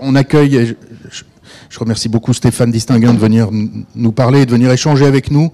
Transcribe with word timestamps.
On 0.00 0.14
accueille, 0.14 0.74
je, 1.10 1.78
remercie 1.78 2.08
beaucoup 2.08 2.32
Stéphane 2.32 2.70
Distinguin 2.70 3.12
de 3.12 3.18
venir 3.18 3.48
nous 3.94 4.12
parler, 4.12 4.46
de 4.46 4.50
venir 4.50 4.70
échanger 4.70 5.04
avec 5.04 5.30
nous. 5.30 5.52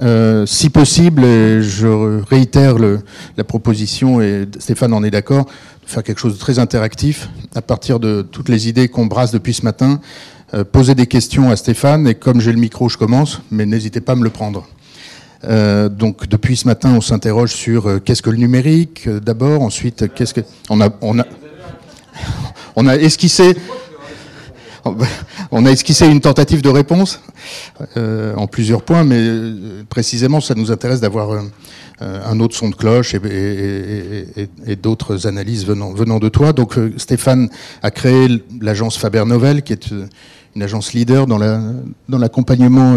Euh, 0.00 0.44
si 0.46 0.70
possible, 0.70 1.22
je 1.62 2.22
réitère 2.28 2.76
la 2.78 3.44
proposition, 3.44 4.20
et 4.20 4.46
Stéphane 4.58 4.92
en 4.92 5.02
est 5.02 5.10
d'accord, 5.10 5.46
de 5.46 5.90
faire 5.90 6.02
quelque 6.02 6.18
chose 6.18 6.34
de 6.34 6.38
très 6.38 6.58
interactif 6.58 7.28
à 7.54 7.62
partir 7.62 7.98
de 7.98 8.22
toutes 8.22 8.48
les 8.48 8.68
idées 8.68 8.88
qu'on 8.88 9.06
brasse 9.06 9.32
depuis 9.32 9.54
ce 9.54 9.64
matin. 9.64 10.00
Euh, 10.54 10.62
poser 10.62 10.94
des 10.94 11.06
questions 11.06 11.50
à 11.50 11.56
Stéphane, 11.56 12.06
et 12.06 12.14
comme 12.14 12.40
j'ai 12.40 12.52
le 12.52 12.58
micro, 12.58 12.88
je 12.88 12.98
commence, 12.98 13.40
mais 13.50 13.66
n'hésitez 13.66 14.00
pas 14.00 14.12
à 14.12 14.16
me 14.16 14.24
le 14.24 14.30
prendre. 14.30 14.68
Euh, 15.44 15.88
donc 15.88 16.28
depuis 16.28 16.56
ce 16.56 16.66
matin, 16.66 16.94
on 16.94 17.00
s'interroge 17.00 17.52
sur 17.52 18.02
qu'est-ce 18.04 18.22
que 18.22 18.30
le 18.30 18.38
numérique 18.38 19.08
d'abord, 19.08 19.62
ensuite 19.62 20.12
qu'est-ce 20.14 20.34
que 20.34 20.40
on 20.70 20.80
a 20.80 20.90
on 21.00 21.18
a 21.18 21.24
on 22.76 22.86
a 22.86 22.96
esquissé 25.70 26.06
une 26.06 26.20
tentative 26.20 26.62
de 26.62 26.68
réponse 26.68 27.20
euh, 27.96 28.34
en 28.36 28.46
plusieurs 28.46 28.82
points, 28.82 29.04
mais 29.04 29.18
euh, 29.18 29.82
précisément, 29.88 30.40
ça 30.40 30.54
nous 30.54 30.70
intéresse 30.70 31.00
d'avoir 31.00 31.30
euh, 31.30 31.42
un 32.00 32.40
autre 32.40 32.54
son 32.54 32.68
de 32.68 32.74
cloche 32.74 33.14
et, 33.14 34.76
d'autres 34.82 35.26
analyses 35.26 35.66
venant, 35.66 36.18
de 36.18 36.28
toi. 36.28 36.52
Donc, 36.52 36.78
Stéphane 36.98 37.48
a 37.82 37.90
créé 37.90 38.42
l'agence 38.60 38.98
Faber 38.98 39.24
Novel, 39.26 39.62
qui 39.62 39.72
est 39.72 39.90
une 40.54 40.62
agence 40.62 40.92
leader 40.92 41.26
dans 41.26 41.38
l'accompagnement, 42.18 42.96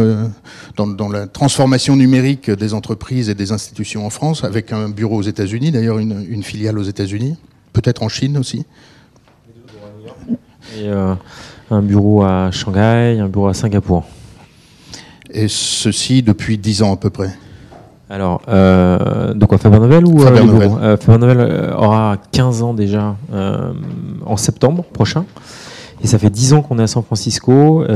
dans, 0.76 1.09
la 1.09 1.28
transformation 1.28 1.96
numérique 1.96 2.52
des 2.52 2.73
entreprises 2.73 3.30
et 3.30 3.36
des 3.36 3.54
institutions 3.54 4.06
en 4.06 4.09
France, 4.09 4.44
avec 4.44 4.73
un 4.73 4.90
bureau 4.90 5.18
aux 5.18 5.23
États-Unis, 5.23 5.72
d'ailleurs 5.72 6.00
une, 6.00 6.44
filiale 6.44 6.78
aux 6.78 6.84
États-Unis, 6.84 7.38
peut-être 7.72 8.04
en 8.04 8.09
Chine 8.09 8.38
aussi. 8.38 8.66
Et 10.78 10.90
un 11.72 11.82
bureau 11.82 12.23
à 12.23 12.52
Shanghai, 12.52 13.20
un 13.20 13.28
bureau 13.28 13.48
à 13.48 13.54
Singapour. 13.54 14.04
Et 15.31 15.48
ceci 15.48 16.23
depuis 16.23 16.58
10 16.58 16.84
ans 16.84 16.94
à 16.94 16.98
peu 16.98 17.09
près 17.09 17.30
alors, 18.12 18.42
euh, 18.48 19.36
de 19.36 19.45
quoi 19.45 19.59
Faber 19.59 19.78
Novel 19.80 20.03
ou 20.08 20.17
Faber 20.17 20.44
Novel, 20.44 20.72
euh, 20.81 20.97
Faber 20.97 21.20
Novel 21.20 21.38
euh, 21.40 21.75
aura 21.75 22.17
15 22.31 22.64
ans 22.64 22.73
déjà 22.73 23.16
euh, 23.31 23.72
en 24.25 24.36
septembre 24.36 24.84
prochain. 24.84 25.25
Et 26.03 26.08
ça 26.08 26.17
fait 26.17 26.31
10 26.31 26.53
ans 26.53 26.62
qu'on 26.64 26.80
est 26.80 26.84
à 26.84 26.88
San 26.88 27.03
Francisco. 27.03 27.84
et 27.84 27.88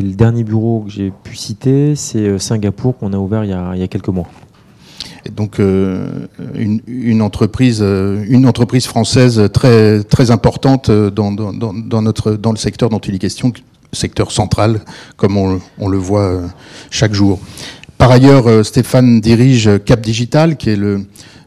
le 0.00 0.14
dernier 0.14 0.42
bureau 0.42 0.80
que 0.86 0.90
j'ai 0.90 1.12
pu 1.22 1.36
citer, 1.36 1.94
c'est 1.94 2.38
Singapour 2.38 2.96
qu'on 2.98 3.12
a 3.12 3.18
ouvert 3.18 3.44
il 3.44 3.50
y 3.50 3.52
a, 3.52 3.72
il 3.74 3.80
y 3.80 3.84
a 3.84 3.86
quelques 3.86 4.08
mois. 4.08 4.26
Et 5.26 5.30
donc 5.30 5.60
euh, 5.60 6.26
une, 6.54 6.80
une, 6.86 7.22
entreprise, 7.22 7.80
euh, 7.82 8.24
une 8.28 8.46
entreprise 8.46 8.86
française 8.86 9.50
très 9.52 10.02
très 10.02 10.30
importante 10.30 10.90
dans, 10.90 11.32
dans, 11.32 11.52
dans, 11.52 12.02
notre 12.02 12.32
dans 12.32 12.52
le 12.52 12.56
secteur 12.56 12.88
dont 12.88 12.98
il 12.98 13.14
est 13.14 13.18
question, 13.18 13.52
secteur 13.92 14.32
central, 14.32 14.80
comme 15.16 15.36
on, 15.36 15.60
on 15.78 15.88
le 15.88 15.98
voit 15.98 16.22
euh, 16.22 16.46
chaque 16.90 17.12
jour. 17.12 17.38
Par 17.98 18.10
ailleurs, 18.10 18.64
Stéphane 18.64 19.20
dirige 19.20 19.68
Cap 19.84 20.00
Digital, 20.00 20.56
qui 20.56 20.70
est 20.70 20.76
le, 20.76 21.04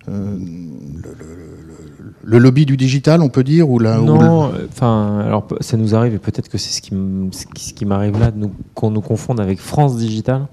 le, 0.08 0.38
le 2.24 2.38
lobby 2.38 2.68
du 2.68 2.78
digital, 2.78 3.24
on 3.24 3.30
peut 3.30 3.44
dire 3.44 3.68
ou 3.72 3.80
là 3.80 3.98
Non, 3.98 4.52
enfin, 4.72 5.20
alors 5.26 5.48
ça 5.62 5.78
nous 5.78 5.96
arrive 5.96 6.14
et 6.14 6.20
peut-être 6.20 6.50
que 6.50 6.60
c'est 6.60 6.70
ce 6.70 6.82
qui, 6.82 6.94
ce 7.32 7.74
qui 7.74 7.86
m'arrive 7.86 8.20
là, 8.20 8.32
qu'on 8.76 8.92
nous 8.92 9.02
confonde 9.02 9.40
avec 9.40 9.60
France 9.60 9.98
Digital 9.98 10.46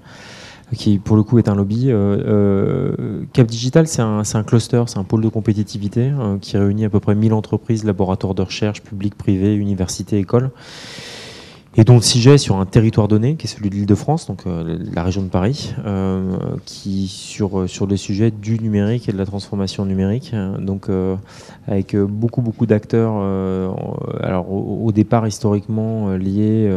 qui 0.75 0.99
pour 0.99 1.15
le 1.15 1.23
coup 1.23 1.39
est 1.39 1.49
un 1.49 1.55
lobby. 1.55 1.91
Euh, 1.91 1.95
euh, 2.25 3.23
Cap 3.33 3.47
Digital, 3.47 3.87
c'est 3.87 4.01
un, 4.01 4.21
un, 4.33 4.43
cluster, 4.43 4.83
c'est 4.87 4.99
un 4.99 5.03
pôle 5.03 5.21
de 5.21 5.29
compétitivité 5.29 6.11
euh, 6.17 6.37
qui 6.39 6.57
réunit 6.57 6.85
à 6.85 6.89
peu 6.89 6.99
près 6.99 7.15
1000 7.15 7.33
entreprises, 7.33 7.83
laboratoires 7.83 8.33
de 8.33 8.41
recherche, 8.41 8.81
publics, 8.81 9.15
privés, 9.15 9.55
universités, 9.55 10.17
écoles, 10.17 10.49
et 11.75 11.83
dont 11.83 11.95
le 11.95 12.01
sujet 12.01 12.37
sur 12.37 12.57
un 12.57 12.65
territoire 12.65 13.07
donné, 13.07 13.35
qui 13.35 13.47
est 13.47 13.49
celui 13.49 13.69
de 13.69 13.75
l'Île-de-France, 13.75 14.27
donc 14.27 14.43
la 14.45 15.03
région 15.03 15.21
de 15.21 15.29
Paris, 15.29 15.73
qui 16.65 17.07
sur 17.07 17.69
sur 17.69 17.87
les 17.87 17.95
sujets 17.95 18.29
du 18.29 18.59
numérique 18.59 19.07
et 19.07 19.13
de 19.13 19.17
la 19.17 19.25
transformation 19.25 19.85
numérique, 19.85 20.35
donc 20.59 20.89
avec 21.69 21.95
beaucoup 21.95 22.41
beaucoup 22.41 22.65
d'acteurs, 22.65 23.13
alors 24.21 24.51
au, 24.51 24.91
départ 24.91 25.25
historiquement 25.25 26.09
liés 26.09 26.69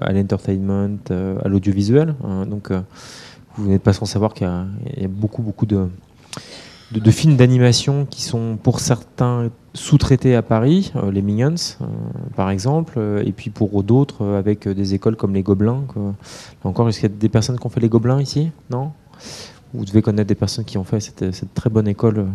à 0.00 0.12
l'entertainment, 0.12 0.98
à 1.10 1.46
l'audiovisuel, 1.46 2.16
hein, 2.24 2.44
donc 2.44 2.72
vous 3.56 3.68
n'êtes 3.68 3.82
pas 3.82 3.92
sans 3.92 4.06
savoir 4.06 4.34
qu'il 4.34 4.46
y, 4.96 5.04
a 5.04 5.08
beaucoup, 5.08 5.42
beaucoup 5.42 5.66
de, 5.66 5.88
de, 6.92 7.10
films 7.10 7.36
d'animation 7.36 8.06
qui 8.06 8.22
sont 8.22 8.58
pour 8.62 8.80
certains 8.80 9.50
sous-traités 9.74 10.34
à 10.34 10.42
Paris, 10.42 10.92
euh, 10.96 11.10
les 11.10 11.22
Minions 11.22 11.54
euh, 11.80 11.86
par 12.36 12.50
exemple, 12.50 12.94
euh, 12.96 13.22
et 13.24 13.32
puis 13.32 13.50
pour 13.50 13.82
d'autres 13.82 14.26
avec 14.26 14.68
des 14.68 14.94
écoles 14.94 15.16
comme 15.16 15.34
les 15.34 15.42
Gobelins. 15.42 15.84
Encore, 16.64 16.88
est-ce 16.88 17.00
qu'il 17.00 17.10
y 17.10 17.12
a 17.12 17.16
des 17.16 17.28
personnes 17.28 17.58
qui 17.58 17.66
ont 17.66 17.70
fait 17.70 17.80
les 17.80 17.88
Gobelins 17.88 18.20
ici? 18.20 18.50
Non? 18.70 18.92
Vous 19.72 19.84
devez 19.84 20.02
connaître 20.02 20.28
des 20.28 20.34
personnes 20.34 20.64
qui 20.64 20.78
ont 20.78 20.84
fait 20.84 21.00
cette, 21.00 21.54
très 21.54 21.70
bonne 21.70 21.86
école, 21.86 22.18
euh, 22.18 22.26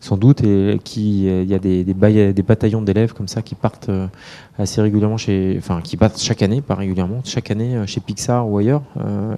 sans 0.00 0.16
doute, 0.16 0.42
et 0.42 0.80
qui 0.82 1.28
euh, 1.28 1.42
il 1.42 1.50
y 1.50 1.54
a 1.54 1.58
des, 1.58 2.42
bataillons 2.42 2.82
d'élèves 2.82 3.12
comme 3.12 3.28
ça 3.28 3.42
qui 3.42 3.54
partent 3.54 3.90
euh, 3.90 4.06
assez 4.58 4.80
régulièrement 4.80 5.16
chez, 5.16 5.56
enfin, 5.58 5.80
qui 5.82 5.96
partent 5.96 6.20
chaque 6.20 6.42
année, 6.42 6.60
pas 6.60 6.74
régulièrement, 6.74 7.20
chaque 7.24 7.50
année 7.50 7.82
chez 7.86 8.00
Pixar 8.00 8.48
ou 8.48 8.58
ailleurs. 8.58 8.82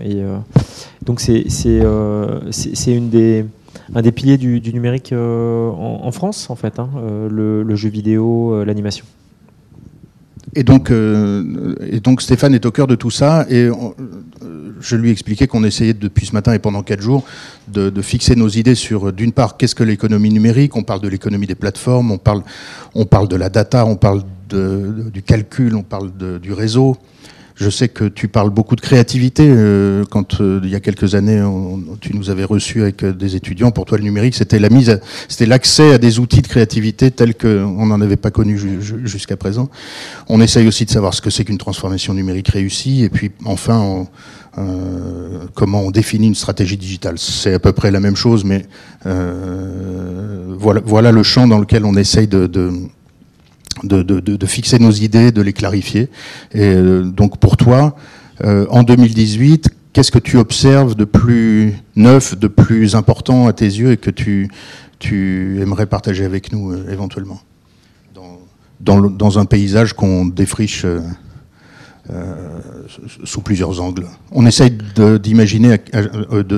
et 0.00 0.22
donc 1.04 1.20
c'est 1.20 1.48
c'est 1.48 2.94
une 2.94 3.10
des 3.10 3.44
un 3.94 4.02
des 4.02 4.12
piliers 4.12 4.38
du, 4.38 4.72
numérique 4.72 5.12
en, 5.12 6.10
France 6.12 6.50
en 6.50 6.56
fait, 6.56 6.78
hein, 6.78 6.88
le, 7.30 7.76
jeu 7.76 7.88
vidéo, 7.88 8.64
l'animation. 8.64 9.04
Et 10.54 10.64
donc, 10.64 10.90
et 10.90 12.00
donc 12.00 12.20
Stéphane 12.20 12.54
est 12.54 12.66
au 12.66 12.70
cœur 12.70 12.86
de 12.86 12.94
tout 12.94 13.10
ça. 13.10 13.46
Et 13.48 13.68
je 14.80 14.96
lui 14.96 15.10
expliquais 15.10 15.46
qu'on 15.46 15.64
essayait 15.64 15.94
depuis 15.94 16.26
ce 16.26 16.32
matin 16.32 16.52
et 16.52 16.58
pendant 16.58 16.82
quatre 16.82 17.00
jours 17.00 17.24
de, 17.68 18.02
fixer 18.02 18.34
nos 18.36 18.48
idées 18.48 18.74
sur, 18.74 19.12
d'une 19.12 19.32
part, 19.32 19.56
qu'est-ce 19.56 19.74
que 19.74 19.84
l'économie 19.84 20.30
numérique? 20.30 20.76
On 20.76 20.82
parle 20.82 21.00
de 21.00 21.08
l'économie 21.08 21.46
des 21.46 21.54
plateformes, 21.54 22.10
on 22.10 22.18
parle, 22.18 22.42
on 22.94 23.06
parle 23.06 23.28
de 23.28 23.36
la 23.36 23.48
data, 23.48 23.86
on 23.86 23.96
parle 23.96 24.22
du 24.50 25.22
calcul, 25.22 25.74
on 25.76 25.82
parle 25.82 26.10
du 26.40 26.52
réseau. 26.52 26.96
Je 27.54 27.70
sais 27.70 27.88
que 27.88 28.04
tu 28.04 28.28
parles 28.28 28.50
beaucoup 28.50 28.76
de 28.76 28.80
créativité. 28.80 29.44
Euh, 29.48 30.04
quand 30.10 30.40
euh, 30.40 30.60
il 30.62 30.70
y 30.70 30.74
a 30.74 30.80
quelques 30.80 31.14
années, 31.14 31.42
tu 32.00 32.16
nous 32.16 32.30
avais 32.30 32.44
reçus 32.44 32.82
avec 32.82 33.04
euh, 33.04 33.12
des 33.12 33.36
étudiants. 33.36 33.70
Pour 33.70 33.84
toi, 33.84 33.98
le 33.98 34.04
numérique, 34.04 34.34
c'était 34.34 34.58
la 34.58 34.68
mise, 34.68 35.00
c'était 35.28 35.46
l'accès 35.46 35.94
à 35.94 35.98
des 35.98 36.18
outils 36.18 36.42
de 36.42 36.46
créativité 36.46 37.10
tels 37.10 37.34
qu'on 37.34 37.86
n'en 37.86 38.00
avait 38.00 38.16
pas 38.16 38.30
connus 38.30 38.60
jusqu'à 39.04 39.36
présent. 39.36 39.68
On 40.28 40.40
essaye 40.40 40.66
aussi 40.66 40.84
de 40.84 40.90
savoir 40.90 41.14
ce 41.14 41.20
que 41.20 41.30
c'est 41.30 41.44
qu'une 41.44 41.58
transformation 41.58 42.14
numérique 42.14 42.48
réussie. 42.48 43.02
Et 43.02 43.10
puis, 43.10 43.30
enfin, 43.44 43.78
on, 43.78 44.08
euh, 44.58 45.44
comment 45.54 45.82
on 45.82 45.90
définit 45.90 46.28
une 46.28 46.34
stratégie 46.34 46.76
digitale. 46.76 47.18
C'est 47.18 47.54
à 47.54 47.58
peu 47.58 47.72
près 47.72 47.90
la 47.90 48.00
même 48.00 48.16
chose, 48.16 48.44
mais 48.44 48.66
voilà, 49.04 50.80
voilà 50.84 51.12
le 51.12 51.22
champ 51.22 51.46
dans 51.46 51.58
lequel 51.58 51.84
on 51.84 51.96
essaye 51.96 52.28
de, 52.28 52.46
de 52.46 52.72
de, 53.82 54.02
de, 54.02 54.20
de, 54.20 54.46
fixer 54.46 54.78
nos 54.78 54.90
idées, 54.90 55.32
de 55.32 55.42
les 55.42 55.52
clarifier. 55.52 56.08
Et 56.52 56.60
euh, 56.62 57.02
donc 57.04 57.38
pour 57.38 57.56
toi, 57.56 57.96
euh, 58.44 58.66
en 58.70 58.82
2018, 58.82 59.70
qu'est-ce 59.92 60.10
que 60.10 60.18
tu 60.18 60.38
observes 60.38 60.94
de 60.94 61.04
plus 61.04 61.74
neuf, 61.96 62.38
de 62.38 62.48
plus 62.48 62.94
important 62.94 63.46
à 63.46 63.52
tes 63.52 63.66
yeux 63.66 63.92
et 63.92 63.96
que 63.96 64.10
tu, 64.10 64.48
tu 64.98 65.60
aimerais 65.60 65.86
partager 65.86 66.24
avec 66.24 66.52
nous 66.52 66.72
euh, 66.72 66.90
éventuellement 66.90 67.40
dans, 68.14 68.38
dans, 68.80 69.10
dans, 69.10 69.38
un 69.38 69.44
paysage 69.44 69.92
qu'on 69.92 70.26
défriche 70.26 70.84
euh, 72.10 72.58
sous 73.22 73.42
plusieurs 73.42 73.80
angles. 73.80 74.06
On 74.32 74.44
essaye 74.44 74.76
d'imaginer, 75.22 75.76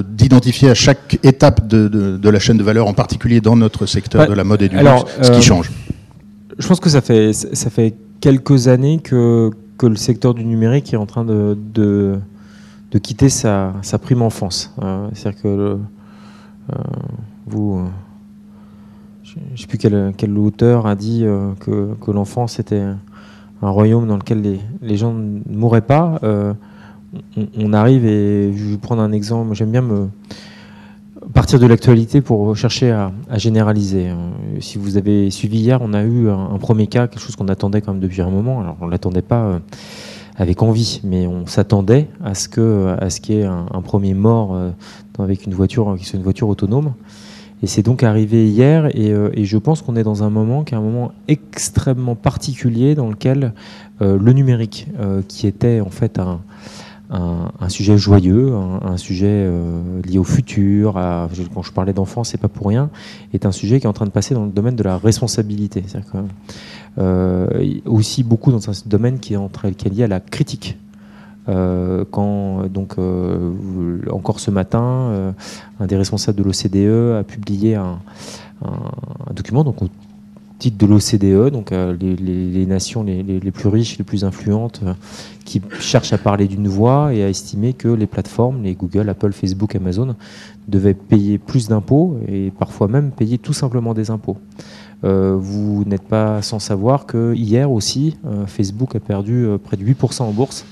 d'identifier 0.08 0.70
à 0.70 0.74
chaque 0.74 1.18
étape 1.22 1.68
de, 1.68 2.28
la 2.30 2.38
chaîne 2.38 2.56
de 2.56 2.62
valeur, 2.62 2.86
en 2.86 2.94
particulier 2.94 3.42
dans 3.42 3.54
notre 3.54 3.84
secteur 3.84 4.26
de 4.26 4.32
la 4.32 4.42
mode 4.42 4.62
et 4.62 4.70
du 4.70 4.76
luxe, 4.78 5.04
ce 5.20 5.30
qui 5.32 5.42
change. 5.42 5.70
Je 6.58 6.66
pense 6.66 6.80
que 6.80 6.88
ça 6.88 7.00
fait, 7.00 7.32
ça 7.32 7.70
fait 7.70 7.94
quelques 8.20 8.68
années 8.68 8.98
que, 8.98 9.50
que 9.78 9.86
le 9.86 9.96
secteur 9.96 10.34
du 10.34 10.44
numérique 10.44 10.92
est 10.92 10.96
en 10.96 11.06
train 11.06 11.24
de, 11.24 11.56
de, 11.74 12.18
quitter 13.02 13.28
sa, 13.28 13.74
sa, 13.82 13.98
prime 13.98 14.22
enfance. 14.22 14.72
C'est-à-dire 15.12 15.42
que 15.42 15.78
vous 17.46 17.84
je 19.22 19.34
ne 19.52 19.56
sais 19.56 19.66
plus 19.66 19.78
quel, 19.78 20.12
quel, 20.16 20.38
auteur 20.38 20.86
a 20.86 20.94
dit 20.94 21.24
que, 21.58 21.94
que 22.00 22.10
l'enfance 22.12 22.60
était 22.60 22.84
un 23.64 23.70
royaume 23.70 24.06
dans 24.06 24.16
lequel 24.16 24.42
les, 24.42 24.60
les 24.82 24.96
gens 24.96 25.12
ne 25.12 25.40
mourraient 25.48 25.80
pas, 25.80 26.18
euh, 26.22 26.52
on, 27.56 27.72
arrive 27.72 28.04
et 28.04 28.52
je 28.54 28.64
vais 28.70 28.76
prendre 28.76 29.02
un 29.02 29.12
exemple. 29.12 29.54
J'aime 29.54 29.70
bien 29.70 29.82
me 29.82 30.08
partir 31.32 31.58
de 31.58 31.66
l'actualité 31.66 32.20
pour 32.20 32.56
chercher 32.56 32.90
à, 32.90 33.12
généraliser. 33.36 34.08
Euh, 34.08 34.14
si 34.60 34.78
vous 34.78 34.96
avez 34.96 35.30
suivi 35.30 35.58
hier, 35.58 35.80
on 35.82 35.92
a 35.94 36.02
eu 36.02 36.28
un, 36.28 36.58
premier 36.58 36.86
cas, 36.86 37.06
quelque 37.06 37.20
chose 37.20 37.36
qu'on 37.36 37.48
attendait 37.48 37.80
quand 37.80 37.92
même 37.92 38.02
depuis 38.02 38.22
un 38.22 38.30
moment. 38.30 38.60
Alors 38.60 38.76
on 38.80 38.86
l'attendait 38.86 39.22
pas 39.22 39.42
euh, 39.44 39.58
avec 40.36 40.62
envie, 40.62 41.00
mais 41.04 41.26
on 41.26 41.46
s'attendait 41.46 42.08
à 42.22 42.34
ce 42.34 42.48
qu'il 42.48 43.34
y 43.34 43.38
ait 43.38 43.44
un, 43.44 43.82
premier 43.82 44.14
mort 44.14 44.58
avec 45.18 45.46
une 45.46 45.54
voiture 45.54 45.94
qui 45.96 46.04
soit 46.04 46.16
une 46.16 46.24
voiture 46.24 46.48
autonome. 46.48 46.94
Et 47.62 47.66
c'est 47.66 47.82
donc 47.82 48.02
arrivé 48.02 48.48
hier, 48.48 48.86
et, 48.94 49.44
je 49.44 49.58
pense 49.58 49.80
qu'on 49.80 49.94
est 49.94 50.02
dans 50.02 50.24
un 50.24 50.30
moment 50.30 50.64
qui 50.64 50.74
est 50.74 50.76
un 50.76 50.82
moment 50.82 51.12
extrêmement 51.28 52.16
particulier 52.16 52.96
dans 52.96 53.08
lequel 53.08 53.54
le 54.00 54.32
numérique, 54.32 54.88
qui 55.28 55.46
était 55.46 55.80
en 55.80 55.90
fait 55.90 56.18
un, 56.18 56.40
un, 57.14 57.68
sujet 57.68 57.96
joyeux, 57.96 58.52
un, 58.54 58.96
sujet 58.96 59.50
lié 60.04 60.18
au 60.18 60.24
futur. 60.24 60.94
quand 61.54 61.62
je 61.62 61.72
parlais 61.72 61.92
d'enfance, 61.92 62.30
c'est 62.30 62.40
pas 62.40 62.48
pour 62.48 62.68
rien, 62.68 62.90
est 63.32 63.46
un 63.46 63.52
sujet 63.52 63.80
qui 63.80 63.86
est 63.86 63.88
en 63.88 63.92
train 63.92 64.06
de 64.06 64.10
passer 64.10 64.34
dans 64.34 64.44
le 64.44 64.50
domaine 64.50 64.76
de 64.76 64.82
la 64.82 64.98
responsabilité. 64.98 65.84
aussi 67.86 68.22
beaucoup 68.22 68.50
dans 68.52 68.68
un 68.68 68.72
domaine 68.86 69.18
qui 69.18 69.34
est, 69.34 69.74
qui 69.76 69.86
est 69.86 69.90
lié 69.90 70.04
à 70.04 70.08
la 70.08 70.20
critique. 70.20 70.76
Euh, 71.48 72.04
quand 72.10 72.66
donc 72.68 72.94
euh, 72.98 73.52
encore 74.10 74.40
ce 74.40 74.50
matin, 74.50 74.82
euh, 74.82 75.32
un 75.78 75.86
des 75.86 75.96
responsables 75.96 76.38
de 76.38 76.42
l'OCDE 76.42 77.20
a 77.20 77.22
publié 77.22 77.74
un, 77.74 77.98
document 79.34 79.62
donc 79.62 79.82
au 79.82 79.88
titre 80.58 80.78
de 80.78 80.86
l'OCDE, 80.86 81.52
donc 81.52 81.70
les, 81.70 82.66
nations 82.66 83.02
les, 83.02 83.50
plus 83.50 83.68
riches, 83.68 83.98
les 83.98 84.04
plus 84.04 84.24
influentes, 84.24 84.80
qui 85.44 85.60
cherchent 85.78 86.12
à 86.12 86.18
parler 86.18 86.48
d'une 86.48 86.68
voix 86.68 87.12
et 87.14 87.22
à 87.22 87.28
estimer 87.28 87.72
que 87.72 87.88
les 87.88 88.06
plateformes, 88.06 88.62
les 88.62 88.74
Google, 88.74 89.08
Apple, 89.08 89.32
Facebook, 89.32 89.74
Amazon, 89.74 90.16
devaient 90.68 90.94
payer 90.94 91.38
plus 91.38 91.68
d'impôts 91.68 92.18
et 92.28 92.50
parfois 92.58 92.88
même 92.88 93.10
payer 93.10 93.38
tout 93.38 93.52
simplement 93.52 93.94
des 93.94 94.10
impôts. 94.10 94.38
vous 95.02 95.84
n'êtes 95.84 96.08
pas 96.08 96.40
sans 96.40 96.58
savoir 96.58 97.04
que 97.04 97.34
hier 97.34 97.70
aussi, 97.70 98.16
Facebook 98.46 98.96
a 98.96 99.00
perdu 99.00 99.46
près 99.62 99.76
de 99.76 99.84
8% 99.84 100.22
en 100.22 100.32
bourse 100.32 100.64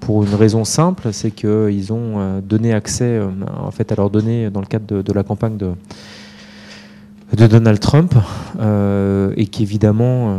pour 0.00 0.24
une 0.24 0.34
raison 0.34 0.64
simple, 0.64 1.12
c'est 1.12 1.30
qu'ils 1.30 1.92
ont 1.92 2.18
euh, 2.18 2.40
donné 2.40 2.72
accès 2.72 3.04
euh, 3.04 3.28
en 3.60 3.70
fait, 3.70 3.90
à 3.92 3.94
leurs 3.96 4.10
données 4.10 4.50
dans 4.50 4.60
le 4.60 4.66
cadre 4.66 5.02
de, 5.02 5.12
la 5.12 5.22
campagne 5.22 5.56
de, 5.56 5.72
de 7.36 7.46
Donald 7.46 7.78
Trump 7.78 8.14
euh, 8.58 9.32
et 9.36 9.46
qu'évidemment, 9.46 10.34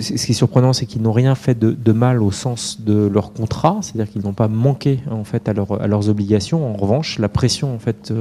ce 0.00 0.12
qui 0.24 0.32
est 0.32 0.34
surprenant, 0.34 0.72
c'est 0.72 0.86
qu'ils 0.86 1.02
n'ont 1.02 1.12
rien 1.12 1.34
fait 1.34 1.58
de, 1.58 1.92
mal 1.92 2.22
au 2.22 2.30
sens 2.30 2.80
de 2.80 3.06
leur 3.06 3.32
contrat, 3.32 3.78
c'est-à-dire 3.82 4.10
qu'ils 4.10 4.22
n'ont 4.22 4.32
pas 4.32 4.48
manqué 4.48 5.00
en 5.10 5.24
fait 5.24 5.48
à, 5.48 5.52
leurs 5.52 6.08
obligations. 6.08 6.66
En 6.66 6.76
revanche, 6.76 7.18
la 7.18 7.28
pression 7.28 7.74
en 7.74 7.78
fait 7.78 8.12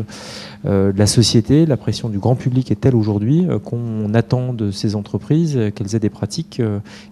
de 0.66 0.94
la 0.96 1.08
société, 1.08 1.66
la 1.66 1.78
pression 1.78 2.10
du 2.10 2.20
grand 2.20 2.36
public 2.36 2.72
est 2.72 2.82
telle 2.82 2.96
aujourd'hui 2.96 3.48
qu'on 3.64 4.14
attend 4.14 4.54
de 4.54 4.72
ces 4.72 4.96
entreprises 4.96 5.58
qu'elles 5.74 5.96
aient 5.96 6.00
des 6.00 6.10
pratiques 6.10 6.62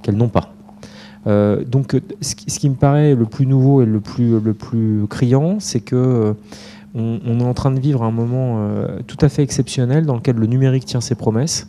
qu'elles 0.01 0.17
n'ont 0.17 0.29
pas. 0.29 0.55
Euh, 1.27 1.63
donc, 1.63 1.95
ce 2.21 2.35
qui, 2.35 2.69
me 2.69 2.75
paraît 2.75 3.15
le 3.15 3.25
plus 3.25 3.45
nouveau 3.45 3.81
et 3.81 3.85
le 3.85 3.99
plus, 3.99 4.39
le 4.39 4.53
plus 4.53 5.05
criant, 5.09 5.59
c'est 5.59 5.79
que 5.79 6.35
euh, 6.95 7.19
on, 7.25 7.39
est 7.39 7.43
en 7.43 7.53
train 7.53 7.71
de 7.71 7.79
vivre 7.79 8.03
un 8.03 8.11
moment 8.11 8.57
euh, 8.59 8.99
tout 9.07 9.17
à 9.21 9.29
fait 9.29 9.43
exceptionnel 9.43 10.05
dans 10.05 10.15
lequel 10.15 10.35
le 10.35 10.47
numérique 10.47 10.85
tient 10.85 11.01
ses 11.01 11.15
promesses. 11.15 11.67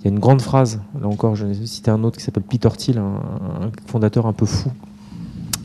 Il 0.00 0.04
y 0.06 0.08
a 0.08 0.10
une 0.10 0.18
grande 0.18 0.42
phrase, 0.42 0.80
là 1.00 1.06
encore, 1.06 1.36
je 1.36 1.46
vais 1.46 1.66
citer 1.66 1.90
un 1.90 2.02
autre 2.02 2.18
qui 2.18 2.24
s'appelle 2.24 2.42
Peter 2.42 2.70
Thiel, 2.76 2.98
un, 2.98 3.70
fondateur 3.86 4.26
un 4.26 4.32
peu 4.32 4.46
fou, 4.46 4.70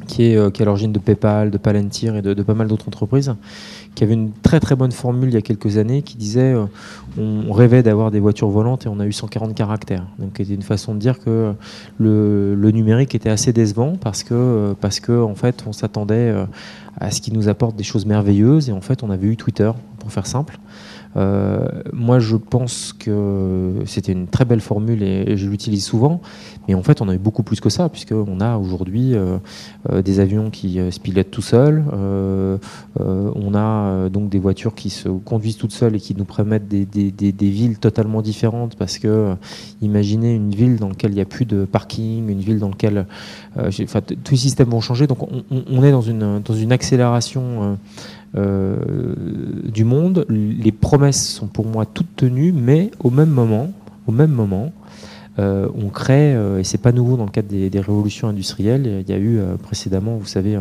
qui 0.05 0.25
est, 0.25 0.51
qui 0.51 0.61
est 0.61 0.63
à 0.63 0.65
l'origine 0.65 0.91
de 0.91 0.99
PayPal, 0.99 1.49
de 1.49 1.57
Palantir 1.57 2.15
et 2.15 2.21
de 2.21 2.43
pas 2.43 2.53
mal 2.53 2.67
d'autres 2.67 2.87
entreprises, 2.87 3.33
qui 3.97 4.03
avait 4.03 4.13
une 4.13 4.31
très 4.31 4.59
très 4.59 4.75
bonne 4.75 4.91
formule 4.91 5.29
il 5.29 5.33
y 5.33 5.37
a 5.37 5.41
quelques 5.41 5.79
années 5.79 6.03
qui 6.03 6.17
disait 6.17 6.53
euh, 6.53 6.65
on 7.17 7.51
rêvait 7.51 7.81
d'avoir 7.81 8.11
des 8.11 8.19
voitures 8.19 8.49
volantes 8.49 8.85
et 8.85 8.89
on 8.89 8.99
a 8.99 9.07
eu 9.07 9.11
140 9.11 9.55
caractères. 9.55 10.05
Donc 10.19 10.33
c'était 10.37 10.53
une 10.53 10.61
façon 10.61 10.93
de 10.93 10.99
dire 10.99 11.19
que 11.19 11.55
le, 11.97 12.71
numérique 12.71 13.15
était 13.15 13.31
assez 13.31 13.53
décevant 13.53 13.97
parce 13.99 14.21
que 14.21 14.75
parce 14.81 14.99
que 14.99 15.23
en 15.23 15.33
fait 15.33 15.63
on 15.65 15.73
s'attendait 15.73 16.29
euh, 16.29 16.45
à 16.99 17.09
ce 17.09 17.21
qu'il 17.21 17.33
nous 17.33 17.49
apporte 17.49 17.75
des 17.75 17.83
choses 17.83 18.05
merveilleuses 18.05 18.69
et 18.69 18.71
en 18.71 18.81
fait 18.81 19.01
on 19.01 19.09
avait 19.09 19.25
eu 19.25 19.35
Twitter 19.35 19.71
pour 19.97 20.11
faire 20.11 20.27
simple. 20.27 20.59
Euh, 21.17 21.67
moi, 21.93 22.19
je 22.19 22.35
pense 22.35 22.93
que 22.93 23.73
c'était 23.85 24.11
une 24.11 24.27
très 24.27 24.45
belle 24.45 24.61
formule 24.61 25.01
et, 25.03 25.35
je 25.37 25.49
l'utilise 25.49 25.83
souvent. 25.83 26.21
Mais 26.67 26.75
en 26.75 26.83
fait, 26.83 27.01
on 27.01 27.09
a 27.09 27.15
eu 27.15 27.17
beaucoup 27.17 27.43
plus 27.43 27.59
que 27.59 27.69
ça, 27.69 27.89
puisqu'on 27.89 28.39
a 28.39 28.57
aujourd'hui 28.57 29.15
euh, 29.15 29.37
euh, 29.91 30.01
des 30.01 30.19
avions 30.19 30.49
qui 30.49 30.75
se 30.75 31.21
tout 31.23 31.41
seuls. 31.41 31.83
on 32.99 33.55
a 33.55 34.09
donc 34.09 34.29
des 34.29 34.39
voitures 34.39 34.75
qui 34.75 34.89
se 34.89 35.09
conduisent 35.09 35.57
toutes 35.57 35.71
seules 35.71 35.95
et 35.95 35.99
qui 35.99 36.13
nous 36.15 36.25
permettent 36.25 36.67
des, 36.67 36.85
villes 37.41 37.79
totalement 37.79 38.21
différentes. 38.21 38.75
Parce 38.75 38.99
que 38.99 39.35
imaginez 39.81 40.33
une 40.33 40.53
ville 40.53 40.77
dans 40.77 40.89
laquelle 40.89 41.11
il 41.11 41.15
n'y 41.15 41.21
a 41.21 41.25
plus 41.25 41.45
de 41.45 41.65
parking, 41.65 42.29
une 42.29 42.39
ville 42.39 42.59
dans 42.59 42.69
laquelle 42.69 43.05
tous 43.55 44.31
les 44.31 44.37
systèmes 44.37 44.69
vont 44.69 44.81
changer. 44.81 45.07
Donc, 45.07 45.23
on, 45.23 45.43
on 45.49 45.83
est 45.83 45.91
dans 45.91 46.01
une, 46.01 46.41
dans 46.41 46.53
une 46.53 46.71
accélération 46.71 47.77
du 48.35 49.83
monde. 49.83 50.25
Les 50.29 50.71
promesses 50.71 51.27
sont 51.27 51.47
pour 51.47 51.65
moi 51.65 51.85
toutes 51.85 52.15
tenues, 52.15 52.51
mais 52.51 52.91
au 52.99 53.09
même 53.09 53.29
moment, 53.29 53.71
au 54.07 54.11
même 54.11 54.31
moment, 54.31 54.71
euh, 55.39 55.67
on 55.75 55.89
crée, 55.89 56.33
euh, 56.33 56.59
et 56.59 56.63
c'est 56.63 56.79
pas 56.79 56.91
nouveau 56.91 57.15
dans 57.15 57.25
le 57.25 57.31
cadre 57.31 57.49
des, 57.49 57.69
révolutions 57.79 58.27
industrielles. 58.27 59.03
Il 59.07 59.09
y 59.09 59.13
a 59.13 59.19
eu 59.19 59.39
précédemment, 59.61 60.17
vous 60.17 60.25
savez, 60.25 60.57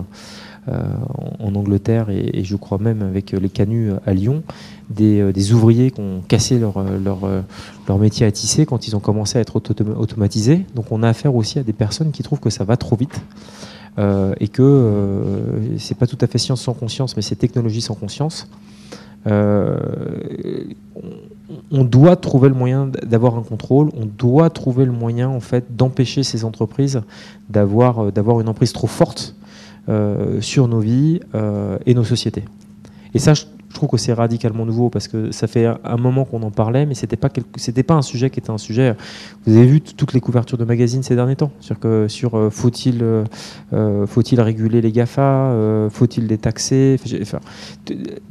en, 0.66 1.54
Angleterre 1.54 2.10
et, 2.10 2.42
je 2.42 2.56
crois 2.56 2.78
même 2.78 3.00
avec 3.02 3.30
les 3.30 3.48
canuts 3.48 3.92
à 4.04 4.12
Lyon, 4.12 4.42
des, 4.90 5.52
ouvriers 5.52 5.92
qui 5.92 6.00
ont 6.00 6.22
cassé 6.26 6.58
leur, 6.58 6.82
leur, 6.82 7.20
leur, 7.88 7.98
métier 7.98 8.26
à 8.26 8.32
tisser 8.32 8.66
quand 8.66 8.88
ils 8.88 8.96
ont 8.96 9.00
commencé 9.00 9.38
à 9.38 9.40
être 9.40 9.56
automatisés. 9.56 10.66
Donc 10.74 10.90
on 10.90 11.02
a 11.02 11.08
affaire 11.08 11.34
aussi 11.34 11.58
à 11.58 11.62
des 11.62 11.72
personnes 11.72 12.10
qui 12.10 12.22
trouvent 12.22 12.40
que 12.40 12.50
ça 12.50 12.64
va 12.64 12.76
trop 12.76 12.96
vite. 12.96 13.20
Euh, 13.98 14.34
et 14.40 14.48
que 14.48 14.62
euh, 14.62 15.78
c'est 15.78 15.96
pas 15.96 16.06
tout 16.06 16.18
à 16.20 16.26
fait 16.26 16.38
science 16.38 16.60
sans 16.60 16.74
conscience, 16.74 17.16
mais 17.16 17.22
c'est 17.22 17.36
technologie 17.36 17.80
sans 17.80 17.94
conscience. 17.94 18.48
Euh, 19.26 19.78
on 21.70 21.84
doit 21.84 22.16
trouver 22.16 22.48
le 22.48 22.54
moyen 22.54 22.86
d'avoir 22.86 23.36
un 23.36 23.42
contrôle, 23.42 23.90
on 23.96 24.04
doit 24.04 24.50
trouver 24.50 24.84
le 24.84 24.92
moyen 24.92 25.28
en 25.28 25.40
fait 25.40 25.76
d'empêcher 25.76 26.22
ces 26.22 26.44
entreprises 26.44 27.02
d'avoir 27.48 28.12
d'avoir 28.12 28.40
une 28.40 28.48
emprise 28.48 28.72
trop 28.72 28.86
forte 28.86 29.34
sur 30.40 30.68
nos 30.68 30.80
vies 30.80 31.20
et 31.86 31.94
nos 31.94 32.04
sociétés. 32.04 32.44
Et 33.14 33.18
ça, 33.18 33.34
trouve 33.76 33.88
que 33.88 33.96
c'est 33.96 34.12
radicalement 34.12 34.66
nouveau 34.66 34.90
parce 34.90 35.08
que 35.08 35.30
ça 35.30 35.46
fait 35.46 35.66
un 35.66 35.96
moment 35.96 36.24
qu'on 36.24 36.42
en 36.42 36.50
parlait, 36.50 36.86
mais 36.86 36.94
c'était 36.94 37.16
pas 37.16 37.28
pas 37.28 37.94
un 37.94 38.02
sujet 38.02 38.30
qui 38.30 38.40
était 38.40 38.50
un 38.50 38.58
sujet. 38.58 38.96
Vous 39.46 39.56
avez 39.56 39.66
vu 39.66 39.80
toutes 39.80 40.12
les 40.12 40.20
couvertures 40.20 40.58
de 40.58 40.64
magazines 40.64 41.02
ces 41.02 41.14
derniers 41.14 41.36
temps 41.36 41.52
sur 41.60 41.78
que 41.78 42.08
sur 42.08 42.36
euh, 42.36 42.50
faut-il 42.50 43.02
euh, 43.02 43.24
euh, 43.72 44.06
faut-il 44.06 44.40
réguler 44.40 44.80
les 44.80 44.92
Gafa, 44.92 45.52
faut-il 45.90 46.26
les 46.26 46.38
taxer, 46.38 46.98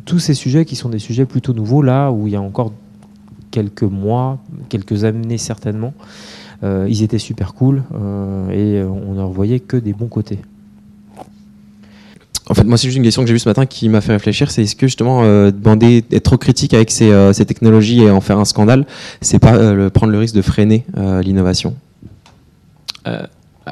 tous 0.06 0.20
ces 0.20 0.34
sujets 0.34 0.66
qui 0.66 0.76
sont 0.76 0.90
des 0.90 1.00
sujets 1.00 1.26
plutôt 1.26 1.54
nouveaux 1.54 1.82
là 1.82 2.12
où 2.12 2.28
il 2.28 2.34
y 2.34 2.36
a 2.36 2.42
encore 2.42 2.74
quelques 3.52 3.84
mois, 3.84 4.40
quelques 4.70 5.04
années 5.04 5.38
certainement, 5.38 5.94
ils 6.64 7.04
étaient 7.04 7.20
super 7.20 7.54
cool 7.54 7.84
et 8.52 8.82
on 8.84 9.14
ne 9.14 9.22
revoyait 9.22 9.60
que 9.60 9.78
des 9.78 9.94
bons 9.94 10.08
côtés. 10.08 10.40
En 12.48 12.54
fait, 12.54 12.64
moi, 12.64 12.78
c'est 12.78 12.86
juste 12.88 12.98
une 12.98 13.04
question 13.04 13.24
que 13.24 13.28
j'ai 13.28 13.34
vue 13.34 13.40
ce 13.40 13.50
matin 13.50 13.66
qui 13.66 13.90
m'a 13.90 14.02
fait 14.02 14.12
réfléchir. 14.14 14.52
C'est 14.52 14.64
est-ce 14.64 14.76
que 14.76 14.86
justement 14.86 15.24
euh, 15.24 15.50
demander 15.50 16.02
d'être 16.02 16.24
trop 16.24 16.38
critique 16.38 16.76
avec 16.76 16.92
ces, 16.92 17.12
euh, 17.12 17.34
ces, 17.34 17.46
technologies 17.46 18.02
et 18.04 18.12
en 18.12 18.22
faire 18.22 18.38
un 18.38 18.46
scandale, 18.46 18.86
c'est 19.22 19.40
pas 19.40 19.56
euh, 19.56 19.90
prendre 19.90 20.12
le 20.12 20.20
risque 20.20 20.36
de 20.36 20.44
freiner 20.44 20.86
l'innovation? 20.96 21.76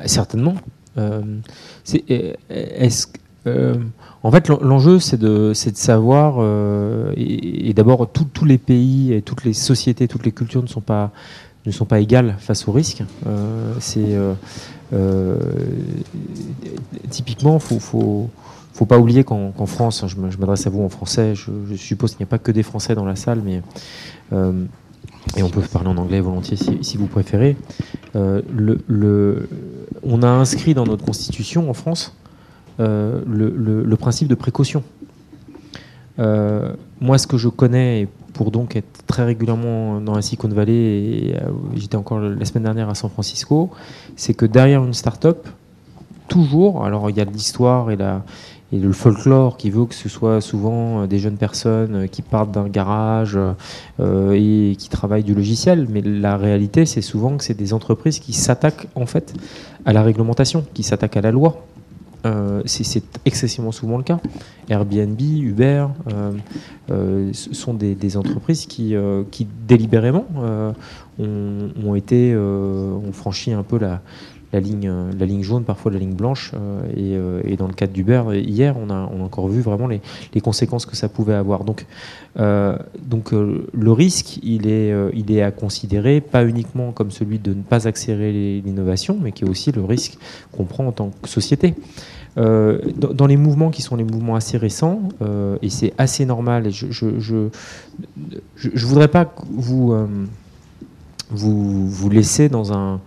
Certainement. 0.06 0.56
est-ce 1.88 3.08
en 4.26 4.32
fait, 4.32 4.48
l'enjeu, 4.48 5.00
c'est 5.00 5.20
de, 5.20 5.50
de, 5.50 5.54
savoir, 5.54 6.36
et, 7.18 7.74
d'abord, 7.74 8.10
tous 8.12 8.46
les 8.46 8.58
pays 8.58 9.12
et 9.14 9.22
toutes 9.22 9.44
les 9.44 9.54
sociétés, 9.54 10.08
toutes 10.08 10.26
les 10.26 10.32
cultures 10.32 10.64
ne 10.64 10.68
sont 10.68 10.82
pas, 10.82 11.12
ne 11.66 11.72
sont 11.72 11.86
pas 11.86 12.00
égales 12.00 12.36
face 12.40 12.68
au 12.68 12.72
risque. 12.72 13.04
c'est 13.80 14.16
typiquement, 17.10 17.60
faut, 17.60 17.80
faut 17.80 18.30
ne 18.74 18.78
faut 18.80 18.86
pas 18.88 18.98
oublier 18.98 19.24
qu'en 19.24 19.66
France, 19.68 20.04
je 20.08 20.18
m'adresse 20.18 20.66
à 20.66 20.72
vous 20.72 20.82
en 20.82 20.90
français, 20.90 21.36
je, 21.36 21.76
suppose 21.76 22.12
qu'il 22.12 22.22
n'y 22.22 22.28
a 22.28 22.32
pas 22.32 22.40
que 22.40 22.52
des 22.52 22.64
Français 22.64 22.96
dans 22.96 23.06
la 23.06 23.16
salle, 23.16 23.42
mais 23.46 23.62
euh, 24.34 24.66
et 25.38 25.44
on 25.44 25.50
peut 25.50 25.62
parler 25.62 25.90
en 25.90 25.98
anglais 25.98 26.20
volontiers 26.20 26.58
si, 26.58 26.98
vous 26.98 27.06
préférez. 27.06 27.56
Euh, 28.16 28.42
on 30.02 30.24
a 30.24 30.28
inscrit 30.28 30.74
dans 30.74 30.86
notre 30.86 31.06
constitution 31.06 31.70
en 31.70 31.74
France 31.74 32.16
euh, 32.80 33.22
le, 33.28 33.96
principe 33.96 34.28
de 34.28 34.36
précaution. 34.36 34.84
moi, 36.18 37.18
ce 37.20 37.28
que 37.28 37.38
je 37.38 37.50
connais, 37.50 38.08
pour 38.34 38.50
donc 38.50 38.76
être 38.76 39.06
très 39.06 39.24
régulièrement 39.24 40.02
dans 40.02 40.16
la 40.16 40.24
Silicon 40.24 40.48
Valley, 40.48 41.40
j'étais 41.76 41.96
encore 41.96 42.20
la 42.20 42.46
semaine 42.46 42.64
dernière 42.64 42.90
à 42.90 42.96
San 42.96 43.12
Francisco, 43.12 43.70
c'est 44.16 44.34
que 44.34 44.48
derrière 44.48 44.84
une 44.84 44.96
start-up, 44.96 45.48
toujours, 46.28 46.86
alors 46.86 47.12
il 47.12 47.18
y 47.18 47.22
a 47.22 47.26
l'histoire 47.26 47.92
et 47.92 47.96
la, 47.96 48.24
et 48.74 48.80
le 48.80 48.92
folklore 48.92 49.56
qui 49.56 49.70
veut 49.70 49.86
que 49.86 49.94
ce 49.94 50.10
soit 50.10 50.42
souvent 50.42 51.04
euh, 51.04 51.08
des 51.08 51.20
jeunes 51.20 51.38
personnes 51.38 51.96
euh, 51.96 52.08
qui 52.08 52.24
partent 52.24 52.52
d'un 52.52 52.68
garage 52.68 53.38
euh, 54.00 54.32
et 54.32 54.76
qui 54.76 54.90
travaillent 54.90 55.24
du 55.24 55.36
logiciel. 55.36 55.88
Mais 55.90 56.02
la 56.02 56.38
réalité, 56.38 56.86
c'est 56.86 57.02
souvent 57.02 57.38
que 57.38 57.44
c'est 57.44 57.54
des 57.54 57.74
entreprises 57.74 58.20
qui 58.20 58.34
s'attaquent 58.34 58.88
en 58.96 59.06
fait 59.06 59.34
à 59.86 59.94
la 59.94 60.02
réglementation, 60.02 60.66
qui 60.74 60.82
s'attaquent 60.82 61.18
à 61.18 61.22
la 61.22 61.32
loi. 61.32 61.66
c'est 62.66 63.04
excessivement 63.26 63.74
souvent 63.74 63.98
le 63.98 64.04
cas. 64.04 64.20
Airbnb, 64.70 65.20
Uber, 65.20 65.88
sont 67.34 67.74
des, 67.74 68.18
entreprises 68.18 68.66
qui, 68.66 68.96
délibérément 69.68 70.26
ont, 71.20 71.96
été, 71.96 72.34
ont 72.36 73.12
franchi 73.12 73.52
un 73.52 73.64
peu 73.64 73.78
la, 73.78 74.02
la 74.54 74.60
ligne, 74.60 74.88
euh, 74.88 75.12
la 75.18 75.26
ligne 75.26 75.42
jaune, 75.42 75.64
parfois 75.64 75.92
la 75.92 76.00
ligne 76.00 76.14
blanche. 76.14 76.52
Euh, 76.54 76.84
euh, 76.96 77.42
et, 77.44 77.58
dans 77.58 77.68
le 77.68 77.74
cadre 77.74 77.92
d'Uber, 77.92 78.24
hier, 78.34 78.76
on 78.78 78.90
a, 78.90 79.10
on 79.12 79.22
a, 79.22 79.26
encore 79.26 79.48
vu 79.48 79.62
vraiment 79.62 79.88
les, 79.88 80.00
les, 80.34 80.42
conséquences 80.42 80.86
que 80.86 80.96
ça 80.96 81.10
pouvait 81.10 81.34
avoir. 81.34 81.64
Donc, 81.64 81.86
donc 82.36 83.32
le 83.32 83.92
risque, 83.92 84.40
il 84.44 84.68
est, 84.68 84.94
il 85.14 85.32
est 85.32 85.42
à 85.42 85.52
considérer, 85.52 86.22
pas 86.22 86.46
uniquement 86.46 86.92
comme 86.92 87.12
celui 87.12 87.40
de 87.40 87.54
ne 87.54 87.62
pas 87.62 87.88
accélérer 87.88 88.62
l'innovation, 88.66 89.18
mais 89.22 89.32
qui 89.32 89.44
est 89.44 89.50
aussi 89.50 89.72
le 89.72 89.84
risque 89.84 90.18
qu'on 90.52 90.66
prend 90.66 90.88
en 90.88 90.92
tant 90.92 91.12
que 91.22 91.30
société. 91.30 91.74
dans, 92.36 93.28
les 93.28 93.38
mouvements 93.38 93.70
qui 93.70 93.82
sont 93.82 93.96
les 93.96 94.04
mouvements 94.04 94.36
assez 94.36 94.58
récents, 94.58 95.10
et 95.62 95.70
c'est 95.70 95.94
assez 95.98 96.26
normal, 96.26 96.72
je 96.72 96.88
je, 96.90 97.20
je, 97.20 97.50
je, 98.56 98.86
voudrais 98.86 99.10
pas 99.10 99.34
vous, 99.52 99.96
vous, 101.30 101.88
vous 101.88 102.10
laisser 102.10 102.50
dans 102.50 102.74
un, 102.74 103.00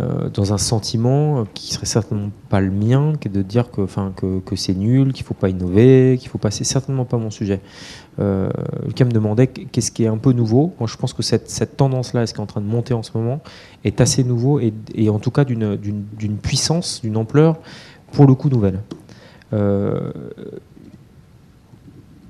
euh, 0.00 0.28
dans 0.28 0.52
un 0.52 0.58
sentiment 0.58 1.46
qui 1.54 1.72
serait 1.72 1.86
certainement 1.86 2.30
pas 2.48 2.60
le 2.60 2.70
mien, 2.70 3.14
qui 3.18 3.28
est 3.28 3.30
de 3.30 3.42
dire 3.42 3.70
que, 3.70 3.80
enfin, 3.80 4.12
que, 4.14 4.40
que 4.40 4.56
c'est 4.56 4.74
nul, 4.74 5.12
qu'il 5.12 5.24
faut 5.24 5.34
pas 5.34 5.48
innover, 5.48 6.18
qu'il 6.20 6.28
faut 6.28 6.38
pas. 6.38 6.50
C'est 6.50 6.64
certainement 6.64 7.04
pas 7.04 7.16
mon 7.16 7.30
sujet. 7.30 7.60
Euh, 8.18 8.50
me 8.84 9.10
demandait 9.10 9.46
qu'est-ce 9.46 9.90
qui 9.90 10.04
est 10.04 10.08
un 10.08 10.18
peu 10.18 10.32
nouveau. 10.32 10.74
Moi, 10.78 10.86
je 10.86 10.96
pense 10.96 11.12
que 11.12 11.22
cette, 11.22 11.48
cette 11.48 11.76
tendance-là, 11.76 12.26
ce 12.26 12.34
qui 12.34 12.40
est 12.40 12.42
en 12.42 12.46
train 12.46 12.60
de 12.60 12.66
monter 12.66 12.94
en 12.94 13.02
ce 13.02 13.12
moment, 13.14 13.40
est 13.84 14.00
assez 14.00 14.24
nouveau 14.24 14.60
et, 14.60 14.72
et 14.94 15.08
en 15.08 15.18
tout 15.18 15.30
cas 15.30 15.44
d'une 15.44 16.38
puissance, 16.42 17.00
d'une 17.02 17.16
ampleur, 17.16 17.58
pour 18.12 18.26
le 18.26 18.34
coup 18.34 18.48
nouvelle. 18.48 18.80
Euh, 19.52 20.12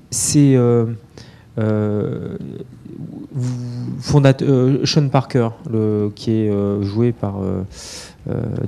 c'est 0.09 0.55
euh, 1.57 2.37
euh, 3.37 3.39
fondateur, 3.99 4.47
euh, 4.49 4.85
Sean 4.85 5.09
Parker, 5.09 5.49
qui 6.15 6.31
est 6.31 6.49
euh, 6.49 6.81
joué 6.83 7.11
par 7.11 7.35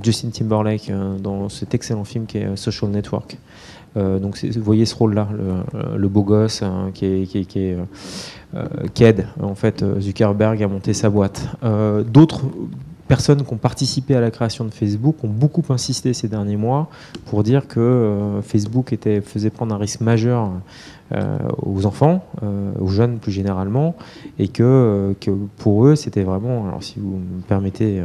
Justin 0.03 0.29
Timberlake 0.29 0.91
dans 1.21 1.49
cet 1.49 1.73
excellent 1.73 2.05
film 2.05 2.25
qui 2.25 2.37
est 2.37 2.55
Social 2.55 2.89
Network. 2.89 3.37
donc 3.95 4.41
vous 4.41 4.63
voyez 4.63 4.85
ce 4.85 4.95
rôle-là, 4.95 5.27
le, 5.97 6.07
beau 6.07 6.23
gosse 6.23 6.63
hein, 6.63 6.91
qui, 6.93 7.05
est, 7.05 7.25
qui, 7.25 7.45
qui, 7.45 9.03
aide 9.03 9.27
en 9.41 9.55
fait 9.55 9.83
Zuckerberg 9.99 10.63
à 10.63 10.67
monter 10.67 10.93
sa 10.93 11.09
boîte. 11.09 11.45
D'autres 12.07 12.45
personnes 13.09 13.43
qui 13.43 13.53
ont 13.53 13.57
participé 13.57 14.15
à 14.15 14.21
la 14.21 14.31
création 14.31 14.63
de 14.63 14.69
Facebook 14.69 15.21
ont 15.23 15.29
beaucoup 15.29 15.63
insisté 15.69 16.13
ces 16.13 16.29
derniers 16.29 16.55
mois 16.55 16.89
pour 17.25 17.43
dire 17.43 17.67
que 17.67 18.39
Facebook 18.43 18.93
était, 18.93 19.19
faisait 19.19 19.49
prendre 19.49 19.75
un 19.75 19.77
risque 19.77 19.99
majeur 19.99 20.51
euh, 21.11 21.39
aux 21.63 21.87
enfants, 21.87 22.23
euh, 22.43 22.71
aux 22.79 22.89
jeunes 22.89 23.17
plus 23.17 23.31
généralement, 23.31 23.95
et 24.37 24.47
que, 24.47 24.61
euh, 25.27 25.35
pour 25.57 25.87
eux, 25.87 25.95
c'était 25.95 26.21
vraiment, 26.21 26.67
alors 26.67 26.83
si 26.83 26.99
vous 26.99 27.17
me 27.17 27.41
permettez, 27.47 28.03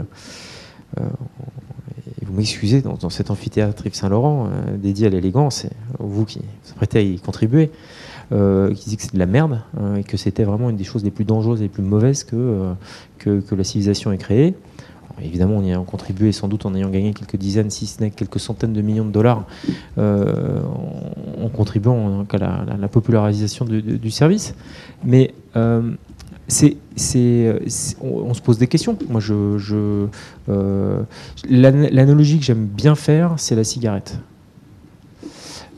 vous 0.97 2.33
m'excusez, 2.33 2.81
dans, 2.81 3.11
cet 3.11 3.31
amphithéâtre 3.31 3.87
Yves 3.87 3.95
Saint-Laurent, 3.95 4.49
dédié 4.79 5.09
à 5.09 5.11
l'élégance, 5.11 5.67
vous 5.99 6.25
qui 6.25 6.39
vous 6.39 6.73
apprêtez 6.73 6.99
à 6.99 7.03
y 7.03 7.19
contribuer, 7.19 7.71
qui 8.31 8.89
dit 8.89 8.97
que 8.97 9.03
c'est 9.03 9.13
de 9.13 9.19
la 9.19 9.27
merde, 9.27 9.61
et 9.99 10.05
que 10.05 10.17
c'était 10.17 10.45
vraiment 10.45 10.71
une 10.71 10.77
des 10.77 10.85
choses 10.85 11.05
les 11.05 11.11
plus 11.11 11.27
dangereuses 11.27 11.61
et 11.61 11.65
les 11.65 11.69
plus 11.69 11.83
mauvaises 11.83 12.25
que 12.25 12.75
la 13.27 13.65
civilisation 13.65 14.13
ait 14.13 14.19
créée 14.19 14.55
évidemment, 15.23 15.57
on 15.57 15.65
y 15.65 15.73
a 15.73 15.79
contribué 15.79 16.33
sans 16.33 16.49
doute 16.49 16.67
en 16.67 16.75
ayant 16.75 16.91
gagné 16.91 17.13
quelques 17.13 17.37
dizaines, 17.37 17.71
si 17.71 17.87
ce 17.87 18.01
n'est 18.01 18.11
quelques 18.11 18.41
centaines 18.41 18.73
de 18.73 18.83
millions 18.83 19.05
de 19.05 19.11
dollars 19.11 19.47
euh, 19.99 20.61
en, 21.43 21.49
contribuant 21.49 22.27
à 22.31 22.77
la, 22.77 22.89
popularisation 22.89 23.65
du, 23.65 24.11
service. 24.11 24.55
Mais 25.05 25.35
euh, 25.57 25.93
c'est, 26.49 26.77
on, 28.01 28.35
se 28.35 28.43
pose 28.43 28.59
des 28.59 28.67
questions. 28.67 28.97
Moi, 29.09 29.21
je, 29.21 30.07
euh, 30.49 31.03
l'analogie 31.49 32.39
que 32.39 32.45
j'aime 32.45 32.67
bien 32.67 32.95
faire, 32.95 33.35
c'est 33.37 33.55
la 33.55 33.65
cigarette. 33.65 34.19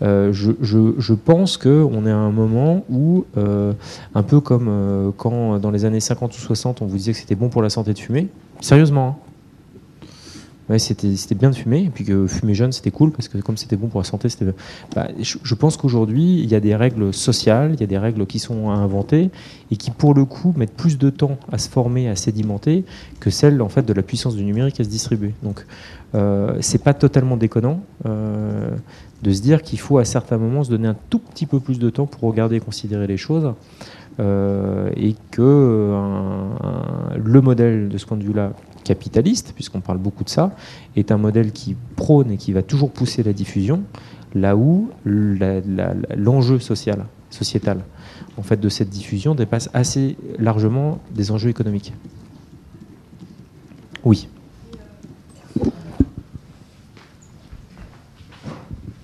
Je, 0.00 0.50
je, 0.60 1.14
pense 1.14 1.56
qu'on 1.56 2.06
est 2.06 2.10
à 2.10 2.16
un 2.16 2.30
moment 2.30 2.84
où, 2.90 3.24
un 3.36 4.22
peu 4.22 4.40
comme 4.40 5.12
quand 5.16 5.58
dans 5.58 5.70
les 5.70 5.84
années 5.84 6.00
50 6.00 6.36
ou 6.36 6.40
60, 6.40 6.82
on 6.82 6.86
vous 6.86 6.96
disait 6.96 7.12
que 7.12 7.18
c'était 7.18 7.34
bon 7.34 7.48
pour 7.48 7.62
la 7.62 7.70
santé 7.70 7.92
de 7.92 7.98
fumer, 7.98 8.28
sérieusement, 8.60 9.18
hein, 10.68 10.78
c'était 10.78 11.34
bien 11.34 11.50
de 11.50 11.54
fumer, 11.54 11.84
et 11.84 11.90
puis 11.90 12.04
que 12.04 12.26
fumer 12.26 12.54
jeune, 12.54 12.72
c'était 12.72 12.90
cool, 12.90 13.12
parce 13.12 13.28
que 13.28 13.38
comme 13.38 13.56
c'était 13.56 13.76
bon 13.76 13.88
pour 13.88 14.00
la 14.00 14.04
santé, 14.04 14.28
c'était. 14.28 14.46
Bah, 14.94 15.08
je, 15.20 15.54
pense 15.54 15.76
qu'aujourd'hui, 15.76 16.40
il 16.40 16.50
y 16.50 16.54
a 16.54 16.60
des 16.60 16.74
règles 16.74 17.12
sociales, 17.14 17.72
il 17.74 17.80
y 17.80 17.84
a 17.84 17.86
des 17.86 17.98
règles 17.98 18.26
qui 18.26 18.38
sont 18.38 18.70
à 18.70 18.74
inventer, 18.74 19.30
et 19.70 19.76
qui, 19.76 19.90
pour 19.90 20.14
le 20.14 20.24
coup, 20.24 20.54
mettent 20.56 20.76
plus 20.76 20.98
de 20.98 21.10
temps 21.10 21.38
à 21.52 21.58
se 21.58 21.68
former, 21.68 22.08
à 22.08 22.16
sédimenter, 22.16 22.84
que 23.20 23.30
celles, 23.30 23.62
en 23.62 23.68
fait, 23.68 23.82
de 23.82 23.92
la 23.92 24.02
puissance 24.02 24.36
du 24.36 24.44
numérique 24.44 24.80
à 24.80 24.84
se 24.84 24.88
distribuer. 24.88 25.34
Donc, 25.42 25.64
euh, 26.14 26.56
c'est 26.60 26.82
pas 26.82 26.94
totalement 26.94 27.36
déconnant 27.36 27.80
euh, 28.06 28.70
de 29.22 29.32
se 29.32 29.40
dire 29.40 29.62
qu'il 29.62 29.78
faut, 29.78 29.98
à 29.98 30.04
certains 30.04 30.38
moments, 30.38 30.64
se 30.64 30.70
donner 30.70 30.88
un 30.88 30.96
tout 31.10 31.18
petit 31.18 31.46
peu 31.46 31.60
plus 31.60 31.78
de 31.78 31.90
temps 31.90 32.06
pour 32.06 32.22
regarder 32.22 32.56
et 32.56 32.60
considérer 32.60 33.06
les 33.06 33.16
choses. 33.16 33.52
Euh, 34.18 34.90
et 34.96 35.14
que 35.30 36.00
le 37.16 37.40
modèle 37.42 37.90
de 37.90 37.98
ce 37.98 38.06
point 38.06 38.16
de 38.16 38.24
vue-là 38.24 38.52
capitaliste, 38.82 39.52
puisqu'on 39.54 39.80
parle 39.80 39.98
beaucoup 39.98 40.24
de 40.24 40.30
ça, 40.30 40.54
est 40.94 41.10
un 41.10 41.18
modèle 41.18 41.52
qui 41.52 41.76
prône 41.96 42.30
et 42.30 42.36
qui 42.36 42.52
va 42.52 42.62
toujours 42.62 42.90
pousser 42.90 43.22
la 43.22 43.32
diffusion, 43.32 43.82
là 44.34 44.56
où 44.56 44.88
l'enjeu 45.04 46.60
social, 46.60 47.04
sociétal, 47.30 47.84
en 48.38 48.42
fait, 48.42 48.60
de 48.60 48.68
cette 48.68 48.88
diffusion 48.88 49.34
dépasse 49.34 49.68
assez 49.74 50.16
largement 50.38 50.98
des 51.14 51.30
enjeux 51.30 51.50
économiques. 51.50 51.92
Oui. 54.04 54.28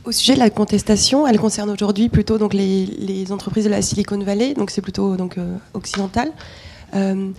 Au 0.04 0.10
sujet 0.10 0.34
de 0.34 0.40
la 0.40 0.50
contestation, 0.50 1.28
elle 1.28 1.38
concerne 1.38 1.70
aujourd'hui 1.70 2.08
plutôt 2.08 2.36
donc 2.36 2.54
les, 2.54 3.30
entreprises 3.30 3.64
de 3.64 3.70
la 3.70 3.82
Silicon 3.82 4.18
Valley, 4.18 4.54
donc 4.54 4.70
c'est 4.70 4.80
plutôt 4.80 5.16
donc 5.16 5.38
euh, 5.38 5.56
occidental. 5.74 6.32
Euh, 6.94 7.30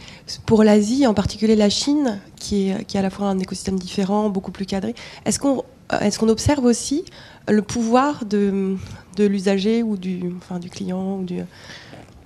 pour 0.46 0.64
l'Asie, 0.64 1.06
en 1.06 1.14
particulier 1.14 1.56
la 1.56 1.70
Chine, 1.70 2.20
qui 2.38 2.70
est, 2.70 2.86
qui 2.86 2.98
est 2.98 3.00
à 3.02 3.04
la 3.04 3.10
fois 3.10 3.28
un 3.28 3.38
écosystème 3.38 3.78
différent, 3.78 4.30
beaucoup 4.30 4.52
plus 4.52 4.66
cadré, 4.66 4.96
est-ce 5.26 5.40
qu'on 5.40 5.64
est 6.02 6.18
qu'on 6.18 6.30
observe 6.30 6.64
aussi 6.64 7.04
le 7.50 7.62
pouvoir 7.62 8.26
de, 8.26 8.78
de 9.18 9.26
l'usager 9.26 9.84
ou 9.84 9.98
du, 9.98 10.34
enfin, 10.38 10.60
du 10.60 10.70
client 10.70 11.18
ou 11.18 11.24
du... 11.24 11.42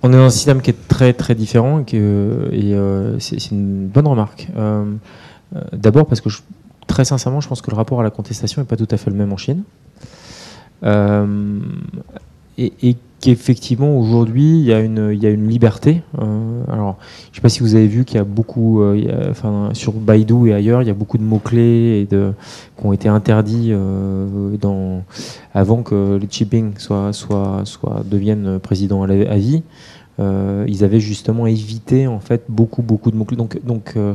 On 0.02 0.12
est 0.12 0.16
dans 0.16 0.22
un 0.22 0.30
système 0.30 0.62
qui 0.62 0.70
est 0.70 0.88
très 0.88 1.12
très 1.12 1.34
différent 1.34 1.80
et, 1.80 1.94
euh, 1.94 3.18
c'est 3.18 3.50
une 3.50 3.88
bonne 3.88 4.06
remarque. 4.06 4.46
Euh, 4.56 4.84
d'abord 5.72 6.06
parce 6.06 6.20
que 6.20 6.28
très 6.86 7.04
sincèrement, 7.04 7.40
je 7.40 7.48
pense 7.48 7.60
que 7.60 7.70
le 7.70 7.76
rapport 7.76 8.00
à 8.00 8.04
la 8.04 8.10
contestation 8.10 8.62
n'est 8.62 8.66
pas 8.66 8.76
tout 8.76 8.88
à 8.90 8.96
fait 8.96 9.10
le 9.10 9.16
même 9.16 9.32
en 9.32 9.36
Chine. 9.36 9.64
Et, 10.82 12.72
et 12.82 12.96
qu'effectivement 13.20 13.98
aujourd'hui 13.98 14.60
il 14.60 14.64
y 14.64 14.72
a 14.72 14.80
une 14.80 15.48
liberté. 15.48 16.02
Euh, 16.20 16.62
alors 16.68 16.98
je 17.30 17.36
sais 17.36 17.42
pas 17.42 17.48
si 17.48 17.60
vous 17.60 17.74
avez 17.74 17.86
vu 17.86 18.04
qu'il 18.04 18.16
y 18.16 18.20
a 18.20 18.24
beaucoup, 18.24 18.82
euh, 18.82 19.30
enfin 19.30 19.70
sur 19.72 19.92
Baidu 19.92 20.48
et 20.48 20.54
ailleurs, 20.54 20.82
il 20.82 20.88
y 20.88 20.90
a 20.90 20.94
beaucoup 20.94 21.18
de 21.18 21.22
mots 21.22 21.40
clés 21.40 22.06
qui 22.08 22.86
ont 22.86 22.92
été 22.92 23.08
interdits 23.08 23.70
euh, 23.72 24.58
avant 25.52 25.82
que 25.82 26.18
les 26.20 26.28
chipping 26.30 26.72
soit 26.78 27.12
deviennent 28.04 28.58
président 28.60 29.02
à, 29.02 29.36
vie. 29.36 29.62
Euh, 30.20 30.64
ils 30.66 30.82
avaient 30.82 30.98
justement 30.98 31.46
évité 31.46 32.08
en 32.08 32.18
fait 32.18 32.42
beaucoup 32.48 32.82
beaucoup 32.82 33.10
de 33.10 33.16
mots. 33.16 33.26
Donc 33.64 33.92
euh, 33.96 34.14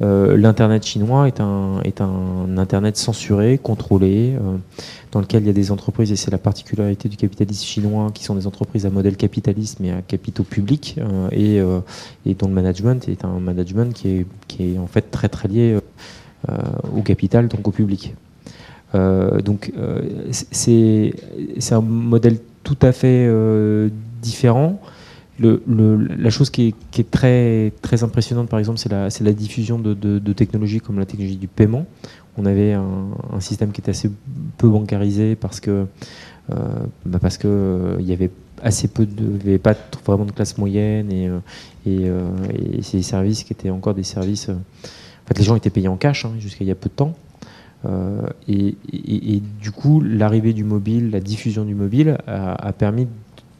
euh, 0.00 0.36
l'internet 0.36 0.84
chinois 0.84 1.28
est 1.28 1.40
un 1.40 2.56
internet 2.56 2.96
censuré, 2.96 3.58
contrôlé 3.62 4.34
dans 5.10 5.20
lequel 5.20 5.42
il 5.42 5.46
y 5.46 5.50
a 5.50 5.52
des 5.52 5.70
entreprises, 5.70 6.10
et 6.10 6.16
c'est 6.16 6.30
la 6.30 6.38
particularité 6.38 7.08
du 7.08 7.16
capitalisme 7.16 7.64
chinois, 7.64 8.10
qui 8.14 8.24
sont 8.24 8.34
des 8.34 8.46
entreprises 8.46 8.86
à 8.86 8.90
modèle 8.90 9.16
capitaliste, 9.16 9.78
mais 9.80 9.90
à 9.90 10.00
capitaux 10.00 10.44
publics, 10.44 10.98
et, 11.32 11.60
dont 11.60 12.48
le 12.48 12.54
management 12.54 13.06
est 13.08 13.24
un 13.24 13.38
management 13.38 13.92
qui 13.94 14.08
est, 14.08 14.26
qui 14.48 14.74
est 14.74 14.78
en 14.78 14.86
fait 14.86 15.10
très 15.10 15.28
très 15.28 15.48
lié 15.48 15.78
au 16.96 17.02
capital, 17.02 17.48
donc 17.48 17.68
au 17.68 17.72
public. 17.72 18.14
donc 19.44 19.70
c'est 20.30 21.12
un 21.72 21.80
modèle 21.80 22.38
tout 22.62 22.78
à 22.80 22.92
fait 22.92 23.28
différent. 24.22 24.80
La 25.40 26.30
chose 26.30 26.50
qui 26.50 26.74
est, 26.98 27.10
très, 27.10 27.72
impressionnante, 28.02 28.48
par 28.48 28.58
exemple, 28.58 28.78
c'est 28.78 28.90
la, 28.90 29.32
diffusion 29.32 29.78
de, 29.78 30.32
technologies 30.32 30.80
comme 30.80 30.98
la 30.98 31.06
technologie 31.06 31.36
du 31.36 31.48
paiement, 31.48 31.86
on 32.36 32.46
avait 32.46 32.72
un, 32.72 33.40
système 33.40 33.72
qui 33.72 33.80
était 33.80 33.90
assez 33.90 34.10
peu 34.58 34.68
bancarisé 34.68 35.36
parce 35.36 35.60
que 35.60 35.86
euh, 36.50 36.56
bah 37.06 37.18
parce 37.20 37.38
que 37.38 37.46
euh, 37.46 37.96
y 38.00 38.12
avait 38.12 38.30
assez 38.62 38.88
peu 38.88 39.06
avait 39.40 39.58
pas 39.58 39.74
vraiment 40.04 40.24
de 40.24 40.32
classe 40.32 40.58
moyenne 40.58 41.12
et, 41.12 41.28
euh, 41.28 42.30
et, 42.52 42.82
c'est 42.82 42.96
des 42.96 43.02
services 43.02 43.44
qui 43.44 43.52
étaient 43.52 43.70
encore 43.70 43.94
des 43.94 44.02
services. 44.02 44.48
en 44.48 45.26
fait, 45.26 45.38
les 45.38 45.44
gens 45.44 45.56
étaient 45.56 45.70
payés 45.70 45.88
en 45.88 45.96
cash 45.96 46.24
hein, 46.24 46.32
jusqu'à 46.38 46.64
il 46.64 46.68
y 46.68 46.70
a 46.70 46.74
peu 46.74 46.88
de 46.88 46.94
temps. 46.94 47.14
Et, 48.48 48.76
du 49.60 49.72
coup, 49.72 50.00
l'arrivée 50.00 50.52
du 50.52 50.62
mobile, 50.62 51.10
la 51.10 51.18
diffusion 51.18 51.64
du 51.64 51.74
mobile 51.74 52.18
a 52.28 52.72
permis 52.72 53.08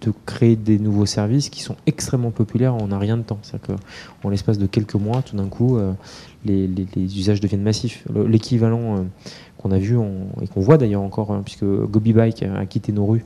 de 0.02 0.12
créer 0.26 0.56
des 0.56 0.78
nouveaux 0.78 1.06
services 1.06 1.48
qui 1.48 1.62
sont 1.62 1.76
extrêmement 1.86 2.30
populaires 2.30 2.74
en 2.74 2.90
un 2.92 2.98
rien 2.98 3.16
de 3.16 3.22
temps. 3.22 3.38
C'est-à-dire 3.42 3.76
qu'en 4.22 4.28
l'espace 4.28 4.58
de 4.58 4.66
quelques 4.66 4.94
mois, 4.94 5.22
tout 5.22 5.36
d'un 5.36 5.46
coup, 5.46 5.78
les, 6.44 6.66
les, 6.66 7.18
usages 7.18 7.40
deviennent 7.40 7.62
massifs. 7.62 8.04
L'équivalent 8.26 9.04
qu'on 9.62 9.70
a 9.70 9.78
vu 9.78 9.96
et 10.40 10.48
qu'on 10.48 10.60
voit 10.60 10.76
d'ailleurs 10.76 11.02
encore, 11.02 11.30
hein, 11.30 11.42
puisque 11.44 11.64
Gobi 11.64 12.12
Bike 12.12 12.42
a, 12.42 12.66
quitté 12.66 12.92
nos 12.92 13.06
rues, 13.06 13.24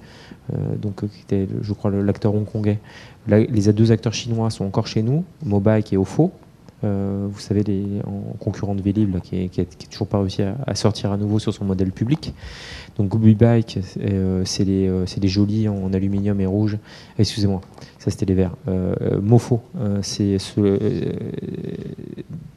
euh, 0.52 0.76
donc 0.76 1.06
qui 1.08 1.22
était, 1.22 1.48
je 1.62 1.72
crois, 1.72 1.90
l'acteur 1.90 2.34
hongkongais. 2.34 2.78
les 3.26 3.72
deux 3.72 3.92
acteurs 3.92 4.14
chinois 4.14 4.50
sont 4.50 4.64
encore 4.64 4.86
chez 4.86 5.02
nous, 5.02 5.24
Mobike 5.44 5.92
et 5.92 5.96
Ofo. 5.96 6.32
Euh, 6.84 7.26
vous 7.30 7.40
savez, 7.40 7.62
les, 7.62 7.84
en 8.06 8.36
concurrent 8.38 8.74
de 8.74 8.82
Vélib, 8.82 9.18
qui 9.20 9.50
n'a 9.56 9.64
toujours 9.90 10.06
pas 10.06 10.20
réussi 10.20 10.42
à, 10.42 10.74
sortir 10.74 11.10
à 11.10 11.16
nouveau 11.16 11.38
sur 11.38 11.54
son 11.54 11.64
modèle 11.64 11.90
public. 11.90 12.34
Donc 12.98 13.08
Gobi 13.08 13.34
Bike, 13.34 13.78
euh, 14.00 14.42
c'est 14.46 14.64
les, 14.64 15.28
jolis 15.28 15.68
en, 15.68 15.92
aluminium 15.92 16.40
et 16.40 16.46
rouge. 16.46 16.78
Excusez-moi, 17.18 17.60
ça 17.98 18.10
c'était 18.10 18.26
les 18.26 18.34
verts. 18.34 18.54
Mofo, 19.20 19.60
c'est 20.02 20.38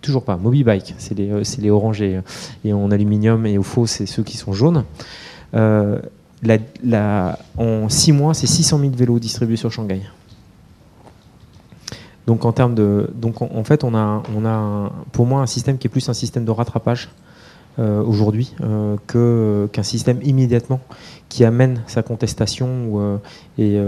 toujours 0.01 0.23
pas. 0.23 0.37
Moby 0.37 0.63
Bike, 0.63 0.95
c'est 0.97 1.17
les, 1.17 1.29
les 1.59 1.69
orangés 1.69 2.21
et 2.63 2.71
en 2.71 2.89
aluminium 2.91 3.45
et 3.45 3.57
Ofo, 3.57 3.85
c'est 3.85 4.05
ceux 4.05 4.23
qui 4.23 4.37
sont 4.37 4.53
jaunes. 4.53 4.85
En 5.53 5.97
6 7.89 8.11
mois, 8.13 8.33
c'est 8.33 8.47
600 8.47 8.79
000 8.79 8.91
vélos 8.95 9.19
distribués 9.19 9.57
sur 9.57 9.69
Shanghai. 9.71 10.01
Donc 12.29 12.45
en 12.45 12.51
termes 12.51 12.75
de, 12.75 13.09
donc 13.15 13.41
en, 13.41 13.63
fait, 13.63 13.83
on 13.83 13.95
a, 13.95 14.21
on 14.37 14.45
a 14.45 14.91
pour 15.11 15.25
moi 15.25 15.41
un 15.41 15.47
système 15.47 15.79
qui 15.79 15.87
est 15.87 15.89
plus 15.89 16.07
un 16.09 16.13
système 16.13 16.45
de 16.45 16.51
rattrapage 16.51 17.09
euh, 17.79 18.03
aujourd'hui 18.03 18.53
euh, 18.59 19.67
qu'un 19.71 19.83
système 19.83 20.19
immédiatement 20.21 20.81
qui 21.29 21.45
amène 21.45 21.81
sa 21.87 22.03
contestation. 22.03 22.67
Euh, 22.99 23.17
et 23.57 23.79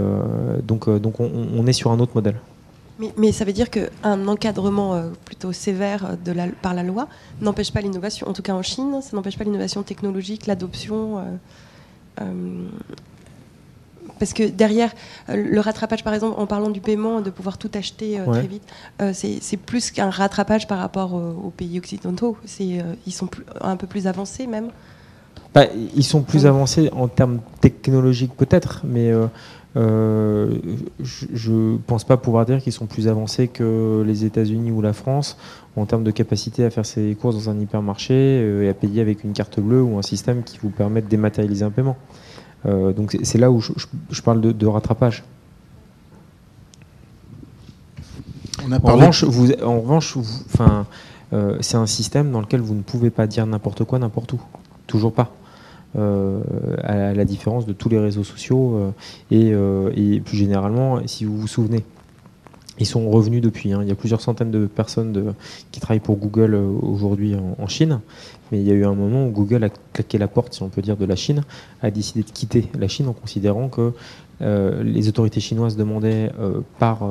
donc, 0.62 0.88
donc 0.88 1.20
on, 1.20 1.66
est 1.66 1.72
sur 1.74 1.90
un 1.90 2.00
autre 2.00 2.12
modèle. 2.14 2.36
Mais, 2.98 3.12
mais 3.18 3.32
ça 3.32 3.44
veut 3.44 3.52
dire 3.52 3.68
qu'un 3.68 4.28
encadrement 4.28 5.02
plutôt 5.26 5.52
sévère 5.52 6.16
de 6.24 6.32
la, 6.32 6.46
par 6.46 6.72
la 6.72 6.82
loi 6.82 7.08
n'empêche 7.42 7.70
pas 7.70 7.82
l'innovation. 7.82 8.28
En 8.28 8.32
tout 8.32 8.42
cas 8.42 8.54
en 8.54 8.62
Chine, 8.62 9.00
ça 9.02 9.14
n'empêche 9.14 9.36
pas 9.36 9.44
l'innovation 9.44 9.82
technologique, 9.82 10.46
l'adoption. 10.46 11.22
Euh, 14.02 14.12
parce 14.18 14.32
que 14.32 14.44
derrière 14.44 14.92
le 15.28 15.60
rattrapage, 15.60 16.04
par 16.04 16.14
exemple, 16.14 16.38
en 16.38 16.46
parlant 16.46 16.70
du 16.70 16.80
paiement, 16.80 17.20
de 17.20 17.30
pouvoir 17.30 17.58
tout 17.58 17.70
acheter 17.74 18.18
euh, 18.20 18.26
très 18.26 18.46
vite, 18.46 18.62
euh, 19.00 19.12
c'est 19.12 19.56
plus 19.56 19.90
qu'un 19.90 20.10
rattrapage 20.10 20.66
par 20.66 20.78
rapport 20.78 21.14
aux 21.14 21.50
pays 21.50 21.78
occidentaux. 21.78 22.36
ils 22.58 23.12
sont 23.12 23.28
un 23.60 23.76
peu 23.76 23.86
plus 23.86 24.06
avancés 24.06 24.46
même. 24.46 24.68
Bah, 25.54 25.66
ils 25.94 26.04
sont 26.04 26.22
plus 26.22 26.46
avancés 26.46 26.88
en 26.92 27.08
termes 27.08 27.40
technologiques 27.60 28.34
peut-être, 28.34 28.80
mais 28.84 29.12
je 29.74 31.50
ne 31.50 31.76
pense 31.76 32.04
pas 32.04 32.16
pouvoir 32.16 32.46
dire 32.46 32.62
qu'ils 32.62 32.72
sont 32.72 32.86
plus 32.86 33.06
avancés 33.06 33.48
que 33.48 34.02
les 34.06 34.24
États-Unis 34.24 34.70
ou 34.70 34.80
la 34.80 34.94
France 34.94 35.36
en 35.76 35.86
termes 35.86 36.04
de 36.04 36.10
capacité 36.10 36.64
à 36.64 36.70
faire 36.70 36.86
ses 36.86 37.14
courses 37.14 37.34
dans 37.34 37.50
un 37.50 37.58
hypermarché 37.58 38.14
euh, 38.14 38.64
et 38.64 38.68
à 38.68 38.74
payer 38.74 39.00
avec 39.00 39.24
une 39.24 39.32
carte 39.32 39.58
bleue 39.60 39.82
ou 39.82 39.98
un 39.98 40.02
système 40.02 40.42
qui 40.42 40.58
vous 40.58 40.70
permet 40.70 41.00
de 41.00 41.08
dématérialiser 41.08 41.64
un 41.64 41.70
paiement. 41.70 41.96
Euh, 42.66 42.92
donc 42.92 43.16
c'est 43.22 43.38
là 43.38 43.50
où 43.50 43.60
je, 43.60 44.22
parle 44.22 44.40
de, 44.40 44.66
rattrapage. 44.66 45.24
en 48.70 48.92
revanche, 48.92 49.24
vous, 49.24 49.52
en 49.62 49.80
revanche 49.80 50.16
enfin, 50.16 50.86
euh, 51.32 51.56
c'est 51.60 51.76
un 51.76 51.86
système 51.86 52.30
dans 52.30 52.40
lequel 52.40 52.60
vous 52.60 52.74
ne 52.74 52.82
pouvez 52.82 53.10
pas 53.10 53.26
dire 53.26 53.46
n'importe 53.46 53.84
quoi 53.84 53.98
n'importe 53.98 54.32
où. 54.34 54.40
Toujours 54.86 55.12
pas. 55.12 55.32
à 55.96 57.12
la 57.14 57.24
différence 57.24 57.66
de 57.66 57.72
tous 57.72 57.88
les 57.88 57.98
réseaux 57.98 58.24
sociaux 58.24 58.92
et, 59.30 59.52
et, 59.94 60.20
plus 60.20 60.36
généralement, 60.36 61.00
si 61.06 61.24
vous 61.24 61.36
vous 61.36 61.48
souvenez, 61.48 61.84
ils 62.82 62.86
sont 62.86 63.08
revenus 63.08 63.40
depuis. 63.40 63.72
Hein. 63.72 63.80
Il 63.82 63.88
y 63.88 63.92
a 63.92 63.94
plusieurs 63.94 64.20
centaines 64.20 64.50
de 64.50 64.66
personnes 64.66 65.34
qui 65.70 65.80
travaillent 65.80 66.00
pour 66.00 66.16
Google 66.16 66.54
euh, 66.54 66.66
aujourd'hui 66.82 67.34
en, 67.58 67.66
Chine. 67.68 68.00
Mais 68.50 68.60
il 68.60 68.66
y 68.66 68.70
a 68.70 68.74
eu 68.74 68.84
un 68.84 68.94
moment 68.94 69.26
où 69.26 69.30
Google 69.30 69.64
a 69.64 69.68
claqué 69.92 70.18
la 70.18 70.28
porte, 70.28 70.54
si 70.54 70.62
on 70.62 70.68
peut 70.68 70.82
dire, 70.82 70.96
de 70.96 71.06
la 71.06 71.16
Chine, 71.16 71.42
a 71.80 71.90
décidé 71.90 72.22
de 72.22 72.30
quitter 72.30 72.68
la 72.78 72.88
Chine 72.88 73.08
en 73.08 73.12
considérant 73.12 73.68
que 73.68 73.92
euh, 74.42 74.82
les 74.82 75.08
autorités 75.08 75.40
chinoises 75.40 75.76
demandaient 75.76 76.30
euh, 76.40 76.60
par, 76.78 77.08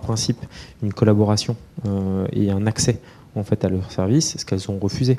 principe 0.00 0.38
une 0.82 0.92
collaboration 0.92 1.56
et 2.32 2.50
un 2.50 2.66
accès 2.66 3.00
en 3.36 3.42
fait, 3.42 3.64
à 3.64 3.68
leurs 3.68 3.90
services, 3.90 4.36
ce 4.38 4.44
qu'elles 4.44 4.70
ont 4.70 4.78
refusé. 4.78 5.18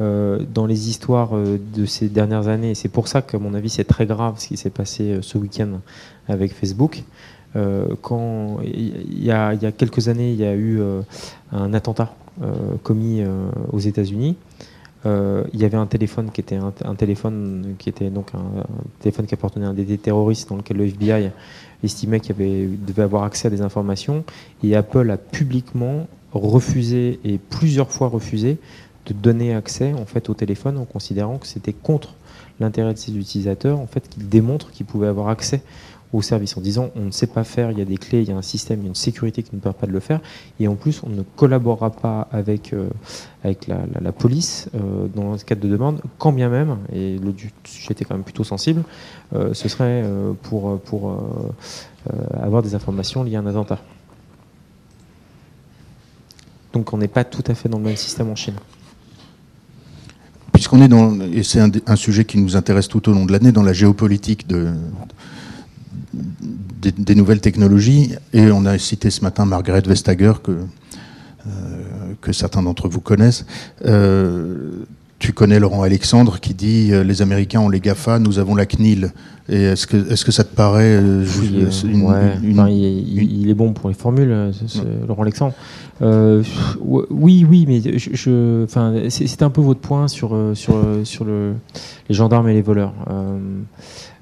dans 0.00 0.66
les 0.66 0.88
histoires 0.88 1.32
de 1.34 1.86
ces 1.86 2.08
dernières 2.08 2.48
années, 2.48 2.74
c'est 2.74 2.88
pour 2.88 3.06
ça 3.06 3.22
qu'à 3.22 3.38
mon 3.38 3.54
avis 3.54 3.70
c'est 3.70 3.84
très 3.84 4.06
grave 4.06 4.34
ce 4.38 4.48
qui 4.48 4.56
s'est 4.56 4.70
passé 4.70 5.18
ce 5.22 5.38
week-end 5.38 5.80
avec 6.28 6.52
Facebook, 6.52 7.04
quand 8.02 8.58
il 8.62 9.24
y, 9.24 9.30
a, 9.30 9.56
quelques 9.72 10.08
années, 10.08 10.32
il 10.32 10.38
y 10.38 10.44
a 10.44 10.54
eu 10.54 10.80
euh, 10.80 11.02
un 11.52 11.72
attentat 11.74 12.14
euh, 12.42 12.54
commis 12.82 13.22
aux 13.72 13.78
États-Unis. 13.78 14.36
il 15.04 15.60
y 15.60 15.64
avait 15.64 15.76
un 15.76 15.86
téléphone 15.86 16.30
qui 16.32 16.40
était 16.40 16.56
un, 16.56 16.94
téléphone 16.94 17.74
qui 17.78 17.88
était 17.88 18.10
donc 18.10 18.32
un, 18.34 18.64
téléphone 19.00 19.26
qui 19.26 19.34
appartenait 19.34 19.66
à 19.66 19.70
un 19.70 19.74
des 19.74 19.98
terroristes 19.98 20.48
dans 20.48 20.56
lequel 20.56 20.76
le 20.76 20.86
FBI 20.86 21.30
estimait 21.82 22.20
qu'il 22.20 22.36
devait 22.84 23.02
avoir 23.02 23.22
accès 23.22 23.48
à 23.48 23.50
des 23.50 23.62
informations 23.62 24.24
et 24.62 24.74
Apple 24.76 25.10
a 25.10 25.16
publiquement 25.16 26.06
refusé 26.32 27.20
et 27.24 27.38
plusieurs 27.38 27.90
fois 27.90 28.08
refusé 28.08 28.58
de 29.06 29.14
donner 29.14 29.54
accès 29.54 29.92
en 29.94 30.04
fait 30.04 30.28
au 30.28 30.34
téléphone 30.34 30.76
en 30.76 30.84
considérant 30.84 31.38
que 31.38 31.46
c'était 31.46 31.72
contre 31.72 32.14
l'intérêt 32.60 32.92
de 32.92 32.98
ses 32.98 33.16
utilisateurs 33.16 33.78
en 33.78 33.86
fait 33.86 34.08
qu'ils 34.08 34.28
démontrent 34.28 34.70
qu'ils 34.70 34.86
pouvaient 34.86 35.06
avoir 35.06 35.28
accès 35.28 35.62
au 36.12 36.22
service 36.22 36.56
en 36.56 36.60
disant 36.60 36.90
on 36.96 37.06
ne 37.06 37.10
sait 37.10 37.26
pas 37.26 37.44
faire, 37.44 37.70
il 37.70 37.78
y 37.78 37.82
a 37.82 37.84
des 37.84 37.98
clés, 37.98 38.22
il 38.22 38.28
y 38.28 38.32
a 38.32 38.36
un 38.36 38.42
système, 38.42 38.80
il 38.80 38.84
y 38.84 38.86
a 38.86 38.88
une 38.88 38.94
sécurité 38.94 39.42
qui 39.42 39.54
ne 39.54 39.60
permet 39.60 39.78
pas 39.78 39.86
de 39.86 39.92
le 39.92 40.00
faire. 40.00 40.20
Et 40.58 40.68
en 40.68 40.74
plus, 40.74 41.02
on 41.04 41.10
ne 41.10 41.22
collaborera 41.36 41.90
pas 41.90 42.28
avec, 42.32 42.72
euh, 42.72 42.88
avec 43.44 43.66
la, 43.66 44.12
police 44.12 44.68
euh, 44.74 45.06
dans 45.14 45.36
ce 45.36 45.44
cadre 45.44 45.60
de 45.60 45.68
demande, 45.68 46.00
quand 46.18 46.32
bien 46.32 46.48
même, 46.48 46.78
et 46.92 47.18
le 47.18 47.34
sujet 47.64 47.92
était 47.92 48.04
quand 48.04 48.14
même 48.14 48.24
plutôt 48.24 48.44
sensible, 48.44 48.82
euh, 49.34 49.52
ce 49.52 49.68
serait 49.68 50.04
pour, 50.42 50.80
pour 50.80 51.16
avoir 52.40 52.62
des 52.62 52.74
informations 52.74 53.22
liées 53.22 53.36
à 53.36 53.40
un 53.40 53.46
attentat. 53.46 53.78
Donc 56.72 56.92
on 56.92 56.98
n'est 56.98 57.08
pas 57.08 57.24
tout 57.24 57.44
à 57.46 57.54
fait 57.54 57.68
dans 57.68 57.78
le 57.78 57.84
même 57.84 57.96
système 57.96 58.30
en 58.30 58.36
Chine 58.36 58.54
puisqu'on 60.58 60.82
est 60.82 60.88
dans, 60.88 61.20
et 61.20 61.44
c'est 61.44 61.60
un, 61.60 61.94
sujet 61.94 62.24
qui 62.24 62.36
nous 62.36 62.56
intéresse 62.56 62.88
tout 62.88 63.08
au 63.08 63.12
long 63.12 63.26
de 63.26 63.30
l'année, 63.30 63.52
dans 63.52 63.62
la 63.62 63.72
géopolitique 63.72 64.48
de, 64.48 64.66
des, 66.80 67.14
nouvelles 67.14 67.40
technologies. 67.40 68.14
Et 68.32 68.50
on 68.50 68.64
a 68.66 68.78
cité 68.78 69.10
ce 69.10 69.22
matin 69.22 69.44
Margaret 69.44 69.82
Vestager, 69.86 70.32
que, 70.42 70.52
euh, 70.52 71.48
que 72.20 72.32
certains 72.32 72.62
d'entre 72.62 72.88
vous 72.88 73.00
connaissent. 73.00 73.46
Euh, 73.84 74.84
tu 75.18 75.32
connais 75.32 75.58
Laurent 75.58 75.82
Alexandre 75.82 76.38
qui 76.38 76.54
dit 76.54 76.90
euh, 76.92 77.02
les 77.02 77.22
Américains 77.22 77.60
ont 77.60 77.68
les 77.68 77.80
GAFA, 77.80 78.20
nous 78.20 78.38
avons 78.38 78.54
la 78.54 78.66
CNIL. 78.66 79.12
Et 79.48 79.62
est-ce 79.62 79.86
que, 79.86 79.96
est-ce 80.12 80.24
que 80.24 80.30
ça 80.30 80.44
te 80.44 80.54
paraît 80.54 81.00
il, 82.70 83.48
est 83.48 83.54
bon 83.54 83.72
pour 83.72 83.88
les 83.88 83.94
formules, 83.94 84.52
Laurent 85.08 85.22
Alexandre. 85.22 85.54
oui, 86.00 87.46
oui, 87.48 87.64
mais 87.66 87.80
je, 87.98 88.64
enfin, 88.64 88.92
c'est 89.08 89.42
un 89.42 89.50
peu 89.50 89.62
votre 89.62 89.80
point 89.80 90.06
sur, 90.06 90.36
sur, 90.54 90.76
sur 91.04 91.24
le, 91.24 91.54
les 92.08 92.14
gendarmes 92.14 92.48
et 92.48 92.54
les 92.54 92.62
voleurs. 92.62 92.92
Euh, 93.10 93.38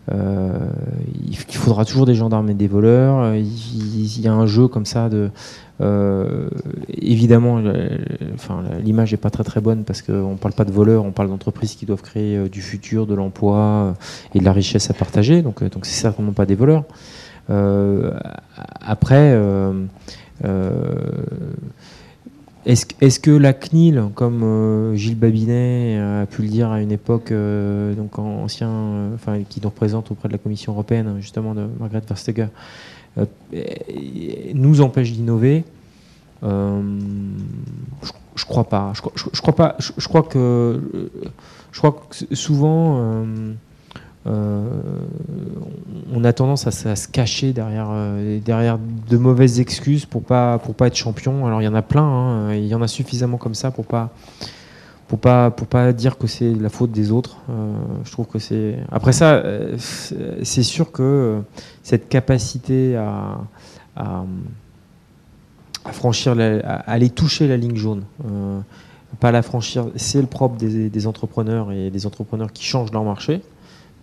il 0.09 1.37
faudra 1.37 1.85
toujours 1.85 2.07
des 2.07 2.15
gendarmes 2.15 2.49
et 2.51 2.55
des 2.55 2.69
voleurs. 2.69 3.19
Euh, 3.21 3.39
il, 3.39 4.21
y 4.21 4.29
a 4.29 4.33
un 4.33 4.47
jeu 4.47 4.69
comme 4.69 4.87
ça 4.87 5.09
de. 5.09 5.31
Euh, 5.83 6.49
évidemment, 6.89 7.63
enfin, 8.35 8.63
l'image 8.83 9.13
n'est 9.13 9.19
pas 9.19 9.31
très 9.31 9.45
très 9.45 9.61
bonne 9.61 9.85
parce 9.85 10.01
qu'on 10.01 10.33
ne 10.33 10.37
parle 10.37 10.55
pas 10.55 10.65
de 10.65 10.73
voleurs, 10.73 11.05
on 11.05 11.13
parle 11.13 11.29
d'entreprises 11.29 11.75
qui 11.75 11.85
doivent 11.85 12.03
créer 12.03 12.49
du 12.49 12.63
futur, 12.63 13.07
de 13.07 13.15
l'emploi 13.15 13.95
et 14.35 14.39
de 14.39 14.45
la 14.45 14.53
richesse 14.53 14.89
à 14.91 14.95
partager. 14.95 15.43
Donc, 15.43 15.63
donc 15.65 15.85
c'est 15.85 16.01
certainement 16.01 16.33
pas 16.33 16.47
des 16.47 16.55
voleurs. 16.55 16.85
après, 18.81 19.39
est-ce 22.67 23.21
que 23.21 23.31
la 23.31 23.53
CNIL, 23.53 24.09
comme 24.15 24.43
euh, 24.43 24.95
Gilles 24.97 25.17
Babinet 25.17 25.99
a 25.99 26.27
pu 26.27 26.43
le 26.43 26.49
dire 26.49 26.71
à 26.71 26.83
une 26.83 26.91
époque, 26.91 27.31
euh, 27.31 27.95
donc 27.95 28.19
ancien, 28.19 28.69
euh, 28.69 29.15
enfin, 29.15 29.43
qui 29.49 29.61
nous 29.63 29.69
représente 29.69 30.11
auprès 30.11 30.29
de 30.29 30.33
la 30.33 30.39
Commission 30.39 30.73
européenne, 30.73 31.17
justement 31.21 31.55
de 31.55 31.67
Margaret 31.79 32.03
Versteger, 32.07 32.49
nous 34.55 34.81
empêche 34.81 35.13
d'innover 35.13 35.65
je, 36.43 38.13
je, 38.35 38.45
crois 38.45 38.65
pas. 38.65 38.93
Je, 38.95 39.01
crois 39.41 39.55
pas. 39.55 39.77
Je, 39.79 40.09
crois 40.09 40.23
que 40.23 41.11
je 41.73 41.79
crois 41.79 41.93
que 41.93 42.35
souvent 42.35 42.99
euh, 42.99 43.53
on 44.27 46.25
a 46.25 46.33
tendance 46.33 46.67
à, 46.67 46.71
se 46.71 47.09
cacher 47.09 47.53
derrière, 47.53 47.89
euh, 47.91 48.41
derrière 48.45 48.79
de 48.79 49.17
mauvaises 49.17 49.61
excuses 49.61 50.05
pour 50.07 50.23
pas, 50.23 50.59
pour 50.59 50.75
pas 50.75 50.89
être 50.89 50.97
champion. 50.97 51.47
Alors 51.47 51.63
il 51.63 51.65
y 51.65 51.69
en 51.69 51.75
a 51.75 51.83
plein, 51.83 52.03
hein. 52.03 52.55
il 52.55 52.67
y 52.67 52.75
en 52.75 52.83
a 52.83 52.89
suffisamment 52.89 53.37
comme 53.37 53.55
ça 53.55 53.71
pour 53.71 53.87
pas 53.87 54.11
pour 55.09 55.21
pas 55.21 55.51
pour 55.51 55.69
pas 55.69 55.93
dire 55.93 56.19
que 56.19 56.27
c'est 56.27 56.53
la 56.53 56.69
faute 56.69 56.91
des 56.91 57.13
autres. 57.13 57.37
je 58.05 58.11
trouve 58.11 58.27
que 58.27 58.41
c'est 58.41 58.77
après 58.91 59.13
ça, 59.13 59.41
c'est 59.79 60.65
sûr 60.65 60.91
que 60.91 61.41
cette 61.85 62.09
capacité 62.09 62.97
à, 62.97 63.39
à, 63.95 64.25
franchir, 65.93 66.35
à 66.65 66.75
aller 66.91 67.11
toucher 67.11 67.47
la 67.47 67.57
ligne 67.57 67.77
jaune 67.77 68.03
pas 69.21 69.31
la 69.31 69.43
franchir. 69.43 69.87
C'est 69.97 70.21
le 70.21 70.27
propre 70.27 70.57
des, 70.57 71.07
entrepreneurs 71.07 71.73
et 71.73 71.91
des 71.91 72.07
entrepreneurs 72.07 72.53
qui 72.53 72.65
changent 72.65 72.93
leur 72.93 73.05
marché. 73.05 73.43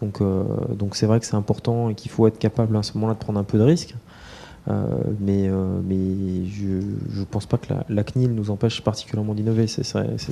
Donc, 0.04 0.20
euh, 0.20 0.44
donc 0.70 0.98
c'est 0.98 1.06
vrai 1.06 1.22
que 1.22 1.26
c'est 1.26 1.36
important 1.36 1.88
et 1.90 1.96
qu'il 1.96 2.12
faut 2.12 2.28
être 2.28 2.38
capable 2.38 2.76
à 2.76 2.84
ce 2.84 2.94
moment-là 2.96 3.14
de 3.14 3.20
prendre 3.20 3.40
un 3.40 3.46
peu 3.46 3.58
de 3.58 3.64
risque. 3.64 3.96
Euh, 4.70 4.86
mais, 5.20 5.50
euh, 5.50 5.82
mais 5.86 6.46
je 6.50 7.20
ne 7.20 7.26
pense 7.30 7.46
pas 7.46 7.58
que 7.58 7.68
la, 7.90 8.04
CNIL 8.04 8.34
nous 8.34 8.50
empêche 8.50 8.82
particulièrement 8.82 9.34
d'innover. 9.34 9.68
C'est 9.68 9.84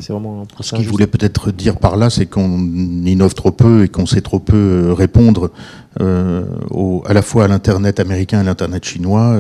vraiment 0.10 0.44
un 0.44 0.64
Ce 0.64 0.76
qu'il 0.76 0.88
voulait 0.88 1.08
peut-être 1.08 1.52
dire 1.52 1.78
par 1.78 1.98
là, 1.98 2.10
c'est 2.10 2.28
qu'on 2.28 2.60
innove 3.06 3.34
trop 3.34 3.52
peu 3.52 3.84
et 3.84 3.90
qu'on 3.90 4.06
sait 4.06 4.22
trop 4.22 4.40
peu 4.40 4.56
euh, 4.56 4.94
répondre 4.94 5.52
au, 6.00 7.04
à 7.06 7.12
la 7.12 7.22
fois 7.22 7.44
à 7.44 7.48
l'Internet 7.50 8.00
américain 8.00 8.38
et 8.38 8.42
à 8.42 8.44
l'Internet 8.46 8.86
chinois 8.86 9.36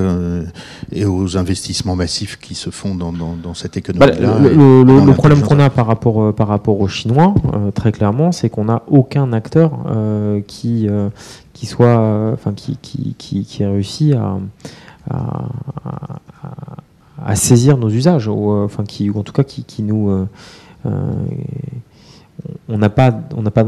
et 0.92 1.06
aux 1.06 1.38
investissements 1.38 1.96
massifs 1.96 2.38
qui 2.38 2.56
se 2.56 2.70
font 2.72 2.94
dans, 2.94 3.14
dans, 3.14 3.54
cette 3.54 3.78
économie-là. 3.78 4.18
Bah, 4.20 4.40
le, 4.42 4.84
le 4.84 5.14
problème 5.14 5.44
qu'on 5.44 5.60
a 5.60 5.70
par 5.70 5.88
rapport, 5.88 6.36
par 6.36 6.50
rapport 6.50 6.82
aux 6.82 6.90
Chinois, 6.90 7.34
très 7.74 7.94
clairement, 7.94 8.34
c'est 8.34 8.50
qu'on 8.50 8.66
n'a 8.66 8.84
aucun 8.88 9.32
acteur 9.32 9.72
qui, 10.48 10.90
qui 11.54 11.66
soit, 11.66 12.34
enfin, 12.34 12.52
qui, 12.54 12.78
qui, 12.82 13.16
qui, 13.18 13.46
qui 13.46 13.64
a 13.64 13.70
réussi 13.70 14.14
à 17.24 17.36
saisir 17.36 17.78
nos 17.78 17.90
usages, 17.90 18.28
ou, 18.28 18.52
euh, 18.52 18.66
enfin, 18.66 18.84
qui, 18.84 19.10
en 19.10 19.24
tout 19.24 19.34
cas 19.34 19.44
qui, 19.44 19.84
nous. 19.84 20.10
Euh, 20.10 20.26
euh, 20.86 21.12
on 22.68 22.78
n'a 22.78 22.90
pas, 22.90 23.14
on 23.36 23.44
n'a 23.44 23.52
pas 23.52 23.66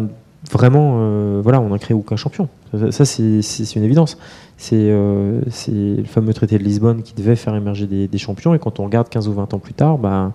vraiment, 0.52 1.42
voilà, 1.42 1.62
on 1.62 1.70
n'a 1.70 1.78
créé 1.78 1.96
aucun 1.96 2.16
champion. 2.16 2.50
Ça, 2.90 3.06
c'est 3.06 3.76
une 3.76 3.84
évidence. 3.84 4.18
C'est 4.58 4.90
le 4.90 6.04
fameux 6.06 6.34
traité 6.34 6.58
de 6.58 6.64
Lisbonne 6.64 7.04
qui 7.04 7.14
devait 7.14 7.36
faire 7.36 7.56
émerger 7.56 7.86
des, 7.86 8.18
champions. 8.18 8.56
Et 8.56 8.60
quand 8.60 8.80
on 8.80 8.86
regarde 8.86 9.10
15 9.10 9.28
ou 9.28 9.34
20 9.34 9.54
ans 9.54 9.60
plus 9.60 9.76
tard, 9.76 10.00
ben, 10.00 10.34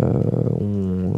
on, 0.00 1.12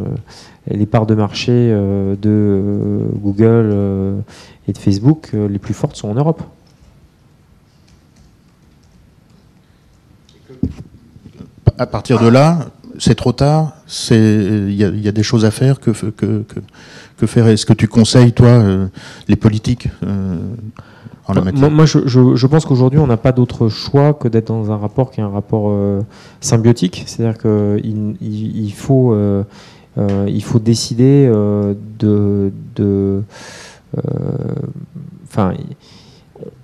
les 0.66 0.87
parts 0.87 1.07
de 1.07 1.14
marché 1.14 1.53
de 1.53 3.03
Google 3.16 4.23
et 4.66 4.73
de 4.73 4.79
Facebook, 4.79 5.33
les 5.35 5.59
plus 5.59 5.75
fortes 5.75 5.97
sont 5.97 6.09
en 6.09 6.14
Europe. 6.14 6.42
À 11.83 11.87
partir 11.87 12.21
de 12.21 12.29
là, 12.29 12.66
c'est 12.99 13.14
trop 13.14 13.33
tard. 13.33 13.73
Il 14.11 14.73
y, 14.73 15.09
a 15.09 15.12
des 15.12 15.23
choses 15.23 15.45
à 15.45 15.51
faire. 15.51 15.81
Que, 15.81 15.90
que, 15.90 16.45
que, 17.16 17.27
faire? 17.27 17.47
Est-ce 17.47 17.66
que 17.66 17.73
tu 17.73 17.88
conseilles, 17.88 18.33
toi, 18.33 18.49
euh, 18.49 18.87
les 19.29 19.37
politiques 19.37 19.88
euh, 20.05 20.37
en 21.27 21.35
la 21.35 21.42
matière? 21.42 21.71
Moi, 21.71 21.85
je, 21.87 22.47
pense 22.47 22.64
qu'aujourd'hui, 22.64 22.99
on 22.99 23.07
n'a 23.07 23.16
pas 23.16 23.33
d'autre 23.33 23.68
choix 23.68 24.14
que 24.14 24.29
d'être 24.29 24.49
dans 24.49 24.71
un 24.71 24.77
rapport 24.77 25.11
qui 25.11 25.21
est 25.21 25.25
un 25.25 25.29
rapport 25.29 25.66
euh, 25.68 26.01
symbiotique. 26.40 27.05
C'est-à-dire 27.07 27.38
qu'il 27.38 28.16
il, 28.21 28.73
faut, 28.73 29.16
il 29.97 30.42
faut 30.42 30.59
décider 30.59 31.29
de. 31.99 32.53
de 32.77 33.23
enfin, 35.25 35.55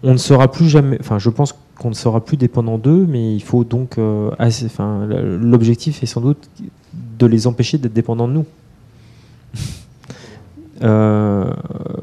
on 0.03 0.13
ne 0.13 0.19
sera 0.19 0.51
plus 0.51 0.69
jamais. 0.69 0.99
Enfin, 1.01 1.19
je 1.19 1.31
pense 1.31 1.55
qu'on 1.79 1.91
ne 1.91 1.95
sera 1.95 2.25
plus 2.25 2.37
dépendant 2.37 2.77
d'eux, 2.77 3.07
mais 3.09 3.35
il 3.35 3.43
faut 3.43 3.65
donc, 3.65 3.99
euh, 3.99 4.31
enfin, 4.41 5.07
l'objectif 5.07 6.03
est 6.03 6.07
sans 6.07 6.21
doute 6.21 6.51
de 7.19 7.27
les 7.27 7.47
empêcher 7.47 7.79
d'être 7.79 7.93
dépendants 7.93 8.29
de 8.29 8.35
nous. 8.35 8.47
Euh, 10.81 11.51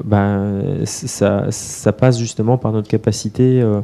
ben, 0.04 0.84
ça, 0.84 1.46
ça, 1.50 1.92
passe 1.94 2.18
justement 2.18 2.58
par 2.58 2.72
notre 2.72 2.88
capacité 2.88 3.62
euh, 3.62 3.80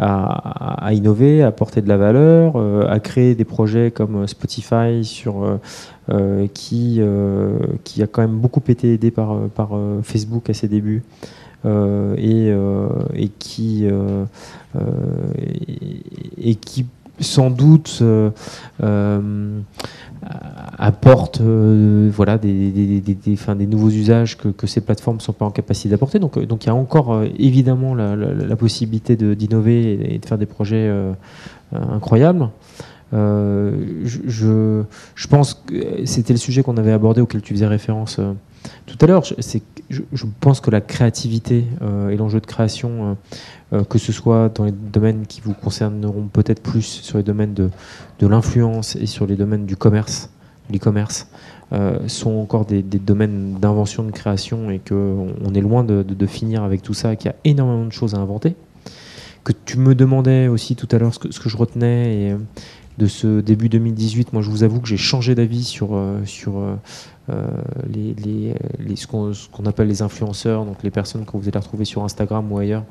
à, 0.00 0.92
innover, 0.92 1.44
à 1.44 1.46
apporter 1.46 1.80
de 1.80 1.86
la 1.86 1.96
valeur, 1.96 2.56
à 2.90 2.98
créer 2.98 3.36
des 3.36 3.44
projets 3.44 3.92
comme 3.92 4.26
Spotify 4.26 5.04
sur 5.04 5.60
qui 6.54 7.00
qui 7.84 8.02
a 8.02 8.06
quand 8.08 8.22
même 8.22 8.36
beaucoup 8.36 8.62
été 8.66 8.94
aidé 8.94 9.12
par 9.12 9.36
par 9.54 9.78
Facebook 10.02 10.50
à 10.50 10.54
ses 10.54 10.66
débuts. 10.66 11.04
Euh, 11.64 12.14
et, 12.18 12.50
euh, 12.50 12.88
et, 13.14 13.28
qui, 13.28 13.86
euh, 13.86 14.24
et, 16.36 16.56
qui 16.56 16.86
sans 17.20 17.50
doute 17.50 18.02
apporte 20.78 21.40
voilà, 21.40 22.38
des, 22.38 22.70
des, 22.70 23.00
des, 23.00 23.14
des, 23.14 23.66
nouveaux 23.66 23.90
usages 23.90 24.36
que, 24.36 24.48
que 24.48 24.66
ces 24.66 24.80
plateformes 24.80 25.18
ne 25.18 25.22
sont 25.22 25.32
pas 25.32 25.44
en 25.44 25.50
capacité 25.50 25.90
d'apporter. 25.90 26.18
Donc, 26.18 26.36
il 26.36 26.66
y 26.66 26.70
a 26.70 26.74
encore 26.74 27.22
évidemment 27.38 27.94
la, 27.94 28.16
la, 28.16 28.56
possibilité 28.56 29.14
d'innover 29.14 30.14
et, 30.14 30.18
de 30.18 30.26
faire 30.26 30.38
des 30.38 30.46
projets 30.46 30.90
incroyables. 31.72 32.48
je, 33.12 34.82
je, 35.14 35.28
pense 35.28 35.54
que 35.54 36.06
c'était 36.06 36.32
le 36.32 36.40
sujet 36.40 36.64
qu'on 36.64 36.76
avait 36.76 36.92
abordé 36.92 37.20
auquel 37.20 37.40
tu 37.40 37.54
faisais 37.54 37.68
référence 37.68 38.18
tout 38.86 38.96
à 39.00 39.06
l'heure, 39.06 39.24
je, 39.24 40.26
pense 40.40 40.60
que 40.60 40.70
la 40.70 40.80
créativité 40.80 41.64
euh, 41.82 42.10
et 42.10 42.16
l'enjeu 42.16 42.40
de 42.40 42.46
création, 42.46 43.16
euh, 43.72 43.78
euh, 43.78 43.84
que 43.84 43.98
ce 43.98 44.12
soit 44.12 44.48
dans 44.48 44.64
les 44.64 44.72
domaines 44.72 45.26
qui 45.26 45.40
vous 45.40 45.54
concerneront 45.54 46.28
peut-être 46.32 46.62
plus 46.62 46.82
sur 46.82 47.18
les 47.18 47.24
domaines 47.24 47.54
de, 47.54 47.70
l'influence 48.20 48.96
et 48.96 49.06
sur 49.06 49.26
les 49.26 49.36
domaines 49.36 49.66
du 49.66 49.76
commerce, 49.76 50.30
l'e-commerce, 50.70 51.28
sont 52.06 52.32
encore 52.32 52.66
des, 52.66 52.82
domaines 52.82 53.54
d'invention, 53.58 54.04
de 54.04 54.10
création 54.10 54.70
et 54.70 54.78
qu'on 54.78 55.54
est 55.54 55.60
loin 55.60 55.82
de, 55.84 56.26
finir 56.26 56.62
avec 56.62 56.82
tout 56.82 56.94
ça, 56.94 57.16
qu'il 57.16 57.30
y 57.30 57.32
a 57.32 57.36
énormément 57.44 57.86
de 57.86 57.92
choses 57.92 58.14
à 58.14 58.18
inventer. 58.18 58.54
Que 59.42 59.52
tu 59.64 59.78
me 59.78 59.94
demandais 59.94 60.46
aussi 60.46 60.76
tout 60.76 60.86
à 60.92 60.98
l'heure 60.98 61.14
ce 61.14 61.18
que, 61.18 61.32
ce 61.32 61.40
que 61.40 61.48
je 61.48 61.56
retenais 61.56 62.14
et, 62.14 62.36
de 62.98 63.06
ce 63.06 63.40
début 63.40 63.70
2018, 63.70 64.34
moi 64.34 64.42
je 64.42 64.50
vous 64.50 64.64
avoue 64.64 64.78
que 64.78 64.86
j'ai 64.86 64.98
changé 64.98 65.34
d'avis 65.34 65.64
sur, 65.64 65.98
sur 66.26 66.62
euh, 67.30 67.46
les, 67.88 68.54
ce 68.96 69.06
qu'on 69.06 69.66
appelle 69.66 69.86
les 69.86 70.02
influenceurs, 70.02 70.64
donc 70.64 70.82
les 70.82 70.90
personnes 70.90 71.24
que 71.24 71.36
vous 71.36 71.48
allez 71.48 71.58
retrouver 71.58 71.84
sur 71.84 72.02
Instagram 72.02 72.50
ou 72.50 72.58
ailleurs, 72.58 72.84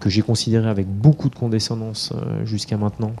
que 0.00 0.08
j'ai 0.08 0.22
considéré 0.22 0.68
avec 0.68 0.86
beaucoup 0.86 1.28
de 1.28 1.34
condescendance 1.34 2.12
euh, 2.14 2.44
jusqu'à 2.46 2.78
maintenant, 2.78 3.12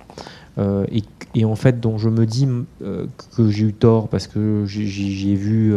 euh, 0.58 0.86
et, 1.34 1.44
en 1.44 1.56
fait 1.56 1.80
dont 1.80 1.98
je 1.98 2.08
me 2.08 2.24
dis 2.24 2.48
que 2.80 3.50
j'ai 3.50 3.64
eu 3.64 3.74
tort 3.74 4.08
parce 4.08 4.26
que 4.26 4.64
j'ai 4.64 5.34
vu 5.34 5.74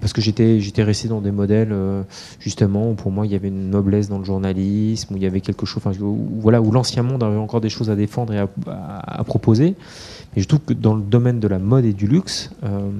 parce 0.00 0.14
que 0.14 0.22
j'étais 0.22 0.82
resté 0.82 1.08
dans 1.08 1.20
des 1.20 1.30
modèles 1.30 1.74
justement 2.40 2.90
où 2.90 2.94
pour 2.94 3.12
moi 3.12 3.26
il 3.26 3.32
y 3.32 3.34
avait 3.34 3.48
une 3.48 3.68
noblesse 3.68 4.08
dans 4.08 4.18
le 4.18 4.24
journalisme 4.24 5.12
où 5.12 5.18
il 5.18 5.22
y 5.22 5.26
avait 5.26 5.42
quelque 5.42 5.66
chose 5.66 5.82
où, 6.00 6.16
voilà 6.40 6.62
où 6.62 6.70
l'ancien 6.70 7.02
monde 7.02 7.22
avait 7.22 7.36
encore 7.36 7.60
des 7.60 7.68
choses 7.68 7.90
à 7.90 7.96
défendre 7.96 8.32
et 8.32 8.38
à 8.38 9.24
proposer 9.24 9.76
et 10.36 10.40
je 10.40 10.46
trouve 10.46 10.60
que 10.60 10.74
dans 10.74 10.94
le 10.94 11.02
domaine 11.02 11.40
de 11.40 11.48
la 11.48 11.58
mode 11.58 11.84
et 11.84 11.92
du 11.92 12.06
luxe, 12.06 12.50
euh, 12.62 12.90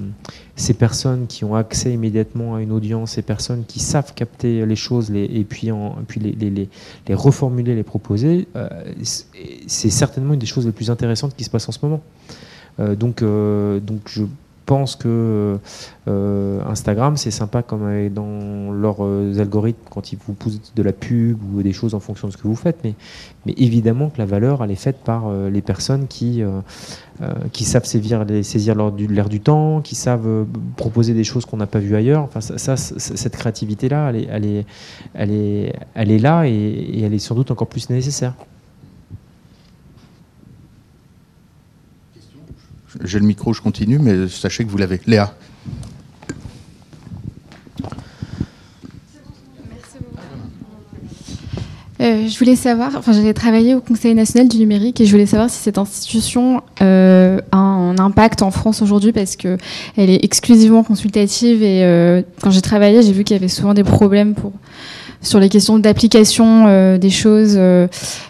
ces 0.55 0.73
personnes 0.73 1.27
qui 1.27 1.45
ont 1.45 1.55
accès 1.55 1.93
immédiatement 1.93 2.55
à 2.55 2.61
une 2.61 2.71
audience, 2.71 3.11
ces 3.11 3.21
personnes 3.21 3.63
qui 3.65 3.79
savent 3.79 4.13
capter 4.13 4.65
les 4.65 4.75
choses 4.75 5.11
et 5.11 5.45
puis, 5.47 5.71
en, 5.71 5.97
puis 6.07 6.19
les, 6.19 6.31
les, 6.31 6.49
les, 7.07 7.13
reformuler, 7.13 7.75
les 7.75 7.83
proposer, 7.83 8.47
euh, 8.55 8.67
c'est 9.67 9.89
certainement 9.89 10.33
une 10.33 10.39
des 10.39 10.47
choses 10.47 10.65
les 10.65 10.71
plus 10.71 10.89
intéressantes 10.89 11.35
qui 11.35 11.43
se 11.43 11.49
passent 11.49 11.69
en 11.69 11.71
ce 11.71 11.79
moment. 11.83 12.01
Euh, 12.79 12.95
donc, 12.95 13.23
donc 13.23 14.01
je 14.07 14.23
pense 14.69 14.95
que 14.95 15.57
euh, 16.07 16.61
Instagram, 16.67 17.17
c'est 17.17 17.31
sympa 17.31 17.63
comme 17.63 18.07
dans 18.09 18.71
leurs 18.71 19.03
euh, 19.03 19.39
algorithmes 19.39 19.81
quand 19.89 20.11
ils 20.11 20.19
vous 20.19 20.33
poussent 20.33 20.75
de 20.75 20.83
la 20.83 20.93
pub 20.93 21.39
ou 21.55 21.63
des 21.63 21.73
choses 21.73 21.95
en 21.95 21.99
fonction 21.99 22.27
de 22.27 22.33
ce 22.33 22.37
que 22.37 22.47
vous 22.47 22.55
faites. 22.55 22.77
Mais, 22.83 22.93
évidemment 23.57 24.11
que 24.11 24.19
la 24.19 24.27
valeur, 24.27 24.63
elle 24.63 24.69
est 24.69 24.75
faite 24.75 24.97
par 25.03 25.23
euh, 25.25 25.49
les 25.49 25.63
personnes 25.63 26.05
qui, 26.05 26.43
qui 27.51 27.63
savent 27.63 27.85
saisir, 27.85 28.23
saisir 28.43 28.75
l'air 28.75 29.29
du, 29.29 29.39
temps, 29.39 29.81
qui 29.81 29.95
savent 29.95 30.45
proposer 30.77 31.15
des 31.15 31.23
choses 31.23 31.47
qu'on 31.47 31.57
n'a 31.57 31.65
pas 31.65 31.79
vues 31.79 31.95
ailleurs. 31.95 32.21
Enfin, 32.21 32.39
ça, 32.39 32.77
cette 32.77 33.37
créativité-là, 33.37 34.11
elle 34.11 34.17
est, 34.17 34.27
elle, 34.29 34.45
est, 34.45 34.65
elle, 35.15 35.31
est, 35.31 35.73
elle 35.95 36.11
est 36.11 36.19
là 36.19 36.43
et 36.47 37.01
elle 37.01 37.15
est 37.15 37.19
sans 37.19 37.33
doute 37.33 37.49
encore 37.49 37.69
plus 37.69 37.89
nécessaire. 37.89 38.35
J'ai 43.03 43.19
le 43.19 43.25
micro, 43.25 43.53
je 43.53 43.61
continue, 43.61 43.99
mais 43.99 44.27
sachez 44.27 44.65
que 44.65 44.69
vous 44.69 44.77
l'avez. 44.77 44.99
Léa. 45.05 45.33
Euh, 52.01 52.27
je 52.29 52.39
voulais 52.39 52.55
savoir, 52.55 52.95
enfin 52.95 53.11
j'avais 53.11 53.33
travaillé 53.33 53.75
au 53.75 53.81
Conseil 53.81 54.15
national 54.15 54.47
du 54.47 54.57
numérique 54.57 55.01
et 55.01 55.05
je 55.05 55.11
voulais 55.11 55.25
savoir 55.25 55.49
si 55.49 55.57
cette 55.57 55.77
institution 55.77 56.63
euh, 56.81 57.41
a 57.51 57.57
un 57.57 57.97
impact 57.97 58.41
en 58.41 58.51
France 58.51 58.81
aujourd'hui 58.81 59.11
parce 59.11 59.35
que 59.35 59.57
elle 59.97 60.09
est 60.09 60.23
exclusivement 60.23 60.83
consultative 60.83 61.61
et 61.61 61.83
euh, 61.83 62.21
quand 62.41 62.51
j'ai 62.51 62.61
travaillé 62.61 63.03
j'ai 63.03 63.11
vu 63.11 63.25
qu'il 63.25 63.35
y 63.35 63.39
avait 63.39 63.49
souvent 63.49 63.73
des 63.73 63.83
problèmes 63.83 64.33
pour 64.33 64.53
sur 65.21 65.39
les 65.39 65.49
questions 65.49 65.79
d'application 65.79 66.65
euh, 66.67 66.97
des 66.97 67.09
choses, 67.09 67.55
euh, 67.57 67.87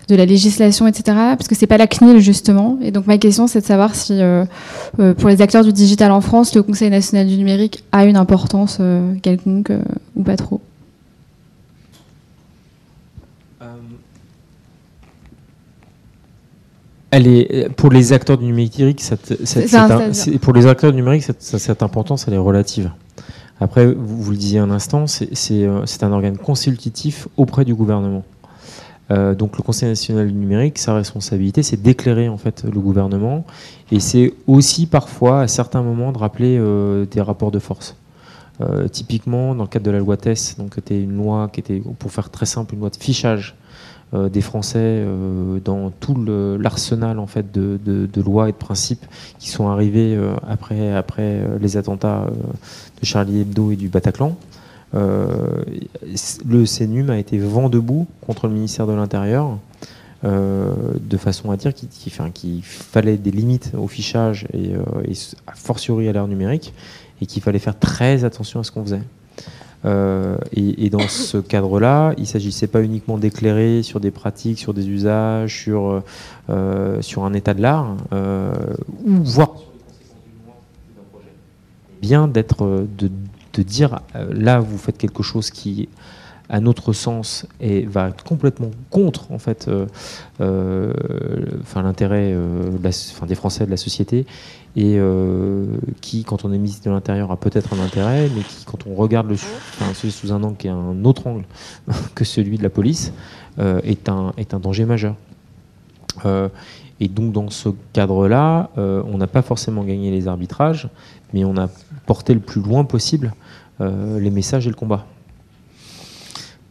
de 0.08 0.16
la 0.16 0.26
législation, 0.26 0.88
etc. 0.88 1.04
Parce 1.06 1.48
que 1.48 1.56
c'est 1.56 1.68
pas 1.68 1.78
la 1.78 1.88
CNIL 1.88 2.20
justement. 2.20 2.78
Et 2.82 2.92
donc 2.92 3.08
ma 3.08 3.18
question, 3.18 3.48
c'est 3.48 3.62
de 3.62 3.66
savoir 3.66 3.96
si 3.96 4.22
euh, 4.22 4.46
pour 5.18 5.30
les 5.30 5.42
acteurs 5.42 5.64
du 5.64 5.74
digital 5.74 6.12
en 6.12 6.22
France, 6.22 6.56
le 6.56 6.64
Conseil 6.64 6.90
national 6.90 7.28
du 7.28 7.38
numérique 7.38 7.84
a 7.92 8.06
une 8.06 8.18
importance 8.18 8.82
quelconque 9.22 9.72
ou 10.16 10.24
pas 10.24 10.36
trop. 10.36 10.62
Elle 17.12 17.26
est 17.26 17.70
pour 17.76 17.90
les 17.90 18.14
acteurs 18.14 18.38
du 18.38 18.46
numérique, 18.46 19.04
pour 20.42 20.54
les 20.54 20.68
acteurs 20.68 20.92
du 20.92 20.98
numérique, 20.98 21.24
cette 21.40 21.82
importance, 21.82 22.26
elle 22.28 22.36
est 22.36 22.38
relative. 22.38 22.92
Après, 23.62 23.94
vous, 23.94 24.32
le 24.32 24.38
disiez 24.38 24.60
un 24.60 24.72
instant, 24.72 25.06
euh, 25.22 25.82
c'est 25.86 26.04
un 26.04 26.12
organe 26.12 26.38
consultatif 26.38 27.28
auprès 27.36 27.66
du 27.66 27.76
gouvernement. 27.76 28.24
Euh, 29.12 29.34
donc 29.34 29.58
le 29.58 29.64
Conseil 29.64 29.90
national 29.90 30.28
du 30.28 30.34
numérique, 30.34 30.78
sa 30.78 30.94
responsabilité, 30.94 31.64
c'est 31.64 31.82
d'éclairer 31.82 32.30
en 32.30 32.38
fait 32.38 32.64
le 32.64 32.80
gouvernement, 32.80 33.44
et 33.92 34.00
c'est 34.00 34.34
aussi 34.48 34.86
parfois, 34.86 35.42
à 35.42 35.48
certains 35.48 35.82
moments, 35.82 36.12
de 36.12 36.20
rappeler 36.20 36.58
euh, 36.58 37.06
des 37.06 37.22
rapports 37.22 37.52
de 37.52 37.60
force. 37.60 37.96
typiquement, 38.92 39.56
dans 39.56 39.64
le 39.64 39.70
cadre 39.70 39.86
de 39.86 39.92
la 39.92 40.00
loi 40.00 40.18
TES, 40.18 40.58
donc 40.58 40.78
était 40.78 41.02
une 41.02 41.16
loi 41.16 41.50
qui 41.52 41.62
était, 41.62 41.82
pour 41.98 42.12
faire 42.12 42.30
très 42.30 42.46
simple, 42.46 42.74
une 42.74 42.82
loi 42.82 42.90
de 42.90 42.98
fichage 42.98 43.56
des 44.12 44.42
Français 44.42 45.06
dans 45.64 45.92
tout 45.92 46.18
l'arsenal 46.60 47.20
en 47.20 47.28
fait 47.28 47.54
de, 47.54 47.80
de, 47.86 48.22
lois 48.22 48.50
et 48.50 48.52
de 48.52 48.58
principes 48.58 49.06
qui 49.38 49.50
sont 49.50 49.70
arrivés 49.70 50.20
après, 50.46 50.94
après 50.94 51.42
les 51.62 51.78
attentats 51.78 52.26
Charlie 53.04 53.42
Hebdo 53.42 53.72
et 53.72 53.76
du 53.76 53.90
Bataclan. 53.90 54.36
Euh, 54.96 55.64
le 56.48 56.66
CNUM 56.66 57.10
a 57.10 57.18
été 57.18 57.38
vent 57.38 57.70
debout 57.70 58.08
contre 58.26 58.48
le 58.48 58.54
ministère 58.54 58.88
de 58.88 58.94
l'Intérieur. 58.94 59.58
Euh, 60.26 60.74
de 61.00 61.16
façon 61.16 61.50
à 61.50 61.56
dire 61.56 61.74
qu'il 61.74 62.62
fallait 62.62 63.16
des 63.16 63.32
limites 63.32 63.72
au 63.78 63.88
fichage 63.88 64.48
et, 64.52 64.74
euh, 64.74 65.14
a 65.48 65.56
fortiori 65.56 66.10
à 66.10 66.12
l'ère 66.12 66.28
numérique 66.28 66.74
et 67.22 67.26
qu'il 67.26 67.42
fallait 67.42 67.60
faire 67.60 67.80
très 67.80 68.26
attention 68.26 68.60
à 68.60 68.66
ce 68.66 68.72
qu'on 68.72 68.84
faisait. 68.84 69.04
et, 70.56 70.90
dans 70.90 71.08
ce 71.08 71.38
cadre-là, 71.38 72.14
il 72.18 72.24
ne 72.24 72.28
s'agissait 72.28 72.68
pas 72.68 72.82
uniquement 72.82 73.18
d'éclairer 73.18 73.82
sur 73.82 74.02
des 74.02 74.12
pratiques, 74.12 74.60
sur 74.60 74.74
des 74.74 74.90
usages, 74.90 75.56
sur, 75.56 76.04
sur 77.00 77.24
un 77.24 77.34
état 77.34 77.54
de 77.54 77.62
l'art, 77.62 77.96
ou 78.12 79.24
voir 79.24 79.52
bien 82.02 82.28
d'être 82.28 82.64
euh, 82.64 82.88
de, 82.98 83.10
dire 83.62 84.00
euh, 84.16 84.32
là 84.34 84.62
vous 84.62 84.78
faites 84.78 84.98
quelque 84.98 85.22
chose 85.22 85.52
qui 85.52 85.90
à 86.48 86.62
notre 86.62 86.94
sens 86.94 87.46
et 87.60 87.82
va 87.82 88.10
complètement 88.12 88.72
contre 88.90 89.34
en 89.34 89.38
fait 89.38 89.70
euh, 90.40 90.94
l'intérêt 91.76 92.34
des 92.82 93.36
Français 93.36 93.66
de 93.66 93.70
la 93.70 93.78
société 93.78 94.26
et 94.78 94.98
qui 96.00 96.24
quand 96.24 96.46
on 96.46 96.54
est 96.54 96.58
ministre 96.58 96.86
de 96.86 96.92
l'Intérieur 96.92 97.32
a 97.32 97.38
peut-être 97.38 97.74
un 97.74 97.84
intérêt 97.84 98.30
mais 98.34 98.42
qui 98.42 98.64
quand 98.66 98.88
on 98.88 98.96
regarde 98.96 99.28
le 99.28 99.36
enfin, 99.36 99.94
sous 99.94 100.32
un 100.32 100.42
angle 100.42 100.56
qui 100.56 100.68
est 100.68 100.72
un 100.72 101.04
autre 101.04 101.28
angle 101.28 101.44
que 102.16 102.24
celui 102.24 102.58
de 102.58 102.64
la 102.64 102.70
police 102.70 103.12
est 103.60 104.08
un 104.08 104.34
est 104.38 104.54
un 104.54 104.60
danger 104.60 104.86
majeur. 104.86 105.16
Et 107.02 107.08
donc 107.08 107.32
dans 107.32 107.50
ce 107.50 107.70
cadre-là, 107.94 108.72
on 108.76 109.18
n'a 109.18 109.28
pas 109.28 109.44
forcément 109.44 109.84
gagné 109.84 110.10
les 110.10 110.28
arbitrages, 110.28 110.90
mais 111.34 111.44
on 111.46 111.58
a 111.58 111.70
porté 112.06 112.34
le 112.34 112.40
plus 112.40 112.62
loin 112.62 112.84
possible 112.84 113.34
euh, 113.82 114.20
les 114.20 114.30
messages 114.30 114.68
et 114.68 114.70
le 114.70 114.76
combat. 114.76 115.06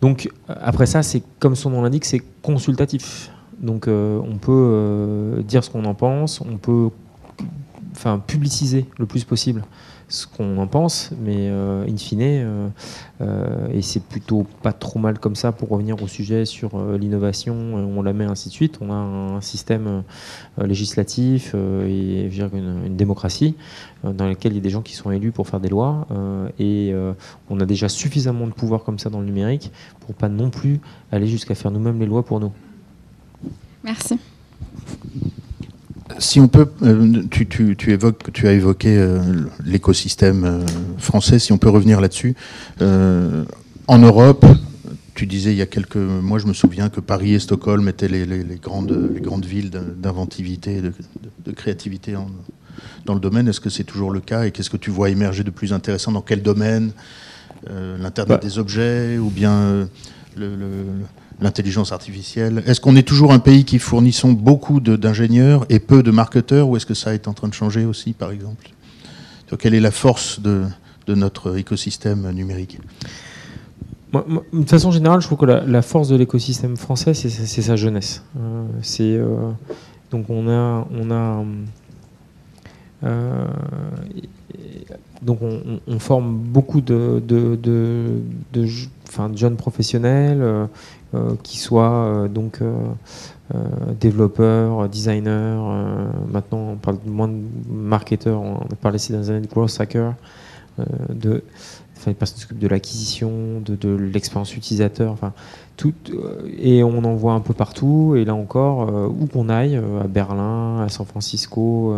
Donc 0.00 0.30
après 0.48 0.86
ça, 0.86 1.02
c'est 1.02 1.22
comme 1.38 1.56
son 1.56 1.70
nom 1.70 1.82
l'indique, 1.82 2.04
c'est 2.04 2.22
consultatif. 2.42 3.30
Donc 3.58 3.88
euh, 3.88 4.20
on 4.22 4.36
peut 4.36 4.52
euh, 4.52 5.42
dire 5.42 5.64
ce 5.64 5.70
qu'on 5.70 5.84
en 5.84 5.94
pense, 5.94 6.40
on 6.40 6.56
peut 6.56 6.90
publiciser 8.26 8.86
le 8.98 9.06
plus 9.06 9.24
possible 9.24 9.64
ce 10.08 10.26
qu'on 10.26 10.56
en 10.56 10.66
pense, 10.66 11.10
mais 11.20 11.48
euh, 11.50 11.86
in 11.86 11.96
fine, 11.96 12.20
euh, 12.22 12.68
euh, 13.20 13.68
et 13.72 13.82
c'est 13.82 14.02
plutôt 14.02 14.46
pas 14.62 14.72
trop 14.72 14.98
mal 14.98 15.18
comme 15.18 15.36
ça 15.36 15.52
pour 15.52 15.68
revenir 15.68 16.02
au 16.02 16.08
sujet 16.08 16.46
sur 16.46 16.78
l'innovation, 16.96 17.54
on 17.54 18.02
la 18.02 18.12
met 18.12 18.24
ainsi 18.24 18.48
de 18.48 18.54
suite. 18.54 18.78
On 18.80 18.90
a 18.90 18.94
un 18.94 19.40
système 19.40 20.02
législatif 20.58 21.54
et 21.54 22.26
une, 22.26 22.96
démocratie 22.96 23.54
dans 24.02 24.26
laquelle 24.26 24.52
il 24.52 24.56
y 24.56 24.58
a 24.58 24.62
des 24.62 24.70
gens 24.70 24.82
qui 24.82 24.94
sont 24.94 25.10
élus 25.10 25.32
pour 25.32 25.48
faire 25.48 25.60
des 25.60 25.68
lois, 25.68 26.06
et 26.58 26.94
on 27.50 27.60
a 27.60 27.66
déjà 27.66 27.88
suffisamment 27.88 28.46
de 28.46 28.52
pouvoir 28.52 28.84
comme 28.84 28.98
ça 28.98 29.10
dans 29.10 29.20
le 29.20 29.26
numérique 29.26 29.70
pour 30.00 30.14
pas 30.14 30.28
non 30.28 30.50
plus 30.50 30.80
aller 31.12 31.26
jusqu'à 31.26 31.54
faire 31.54 31.70
nous-mêmes 31.70 31.98
les 31.98 32.06
lois 32.06 32.24
pour 32.24 32.40
nous. 32.40 32.52
Merci 33.84 34.18
si 36.18 36.40
on 36.40 36.48
peut, 36.48 36.68
euh, 36.82 37.22
tu, 37.30 37.46
tu, 37.46 37.92
évoques, 37.92 38.32
tu 38.32 38.48
as 38.48 38.52
évoqué 38.52 38.96
euh, 38.96 39.20
l'écosystème 39.64 40.44
euh, 40.44 40.66
français, 40.98 41.38
si 41.38 41.52
on 41.52 41.58
peut 41.58 41.68
revenir 41.68 42.00
là-dessus. 42.00 42.34
en 42.80 43.98
Europe, 43.98 44.46
tu 45.14 45.26
disais 45.26 45.52
il 45.52 45.56
y 45.56 45.62
a 45.62 45.66
quelques 45.66 45.96
mois, 45.96 46.38
je 46.38 46.46
me 46.46 46.52
souviens 46.52 46.88
que 46.88 47.00
Paris 47.00 47.34
et 47.34 47.38
Stockholm 47.38 47.88
étaient 47.88 48.08
les, 48.08 48.26
grandes, 48.62 49.10
les 49.14 49.20
grandes 49.20 49.46
villes 49.46 49.70
d'inventivité, 49.70 50.80
de, 50.80 50.92
de, 51.44 51.52
créativité 51.52 52.14
dans 53.04 53.14
le 53.14 53.20
domaine. 53.20 53.48
Est-ce 53.48 53.60
que 53.60 53.70
c'est 53.70 53.84
toujours 53.84 54.10
le 54.10 54.20
cas 54.20 54.44
Et 54.44 54.52
qu'est-ce 54.52 54.70
que 54.70 54.76
tu 54.76 54.90
vois 54.90 55.10
émerger 55.10 55.42
de 55.42 55.50
plus 55.50 55.72
intéressant 55.72 56.12
Dans 56.12 56.22
quel 56.22 56.42
domaine? 56.42 56.92
L'Internet 57.68 58.40
bah. 58.40 58.40
des 58.40 58.58
objets 58.58 59.18
ou 59.18 59.30
bien 59.30 59.88
le 60.36 60.84
l'intelligence 61.40 61.92
artificielle. 61.92 62.62
Est-ce 62.66 62.80
qu'on 62.80 62.96
est 62.96 63.06
toujours 63.06 63.32
un 63.32 63.38
pays 63.38 63.64
qui 63.64 63.78
fournissons 63.78 64.32
beaucoup 64.32 64.80
d'ingénieurs 64.80 65.64
et 65.68 65.78
peu 65.78 66.02
de 66.02 66.10
marketeurs 66.10 66.68
ou 66.68 66.76
est-ce 66.76 66.86
que 66.86 66.94
ça 66.94 67.14
est 67.14 67.28
en 67.28 67.32
train 67.32 67.48
de 67.48 67.54
changer 67.54 67.84
aussi, 67.84 68.12
par 68.12 68.30
exemple? 68.30 68.70
Quelle 69.58 69.74
est 69.74 69.80
la 69.80 69.90
force 69.90 70.40
de, 70.40 70.66
notre 71.08 71.56
écosystème 71.56 72.30
numérique? 72.32 72.78
De 74.12 74.64
façon 74.66 74.90
générale, 74.90 75.20
je 75.20 75.26
trouve 75.26 75.38
que 75.38 75.46
la, 75.46 75.82
force 75.82 76.08
de 76.08 76.16
l'écosystème 76.16 76.76
français, 76.76 77.14
c'est 77.14 77.62
sa 77.62 77.76
jeunesse. 77.76 78.22
Euh, 78.38 78.64
euh, 79.00 79.50
donc 80.10 80.30
on 80.30 80.48
a, 80.48 80.86
euh, 83.04 83.46
donc 85.22 85.40
on, 85.42 85.98
forme 85.98 86.36
beaucoup 86.38 86.80
de, 86.80 87.22
jeunes 89.34 89.56
professionnels 89.56 90.68
qui 91.42 91.58
soient 91.58 91.90
euh, 91.90 92.28
donc 92.28 92.60
euh, 92.60 92.74
développeurs, 93.98 94.88
designers. 94.88 95.58
maintenant, 96.30 96.72
on 96.72 96.76
parle 96.76 96.98
moins 97.06 97.28
de 97.28 97.40
marketeurs. 97.70 98.40
On 98.40 98.56
a 98.56 98.76
parlé 98.80 98.98
ces 98.98 99.12
dernières 99.12 99.30
années 99.30 99.46
de 99.46 99.50
growth 99.50 99.74
hacker, 99.80 100.14
de 101.08 101.42
enfin, 101.96 102.12
de 102.52 102.68
l'acquisition, 102.68 103.62
de, 103.64 103.88
l'expérience 103.88 104.54
utilisateur, 104.54 105.12
enfin 105.12 105.32
tout, 105.76 105.94
et 106.58 106.84
on 106.84 107.02
en 107.04 107.14
voit 107.14 107.32
un 107.32 107.40
peu 107.40 107.54
partout. 107.54 108.14
Et 108.16 108.26
là 108.26 108.34
encore, 108.34 108.92
où 109.08 109.26
qu'on 109.26 109.48
aille, 109.48 109.76
à 109.76 110.06
Berlin, 110.06 110.82
à 110.82 110.90
San 110.90 111.06
Francisco, 111.06 111.94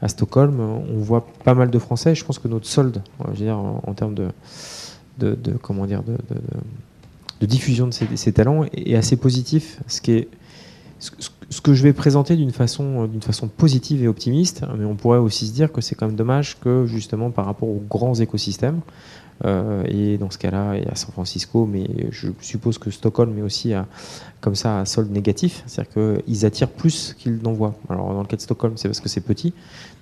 à 0.00 0.08
Stockholm, 0.08 0.60
on 0.60 0.98
voit 0.98 1.26
pas 1.42 1.54
mal 1.54 1.70
de 1.70 1.78
Français. 1.80 2.14
Je 2.14 2.24
pense 2.24 2.38
que 2.38 2.46
notre 2.46 2.66
solde, 2.66 3.02
je 3.24 3.30
veux 3.30 3.44
dire, 3.44 3.58
en, 3.58 3.92
termes 3.94 4.14
de, 4.14 5.52
comment 5.62 5.86
dire, 5.86 6.04
de 6.04 6.16
diffusion 7.44 7.86
de 7.86 7.92
ces, 7.92 8.32
talents 8.32 8.64
est, 8.72 8.94
assez 8.94 9.16
positif. 9.16 9.80
Ce, 9.86 10.00
qui 10.00 10.12
est, 10.12 10.28
ce, 10.98 11.60
que 11.60 11.74
je 11.74 11.82
vais 11.82 11.92
présenter 11.92 12.36
d'une 12.36 12.52
façon, 12.52 13.06
d'une 13.06 13.22
façon 13.22 13.48
positive 13.48 14.02
et 14.02 14.08
optimiste, 14.08 14.62
mais 14.78 14.84
on 14.84 14.94
pourrait 14.94 15.18
aussi 15.18 15.46
se 15.46 15.52
dire 15.52 15.72
que 15.72 15.80
c'est 15.80 15.94
quand 15.94 16.06
même 16.06 16.16
dommage 16.16 16.58
que 16.60 16.86
justement 16.86 17.30
par 17.30 17.44
rapport 17.44 17.68
aux 17.68 17.82
grands 17.88 18.14
écosystèmes, 18.14 18.80
euh, 19.44 19.84
et 19.86 20.16
dans 20.16 20.30
ce 20.30 20.38
cas-là, 20.38 20.76
et 20.76 20.86
à 20.86 20.94
San 20.94 21.12
Francisco, 21.12 21.66
mais 21.66 21.86
je 22.10 22.28
suppose 22.40 22.78
que 22.78 22.90
Stockholm 22.90 23.32
mais 23.34 23.42
aussi 23.42 23.74
à, 23.74 23.86
comme 24.40 24.54
ça 24.54 24.78
un 24.78 24.86
solde 24.86 25.10
négatif, 25.10 25.62
c'est-à-dire 25.66 25.92
qu'ils 26.24 26.46
attirent 26.46 26.70
plus 26.70 27.14
qu'ils 27.18 27.42
n'envoient. 27.42 27.74
Alors 27.90 28.14
dans 28.14 28.22
le 28.22 28.26
cas 28.26 28.36
de 28.36 28.40
Stockholm, 28.40 28.74
c'est 28.76 28.88
parce 28.88 29.00
que 29.00 29.10
c'est 29.10 29.20
petit. 29.20 29.52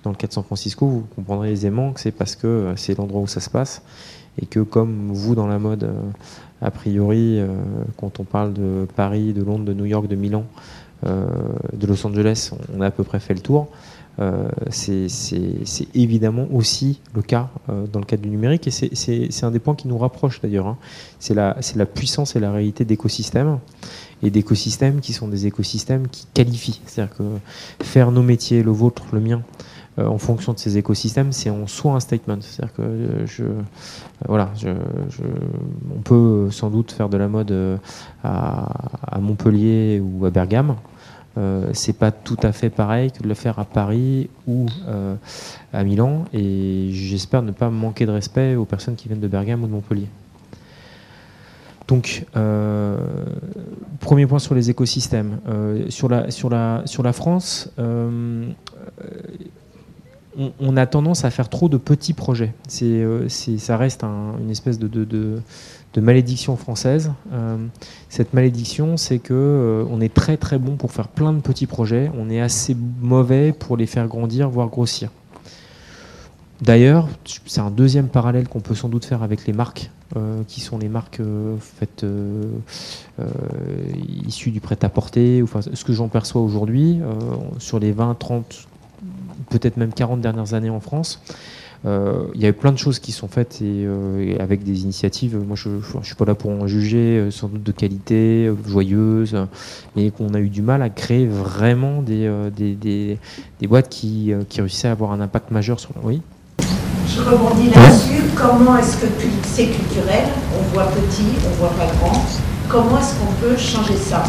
Dans 0.03 0.11
le 0.11 0.15
cas 0.15 0.27
de 0.27 0.33
San 0.33 0.43
Francisco, 0.43 0.87
vous 0.87 1.07
comprendrez 1.15 1.51
aisément 1.51 1.91
que 1.91 1.99
c'est 1.99 2.11
parce 2.11 2.37
que 2.37 2.73
c'est 2.77 2.97
l'endroit 2.97 3.21
où 3.21 3.27
ça 3.27 3.41
se 3.41 3.49
passe 3.49 3.81
et 4.41 4.45
que 4.45 4.59
comme 4.59 5.11
vous 5.11 5.35
dans 5.35 5.47
la 5.47 5.59
mode, 5.59 5.83
euh, 5.83 6.01
a 6.61 6.71
priori, 6.71 7.39
euh, 7.39 7.47
quand 7.97 8.19
on 8.19 8.23
parle 8.23 8.53
de 8.53 8.87
Paris, 8.95 9.33
de 9.33 9.43
Londres, 9.43 9.65
de 9.65 9.73
New 9.73 9.85
York, 9.85 10.07
de 10.07 10.15
Milan, 10.15 10.45
euh, 11.05 11.25
de 11.73 11.87
Los 11.87 12.05
Angeles, 12.05 12.51
on 12.75 12.81
a 12.81 12.87
à 12.87 12.91
peu 12.91 13.03
près 13.03 13.19
fait 13.19 13.33
le 13.33 13.41
tour. 13.41 13.67
Euh, 14.19 14.47
c'est 14.69 15.07
évidemment 15.93 16.47
aussi 16.53 17.01
le 17.13 17.21
cas 17.21 17.49
dans 17.67 17.99
le 17.99 18.05
cadre 18.05 18.23
du 18.23 18.29
numérique 18.29 18.65
et 18.65 18.71
c'est 18.71 19.43
un 19.43 19.51
des 19.51 19.59
points 19.59 19.75
qui 19.75 19.89
nous 19.89 19.97
rapproche 19.97 20.39
d'ailleurs. 20.39 20.67
Hein. 20.67 20.77
C'est 21.19 21.33
la, 21.33 21.57
la, 21.75 21.85
puissance 21.85 22.37
et 22.37 22.39
la 22.39 22.53
réalité 22.53 22.85
d'écosystèmes 22.85 23.59
et 24.23 24.29
d'écosystèmes 24.29 25.01
qui 25.01 25.11
sont 25.11 25.27
des 25.27 25.47
écosystèmes 25.47 26.07
qui 26.07 26.27
qualifient. 26.33 26.79
C'est-à-dire 26.85 27.13
que 27.13 27.23
faire 27.83 28.11
nos 28.11 28.23
métiers, 28.23 28.63
le 28.63 28.71
vôtre, 28.71 29.03
le 29.11 29.19
mien, 29.19 29.41
en 29.97 30.17
fonction 30.17 30.53
de 30.53 30.59
ces 30.59 30.77
écosystèmes, 30.77 31.31
c'est 31.31 31.49
en 31.49 31.67
soi 31.67 31.93
un 31.93 31.99
statement. 31.99 32.37
C'est-à-dire 32.41 32.75
que 32.75 33.25
je, 33.25 33.45
voilà, 34.27 34.51
on 35.95 36.01
peut 36.01 36.49
sans 36.51 36.69
doute 36.69 36.91
faire 36.91 37.09
de 37.09 37.17
la 37.17 37.27
mode 37.27 37.79
à, 38.23 39.19
Montpellier 39.19 40.01
ou 40.03 40.25
à 40.25 40.29
Bergame. 40.29 40.75
Euh, 41.37 41.69
c'est 41.73 41.97
pas 41.97 42.11
tout 42.11 42.37
à 42.43 42.53
fait 42.53 42.69
pareil 42.69 43.11
que 43.11 43.21
de 43.21 43.27
le 43.27 43.33
faire 43.33 43.59
à 43.59 43.65
Paris 43.65 44.29
ou 44.47 44.67
euh, 44.87 45.15
à 45.73 45.83
Milan. 45.83 46.25
Et 46.33 46.89
j'espère 46.91 47.41
ne 47.41 47.51
pas 47.51 47.69
manquer 47.69 48.05
de 48.05 48.11
respect 48.11 48.55
aux 48.55 48.65
personnes 48.65 48.95
qui 48.95 49.07
viennent 49.07 49.19
de 49.19 49.27
Bergame 49.27 49.63
ou 49.63 49.67
de 49.67 49.71
Montpellier. 49.73 50.07
Donc, 51.87 52.25
euh, 52.35 52.97
premier 53.99 54.25
point 54.25 54.39
sur 54.39 54.55
les 54.55 54.69
écosystèmes. 54.69 55.39
sur 55.89 56.09
la 56.09 57.13
France, 57.13 57.69
on, 60.59 60.77
a 60.77 60.85
tendance 60.85 61.25
à 61.25 61.29
faire 61.29 61.49
trop 61.49 61.69
de 61.69 61.77
petits 61.77 62.13
projets. 62.13 62.53
C'est, 62.67 63.05
ça 63.57 63.77
reste 63.77 64.03
une 64.03 64.49
espèce 64.49 64.79
de, 64.79 65.41
malédiction 65.97 66.57
française. 66.57 67.11
Euh, 67.31 67.57
cette 68.09 68.33
malédiction, 68.33 68.97
c'est 68.97 69.19
que 69.19 69.33
euh, 69.33 69.85
on 69.89 70.01
est 70.01 70.13
très 70.13 70.35
très 70.35 70.57
bon 70.57 70.75
pour 70.75 70.91
faire 70.91 71.07
plein 71.07 71.31
de 71.31 71.39
petits 71.39 71.67
projets, 71.67 72.11
on 72.17 72.29
est 72.29 72.41
assez 72.41 72.75
mauvais 73.01 73.53
pour 73.53 73.77
les 73.77 73.85
faire 73.85 74.07
grandir, 74.07 74.49
voire 74.49 74.67
grossir. 74.67 75.09
D'ailleurs, 76.61 77.07
c'est 77.45 77.61
un 77.61 77.71
deuxième 77.71 78.07
parallèle 78.07 78.47
qu'on 78.47 78.61
peut 78.61 78.75
sans 78.75 78.87
doute 78.87 79.05
faire 79.05 79.23
avec 79.23 79.45
les 79.45 79.53
marques, 79.53 79.89
euh, 80.15 80.41
qui 80.47 80.61
sont 80.61 80.77
les 80.77 80.89
marques 80.89 81.21
faites 81.59 82.05
issues 84.27 84.51
du 84.51 84.59
prêt-à-porter, 84.59 85.43
ce 85.73 85.83
que 85.83 85.93
j'en 85.93 86.07
perçois 86.07 86.41
aujourd'hui, 86.41 86.99
sur 87.57 87.79
les 87.79 87.91
20, 87.91 88.15
30, 88.17 88.67
peut-être 89.59 89.77
même 89.77 89.93
40 89.93 90.21
dernières 90.21 90.53
années 90.53 90.69
en 90.69 90.79
France. 90.79 91.21
Euh, 91.85 92.25
il 92.33 92.41
y 92.41 92.45
a 92.45 92.49
eu 92.49 92.53
plein 92.53 92.71
de 92.71 92.77
choses 92.77 92.97
qui 92.97 93.11
sont 93.11 93.27
faites 93.27 93.61
et, 93.61 93.85
euh, 93.85 94.35
avec 94.39 94.63
des 94.63 94.81
initiatives. 94.81 95.37
Moi, 95.37 95.55
je 95.55 95.69
ne 95.69 96.03
suis 96.03 96.15
pas 96.15 96.25
là 96.25 96.33
pour 96.33 96.49
en 96.49 96.65
juger, 96.65 97.19
euh, 97.19 97.31
sans 97.31 97.47
doute 97.47 97.61
de 97.61 97.71
qualité, 97.71 98.51
joyeuse, 98.67 99.37
mais 99.95 100.09
qu'on 100.09 100.33
a 100.33 100.39
eu 100.39 100.49
du 100.49 100.61
mal 100.61 100.81
à 100.81 100.89
créer 100.89 101.27
vraiment 101.27 102.01
des, 102.01 102.31
des, 102.55 102.73
des, 102.73 103.19
des 103.59 103.67
boîtes 103.67 103.89
qui, 103.89 104.33
qui, 104.49 104.61
réussissaient 104.61 104.87
à 104.87 104.91
avoir 104.91 105.11
un 105.11 105.21
impact 105.21 105.51
majeur 105.51 105.79
sur. 105.79 105.91
Oui. 106.03 106.21
Je 107.07 107.21
rebondis 107.21 107.69
là-dessus. 107.69 108.23
Comment 108.35 108.77
est-ce 108.77 108.97
que 108.97 109.07
c'est 109.43 109.67
culturel? 109.67 110.25
On 110.57 110.73
voit 110.73 110.87
petit, 110.87 111.27
on 111.45 111.55
voit 111.59 111.69
pas 111.69 111.87
grand. 111.99 112.25
Comment 112.67 112.97
est-ce 112.97 113.13
qu'on 113.19 113.31
peut 113.47 113.55
changer 113.57 113.95
ça? 113.95 114.23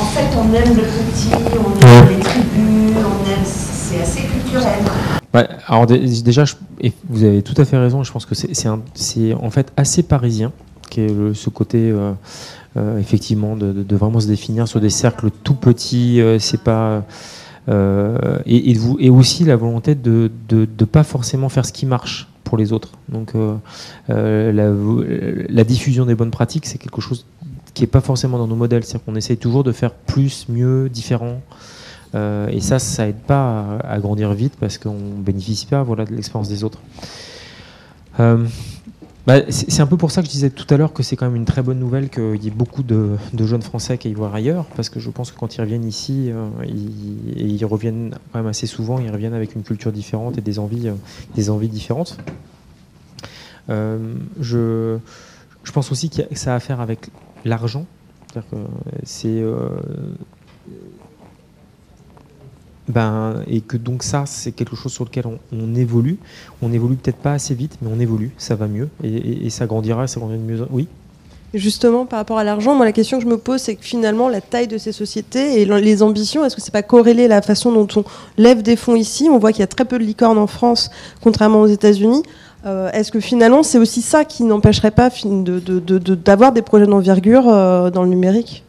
En 0.00 0.04
fait, 0.04 0.34
on 0.34 0.54
aime 0.54 0.76
le 0.76 0.82
petit, 0.82 1.28
on 1.34 1.86
aime 1.86 2.08
les 2.08 2.20
tribus, 2.20 2.96
on 2.96 3.30
aime 3.30 3.44
c'est 3.44 4.00
assez 4.00 4.22
culturel. 4.22 4.78
alors 5.66 5.86
déjà, 5.86 6.44
vous 7.10 7.24
avez 7.24 7.42
tout 7.42 7.54
à 7.58 7.66
fait 7.66 7.76
raison. 7.76 8.02
Je 8.02 8.10
pense 8.10 8.24
que 8.24 8.34
c'est 8.34 9.32
en 9.34 9.50
fait 9.50 9.72
assez 9.76 10.02
parisien, 10.02 10.52
qui 10.88 11.02
est 11.02 11.34
ce 11.34 11.50
côté 11.50 11.90
euh, 11.90 12.12
euh, 12.78 12.98
effectivement 12.98 13.56
de, 13.56 13.84
vraiment 13.94 14.20
se 14.20 14.26
définir 14.26 14.68
sur 14.68 14.80
des 14.80 14.90
cercles 14.90 15.30
tout 15.44 15.54
petits. 15.54 16.22
Euh, 16.22 16.38
c'est 16.38 16.62
pas 16.62 17.04
et, 17.68 18.74
vous, 18.74 18.96
et 18.98 19.10
aussi 19.10 19.44
la 19.44 19.56
volonté 19.56 19.94
de 19.94 20.30
ne 20.50 20.84
pas 20.86 21.04
forcément 21.04 21.50
faire 21.50 21.66
ce 21.66 21.72
qui 21.72 21.84
marche 21.84 22.26
pour 22.42 22.56
les 22.56 22.72
autres. 22.72 22.92
Donc 23.10 23.34
la, 24.08 24.50
la, 24.52 25.64
diffusion 25.64 26.06
des 26.06 26.14
bonnes 26.14 26.30
pratiques, 26.30 26.64
c'est 26.64 26.78
quelque 26.78 27.02
chose 27.02 27.26
qui 27.80 27.84
n'est 27.84 27.90
pas 27.90 28.02
forcément 28.02 28.36
dans 28.36 28.46
nos 28.46 28.56
modèles. 28.56 28.84
C'est-à-dire 28.84 29.06
qu'on 29.06 29.16
essaye 29.16 29.38
toujours 29.38 29.64
de 29.64 29.72
faire 29.72 29.92
plus, 29.94 30.46
mieux, 30.50 30.90
différent. 30.90 31.40
Euh, 32.14 32.48
et 32.48 32.60
ça, 32.60 32.78
ça 32.78 33.08
aide 33.08 33.20
pas 33.20 33.78
à, 33.78 33.98
grandir 34.00 34.34
vite 34.34 34.52
parce 34.60 34.76
qu'on 34.76 34.98
bénéficie 35.16 35.64
pas 35.64 35.82
voilà, 35.82 36.04
de 36.04 36.12
l'expérience 36.14 36.50
des 36.50 36.62
autres. 36.62 36.78
Euh, 38.18 38.44
bah, 39.26 39.36
c'est 39.48 39.80
un 39.80 39.86
peu 39.86 39.96
pour 39.96 40.10
ça 40.10 40.20
que 40.20 40.26
je 40.26 40.32
disais 40.32 40.50
tout 40.50 40.66
à 40.74 40.76
l'heure 40.76 40.92
que 40.92 41.02
c'est 41.02 41.16
quand 41.16 41.24
même 41.24 41.36
une 41.36 41.46
très 41.46 41.62
bonne 41.62 41.78
nouvelle 41.78 42.10
qu'il 42.10 42.44
y 42.44 42.48
ait 42.48 42.50
beaucoup 42.50 42.82
de, 42.82 43.16
jeunes 43.38 43.62
Français 43.62 43.96
qui 43.96 44.08
aillent 44.08 44.14
voir 44.14 44.34
ailleurs, 44.34 44.66
parce 44.76 44.90
que 44.90 45.00
je 45.00 45.08
pense 45.08 45.30
que 45.30 45.38
quand 45.38 45.56
ils 45.56 45.62
reviennent 45.62 45.86
ici, 45.86 46.30
euh, 46.30 46.48
ils, 46.66 47.32
et 47.34 47.46
ils 47.46 47.64
reviennent 47.64 48.14
quand 48.32 48.40
même 48.40 48.48
assez 48.48 48.66
souvent, 48.66 48.98
ils 48.98 49.10
reviennent 49.10 49.32
avec 49.32 49.54
une 49.54 49.62
culture 49.62 49.92
différente 49.92 50.36
et 50.36 50.42
des 50.42 50.58
envies, 50.58 50.90
des 51.34 51.48
envies 51.48 51.68
différentes. 51.68 52.18
je, 53.68 54.98
je 55.62 55.72
pense 55.72 55.92
aussi 55.92 56.10
que 56.10 56.22
ça 56.34 56.52
a 56.52 56.56
à 56.56 56.60
faire 56.60 56.80
avec 56.80 57.10
l'argent. 57.44 57.86
C'est 59.04 59.42
ben, 62.90 63.42
et 63.46 63.60
que 63.60 63.76
donc 63.76 64.02
ça, 64.02 64.24
c'est 64.26 64.52
quelque 64.52 64.74
chose 64.74 64.92
sur 64.92 65.04
lequel 65.04 65.24
on, 65.26 65.74
évolue. 65.74 66.18
On 66.60 66.72
évolue 66.72 66.96
peut-être 66.96 67.18
pas 67.18 67.32
assez 67.32 67.54
vite, 67.54 67.78
mais 67.80 67.88
on 67.92 68.00
évolue, 68.00 68.32
ça 68.36 68.56
va 68.56 68.66
mieux, 68.66 68.88
et, 69.04 69.48
ça 69.50 69.66
grandira, 69.66 70.06
ça 70.06 70.18
grandira 70.18 70.38
mieux. 70.40 70.66
Oui 70.70 70.88
Justement, 71.52 72.06
par 72.06 72.20
rapport 72.20 72.38
à 72.38 72.44
l'argent, 72.44 72.76
moi 72.76 72.84
la 72.84 72.92
question 72.92 73.18
que 73.18 73.24
je 73.24 73.28
me 73.28 73.38
pose, 73.38 73.60
c'est 73.60 73.74
que 73.74 73.84
finalement 73.84 74.28
la 74.28 74.40
taille 74.40 74.68
de 74.68 74.78
ces 74.78 74.92
sociétés 74.92 75.60
et 75.60 75.64
les 75.64 76.02
ambitions, 76.02 76.44
est-ce 76.44 76.54
que 76.54 76.62
c'est 76.62 76.70
pas 76.70 76.84
corrélé 76.84 77.24
à 77.24 77.28
la 77.28 77.42
façon 77.42 77.72
dont 77.72 77.88
on 77.96 78.04
lève 78.38 78.62
des 78.62 78.76
fonds 78.76 78.94
ici? 78.94 79.28
On 79.28 79.38
voit 79.38 79.50
qu'il 79.50 79.60
y 79.60 79.64
a 79.64 79.68
très 79.68 79.84
peu 79.84 79.98
de 79.98 80.04
licornes 80.04 80.38
en 80.38 80.46
France, 80.46 80.90
contrairement 81.20 81.60
aux 81.60 81.66
États-Unis. 81.66 82.22
Euh, 82.66 82.90
est-ce 82.92 83.10
que 83.10 83.20
finalement 83.20 83.62
c'est 83.62 83.78
aussi 83.78 84.02
ça 84.02 84.24
qui 84.24 84.44
n'empêcherait 84.44 84.90
pas 84.90 85.10
d'avoir 86.24 86.52
des 86.52 86.62
projets 86.62 86.86
d'envergure 86.86 87.48
euh, 87.48 87.90
dans 87.90 88.02
le 88.02 88.10
numérique? 88.10 88.64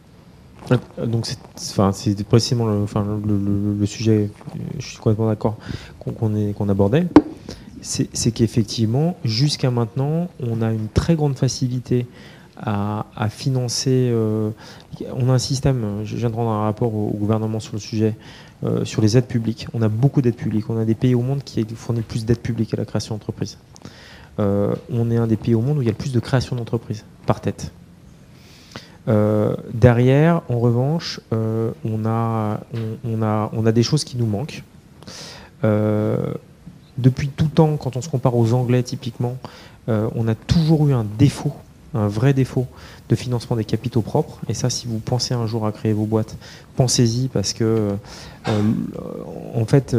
Donc 1.04 1.26
c'est 1.56 2.24
précisément 2.24 2.66
le, 2.66 3.86
sujet, 3.86 4.30
je 4.78 4.86
suis 4.86 4.96
complètement 4.96 5.28
d'accord, 5.28 5.56
qu'on 5.98 6.68
abordait. 6.68 7.06
C'est 7.82 8.30
qu'effectivement, 8.30 9.16
jusqu'à 9.24 9.70
maintenant, 9.70 10.28
on 10.40 10.62
a 10.62 10.70
une 10.70 10.88
très 10.88 11.16
grande 11.16 11.36
facilité 11.36 12.06
à, 12.56 13.28
financer. 13.28 14.08
Euh, 14.12 14.50
on 15.14 15.28
a 15.28 15.32
un 15.32 15.38
système, 15.38 16.02
je 16.04 16.16
viens 16.16 16.30
de 16.30 16.36
rendre 16.36 16.50
un 16.50 16.62
rapport 16.62 16.94
au, 16.94 17.10
gouvernement 17.10 17.60
sur 17.60 17.74
le 17.74 17.80
sujet, 17.80 18.14
euh, 18.64 18.84
sur 18.84 19.02
les 19.02 19.16
aides 19.16 19.26
publiques. 19.26 19.66
On 19.74 19.82
a 19.82 19.88
beaucoup 19.88 20.22
d'aides 20.22 20.36
publiques. 20.36 20.70
On 20.70 20.78
a 20.78 20.84
des 20.84 20.94
pays 20.94 21.16
au 21.16 21.20
monde 21.20 21.42
qui 21.42 21.66
fournissent 21.74 22.04
plus 22.04 22.24
d'aides 22.24 22.38
publiques 22.38 22.72
à 22.74 22.76
la 22.76 22.84
création 22.84 23.16
d'entreprises. 23.16 23.58
Euh, 24.38 24.74
on 24.88 25.10
est 25.10 25.16
un 25.16 25.26
des 25.26 25.36
pays 25.36 25.54
au 25.54 25.60
monde 25.60 25.78
où 25.78 25.82
il 25.82 25.86
y 25.86 25.88
a 25.88 25.92
le 25.92 25.96
plus 25.96 26.12
de 26.12 26.20
création 26.20 26.54
d'entreprises 26.54 27.04
par 27.26 27.40
tête. 27.40 27.72
Euh, 29.08 29.56
derrière, 29.74 30.42
en 30.48 30.60
revanche, 30.60 31.18
on, 31.32 32.04
a, 32.04 32.60
des 33.72 33.82
choses 33.82 34.04
qui 34.04 34.16
nous 34.16 34.26
manquent. 34.26 34.62
Depuis 35.64 37.28
tout 37.28 37.48
temps, 37.48 37.76
quand 37.76 37.96
on 37.96 38.00
se 38.00 38.08
compare 38.08 38.36
aux 38.36 38.52
Anglais 38.52 38.84
typiquement, 38.84 39.38
on 39.88 40.28
a 40.28 40.36
toujours 40.36 40.86
eu 40.86 40.92
un 40.92 41.04
défaut, 41.18 41.56
un 41.94 42.08
vrai 42.08 42.32
défaut 42.32 42.66
de 43.08 43.14
financement 43.14 43.56
des 43.56 43.64
capitaux 43.64 44.02
propres. 44.02 44.38
Et 44.48 44.54
ça, 44.54 44.70
si 44.70 44.86
vous 44.86 44.98
pensez 44.98 45.34
un 45.34 45.46
jour 45.46 45.66
à 45.66 45.72
créer 45.72 45.92
vos 45.92 46.06
boîtes, 46.06 46.36
pensez-y 46.76 47.28
parce 47.28 47.52
que, 47.52 47.90
en 48.46 49.64
fait, 49.66 49.96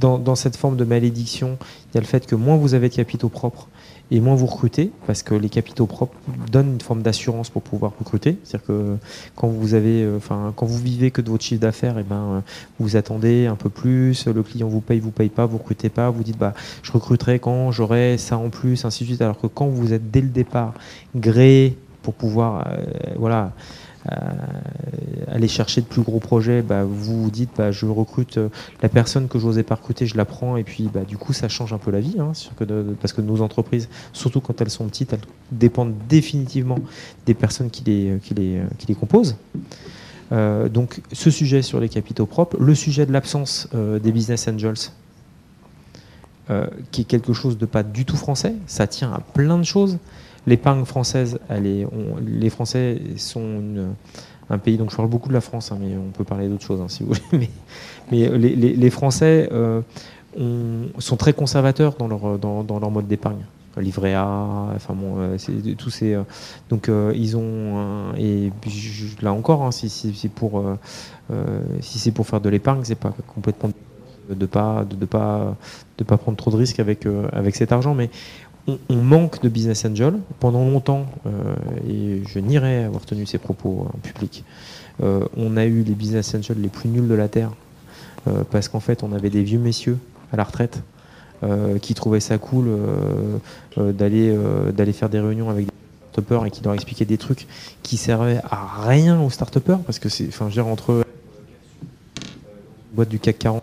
dans, 0.00 0.18
dans, 0.18 0.34
cette 0.36 0.56
forme 0.56 0.76
de 0.76 0.84
malédiction, 0.84 1.58
il 1.90 1.96
y 1.96 1.98
a 1.98 2.00
le 2.00 2.06
fait 2.06 2.26
que 2.26 2.34
moins 2.34 2.56
vous 2.56 2.74
avez 2.74 2.88
de 2.88 2.94
capitaux 2.94 3.28
propres, 3.28 3.68
et 4.10 4.20
moins 4.20 4.34
vous 4.34 4.46
recrutez 4.46 4.90
parce 5.06 5.22
que 5.22 5.34
les 5.34 5.48
capitaux 5.48 5.86
propres 5.86 6.14
donnent 6.50 6.74
une 6.74 6.80
forme 6.80 7.02
d'assurance 7.02 7.50
pour 7.50 7.62
pouvoir 7.62 7.92
recruter. 7.98 8.38
C'est-à-dire 8.44 8.66
que 8.66 8.96
quand 9.36 9.48
vous 9.48 9.74
avez, 9.74 10.02
euh, 10.02 10.16
enfin, 10.16 10.52
quand 10.56 10.66
vous 10.66 10.78
vivez 10.78 11.10
que 11.10 11.20
de 11.20 11.30
votre 11.30 11.44
chiffre 11.44 11.60
d'affaires, 11.60 11.98
et 11.98 12.02
eh 12.02 12.08
ben, 12.08 12.42
vous 12.78 12.96
attendez 12.96 13.46
un 13.46 13.56
peu 13.56 13.68
plus, 13.68 14.26
le 14.26 14.42
client 14.42 14.68
vous 14.68 14.80
paye, 14.80 15.00
vous 15.00 15.10
paye 15.10 15.28
pas, 15.28 15.46
vous 15.46 15.58
recrutez 15.58 15.88
pas, 15.90 16.10
vous 16.10 16.22
dites 16.22 16.38
bah, 16.38 16.54
je 16.82 16.92
recruterai 16.92 17.38
quand 17.38 17.70
j'aurai 17.70 18.16
ça 18.18 18.38
en 18.38 18.50
plus, 18.50 18.84
ainsi 18.84 19.04
de 19.04 19.08
suite. 19.08 19.22
Alors 19.22 19.40
que 19.40 19.46
quand 19.46 19.66
vous 19.66 19.92
êtes 19.92 20.10
dès 20.10 20.20
le 20.20 20.28
départ 20.28 20.74
gréé 21.14 21.76
pour 22.02 22.14
pouvoir, 22.14 22.66
euh, 22.68 22.84
voilà, 23.16 23.52
aller 25.30 25.48
chercher 25.48 25.80
de 25.80 25.86
plus 25.86 26.02
gros 26.02 26.20
projets, 26.20 26.62
bah, 26.62 26.84
vous 26.84 27.22
vous 27.22 27.30
dites 27.30 27.50
bah, 27.56 27.70
je 27.70 27.86
recrute 27.86 28.38
euh, 28.38 28.48
la 28.82 28.88
personne 28.88 29.28
que 29.28 29.38
je 29.38 29.46
n'osais 29.46 29.62
pas 29.62 29.74
recruter, 29.74 30.06
je 30.06 30.16
la 30.16 30.24
prends 30.24 30.56
et 30.56 30.64
puis 30.64 30.88
bah, 30.92 31.04
du 31.06 31.16
coup 31.16 31.32
ça 31.32 31.48
change 31.48 31.72
un 31.72 31.78
peu 31.78 31.90
la 31.90 32.00
vie 32.00 32.16
hein, 32.18 32.32
parce 33.00 33.12
que 33.12 33.20
nos 33.20 33.40
entreprises, 33.40 33.88
surtout 34.12 34.40
quand 34.40 34.60
elles 34.60 34.70
sont 34.70 34.86
petites, 34.86 35.12
elles 35.12 35.20
dépendent 35.52 35.94
définitivement 36.08 36.78
des 37.26 37.34
personnes 37.34 37.70
qui 37.70 37.84
les 37.84 38.94
composent. 38.98 39.36
Euh, 40.30 40.68
donc 40.68 41.00
ce 41.12 41.30
sujet 41.30 41.62
sur 41.62 41.80
les 41.80 41.88
capitaux 41.88 42.26
propres, 42.26 42.56
le 42.58 42.74
sujet 42.74 43.06
de 43.06 43.12
l'absence 43.12 43.68
des 43.72 44.12
business 44.12 44.48
angels, 44.48 44.90
qui 46.90 47.02
est 47.02 47.04
quelque 47.04 47.34
chose 47.34 47.58
de 47.58 47.66
pas 47.66 47.82
du 47.82 48.06
tout 48.06 48.16
français, 48.16 48.54
ça 48.66 48.86
tient 48.86 49.12
à 49.12 49.20
plein 49.20 49.58
de 49.58 49.64
choses. 49.64 49.98
L'épargne 50.46 50.84
française, 50.84 51.38
elle 51.48 51.66
est, 51.66 51.86
les 52.26 52.50
Français 52.50 53.00
sont 53.16 53.62
un 54.50 54.58
pays, 54.58 54.76
donc 54.76 54.90
je 54.90 54.96
parle 54.96 55.08
beaucoup 55.08 55.28
de 55.28 55.34
la 55.34 55.40
France, 55.40 55.72
hein, 55.72 55.78
mais 55.80 55.96
on 55.96 56.10
peut 56.10 56.24
parler 56.24 56.48
d'autres 56.48 56.64
choses 56.64 56.80
hein, 56.80 56.88
si 56.88 57.02
vous 57.02 57.12
voulez. 57.30 57.50
Mais, 58.10 58.30
mais 58.30 58.38
les, 58.38 58.88
Français 58.88 59.50
euh, 59.52 59.82
sont 60.98 61.16
très 61.18 61.34
conservateurs 61.34 61.94
dans 61.98 62.08
leur, 62.08 62.38
dans, 62.38 62.78
leur 62.78 62.90
mode 62.90 63.06
d'épargne. 63.06 63.44
livret 63.76 64.14
A, 64.14 64.46
enfin 64.74 64.94
bon, 64.94 65.36
c'est 65.36 65.76
tous 65.76 65.90
ces. 65.90 66.16
donc 66.70 66.90
ils 67.14 67.36
ont 67.36 68.14
et 68.16 68.50
là 69.20 69.34
encore, 69.34 69.62
hein, 69.62 69.72
si, 69.72 69.90
c'est 69.90 70.30
pour 70.30 70.64
si 71.82 71.98
c'est 71.98 72.12
pour 72.12 72.26
faire 72.26 72.40
de 72.40 72.48
l'épargne, 72.48 72.80
c'est 72.84 72.94
pas 72.94 73.12
complètement 73.26 73.72
de 74.30 74.46
pas 74.46 74.86
de, 74.88 75.04
pas 75.04 75.54
de 75.98 76.04
pas 76.04 76.16
prendre 76.16 76.38
trop 76.38 76.50
de 76.50 76.56
risques 76.56 76.80
avec 76.80 77.06
avec 77.32 77.56
cet 77.56 77.72
argent, 77.72 77.94
mais 77.94 78.08
on, 78.68 78.96
manque 78.96 79.42
de 79.42 79.48
business 79.48 79.84
angel. 79.84 80.14
Pendant 80.40 80.64
longtemps, 80.68 81.06
et 81.88 82.22
je 82.26 82.38
nierais 82.38 82.84
avoir 82.84 83.04
tenu 83.04 83.26
ces 83.26 83.38
propos 83.38 83.88
en 83.94 83.98
public, 83.98 84.44
on 85.00 85.56
a 85.56 85.64
eu 85.64 85.82
les 85.82 85.94
business 85.94 86.34
angels 86.34 86.60
les 86.60 86.68
plus 86.68 86.88
nuls 86.88 87.08
de 87.08 87.14
la 87.14 87.28
terre 87.28 87.52
euh, 88.28 88.44
parce 88.50 88.68
qu'en 88.68 88.80
fait, 88.80 89.02
on 89.02 89.12
avait 89.12 89.30
des 89.30 89.42
vieux 89.42 89.58
messieurs 89.58 89.98
à 90.32 90.36
la 90.36 90.44
retraite 90.44 90.82
euh, 91.42 91.78
qui 91.78 91.94
trouvaient 91.94 92.20
ça 92.20 92.38
cool 92.38 92.66
euh, 92.68 93.92
d'aller 93.92 94.36
d'aller 94.72 94.92
faire 94.92 95.08
des 95.08 95.20
réunions 95.20 95.50
avec 95.50 95.66
des 95.66 95.72
start 96.12 96.46
et 96.46 96.50
qui 96.50 96.62
leur 96.64 96.74
expliquaient 96.74 97.04
des 97.04 97.18
trucs 97.18 97.46
qui 97.82 97.96
servaient 97.96 98.40
à 98.50 98.82
rien 98.82 99.20
aux 99.20 99.30
start 99.30 99.58
parce 99.60 99.98
que 99.98 100.08
c'est, 100.08 100.26
enfin, 100.28 100.46
je 100.46 100.56
veux 100.56 100.62
dire, 100.62 100.66
entre 100.66 101.04
boîte 102.92 103.08
du 103.08 103.20
CAC 103.20 103.38
40 103.38 103.62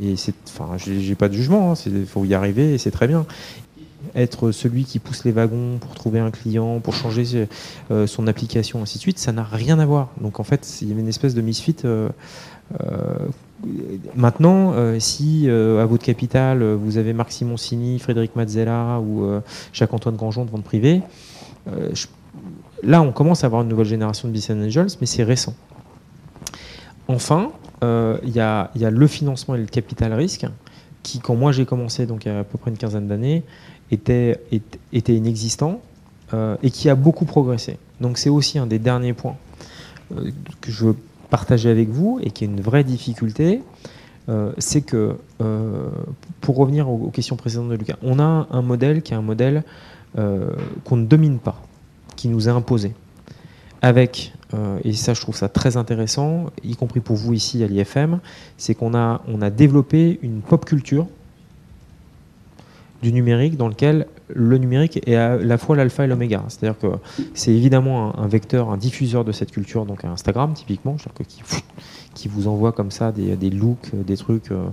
et 0.00 0.14
c'est, 0.14 0.34
enfin, 0.46 0.76
j'ai 0.76 1.16
pas 1.16 1.28
de 1.28 1.34
jugement, 1.34 1.74
il 1.86 1.96
hein, 1.96 2.04
faut 2.06 2.24
y 2.24 2.34
arriver 2.34 2.74
et 2.74 2.78
c'est 2.78 2.92
très 2.92 3.08
bien 3.08 3.26
être 4.14 4.52
celui 4.52 4.84
qui 4.84 4.98
pousse 4.98 5.24
les 5.24 5.32
wagons 5.32 5.78
pour 5.80 5.94
trouver 5.94 6.20
un 6.20 6.30
client, 6.30 6.80
pour 6.80 6.94
changer 6.94 7.48
son 8.06 8.26
application, 8.26 8.82
ainsi 8.82 8.98
de 8.98 9.02
suite, 9.02 9.18
ça 9.18 9.32
n'a 9.32 9.44
rien 9.44 9.78
à 9.78 9.86
voir. 9.86 10.10
Donc 10.20 10.40
en 10.40 10.44
fait, 10.44 10.78
il 10.82 10.88
y 10.88 10.92
avait 10.92 11.00
une 11.00 11.08
espèce 11.08 11.34
de 11.34 11.40
misfit 11.40 11.76
Maintenant, 14.14 14.72
euh, 14.74 15.00
si 15.00 15.48
euh, 15.48 15.82
à 15.82 15.86
votre 15.86 16.04
capital, 16.04 16.62
euh, 16.62 16.76
vous 16.76 16.96
avez 16.96 17.12
Marc 17.12 17.32
Simoncini, 17.32 17.98
Frédéric 17.98 18.36
Mazzella 18.36 19.00
ou 19.00 19.28
Jacques-Antoine 19.72 20.16
Grandjean 20.16 20.44
de 20.44 20.50
vente 20.50 20.64
privée, 20.64 21.02
là, 22.82 23.02
on 23.02 23.12
commence 23.12 23.44
à 23.44 23.46
avoir 23.46 23.62
une 23.62 23.68
nouvelle 23.68 23.86
génération 23.86 24.28
de 24.28 24.32
business 24.32 24.66
angels, 24.66 24.96
mais 25.00 25.06
c'est 25.06 25.24
récent. 25.24 25.54
Enfin, 27.08 27.50
il 27.82 28.32
y, 28.34 28.40
a 28.40 28.70
le 28.74 29.06
financement 29.06 29.54
et 29.54 29.58
le 29.58 29.66
capital 29.66 30.12
risque, 30.12 30.46
qui, 31.02 31.20
quand 31.20 31.34
moi 31.34 31.52
j'ai 31.52 31.64
commencé, 31.64 32.06
donc 32.06 32.24
il 32.24 32.28
y 32.28 32.30
a 32.30 32.40
à 32.40 32.44
peu 32.44 32.58
près 32.58 32.70
une 32.70 32.78
quinzaine 32.78 33.08
d'années, 33.08 33.42
était, 33.90 34.38
inexistant 34.92 35.80
et 36.62 36.70
qui 36.70 36.88
a 36.88 36.94
beaucoup 36.94 37.24
progressé. 37.24 37.78
Donc 38.00 38.18
c'est 38.18 38.28
aussi 38.28 38.58
un 38.58 38.66
des 38.66 38.78
derniers 38.78 39.14
points 39.14 39.36
que 40.10 40.70
je 40.70 40.86
veux 40.86 40.96
partager 41.30 41.70
avec 41.70 41.88
vous 41.88 42.18
et 42.22 42.30
qui 42.30 42.44
est 42.44 42.46
une 42.46 42.60
vraie 42.60 42.84
difficulté, 42.84 43.62
euh, 44.28 44.52
c'est 44.58 44.82
que, 44.82 45.16
euh, 45.40 45.88
pour 46.40 46.56
revenir 46.56 46.88
aux, 46.88 47.10
questions 47.10 47.36
précédentes 47.36 47.70
de 47.70 47.76
Lucas, 47.76 47.96
on 48.02 48.18
a 48.18 48.46
un 48.50 48.62
modèle 48.62 49.02
qui 49.02 49.12
est 49.12 49.16
un 49.16 49.22
modèle 49.22 49.64
euh, 50.18 50.50
qu'on 50.84 50.96
ne 50.96 51.06
domine 51.06 51.38
pas, 51.38 51.62
qui 52.16 52.28
nous 52.28 52.48
est 52.48 52.52
imposé. 52.52 52.94
Avec, 53.80 54.32
et 54.82 54.92
ça 54.92 55.14
je 55.14 55.20
trouve 55.20 55.36
ça 55.36 55.48
très 55.48 55.76
intéressant, 55.76 56.46
y 56.64 56.74
compris 56.74 56.98
pour 56.98 57.14
vous 57.14 57.32
ici 57.32 57.62
à 57.62 57.68
l'IFM, 57.68 58.18
c'est 58.56 58.74
qu'on 58.74 58.92
a, 58.92 59.22
on 59.28 59.40
a 59.40 59.50
développé 59.50 60.18
une 60.22 60.40
pop 60.40 60.64
culture 60.64 61.06
du 63.02 63.12
numérique 63.12 63.56
dans 63.56 63.68
lequel 63.68 64.06
le 64.28 64.58
numérique 64.58 65.00
est 65.06 65.14
à 65.14 65.36
la 65.36 65.58
fois 65.58 65.76
l'alpha 65.76 66.04
et 66.04 66.06
l'oméga. 66.06 66.42
C'est-à-dire 66.48 66.78
que 66.78 66.88
c'est 67.34 67.52
évidemment 67.52 68.18
un, 68.18 68.26
vecteur, 68.26 68.70
un 68.70 68.76
diffuseur 68.76 69.24
de 69.24 69.32
cette 69.32 69.50
culture, 69.50 69.86
donc 69.86 70.04
Instagram 70.04 70.52
typiquement, 70.54 70.96
que 71.14 71.22
qui, 72.14 72.28
vous 72.28 72.48
envoie 72.48 72.72
comme 72.72 72.90
ça 72.90 73.12
des, 73.12 73.50
looks, 73.50 73.90
des 73.94 74.16
trucs 74.16 74.50
euh, 74.50 74.64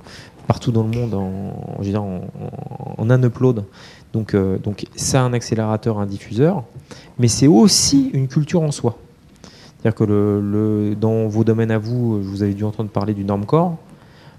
partout 0.47 0.71
dans 0.71 0.83
le 0.83 0.89
monde 0.89 1.13
en, 1.13 3.09
un 3.09 3.23
upload. 3.23 3.63
Donc, 4.13 4.33
euh, 4.33 4.57
donc 4.57 4.85
c'est 4.95 5.17
un 5.17 5.33
accélérateur, 5.33 5.99
un 5.99 6.05
diffuseur, 6.05 6.63
mais 7.19 7.27
c'est 7.27 7.47
aussi 7.47 8.09
une 8.13 8.27
culture 8.27 8.61
en 8.61 8.71
soi. 8.71 8.97
C'est-à-dire 9.85 9.95
que 9.95 10.03
le, 10.03 10.95
dans 10.99 11.27
vos 11.27 11.43
domaines 11.43 11.69
à 11.69 11.77
vous, 11.77 12.19
je 12.23 12.27
vous 12.27 12.41
avez 12.41 12.55
dû 12.55 12.63
entendre 12.63 12.89
parler 12.89 13.13
du 13.13 13.23
normcore. 13.23 13.77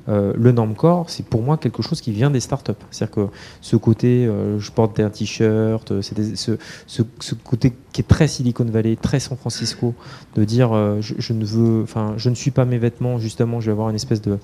Euh, 0.08 0.32
le 0.36 0.52
normcore, 0.52 1.10
c'est 1.10 1.26
pour 1.26 1.42
moi 1.42 1.56
quelque 1.56 1.82
chose 1.82 2.00
qui 2.00 2.12
vient 2.12 2.30
des 2.30 2.40
startups. 2.40 2.72
C'est-à-dire 2.90 3.14
que 3.14 3.28
ce 3.60 3.76
côté, 3.76 4.26
euh, 4.26 4.58
je 4.58 4.70
porte 4.70 4.98
un 5.00 5.10
t-shirt, 5.10 5.90
euh, 5.90 6.02
ce, 6.02 6.56
ce, 6.86 7.34
côté 7.34 7.72
qui 7.92 8.02
est 8.02 8.04
très 8.04 8.28
Silicon 8.28 8.64
Valley, 8.64 8.96
très 8.96 9.20
San 9.20 9.36
Francisco, 9.36 9.94
de 10.36 10.44
dire 10.44 10.70
je, 11.00 11.32
ne 11.32 11.44
veux, 11.44 11.82
enfin, 11.82 12.14
je 12.16 12.30
ne 12.30 12.34
suis 12.34 12.50
pas 12.50 12.64
mes 12.64 12.78
vêtements, 12.78 13.18
justement, 13.18 13.60
je 13.60 13.66
vais 13.66 13.72
avoir 13.72 13.88
une 13.90 13.96
espèce 13.96 14.22
de, 14.22 14.38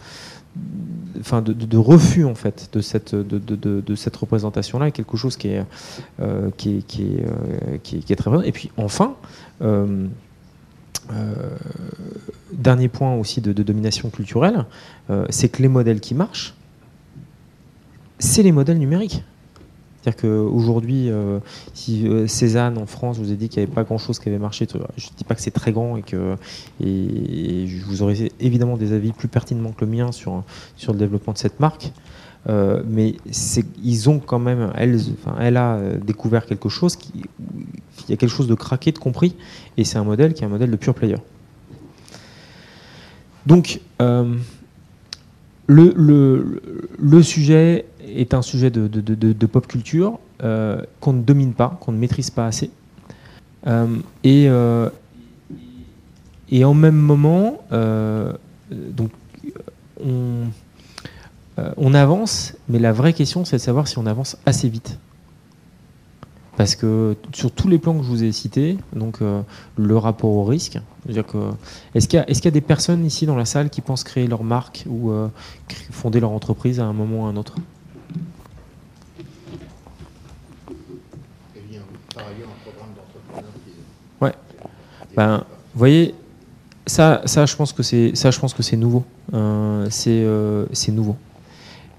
enfin, 1.20 1.42
de, 1.42 1.76
refus 1.76 2.24
en 2.24 2.34
fait 2.34 2.70
de 2.72 2.80
cette, 2.80 3.14
de, 3.14 3.38
de 3.38 3.94
cette 3.94 4.16
représentation-là, 4.16 4.88
est 4.88 4.92
quelque 4.92 5.16
chose 5.16 5.36
qui 5.36 5.48
est, 5.48 5.64
qui 6.56 6.78
est, 6.78 6.86
qui 7.82 8.12
est, 8.12 8.16
très 8.16 8.30
bien. 8.30 8.42
Et 8.42 8.52
puis 8.52 8.70
enfin. 8.76 9.14
Euh, 11.11 11.57
dernier 12.53 12.88
point 12.88 13.14
aussi 13.14 13.40
de, 13.40 13.53
domination 13.53 14.11
culturelle, 14.11 14.66
euh, 15.11 15.26
c'est 15.30 15.48
que 15.48 15.62
les 15.62 15.68
modèles 15.68 16.00
qui 16.00 16.14
marchent, 16.14 16.55
c'est 18.18 18.42
les 18.42 18.53
modèles 18.53 18.78
numériques. 18.78 19.24
C'est-à-dire 20.00 20.20
qu'aujourd'hui, 20.20 21.11
euh, 21.11 21.38
si 21.74 22.07
Cézanne 22.26 22.76
en 22.76 22.86
France 22.86 23.18
vous 23.18 23.32
ai 23.32 23.36
dit 23.36 23.48
qu'il 23.48 23.61
n'y 23.61 23.66
avait 23.66 23.74
pas 23.74 23.84
grand-chose 23.84 24.18
qui 24.18 24.28
avait 24.28 24.38
marché, 24.38 24.66
je 24.70 24.78
ne 24.78 25.16
dis 25.16 25.24
pas 25.24 25.34
que 25.34 25.40
c'est 25.40 25.53
très 25.53 25.72
grand 25.72 25.96
et 25.96 26.03
que 26.03 26.36
vous 26.80 28.03
aurais 28.03 28.30
évidemment 28.40 28.76
des 28.76 28.92
avis 28.92 29.12
plus 29.12 29.28
pertinemment 29.28 29.70
que 29.70 29.84
le 29.84 29.90
mien 29.90 30.11
sur 30.12 30.42
le 30.88 30.94
développement 30.94 31.32
de 31.32 31.38
cette 31.38 31.61
marque. 31.61 31.92
Mais 32.47 33.14
ils 33.82 34.11
ont 34.11 34.18
quand 34.18 34.38
même, 34.38 34.72
elle, 34.76 35.57
a 35.57 35.78
découvert 36.05 36.47
quelque 36.47 36.68
chose 36.68 36.97
il 38.09 38.11
y 38.11 38.14
a 38.14 38.16
quelque 38.16 38.30
chose 38.30 38.47
de 38.47 38.55
craqué, 38.55 38.93
de 38.93 38.99
compris, 38.99 39.36
et 39.76 39.84
c'est 39.84 39.99
un 39.99 40.05
modèle 40.05 40.34
qui 40.34 40.43
est 40.43 40.47
un 40.47 40.51
modèle 40.51 40.70
de 40.70 40.76
pure 40.76 40.95
player. 40.95 41.16
Donc, 43.47 43.80
euh, 44.01 44.36
le, 45.66 47.22
sujet 47.22 47.86
est 48.07 48.34
un 48.34 48.43
sujet 48.43 48.70
de, 48.70 49.47
pop 49.47 49.66
culture 49.66 50.18
euh, 50.43 50.82
qu'on 51.01 51.12
ne 51.12 51.22
domine 51.22 51.53
pas, 51.55 51.78
qu'on 51.80 51.93
ne 51.93 51.99
maîtrise 51.99 52.30
pas 52.30 52.47
assez. 52.47 52.70
Euh, 53.66 53.97
et, 54.24 54.49
et 56.51 56.64
en 56.64 56.74
même 56.74 56.97
moment, 56.97 57.61
donc, 58.70 59.11
on, 60.05 60.47
on 61.76 61.94
avance, 61.94 62.54
mais 62.68 62.78
la 62.78 62.92
vraie 62.92 63.12
question, 63.12 63.44
c'est 63.44 63.56
de 63.56 63.62
savoir 63.62 63.88
si 63.88 63.98
on 63.98 64.06
avance 64.06 64.36
assez 64.46 64.68
vite. 64.68 64.98
Parce 66.56 66.76
que 66.76 67.16
sur 67.32 67.50
tous 67.50 67.68
les 67.68 67.78
plans 67.78 67.96
que 67.96 68.04
je 68.04 68.08
vous 68.08 68.24
ai 68.24 68.32
cités, 68.32 68.76
donc 68.94 69.22
euh, 69.22 69.40
le 69.78 69.96
rapport 69.96 70.30
au 70.30 70.44
risque, 70.44 70.78
est-ce 71.08 72.06
qu'il 72.08 72.24
y, 72.44 72.48
a 72.48 72.50
des 72.50 72.60
personnes 72.60 73.06
ici 73.06 73.24
dans 73.24 73.36
la 73.36 73.46
salle 73.46 73.70
qui 73.70 73.80
pensent 73.80 74.04
créer 74.04 74.26
leur 74.26 74.44
marque 74.44 74.84
ou 74.86 75.10
euh, 75.10 75.28
fonder 75.90 76.20
leur 76.20 76.30
entreprise 76.30 76.78
à 76.78 76.84
un 76.84 76.92
moment 76.92 77.22
ou 77.22 77.26
à 77.26 77.28
un 77.30 77.36
autre? 77.36 77.56
Ouais. 84.20 84.34
Ben, 85.16 85.38
vous 85.72 85.78
voyez, 85.78 86.14
ça, 86.86 87.22
ça, 87.24 87.46
je 87.46 87.56
pense 87.56 87.72
que 87.72 87.82
c'est, 87.82 88.14
ça, 88.14 88.30
je 88.30 88.38
pense 88.38 88.52
que 88.52 88.62
c'est 88.62 88.76
nouveau. 88.76 89.04
Euh, 89.32 89.88
c'est 89.90 90.92
nouveau. 90.92 91.16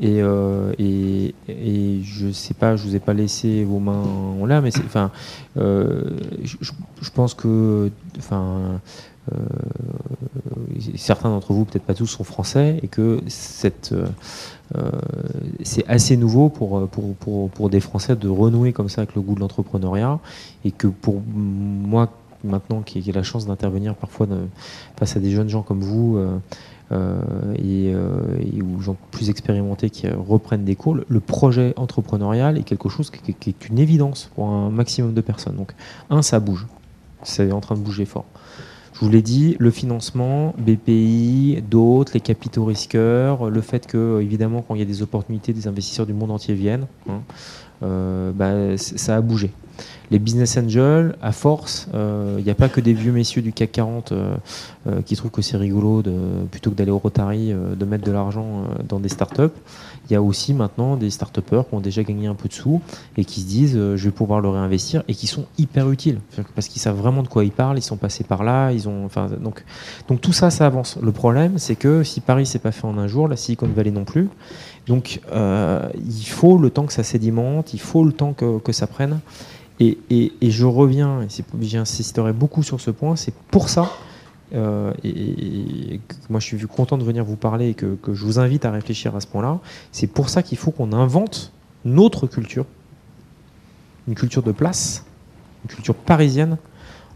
Euh, 0.04 0.74
et, 0.80 1.34
et, 1.48 2.02
je 2.04 2.32
sais 2.32 2.54
pas, 2.54 2.76
je 2.76 2.84
vous 2.84 2.96
ai 2.96 3.00
pas 3.00 3.14
laissé 3.14 3.64
vos 3.64 3.80
mains 3.80 4.04
en 4.42 4.46
là, 4.46 4.62
mais 4.62 4.72
enfin, 4.86 5.12
euh, 5.58 6.04
je, 6.44 7.10
pense 7.12 7.34
que, 7.34 7.90
euh, 8.32 8.78
certains 10.98 11.30
d'entre 11.30 11.54
vous, 11.54 11.64
peut-être 11.66 11.86
pas 11.86 11.94
tous, 11.94 12.08
sont 12.08 12.24
français 12.24 12.80
et 12.82 12.88
que 12.88 13.22
cette 13.28 13.96
c'est 15.64 15.88
assez 15.88 16.18
nouveau 16.18 16.50
pour, 16.50 17.70
des 17.70 17.80
Français 17.80 18.16
de 18.16 18.28
renouer 18.28 18.74
comme 18.74 18.90
ça 18.90 19.02
avec 19.02 19.14
le 19.16 19.22
goût 19.22 19.36
de 19.36 19.40
l'entrepreneuriat 19.40 20.20
et 20.66 20.72
que 20.72 20.88
pour 20.88 21.22
moi 21.28 22.10
maintenant 22.44 22.82
qui 22.82 23.08
ai 23.08 23.12
la 23.12 23.24
chance 23.24 23.46
d'intervenir 23.46 23.96
parfois 23.96 24.28
face 24.98 25.16
à 25.16 25.20
des 25.20 25.32
jeunes 25.32 25.50
gens 25.50 25.62
comme 25.62 25.82
vous 25.82 26.18
euh, 26.18 26.38
et, 27.56 27.94
euh, 27.94 28.38
et, 28.40 28.62
ou 28.62 28.82
gens 28.82 28.96
plus 29.12 29.30
expérimentés 29.30 29.90
qui 29.90 30.08
reprennent 30.10 30.66
des 30.66 30.76
cours, 30.76 30.98
le 31.08 31.20
projet 31.20 31.74
entrepreneurial 31.78 32.58
est 32.58 32.64
quelque 32.64 32.90
chose 32.90 33.10
qui, 33.10 33.50
est 33.50 33.70
une 33.70 33.80
évidence 33.80 34.30
pour 34.36 34.48
un 34.48 34.70
maximum 34.70 35.14
de 35.14 35.22
personnes. 35.22 35.56
Donc, 35.56 35.74
un, 36.10 36.22
ça 36.22 36.40
bouge. 36.40 36.68
C'est 37.24 37.52
en 37.52 37.62
train 37.62 37.76
de 37.76 37.80
bouger 37.80 38.06
fort. 38.06 38.26
Je 38.94 39.00
vous 39.00 39.10
l'ai 39.10 39.22
dit, 39.22 39.56
le 39.60 39.72
financement, 39.72 40.54
BPI, 40.60 41.64
d'autres, 41.70 42.12
les 42.14 42.20
capitaux 42.20 42.66
risqueurs, 42.66 43.50
le 43.50 43.62
fait 43.62 43.88
que, 43.88 44.22
évidemment, 44.22 44.62
quand 44.62 44.76
il 44.76 44.80
y 44.80 44.84
a 44.84 44.86
des 44.86 45.02
opportunités, 45.02 45.52
des 45.52 45.68
investisseurs 45.68 46.06
du 46.06 46.14
monde 46.14 46.32
entier 46.32 46.54
viennent, 46.54 46.86
hein, 47.10 47.22
euh, 47.82 48.32
bah, 48.32 48.78
ça 48.78 49.16
a 49.16 49.22
bougé. 49.22 49.52
Les 50.12 50.20
business 50.20 50.58
angels, 50.58 51.16
à 51.22 51.32
force, 51.32 51.88
il 51.94 52.44
n'y 52.44 52.52
a 52.52 52.56
pas 52.56 52.70
que 52.70 52.82
des 52.82 52.94
vieux 52.94 53.12
messieurs 53.12 53.42
du 53.42 53.52
CAC 53.52 53.72
40 53.72 54.14
qui 55.06 55.16
trouvent 55.16 55.32
que 55.32 55.42
c'est 55.42 55.58
rigolo 55.58 56.02
de, 56.02 56.14
plutôt 56.52 56.70
que 56.70 56.76
d'aller 56.76 56.92
au 56.92 57.00
Rotary, 57.00 57.52
de 57.52 57.86
mettre 57.86 58.04
de 58.04 58.12
l'argent 58.12 58.66
dans 58.88 59.00
des 59.00 59.10
startups 59.10 59.50
il 60.10 60.14
y 60.14 60.16
a 60.16 60.22
aussi 60.22 60.54
maintenant 60.54 60.98
des 60.98 61.10
start 61.10 61.40
qui 61.40 61.56
ont 61.72 61.80
déjà 61.80 62.04
gagné 62.04 62.28
un 62.28 62.36
peu 62.36 62.50
de 62.50 62.54
sous 62.54 62.82
et 63.16 63.24
qui 63.24 63.42
se 63.42 63.46
disent 63.46 63.78
euh, 63.78 63.96
je 63.96 64.06
vais 64.06 64.12
pouvoir 64.12 64.42
le 64.42 64.50
réinvestir 64.50 65.04
et 65.08 65.16
qui 65.16 65.28
sont 65.28 65.46
hyper 65.58 65.90
utiles 65.90 66.20
parce 66.56 66.68
qu'ils 66.68 66.82
savent 66.82 66.98
vraiment 66.98 67.24
de 67.24 67.28
quoi 67.28 67.46
ils 67.46 67.52
parlent, 67.52 67.78
ils 67.78 67.84
sont 67.84 67.98
passés 67.98 68.24
par 68.24 68.44
là, 68.44 68.72
ils 68.72 68.90
ont 68.90 69.06
enfin 69.06 69.28
donc 69.40 69.64
donc 70.08 70.22
tout 70.22 70.34
ça 70.34 70.50
ça 70.50 70.66
avance. 70.66 70.98
Le 71.02 71.12
problème 71.12 71.58
c'est 71.58 71.76
que 71.76 72.04
si 72.04 72.20
Paris 72.20 72.46
s'est 72.46 72.60
pas 72.60 72.72
fait 72.72 72.86
en 72.86 72.98
un 72.98 73.08
jour, 73.08 73.28
la 73.28 73.38
Silicon 73.38 73.68
Valley 73.68 73.92
non 73.92 74.04
plus. 74.04 74.30
Donc 74.88 75.22
euh, 75.32 75.88
il 75.96 76.26
faut 76.26 76.58
le 76.58 76.70
temps 76.70 76.86
que 76.86 76.94
ça 76.94 77.04
sédimente, 77.04 77.74
il 77.74 77.80
faut 77.80 78.04
le 78.04 78.12
temps 78.12 78.34
que, 78.34 78.60
que 78.60 78.74
ça 78.74 78.88
prenne. 78.88 79.20
Et, 79.80 79.98
et, 80.10 80.34
et 80.42 80.52
je 80.52 80.66
reviens, 80.66 81.28
j'insisterai 81.62 82.32
beaucoup 82.34 82.64
sur 82.64 82.80
ce 82.80 82.92
point, 82.92 83.16
c'est 83.16 83.34
pour 83.34 83.70
ça 83.70 83.92
euh, 84.54 84.94
et, 85.04 86.00
moi 86.30 86.40
je 86.40 86.46
suis 86.46 86.68
content 86.68 86.98
de 86.98 87.04
venir 87.04 87.24
vous 87.24 87.36
parler 87.36 87.70
et 87.70 87.74
que, 87.74 87.98
je 88.08 88.24
vous 88.26 88.40
invite 88.40 88.66
à 88.66 88.72
réfléchir 88.72 89.16
à 89.16 89.20
ce 89.20 89.28
point-là. 89.28 89.60
C'est 89.92 90.08
pour 90.08 90.30
ça 90.30 90.44
qu'il 90.44 90.58
faut 90.58 90.72
qu'on 90.72 90.94
invente 90.94 91.52
notre 91.86 92.28
culture, 92.28 92.66
une 94.08 94.16
culture 94.16 94.44
de 94.44 94.52
place, 94.52 95.06
une 95.64 95.76
culture 95.76 95.96
parisienne, 95.96 96.58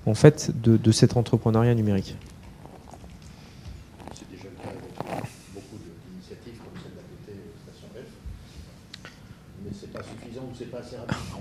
en 0.06 0.14
fait, 0.14 0.52
de, 0.62 0.78
de 0.78 0.92
cet 0.92 1.18
entrepreneuriat 1.18 1.76
numérique. 1.76 2.16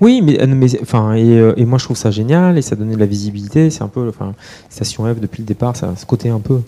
Oui, 0.00 0.20
mais, 0.22 0.40
euh, 0.42 0.46
mais 0.46 0.80
enfin, 0.80 1.16
euh, 1.16 1.54
et, 1.56 1.64
moi 1.64 1.78
je 1.78 1.84
trouve 1.84 1.96
ça 1.96 2.10
génial 2.10 2.58
et 2.58 2.62
ça 2.62 2.76
donnait 2.76 2.94
de 2.94 3.00
la 3.00 3.06
visibilité. 3.06 3.70
C'est 3.70 3.82
un 3.82 3.88
peu, 3.88 4.08
enfin, 4.08 4.34
Station 4.68 5.04
F 5.12 5.20
depuis 5.20 5.42
le 5.42 5.46
départ, 5.46 5.76
ça, 5.76 5.94
ce 5.96 6.06
côté 6.06 6.28
un 6.28 6.40
peu 6.40 6.60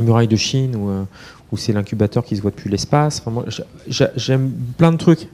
muraille 0.00 0.28
de 0.28 0.36
Chine 0.36 0.76
où, 0.76 0.88
euh, 0.88 1.04
où 1.52 1.56
c'est 1.56 1.72
l'incubateur 1.72 2.24
qui 2.24 2.36
se 2.36 2.42
voit 2.42 2.50
depuis 2.50 2.70
l'espace. 2.70 3.22
Enfin, 3.24 3.44
j'aime 4.16 4.50
plein 4.76 4.92
de 4.92 4.96
trucs. 4.96 5.28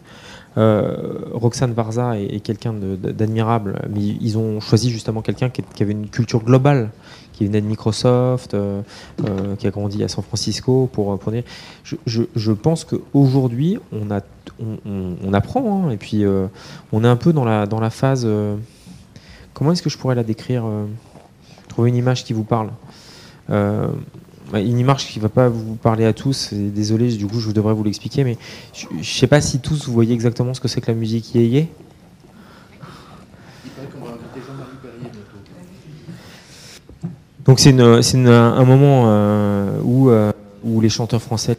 Roxane 0.57 1.72
Varza 1.72 2.18
est, 2.18 2.40
quelqu'un 2.40 2.72
d'admirable, 2.72 3.80
mais 3.94 4.01
ils 4.20 4.36
ont 4.38 4.59
choisi 4.59 4.90
justement 4.90 5.22
quelqu'un 5.22 5.51
qui, 5.51 5.62
avait 5.80 5.92
une 5.92 6.09
culture 6.09 6.42
globale 6.42 6.90
qui 7.39 7.47
venait 7.47 7.61
de 7.61 7.66
Microsoft, 7.66 8.57
qui 9.59 9.66
a 9.66 9.70
grandi 9.70 10.03
à 10.03 10.09
San 10.09 10.24
Francisco. 10.24 10.89
Pour, 10.93 11.18
pour 11.18 11.32
dire. 11.32 11.45
Je, 11.84 11.97
je, 12.07 12.22
je 12.34 12.53
pense 12.53 12.84
qu'aujourd'hui, 12.84 13.78
on 13.93 14.11
a 14.11 14.20
on, 14.61 15.32
apprend, 15.32 15.84
hein, 15.84 15.91
et 15.91 15.97
puis 15.97 16.24
euh, 16.24 16.47
on 16.93 17.05
est 17.05 17.09
un 17.09 17.16
peu 17.16 17.32
dans 17.32 17.45
la, 17.45 17.66
dans 17.66 17.80
la 17.80 17.91
phase. 17.91 18.22
Euh, 18.24 18.57
comment 19.55 19.72
est-ce 19.72 19.82
que 19.82 19.91
je 19.91 19.99
pourrais 19.99 20.14
la 20.14 20.24
décrire 20.24 20.64
euh, 20.66 20.86
Trouver 21.68 21.91
une 21.91 21.97
image 21.97 22.24
qui 22.24 22.32
vous 22.32 22.45
parle. 22.45 22.70
Bah, 23.49 24.61
une 24.61 24.78
image 24.78 25.07
qui 25.07 25.18
ne 25.18 25.22
va 25.22 25.28
pas 25.28 25.51
vous 25.51 25.74
parler 25.74 26.07
à 26.07 26.14
tous, 26.14 26.55
désolé, 26.55 27.14
du 27.14 27.26
coup 27.26 27.39
je 27.39 27.51
devrais 27.51 27.74
vous 27.74 27.84
l'expliquer, 27.84 28.24
mais 28.24 28.39
je 28.72 28.86
ne 28.97 29.03
sais 29.03 29.26
pas 29.26 29.43
si 29.43 29.61
tous 29.61 29.86
vous 29.86 29.93
voyez 29.93 30.14
exactement 30.14 30.55
ce 30.55 30.61
que 30.61 30.68
c'est 30.68 30.80
que 30.80 30.91
la 30.91 30.97
musique 30.97 31.34
yéyé. 31.34 31.68
Donc 37.49 37.59
c'est 37.59 37.74
un 37.74 38.64
moment 38.64 39.09
où, 39.82 40.11
où 40.62 40.80
les 40.80 40.88
chanteurs 40.88 41.22
français 41.22 41.57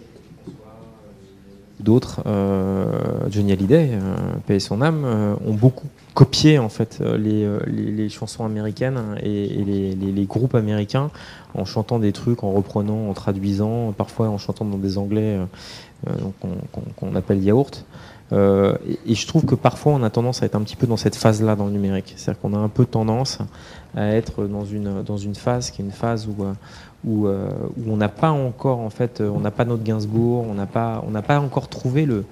d'autres, 1.79 2.21
euh, 2.27 2.85
Johnny 3.29 3.51
Hallyday, 3.53 3.91
euh, 3.93 4.15
paye 4.45 4.61
son 4.61 4.81
âme, 4.81 5.03
euh, 5.05 5.33
ont 5.45 5.53
beaucoup 5.53 5.87
copié 6.13 6.59
en 6.59 6.69
fait 6.69 7.01
les, 7.17 8.09
chansons 8.09 8.43
américaines 8.43 8.99
et, 9.23 9.47
les, 9.47 9.95
les, 9.95 10.25
groupes 10.25 10.55
américains 10.55 11.11
en 11.53 11.63
chantant 11.63 11.97
des 11.97 12.11
trucs, 12.11 12.43
en 12.43 12.51
reprenant, 12.51 13.09
en 13.09 13.13
traduisant, 13.13 13.93
parfois 13.93 14.27
en 14.27 14.37
chantant 14.37 14.65
dans 14.65 14.77
des 14.77 14.97
anglais 14.97 15.39
qu'on 16.99 17.15
appelle 17.15 17.41
yaourt. 17.41 17.85
Et, 18.31 19.15
je 19.15 19.27
trouve 19.27 19.45
que 19.45 19.55
parfois 19.55 19.93
on 19.93 20.03
a 20.03 20.09
tendance 20.09 20.43
à 20.43 20.45
être 20.45 20.55
un 20.55 20.61
petit 20.61 20.75
peu 20.75 20.85
dans 20.85 20.97
cette 20.97 21.15
phase-là 21.15 21.55
dans 21.55 21.65
le 21.65 21.71
numérique. 21.71 22.13
C'est-à-dire 22.15 22.41
qu'on 22.41 22.53
a 22.53 22.57
un 22.57 22.69
peu 22.69 22.85
tendance 22.85 23.39
à 23.95 24.07
être 24.07 24.45
dans 24.45 24.65
une, 24.65 25.01
dans 25.03 25.17
une 25.17 25.35
phase 25.35 25.71
qui 25.71 25.81
est 25.81 25.85
une 25.85 25.91
phase 25.91 26.27
où, 26.27 26.45
où, 27.05 27.27
euh, 27.27 27.49
où 27.77 27.91
on 27.91 27.97
n'a 27.97 28.09
pas 28.09 28.31
encore, 28.31 28.79
en 28.79 28.89
fait, 28.89 29.21
euh, 29.21 29.29
on 29.29 29.39
n'a 29.39 29.51
pas 29.51 29.65
notre 29.65 29.83
Gainsbourg, 29.83 30.45
on 30.49 30.53
n'a 30.53 30.65
pas, 30.65 31.03
on 31.07 31.21
pas 31.21 31.39
encore 31.39 31.67
trouvé 31.69 32.05
le, 32.05 32.25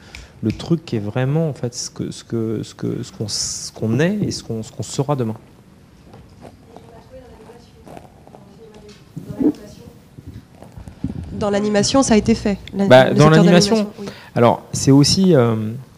le 0.44 0.52
truc 0.52 0.86
qui 0.86 0.98
est 0.98 1.00
vraiment 1.00 1.50
en 1.50 1.54
fait 1.54 1.74
ce 1.74 1.90
que 1.90 2.12
ce 2.12 2.24
que 2.24 2.62
ce 2.64 2.76
que 2.76 3.04
ce 3.04 3.12
qu'on 3.12 3.28
ce 3.28 3.72
qu'on 3.72 4.00
est 4.00 4.16
et 4.16 4.32
ce 4.32 4.44
qu'on 4.44 4.64
ce 4.64 4.72
qu'on 4.72 4.84
sera 4.84 5.16
demain. 5.16 5.36
Dans 11.32 11.52
l'animation, 11.52 12.02
ça 12.02 12.16
a 12.16 12.18
été 12.18 12.34
fait. 12.34 12.58
Bah, 12.74 13.14
dans 13.14 13.30
l'animation, 13.30 13.88
alors 14.36 14.64
c'est 14.74 14.92
aussi. 14.92 15.36
Euh, 15.36 15.56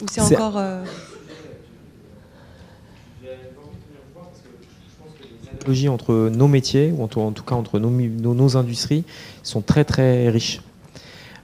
c'est 0.07 0.21
encore. 0.21 0.57
entre 5.87 6.29
nos 6.29 6.47
métiers, 6.47 6.91
ou 6.95 7.03
en 7.03 7.07
tout 7.07 7.43
cas 7.43 7.55
entre 7.55 7.79
nos, 7.79 7.89
nos, 7.89 8.57
industries, 8.57 9.03
sont 9.43 9.61
très 9.61 9.83
très 9.83 10.29
riches. 10.29 10.61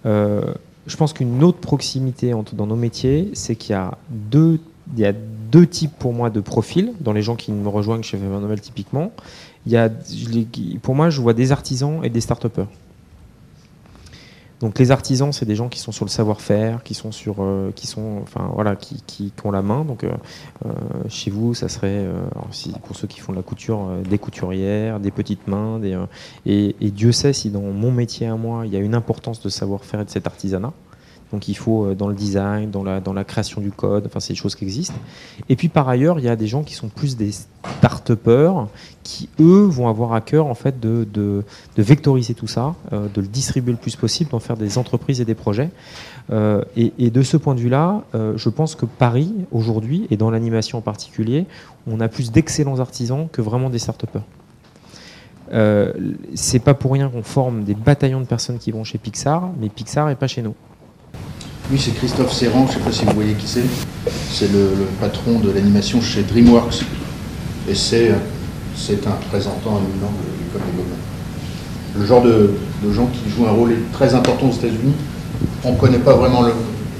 Euh, 0.05 0.53
je 0.87 0.97
pense 0.97 1.13
qu'une 1.13 1.43
autre 1.43 1.59
proximité 1.59 2.33
entre, 2.33 2.55
dans 2.55 2.67
nos 2.67 2.75
métiers, 2.75 3.31
c'est 3.33 3.55
qu'il 3.55 3.71
y 3.71 3.75
a 3.75 3.97
deux, 4.09 4.59
il 4.93 4.99
y 4.99 5.05
a 5.05 5.13
deux 5.13 5.67
types 5.67 5.93
pour 5.97 6.13
moi 6.13 6.29
de 6.29 6.39
profils 6.39 6.93
dans 6.99 7.13
les 7.13 7.21
gens 7.21 7.35
qui 7.35 7.51
me 7.51 7.67
rejoignent 7.67 8.03
chez 8.03 8.17
Faber 8.17 8.39
Novel 8.39 8.61
typiquement. 8.61 9.11
Il 9.65 9.71
y 9.71 9.77
a, 9.77 9.89
pour 10.81 10.95
moi, 10.95 11.09
je 11.09 11.21
vois 11.21 11.33
des 11.33 11.51
artisans 11.51 12.01
et 12.03 12.09
des 12.09 12.21
start-upers. 12.21 12.67
Donc 14.61 14.79
les 14.79 14.91
artisans, 14.91 15.33
c'est 15.33 15.45
des 15.45 15.55
gens 15.55 15.67
qui 15.67 15.79
sont 15.79 15.91
sur 15.91 16.05
le 16.05 16.09
savoir-faire, 16.09 16.81
qui 16.83 16.93
sont 16.93 17.11
sur, 17.11 17.35
euh, 17.39 17.71
qui 17.75 17.87
sont, 17.87 18.19
enfin 18.23 18.49
voilà, 18.53 18.75
qui, 18.75 19.01
qui, 19.05 19.33
ont 19.43 19.51
la 19.51 19.61
main. 19.61 19.83
Donc 19.83 20.03
euh, 20.03 20.11
euh, 20.65 20.71
chez 21.09 21.29
vous, 21.29 21.53
ça 21.53 21.67
serait, 21.67 22.05
pour 22.85 22.95
ceux 22.95 23.07
qui 23.07 23.19
font 23.19 23.33
de 23.33 23.37
la 23.37 23.43
couture, 23.43 23.89
des 24.09 24.17
couturières, 24.17 24.99
des 24.99 25.11
petites 25.11 25.47
mains, 25.47 25.79
des, 25.79 25.99
et, 26.45 26.75
et, 26.79 26.91
Dieu 26.91 27.11
sait 27.11 27.33
si 27.33 27.49
dans 27.49 27.61
mon 27.61 27.91
métier 27.91 28.27
à 28.27 28.35
moi, 28.35 28.65
il 28.65 28.73
y 28.73 28.77
a 28.77 28.79
une 28.79 28.95
importance 28.95 29.41
de 29.41 29.49
savoir-faire 29.49 30.01
et 30.01 30.05
de 30.05 30.09
cet 30.09 30.25
artisanat. 30.27 30.73
Donc 31.31 31.47
il 31.47 31.55
faut 31.55 31.93
dans 31.95 32.07
le 32.07 32.15
design, 32.15 32.71
dans 32.71 32.83
la, 32.83 33.23
création 33.23 33.61
du 33.61 33.71
code, 33.71 34.05
enfin 34.05 34.19
c'est 34.19 34.33
des 34.33 34.39
choses 34.39 34.55
qui 34.55 34.63
existent. 34.63 34.95
Et 35.49 35.55
puis 35.55 35.69
par 35.69 35.89
ailleurs, 35.89 36.19
il 36.19 36.25
y 36.25 36.29
a 36.29 36.35
des 36.35 36.47
gens 36.47 36.63
qui 36.63 36.73
sont 36.73 36.87
plus 36.87 37.17
des 37.17 37.31
start-upers 37.31 38.67
qui 39.05 39.29
eux 39.39 39.63
vont 39.63 39.87
avoir 39.87 40.13
à 40.13 40.21
cœur 40.21 40.47
en 40.47 40.55
fait 40.55 40.79
de, 40.79 41.43
vectoriser 41.77 42.33
tout 42.33 42.47
ça, 42.47 42.75
euh, 42.91 43.07
de 43.13 43.21
le 43.21 43.27
distribuer 43.27 43.71
le 43.71 43.77
plus 43.77 43.95
possible, 43.95 44.31
d'en 44.31 44.39
faire 44.39 44.57
des 44.57 44.77
entreprises 44.77 45.21
et 45.21 45.25
des 45.25 45.35
projets. 45.35 45.69
Euh, 46.31 46.63
et, 46.75 47.11
de 47.11 47.21
ce 47.21 47.37
point 47.37 47.53
de 47.53 47.59
vue-là, 47.59 48.01
euh, 48.15 48.33
je 48.35 48.49
pense 48.49 48.73
que 48.75 48.85
Paris 48.85 49.31
aujourd'hui 49.51 50.07
et 50.09 50.17
dans 50.17 50.31
l'animation 50.31 50.79
en 50.79 50.81
particulier, 50.81 51.45
on 51.87 51.99
a 51.99 52.07
plus 52.07 52.31
d'excellents 52.31 52.79
artisans 52.79 53.27
que 53.31 53.41
vraiment 53.41 53.69
des 53.69 53.79
start-upers. 53.79 54.23
c'est 56.33 56.59
pas 56.59 56.73
pour 56.73 56.93
rien 56.93 57.09
qu'on 57.09 57.23
forme 57.23 57.63
des 57.63 57.75
bataillons 57.75 58.21
de 58.21 58.25
personnes 58.25 58.57
qui 58.57 58.71
vont 58.71 58.83
chez 58.83 58.97
Pixar, 58.97 59.51
mais 59.59 59.69
Pixar 59.69 60.09
est 60.09 60.15
pas 60.15 60.27
chez 60.27 60.41
nous. 60.41 60.55
Oui, 61.71 61.79
c'est 61.79 61.95
Christophe 61.95 62.31
Serran, 62.31 62.67
je 62.67 62.73
ne 62.73 62.77
sais 62.77 62.83
pas 62.83 62.91
si 62.91 63.05
vous 63.05 63.13
voyez 63.13 63.33
qui 63.33 63.47
c'est. 63.47 63.63
C'est 64.31 64.51
le, 64.51 64.69
patron 64.99 65.39
de 65.39 65.51
l'animation 65.51 65.99
chez 66.01 66.21
DreamWorks. 66.23 66.83
Et 67.69 67.73
c'est, 67.73 68.11
c'est 68.75 69.07
un 69.07 69.11
représentant 69.11 69.79
éminent 69.79 70.11
de 70.11 70.43
l'école 70.43 70.61
des 70.75 71.99
Le 71.99 72.05
genre 72.05 72.21
de, 72.21 72.51
gens 72.91 73.07
qui 73.07 73.29
jouent 73.31 73.47
un 73.47 73.51
rôle 73.51 73.75
très 73.93 74.13
important 74.13 74.49
aux 74.49 74.53
États-Unis, 74.53 74.93
on 75.63 75.71
ne 75.71 75.77
connaît 75.77 75.99
pas 75.99 76.13
vraiment 76.13 76.43
le. 76.43 76.51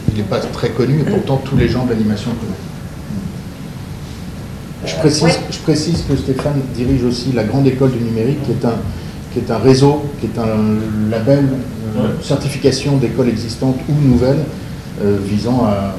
Il 0.09 0.17
n'est 0.17 0.27
pas 0.27 0.39
très 0.39 0.69
connu, 0.69 1.01
et 1.01 1.03
pourtant 1.03 1.37
tous 1.43 1.57
les 1.57 1.67
gens 1.67 1.83
de 1.85 1.89
l'animation 1.91 2.31
le 2.31 2.37
connaissent. 2.37 2.65
Je 4.85 4.95
précise, 4.95 5.39
je 5.51 5.57
précise 5.59 6.03
que 6.07 6.15
Stéphane 6.15 6.61
dirige 6.73 7.03
aussi 7.03 7.31
la 7.33 7.43
Grande 7.43 7.67
École 7.67 7.91
du 7.91 7.99
Numérique, 7.99 8.41
qui 8.43 8.51
est 8.51 8.65
un, 8.65 8.75
qui 9.33 9.39
est 9.39 9.51
un 9.51 9.57
réseau, 9.57 10.03
qui 10.19 10.27
est 10.27 10.39
un 10.39 11.09
label, 11.09 11.45
euh, 11.45 11.74
certification 12.21 12.97
d'écoles 12.97 13.29
existantes 13.29 13.77
ou 13.89 13.93
nouvelles, 14.07 14.43
euh, 15.01 15.17
visant 15.23 15.65
à, 15.65 15.95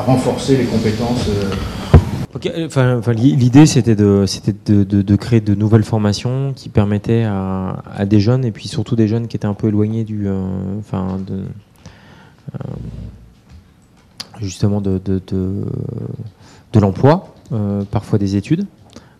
renforcer 0.00 0.56
les 0.56 0.64
compétences. 0.64 1.28
Euh. 1.28 2.66
Enfin, 2.66 3.12
L'idée, 3.12 3.66
c'était 3.66 3.94
de, 3.94 4.24
de, 4.66 4.84
de, 4.84 5.02
de, 5.02 5.16
créer 5.16 5.40
de 5.40 5.54
nouvelles 5.54 5.84
formations 5.84 6.52
qui 6.54 6.68
permettaient 6.68 7.24
à, 7.24 7.82
à, 7.94 8.04
des 8.04 8.20
jeunes, 8.20 8.44
et 8.44 8.50
puis 8.50 8.68
surtout 8.68 8.94
des 8.94 9.08
jeunes 9.08 9.26
qui 9.26 9.36
étaient 9.36 9.46
un 9.46 9.54
peu 9.54 9.68
éloignés 9.68 10.04
du, 10.04 10.28
enfin, 10.78 11.18
de, 11.26 11.44
justement 14.40 14.82
de, 14.82 15.00
de, 15.02 16.78
l'emploi, 16.78 17.34
parfois 17.90 18.18
des 18.18 18.36
études, 18.36 18.66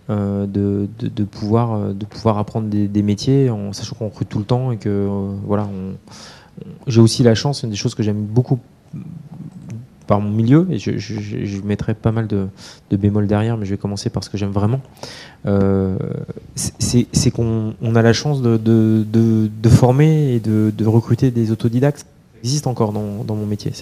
euh, 0.08 0.46
de, 0.46 0.88
de, 1.00 1.24
pouvoir, 1.24 1.74
euh, 1.74 1.92
de 1.92 2.04
pouvoir 2.04 2.38
apprendre 2.38 2.68
des, 2.68 2.86
des 2.86 3.02
métiers 3.02 3.50
en 3.50 3.72
sachant 3.72 3.96
qu'on 3.96 4.06
recrute 4.06 4.28
tout 4.28 4.38
le 4.38 4.44
temps 4.44 4.70
et 4.70 4.76
que 4.76 4.88
euh, 4.88 5.34
voilà, 5.44 5.68
j'ai 6.86 7.00
aussi 7.00 7.22
la 7.22 7.34
chance, 7.34 7.62
une 7.62 7.70
des 7.70 7.76
choses 7.76 7.94
que 7.94 8.02
j'aime 8.02 8.24
beaucoup 8.24 8.60
par 10.06 10.20
mon 10.20 10.30
milieu, 10.30 10.68
et 10.70 10.78
je, 10.78 10.98
je, 10.98 11.44
je 11.44 11.62
mettrai 11.62 11.94
pas 11.94 12.12
mal 12.12 12.28
de, 12.28 12.46
de 12.90 12.96
bémols 12.96 13.26
derrière, 13.26 13.56
mais 13.56 13.66
je 13.66 13.72
vais 13.72 13.76
commencer 13.76 14.08
par 14.08 14.22
ce 14.22 14.30
que 14.30 14.38
j'aime 14.38 14.52
vraiment. 14.52 14.80
Euh, 15.46 15.96
c'est 16.54 17.30
qu'on 17.32 17.74
on 17.82 17.96
a 17.96 18.02
la 18.02 18.12
chance 18.12 18.42
de, 18.42 18.56
de, 18.56 19.04
de, 19.12 19.50
de 19.60 19.68
former 19.68 20.34
et 20.34 20.40
de, 20.40 20.72
de 20.76 20.86
recruter 20.86 21.30
des 21.30 21.50
autodidactes 21.50 22.06
existe 22.46 22.68
encore 22.68 22.92
dans, 22.92 23.34
mon 23.34 23.46
métier. 23.46 23.72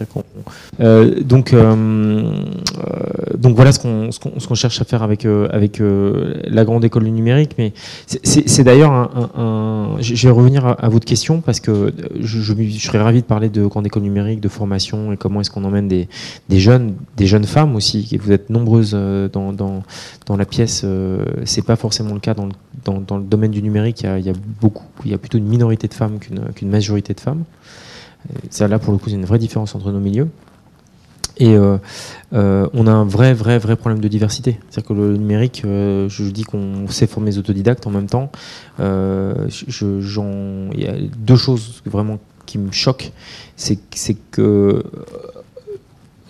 Euh, 0.81 1.21
donc, 1.21 1.53
euh, 1.53 1.61
euh, 1.61 3.37
donc 3.37 3.57
voilà 3.57 3.73
ce 3.73 3.79
qu'on 3.79 4.55
cherche 4.55 4.81
à 4.81 4.85
faire 4.85 5.03
avec 5.03 5.27
la 5.27 6.65
grande 6.65 6.85
école 6.85 7.05
du 7.05 7.11
numérique. 7.11 7.53
Mais 7.59 7.75
c'est 8.07 8.65
d'ailleurs 8.65 8.93
un, 8.93 9.31
un, 9.37 10.01
Je 10.01 10.27
vais 10.27 10.33
revenir 10.33 10.67
à, 10.67 10.89
votre 10.89 11.05
question 11.05 11.43
parce 11.43 11.61
que 11.61 11.93
je, 12.21 12.43
serais 12.79 13.03
ravi 13.03 13.21
de 13.21 13.27
parler 13.27 13.51
de 13.51 13.67
grande 13.67 13.87
école 13.87 14.03
numérique, 14.03 14.41
de 14.41 14.49
formation 14.49 15.13
et 15.13 15.19
comment 15.19 15.43
est-ce 15.43 15.51
qu'on 15.51 15.65
emmène 15.65 15.89
des, 15.89 16.09
jeunes, 16.51 16.95
des 17.19 17.27
jeunes 17.27 17.45
femmes 17.45 17.77
aussi. 17.77 18.17
Vous 18.19 18.33
êtes 18.33 18.49
nombreuses 18.49 18.97
dans, 19.31 19.83
la 20.39 20.47
pièce. 20.47 20.87
c'est 21.45 21.67
pas 21.67 21.77
forcément 21.77 22.15
le 22.15 22.21
cas 22.21 22.35
dans 22.35 22.47
le, 22.47 23.25
domaine 23.25 23.51
du 23.51 23.63
numérique. 23.63 24.07
Il 24.19 24.25
y, 24.25 24.31
a, 24.31 24.35
beaucoup, 24.63 24.87
il 25.05 25.11
y 25.11 25.15
a 25.15 25.19
plutôt 25.19 25.37
une 25.37 25.49
minorité 25.49 25.87
de 25.87 25.95
femmes 25.95 26.19
qu'une 26.19 26.71
majorité 26.71 27.13
de 27.13 27.21
femmes. 27.21 27.45
Ça, 28.51 28.69
là, 28.69 28.79
pour 28.79 28.93
le 28.93 28.99
coup, 28.99 29.11
une 29.11 29.25
vraie 29.25 29.39
différence 29.39 29.75
entre 29.75 29.91
nos 29.91 30.01
milieux. 30.01 30.29
Et 31.37 31.57
euh, 31.57 31.79
euh, 32.33 32.69
on 32.75 32.87
a 32.87 32.93
un 32.93 33.05
vrai, 33.05 33.35
vrai, 33.35 33.59
vrai 33.59 33.77
problème 33.77 34.01
de 34.01 34.09
diversité. 34.09 34.59
C'est-à-dire 34.71 34.89
que 34.89 34.95
le 34.95 35.17
numérique, 35.17 35.63
euh, 35.65 36.09
je 36.09 36.25
dis 36.25 36.45
qu'on 36.45 36.87
sait 36.89 37.07
former 37.07 37.31
les 37.31 37.39
autodidactes 37.39 37.87
en 37.87 37.91
même 37.91 38.07
temps. 38.07 38.31
Il 38.79 38.85
y 38.85 40.87
a 40.87 40.95
deux 41.19 41.37
choses 41.37 41.83
vraiment 41.87 42.19
qui 42.47 42.59
me 42.59 42.71
choquent. 42.71 43.13
C'est 43.57 43.79
que 44.31 44.85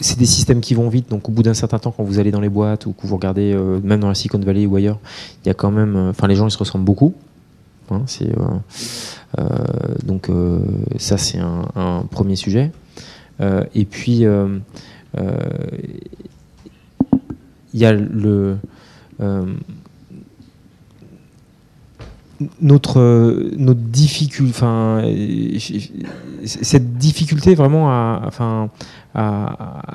c'est 0.01 0.18
des 0.18 0.26
systèmes 0.26 0.61
qui 0.61 0.74
vont 0.74 0.88
vite. 0.88 1.11
Donc, 1.11 1.28
au 1.28 1.32
bout 1.32 1.42
d'un 1.42 1.55
certain 1.55 1.78
temps, 1.78 1.92
quand 1.95 2.03
vous 2.03 2.18
allez 2.18 2.30
dans 2.30 2.40
les 2.40 2.49
boîtes 2.49 2.86
ou 2.86 2.92
que 2.92 3.07
vous 3.07 3.16
regardez, 3.16 3.55
même 3.82 4.01
dans 4.01 4.09
la 4.09 4.14
Silicon 4.14 4.38
Valley 4.38 4.66
ou 4.66 4.76
ailleurs, 4.76 4.99
il 5.45 5.49
y 5.49 5.51
a 5.51 5.55
quand 5.55 5.70
même. 5.70 5.97
Enfin, 5.97 6.28
les 6.28 6.34
gens, 6.34 6.49
ils 6.49 6.51
se 6.51 6.59
ressemblent 6.59 6.84
beaucoup. 6.84 7.14
Hein, 7.91 8.03
c'est. 8.07 8.32
Euh, 9.39 9.45
donc 10.05 10.28
euh, 10.28 10.61
ça 10.99 11.18
c'est 11.18 11.39
un, 11.39 12.07
premier 12.11 12.37
sujet. 12.37 12.70
Euh, 13.41 13.64
et 13.74 13.85
puis 13.85 14.24
il 17.72 17.80
y 17.80 17.85
a 17.85 17.93
le 17.93 18.57
notre 22.61 23.01
notre 23.57 23.80
difficulté 23.80 24.45
enfin 24.49 25.03
cette 26.45 26.95
difficulté 26.99 27.55
vraiment 27.55 27.91
à 27.91 28.30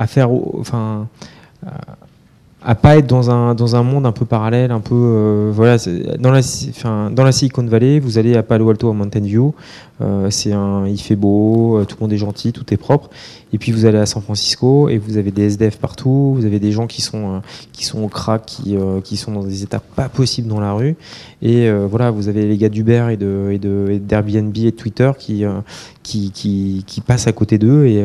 faire 0.08 0.30
pas 2.60 2.98
être 2.98 3.08
dans 3.08 3.32
un, 3.32 3.56
dans 3.56 3.76
un 3.76 3.84
monde 3.84 4.06
un 4.06 4.12
peu 4.12 4.26
parallèle, 4.26 4.72
un 4.72 4.82
peu 4.82 4.96
euh, 4.96 5.52
voilà, 5.54 5.78
dans 6.20 6.32
la, 6.32 6.40
enfin, 6.40 7.10
dans 7.10 7.24
la 7.24 7.32
Silicon 7.32 7.64
Valley, 7.64 8.00
vous 8.00 8.18
allez 8.18 8.36
à 8.36 8.44
Palo 8.44 8.70
Alto, 8.70 8.90
à 8.90 8.94
Mountain 8.94 9.22
View, 9.22 9.54
euh, 10.02 10.30
c'est 10.30 10.52
un, 10.52 10.86
il 10.88 11.00
fait 11.00 11.16
beau, 11.16 11.78
euh, 11.78 11.86
tout 11.86 11.96
le 12.00 12.04
monde 12.04 12.14
est 12.14 12.18
gentil, 12.18 12.52
tout 12.52 12.74
est 12.74 12.78
propre. 12.78 13.10
Et 13.52 13.58
puis 13.58 13.72
vous 13.72 13.86
allez 13.86 13.98
à 13.98 14.06
San 14.06 14.22
Francisco 14.22 14.90
et 14.90 14.98
vous 14.98 15.18
avez 15.18 15.32
des 15.32 15.44
SDF 15.46 15.78
partout, 15.78 16.34
vous 16.36 16.46
avez 16.46 16.60
des 16.60 16.72
gens 16.72 16.86
qui 16.86 17.02
sont 17.02 17.36
euh, 17.36 17.40
qui 17.74 17.84
sont 17.84 18.04
au 18.04 18.08
crack, 18.08 18.46
qui, 18.46 18.76
euh, 18.76 19.02
qui 19.02 19.18
sont 19.18 19.32
dans 19.32 19.44
des 19.44 19.64
états 19.64 19.80
pas 19.80 20.08
possibles 20.08 20.48
dans 20.48 20.60
la 20.60 20.74
rue. 20.74 20.96
Et 21.42 21.68
euh, 21.68 21.88
voilà, 21.90 22.12
vous 22.12 22.28
avez 22.28 22.46
les 22.46 22.58
gars 22.58 22.70
d'Uber 22.70 23.08
et 23.12 23.18
de 23.18 23.50
et 23.52 23.58
de 23.58 24.00
d'Airbnb 24.00 24.56
et 24.58 24.66
de 24.66 24.70
Twitter 24.72 25.12
qui 25.18 25.44
qui, 26.04 26.32
qui, 26.32 26.84
qui 26.86 27.02
passent 27.02 27.28
à 27.28 27.32
côté 27.32 27.58
d'eux 27.58 27.86
et, 27.86 28.04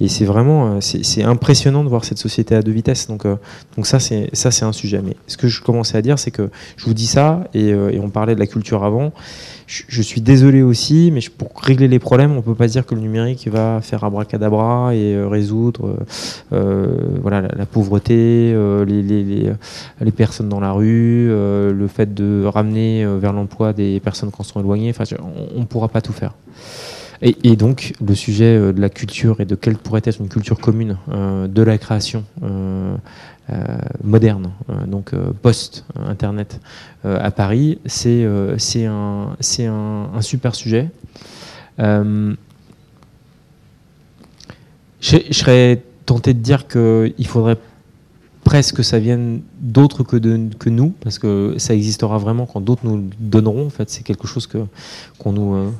et 0.00 0.08
c'est 0.08 0.24
vraiment 0.24 0.80
c'est 0.80 1.22
impressionnant 1.22 1.84
de 1.84 1.88
voir 1.88 2.04
cette 2.04 2.18
société 2.18 2.54
à 2.54 2.62
deux 2.62 2.72
vitesses. 2.72 3.08
Donc 3.08 3.26
donc 3.76 3.86
ça 3.86 4.00
c'est 4.00 4.30
ça 4.32 4.50
c'est 4.50 4.64
un 4.64 4.72
sujet. 4.72 5.02
Mais 5.04 5.16
ce 5.26 5.36
que 5.36 5.48
je 5.48 5.62
commençais 5.62 5.98
à 5.98 6.02
dire, 6.02 6.18
c'est 6.18 6.30
que 6.30 6.50
je 6.76 6.84
vous 6.86 6.94
dis 6.94 7.06
ça 7.06 7.44
et, 7.52 7.68
et 7.68 8.00
on 8.00 8.08
parlait 8.08 8.34
de 8.34 8.40
la 8.40 8.46
culture 8.46 8.84
avant 8.84 9.12
je, 9.68 10.02
suis 10.02 10.22
désolé 10.22 10.62
aussi, 10.62 11.10
mais 11.12 11.20
pour 11.36 11.50
régler 11.60 11.88
les 11.88 11.98
problèmes, 11.98 12.32
on 12.32 12.40
peut 12.40 12.54
pas 12.54 12.68
dire 12.68 12.86
que 12.86 12.94
le 12.94 13.02
numérique 13.02 13.46
va 13.48 13.80
faire 13.82 14.02
abracadabra 14.02 14.94
et 14.94 15.14
euh, 15.14 15.28
résoudre 15.28 15.86
euh, 15.86 15.96
euh, 16.54 17.18
voilà, 17.20 17.42
la, 17.42 17.48
la 17.54 17.66
pauvreté, 17.66 18.52
euh, 18.54 18.86
les, 18.86 19.02
les, 19.02 19.52
les, 20.00 20.10
personnes 20.10 20.48
dans 20.48 20.60
la 20.60 20.72
rue, 20.72 21.28
le 21.28 21.86
fait 21.86 22.14
de 22.14 22.44
ramener 22.46 23.04
vers 23.18 23.34
l'emploi 23.34 23.74
des 23.74 24.00
personnes 24.00 24.30
qui 24.30 24.40
en 24.40 24.44
sont 24.44 24.60
éloignées. 24.60 24.90
Enfin, 24.90 25.04
on 25.54 25.60
ne 25.60 25.66
pourra 25.66 25.88
pas 25.88 26.00
tout 26.00 26.14
faire. 26.14 26.32
Et, 27.20 27.56
donc, 27.56 27.94
le 28.04 28.14
sujet 28.14 28.72
de 28.72 28.80
la 28.80 28.88
culture 28.88 29.40
et 29.40 29.44
de 29.44 29.54
quelle 29.54 29.76
pourrait 29.76 30.02
être 30.04 30.20
une 30.20 30.28
culture 30.28 30.58
commune 30.58 30.96
de 31.08 31.62
la 31.62 31.76
création 31.78 32.24
moderne, 34.02 34.52
euh, 34.70 34.86
donc 34.86 35.12
euh, 35.12 35.32
post-internet 35.42 36.60
à 37.04 37.30
Paris, 37.30 37.78
c'est 37.86 38.24
un, 38.24 39.36
un, 39.60 40.08
un, 40.14 40.20
super 40.20 40.54
sujet. 40.54 40.90
je, 41.78 42.36
serais 45.00 45.82
tenté 46.04 46.34
de 46.34 46.40
dire 46.40 46.66
qu'il 46.66 47.26
faudrait 47.26 47.56
presque 48.44 48.76
que 48.76 48.82
ça 48.82 48.98
vienne 48.98 49.42
d'autres 49.60 50.02
que, 50.02 50.16
que 50.16 50.70
nous, 50.70 50.90
parce 51.00 51.18
que 51.18 51.54
ça 51.58 51.74
existera 51.74 52.18
vraiment 52.18 52.46
quand 52.46 52.60
d'autres 52.60 52.84
nous 52.84 53.10
donneront. 53.18 53.66
En 53.66 53.70
fait, 53.70 53.90
c'est 53.90 54.02
quelque 54.02 54.26
chose 54.26 54.46
que 54.46 54.58
qu'on 55.18 55.32
nous. 55.32 55.54
Euh... 55.54 55.70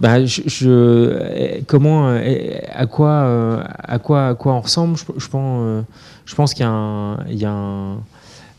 Bah, 0.00 0.24
je, 0.24 1.60
comment, 1.66 2.08
à 2.08 2.86
quoi, 2.86 3.64
à 3.78 3.98
quoi, 3.98 4.28
à 4.28 4.34
quoi 4.34 4.54
on 4.54 4.60
ressemble 4.60 4.96
Je, 4.96 5.28
pense, 5.28 5.84
je 6.24 6.34
pense 6.34 6.54
qu'il 6.54 6.64
y 6.64 6.68
a 6.68 7.18
il 7.28 7.38
y 7.38 7.44
a 7.44 7.54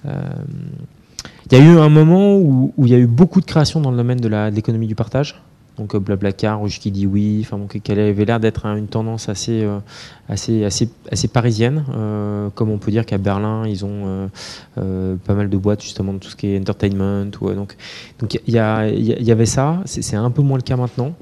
euh, 0.06 1.74
eu 1.74 1.80
un 1.80 1.90
moment 1.90 2.38
où, 2.38 2.74
où, 2.78 2.86
il 2.86 2.92
y 2.92 2.96
a 2.96 3.00
eu 3.00 3.08
beaucoup 3.08 3.42
de 3.42 3.46
créations 3.46 3.82
dans 3.82 3.92
le 3.92 3.98
domaine 3.98 4.20
de 4.20 4.50
l'économie 4.50 4.88
du 4.88 4.96
partage. 4.96 5.42
Donc 5.78 5.96
Blablacar, 5.96 6.60
Rouge 6.60 6.80
qui 6.80 6.92
dit 6.92 7.08
oui, 7.08 7.40
enfin 7.42 7.58
bon, 7.58 7.66
qu'elle 7.66 8.00
avait 8.00 8.26
l'air 8.26 8.40
d'être 8.40 8.66
une 8.66 8.88
tendance 8.88 9.30
assez, 9.30 9.64
euh, 9.64 9.80
assez, 10.28 10.66
assez, 10.66 10.90
assez 11.10 11.28
parisienne, 11.28 11.86
euh, 11.96 12.50
comme 12.54 12.70
on 12.70 12.78
peut 12.78 12.92
dire 12.92 13.06
qu'à 13.06 13.18
Berlin 13.18 13.66
ils 13.66 13.86
ont 13.86 14.30
euh, 14.78 15.16
pas 15.26 15.34
mal 15.34 15.50
de 15.50 15.58
boîtes 15.58 15.82
justement 15.82 16.14
de 16.14 16.20
tout 16.20 16.30
ce 16.30 16.36
qui 16.36 16.48
est 16.48 16.60
entertainment. 16.60 17.26
Donc 17.26 17.76
donc 18.20 18.40
il 18.46 18.54
y, 18.54 18.58
y, 18.58 19.24
y, 19.24 19.32
avait 19.32 19.46
ça, 19.46 19.80
c'est 19.86 20.16
un 20.16 20.30
peu 20.30 20.42
moins 20.42 20.58
le 20.58 20.64
cas 20.64 20.76
maintenant. 20.76 21.14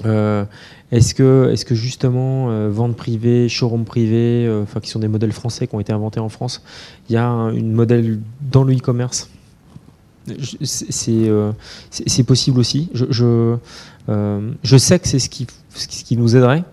Est-ce 0.00 1.14
que, 1.14 1.50
est-ce 1.52 1.64
que 1.64 1.74
justement 1.74 2.68
vente 2.68 2.96
privée, 2.96 3.48
showroom 3.48 3.84
privé, 3.84 4.48
enfin 4.62 4.80
qui 4.80 4.90
sont 4.90 4.98
des 4.98 5.08
modèles 5.08 5.32
français 5.32 5.66
qui 5.66 5.74
ont 5.74 5.80
été 5.80 5.92
inventés 5.92 6.20
en 6.20 6.28
France, 6.28 6.62
il 7.08 7.14
y 7.14 7.16
a 7.16 7.26
un 7.26 7.52
modèle 7.52 8.20
dans 8.50 8.64
le 8.64 8.74
e-commerce? 8.74 9.28
C'est 10.62 11.28
euh, 11.28 11.52
possible 12.26 12.60
aussi. 12.60 12.88
Je, 12.94 13.56
euh, 14.08 14.52
je 14.62 14.76
sais 14.76 14.98
que 14.98 15.08
c'est 15.08 15.18
ce 15.18 15.28
qui, 15.28 15.46
ce 15.74 15.86
qui 15.86 16.16
nous 16.16 16.36
aiderait. 16.36 16.64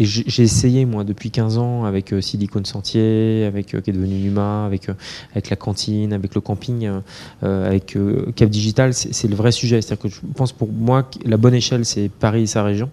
Et 0.00 0.04
j'ai 0.04 0.44
essayé, 0.44 0.84
moi, 0.84 1.02
depuis 1.02 1.32
15 1.32 1.58
ans, 1.58 1.84
avec 1.84 2.12
euh, 2.12 2.20
Silicon 2.20 2.62
Sentier, 2.64 3.44
avec 3.44 3.74
euh, 3.74 3.80
qui 3.80 3.90
est 3.90 3.92
devenu 3.92 4.14
Numa, 4.14 4.64
avec, 4.64 4.88
euh, 4.88 4.94
avec 5.32 5.50
la 5.50 5.56
cantine, 5.56 6.12
avec 6.12 6.36
le 6.36 6.40
camping, 6.40 6.88
euh, 7.42 7.66
avec 7.66 7.98
Cap 8.36 8.48
Digital, 8.48 8.94
c'est 8.94 9.26
le 9.26 9.34
vrai 9.34 9.50
sujet. 9.50 9.82
C'est-à-dire 9.82 10.02
que 10.02 10.08
je 10.08 10.20
pense 10.36 10.52
pour 10.52 10.68
moi 10.72 11.02
que 11.02 11.18
la 11.28 11.36
bonne 11.36 11.54
échelle, 11.54 11.84
c'est 11.84 12.08
Paris 12.08 12.42
et 12.42 12.46
sa 12.46 12.62
région. 12.62 12.90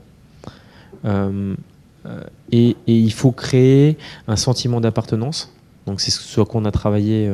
Et, 2.51 2.69
et, 2.69 2.75
il 2.87 3.13
faut 3.13 3.31
créer 3.31 3.97
un 4.27 4.35
sentiment 4.35 4.81
d'appartenance. 4.81 5.51
Donc 5.85 6.01
c'est 6.01 6.09
ce 6.09 6.41
à 6.41 6.45
quoi 6.45 6.61
on 6.61 6.65
a 6.65 6.71
travaillé 6.71 7.31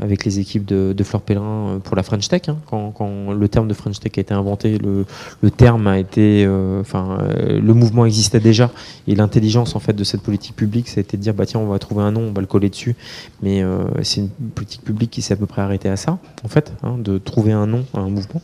avec 0.00 0.24
les 0.24 0.38
équipes 0.40 0.64
de, 0.64 0.92
de 0.96 1.04
Fleur 1.04 1.22
Pellerin 1.22 1.68
euh, 1.68 1.78
pour 1.78 1.96
la 1.96 2.02
French 2.02 2.28
Tech. 2.28 2.42
Hein. 2.48 2.58
Quand, 2.66 3.32
le 3.32 3.48
terme 3.48 3.68
de 3.68 3.74
French 3.74 4.00
Tech 4.00 4.12
a 4.16 4.20
été 4.20 4.34
inventé, 4.34 4.78
le, 4.78 5.04
terme 5.50 5.86
a 5.86 5.98
été, 5.98 6.44
euh, 6.46 6.80
enfin, 6.80 7.18
euh, 7.20 7.60
le 7.60 7.74
mouvement 7.74 8.06
existait 8.06 8.40
déjà 8.40 8.70
et 9.06 9.14
l'intelligence 9.14 9.74
en 9.76 9.80
fait 9.80 9.94
de 9.94 10.04
cette 10.04 10.22
politique 10.22 10.56
publique, 10.56 10.88
ça 10.88 10.98
a 10.98 11.00
été 11.00 11.16
de 11.16 11.22
dire 11.22 11.34
bah 11.34 11.46
tiens, 11.46 11.60
on 11.60 11.66
va 11.66 11.78
trouver 11.78 12.02
un 12.02 12.12
nom, 12.12 12.22
on 12.22 12.32
va 12.32 12.40
le 12.40 12.46
coller 12.46 12.68
dessus. 12.68 12.96
Mais 13.42 13.62
euh, 13.62 13.84
c'est 14.02 14.20
une 14.20 14.28
politique 14.28 14.82
publique 14.82 15.10
qui 15.10 15.22
s'est 15.22 15.34
à 15.34 15.36
peu 15.36 15.46
près 15.46 15.62
arrêtée 15.62 15.88
à 15.88 15.96
ça, 15.96 16.18
en 16.44 16.48
fait, 16.48 16.72
hein, 16.82 16.96
de 16.98 17.18
trouver 17.18 17.52
un 17.52 17.66
nom 17.66 17.84
à 17.94 18.00
un 18.00 18.08
mouvement. 18.08 18.42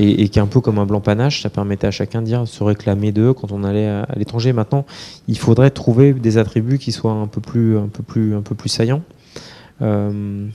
Et, 0.00 0.22
et, 0.22 0.28
qui 0.28 0.38
est 0.38 0.42
un 0.42 0.46
peu 0.46 0.60
comme 0.60 0.78
un 0.78 0.86
blanc 0.86 1.00
panache, 1.00 1.42
ça 1.42 1.50
permettait 1.50 1.88
à 1.88 1.90
chacun 1.90 2.20
de 2.20 2.26
dire, 2.26 2.46
se 2.46 2.62
réclamer 2.62 3.10
d'eux 3.10 3.32
quand 3.32 3.50
on 3.50 3.64
allait 3.64 3.88
à, 3.88 4.02
à 4.02 4.14
l'étranger. 4.16 4.52
Maintenant, 4.52 4.86
il 5.26 5.36
faudrait 5.36 5.70
trouver 5.70 6.12
des 6.12 6.38
attributs 6.38 6.78
qui 6.78 6.92
soient 6.92 7.12
un 7.12 7.26
peu 7.26 7.40
plus, 7.40 7.76
un 7.76 7.88
peu 7.88 8.04
plus, 8.04 8.36
un 8.36 8.42
peu 8.42 8.54
plus 8.54 8.68
saillants. 8.68 9.02
Euh... 9.82 10.48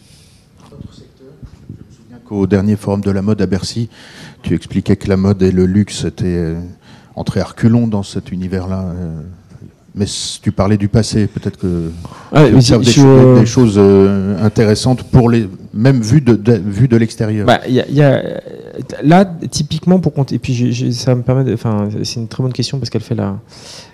Qu'au 2.26 2.48
dernier 2.48 2.76
forum 2.76 3.02
de 3.02 3.12
la 3.12 3.22
mode 3.22 3.42
à 3.42 3.46
Bercy, 3.46 3.90
tu 4.42 4.56
expliquais 4.56 4.96
que 4.96 5.10
la 5.10 5.18
mode 5.18 5.42
et 5.44 5.52
le 5.52 5.66
luxe 5.66 6.06
étaient 6.06 6.26
euh, 6.26 6.60
entrés 7.16 7.42
à 7.42 7.46
reculons 7.46 7.88
dans 7.88 8.04
cet 8.04 8.32
univers-là. 8.32 8.86
Euh, 8.96 9.22
mais 9.96 10.06
tu 10.42 10.52
parlais 10.52 10.78
du 10.78 10.88
passé, 10.88 11.28
peut-être 11.28 11.58
que 11.58 11.92
ah, 12.32 12.48
tu 12.48 12.56
observes 12.56 12.84
des, 12.84 12.92
cho 12.92 13.40
des, 13.40 13.46
choses 13.46 13.76
euh, 13.78 14.44
intéressantes 14.44 15.04
pour 15.04 15.30
les, 15.30 15.48
même 15.74 16.02
vues 16.02 16.22
de, 16.22 16.34
de, 16.36 16.54
vue 16.54 16.88
de 16.88 16.98
l'extérieur. 16.98 17.46
Bah, 17.46 17.60
y 17.68 17.80
a, 17.80 17.88
y 17.88 18.02
a, 18.02 18.42
là, 19.04 19.26
typiquement, 19.52 20.00
pour 20.00 20.14
compter, 20.14 20.36
et 20.36 20.40
puis 20.40 20.94
ça 20.94 21.14
me 21.14 21.22
permet, 21.22 21.54
enfin, 21.54 21.90
c'est 22.04 22.20
une 22.20 22.28
très 22.28 22.42
bonne 22.42 22.54
question 22.54 22.80
parce 22.80 22.90
qu'elle 22.90 23.04
fait 23.04 23.14
la, 23.14 23.38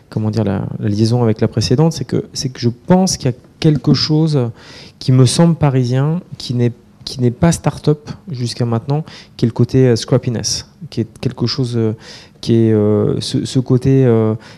comment 0.10 0.32
dire, 0.32 0.44
la, 0.44 0.68
liaison 0.80 1.24
avec 1.24 1.42
la 1.42 1.48
précédente, 1.48 1.94
c'est 1.94 2.06
que, 2.06 2.26
c'est 2.34 2.50
que 2.50 2.60
je 2.60 2.70
pense 2.70 3.18
qu'il 3.18 3.30
y 3.30 3.34
a 3.34 3.38
quelque 3.60 3.94
chose 3.94 4.50
qui 5.00 5.12
me 5.12 5.26
semble 5.26 5.56
parisien, 5.56 6.22
qui 6.38 6.54
n'est 6.54 6.74
qui 7.10 7.22
n'est 7.22 7.32
pas 7.32 7.52
start-up 7.52 8.12
jusqu'à 8.30 8.66
maintenant, 8.66 9.04
qui 9.36 9.46
est 9.46 9.48
le 9.48 9.54
côté 9.54 9.88
euh, 9.88 9.96
scrappiness, 9.96 10.70
qui 10.92 11.02
est 11.02 11.20
quelque 11.20 11.48
chose 11.48 11.76
euh, 11.76 11.94
qui 12.40 12.54
est 12.54 12.72
euh, 12.72 13.20
ce, 13.20 13.60
côté 13.60 14.08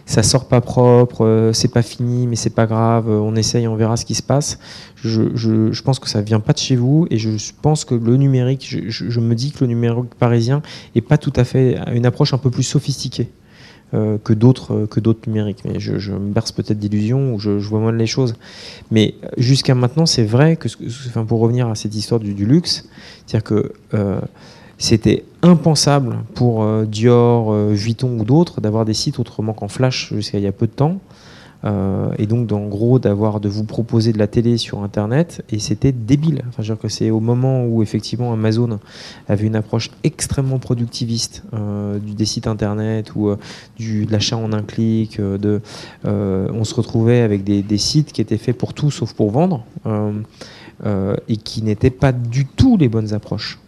ça 0.05 0.21
sort 0.21 0.47
pas 0.47 0.61
propre, 0.61 1.51
c'est 1.53 1.71
pas 1.71 1.81
fini, 1.81 2.27
mais 2.27 2.35
c'est 2.35 2.51
pas 2.51 2.67
grave, 2.67 3.09
on 3.09 3.35
essaye, 3.35 3.67
on 3.67 3.75
verra 3.75 3.97
ce 3.97 4.05
qui 4.05 4.13
se 4.13 4.21
passe. 4.21 4.59
Je, 4.95 5.33
je, 5.33 5.71
je, 5.71 5.81
pense 5.81 5.97
que 5.97 6.07
ça 6.07 6.21
vient 6.21 6.39
pas 6.39 6.53
de 6.53 6.59
chez 6.59 6.75
vous 6.75 7.07
et 7.09 7.17
je 7.17 7.31
pense 7.61 7.85
que 7.85 7.95
le 7.95 8.17
numérique, 8.17 8.67
je, 8.67 9.09
je 9.09 9.19
me 9.19 9.33
dis 9.33 9.51
que 9.51 9.61
le 9.61 9.67
numérique 9.67 10.13
parisien 10.19 10.61
est 10.93 11.01
pas 11.01 11.17
tout 11.17 11.33
à 11.35 11.43
fait 11.43 11.79
une 11.91 12.05
approche 12.05 12.33
un 12.33 12.37
peu 12.37 12.51
plus 12.51 12.63
sophistiquée. 12.63 13.31
Euh, 13.93 14.17
que 14.23 14.31
d'autres 14.31 14.73
euh, 14.73 14.87
que 14.87 15.01
d'autres 15.01 15.27
numériques. 15.27 15.65
Mais 15.65 15.81
je, 15.81 16.13
me 16.13 16.31
berce 16.31 16.53
peut-être 16.53 16.79
d'illusions 16.79 17.33
ou 17.33 17.39
je, 17.39 17.49
vois 17.49 17.81
moins 17.81 17.91
les 17.91 18.07
choses. 18.07 18.35
Mais 18.89 19.15
jusqu'à 19.37 19.75
maintenant, 19.75 20.05
c'est 20.05 20.23
vrai 20.23 20.55
que, 20.55 20.69
enfin, 21.09 21.25
pour 21.25 21.41
revenir 21.41 21.67
à 21.67 21.75
cette 21.75 21.93
histoire 21.93 22.21
du, 22.21 22.33
luxe, 22.45 22.87
c'est-à-dire 23.25 23.43
que 23.43 23.73
euh, 23.93 24.21
c'était 24.77 25.25
impensable 25.41 26.19
pour 26.35 26.65
Dior, 26.85 27.53
Vuitton 27.53 28.17
ou 28.17 28.23
d'autres 28.23 28.61
d'avoir 28.61 28.85
des 28.85 28.93
sites 28.93 29.19
autrement 29.19 29.51
qu'en 29.51 29.67
flash 29.67 30.13
jusqu'à 30.13 30.37
il 30.37 30.45
y 30.45 30.47
a 30.47 30.53
peu 30.53 30.67
de 30.67 30.71
temps. 30.71 31.01
Euh, 31.63 32.09
et 32.17 32.25
donc, 32.25 32.51
en 32.51 32.67
gros, 32.67 32.99
d'avoir 32.99 33.39
de 33.39 33.49
vous 33.49 33.63
proposer 33.63 34.13
de 34.13 34.17
la 34.17 34.27
télé 34.27 34.57
sur 34.57 34.83
Internet, 34.83 35.43
et 35.51 35.59
c'était 35.59 35.91
débile. 35.91 36.43
Enfin, 36.47 36.63
je 36.63 36.69
veux 36.69 36.75
dire 36.75 36.81
que 36.81 36.87
c'est 36.87 37.11
au 37.11 37.19
moment 37.19 37.65
où 37.65 37.83
effectivement 37.83 38.33
Amazon 38.33 38.79
avait 39.27 39.45
une 39.45 39.55
approche 39.55 39.91
extrêmement 40.03 40.59
productiviste 40.59 41.43
euh, 41.53 41.99
du, 41.99 42.13
des 42.13 42.25
sites 42.25 42.47
Internet 42.47 43.13
ou 43.15 43.29
euh, 43.29 43.37
de 43.79 44.11
l'achat 44.11 44.37
en 44.37 44.53
un 44.53 44.63
clic, 44.63 45.19
on 46.03 46.63
se 46.63 46.73
retrouvait 46.75 47.21
avec 47.21 47.43
des, 47.43 47.77
sites 47.77 48.11
qui 48.11 48.21
étaient 48.21 48.37
faits 48.37 48.57
pour 48.57 48.73
tout 48.73 48.91
sauf 48.91 49.13
pour 49.13 49.31
vendre, 49.31 49.63
et 51.27 51.37
qui 51.37 51.61
n'étaient 51.63 51.89
pas 51.89 52.11
du 52.11 52.45
tout 52.45 52.77
les 52.77 52.89
bonnes 52.89 53.13
approches. 53.13 53.59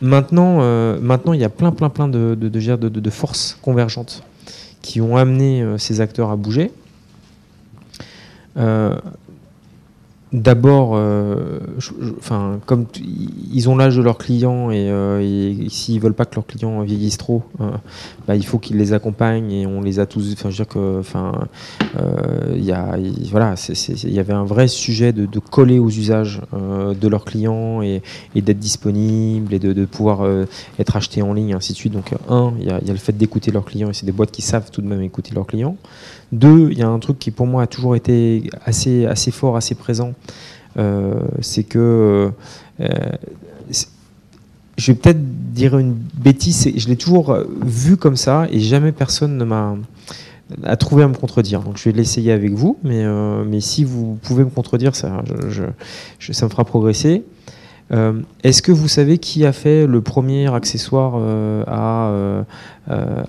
Maintenant, 0.00 0.58
maintenant, 1.00 1.32
il 1.32 1.40
y 1.40 1.44
a 1.44 1.48
plein, 1.48 1.72
plein, 1.72 1.88
plein 1.88 2.08
de, 2.08 2.34
de, 2.34 2.48
de 2.48 3.10
forces 3.10 3.58
convergentes 3.62 4.22
qui 4.82 5.00
ont 5.00 5.16
amené 5.16 5.62
euh, 5.62 5.78
ces 5.78 6.00
acteurs 6.00 6.30
à 6.30 6.36
bouger. 6.36 6.70
Euh, 10.34 10.38
D'abord, 10.38 10.92
euh, 10.94 11.58
enfin, 12.18 12.60
comme 12.66 12.86
ils 13.52 13.68
ont 13.68 13.76
l'âge 13.76 13.96
de 13.96 14.02
leurs 14.02 14.18
clients 14.18 14.70
et, 14.70 14.88
euh, 14.90 15.20
et 15.20 15.68
s'ils 15.68 16.00
veulent 16.00 16.14
pas 16.14 16.24
que 16.24 16.34
leurs 16.36 16.46
clients 16.46 16.80
vieillissent 16.82 17.18
trop, 17.18 17.42
euh, 17.60 17.70
bah, 18.26 18.34
il 18.34 18.44
faut 18.44 18.58
qu'ils 18.58 18.76
les 18.76 18.92
accompagnent 18.92 19.52
et 19.52 19.66
on 19.66 19.80
les 19.80 20.00
a 20.00 20.06
tous. 20.06 20.32
Enfin, 20.32 20.50
je 20.50 20.58
veux 20.58 20.64
dire 20.64 20.68
que, 20.68 20.98
enfin, 21.00 21.32
il 22.54 22.64
y 22.64 22.72
a, 22.72 22.96
voilà, 23.30 23.54
il 23.68 24.12
y 24.12 24.18
avait 24.18 24.32
un 24.32 24.44
vrai 24.44 24.68
sujet 24.68 25.12
de, 25.12 25.38
coller 25.38 25.78
aux 25.78 25.88
usages 25.88 26.40
de 26.52 27.08
leurs 27.08 27.24
clients 27.24 27.82
et, 27.82 28.02
d'être 28.34 28.58
disponible 28.58 29.54
et 29.54 29.58
de, 29.58 29.84
pouvoir 29.84 30.26
être 30.78 30.96
acheté 30.96 31.22
en 31.22 31.32
ligne, 31.32 31.50
et 31.50 31.54
ainsi 31.54 31.72
de 31.72 31.78
suite. 31.78 31.92
Donc, 31.92 32.14
un, 32.28 32.52
il 32.58 32.64
y 32.64 32.68
y 32.68 32.70
a, 32.70 32.80
le 32.80 32.96
fait 32.96 33.16
d'écouter 33.16 33.50
leurs 33.50 33.64
clients 33.64 33.90
et 33.90 33.94
c'est 33.94 34.06
des 34.06 34.12
boîtes 34.12 34.30
qui 34.30 34.42
savent 34.42 34.70
tout 34.70 34.82
de 34.82 34.86
même 34.86 35.02
écouter 35.02 35.34
leurs 35.34 35.46
clients. 35.46 35.76
Deux, 36.32 36.68
il 36.70 36.78
y 36.78 36.82
a 36.82 36.88
un 36.88 36.98
truc 36.98 37.18
qui 37.18 37.30
pour 37.30 37.46
moi 37.46 37.62
a 37.62 37.66
toujours 37.66 37.96
été 37.96 38.50
assez, 38.64 39.06
assez 39.06 39.30
fort, 39.30 39.56
assez 39.56 39.74
présent, 39.74 40.12
euh, 40.78 41.14
c'est 41.40 41.64
que 41.64 42.30
euh, 42.80 42.88
je 44.76 44.92
vais 44.92 44.94
peut-être 44.98 45.52
dire 45.52 45.78
une 45.78 45.92
bêtise, 45.92 46.70
je 46.76 46.88
l'ai 46.88 46.96
toujours 46.96 47.36
vu 47.64 47.96
comme 47.96 48.16
ça 48.16 48.46
et 48.50 48.60
jamais 48.60 48.92
personne 48.92 49.36
ne 49.36 49.44
m'a 49.44 49.76
trouvé 50.78 51.02
à 51.02 51.08
me 51.08 51.14
contredire. 51.14 51.62
Donc 51.62 51.78
je 51.78 51.84
vais 51.84 51.92
l'essayer 51.92 52.30
avec 52.30 52.52
vous, 52.52 52.78
mais, 52.84 53.04
euh, 53.04 53.42
mais 53.44 53.60
si 53.60 53.82
vous 53.82 54.18
pouvez 54.22 54.44
me 54.44 54.50
contredire, 54.50 54.94
ça, 54.94 55.22
ça 56.20 56.44
me 56.44 56.50
fera 56.50 56.64
progresser. 56.64 57.24
Est-ce 58.44 58.60
que 58.60 58.70
vous 58.70 58.86
savez 58.86 59.16
qui 59.16 59.46
a 59.46 59.52
fait 59.52 59.86
le 59.86 60.02
premier 60.02 60.52
accessoire 60.52 61.14
à, 61.66 62.44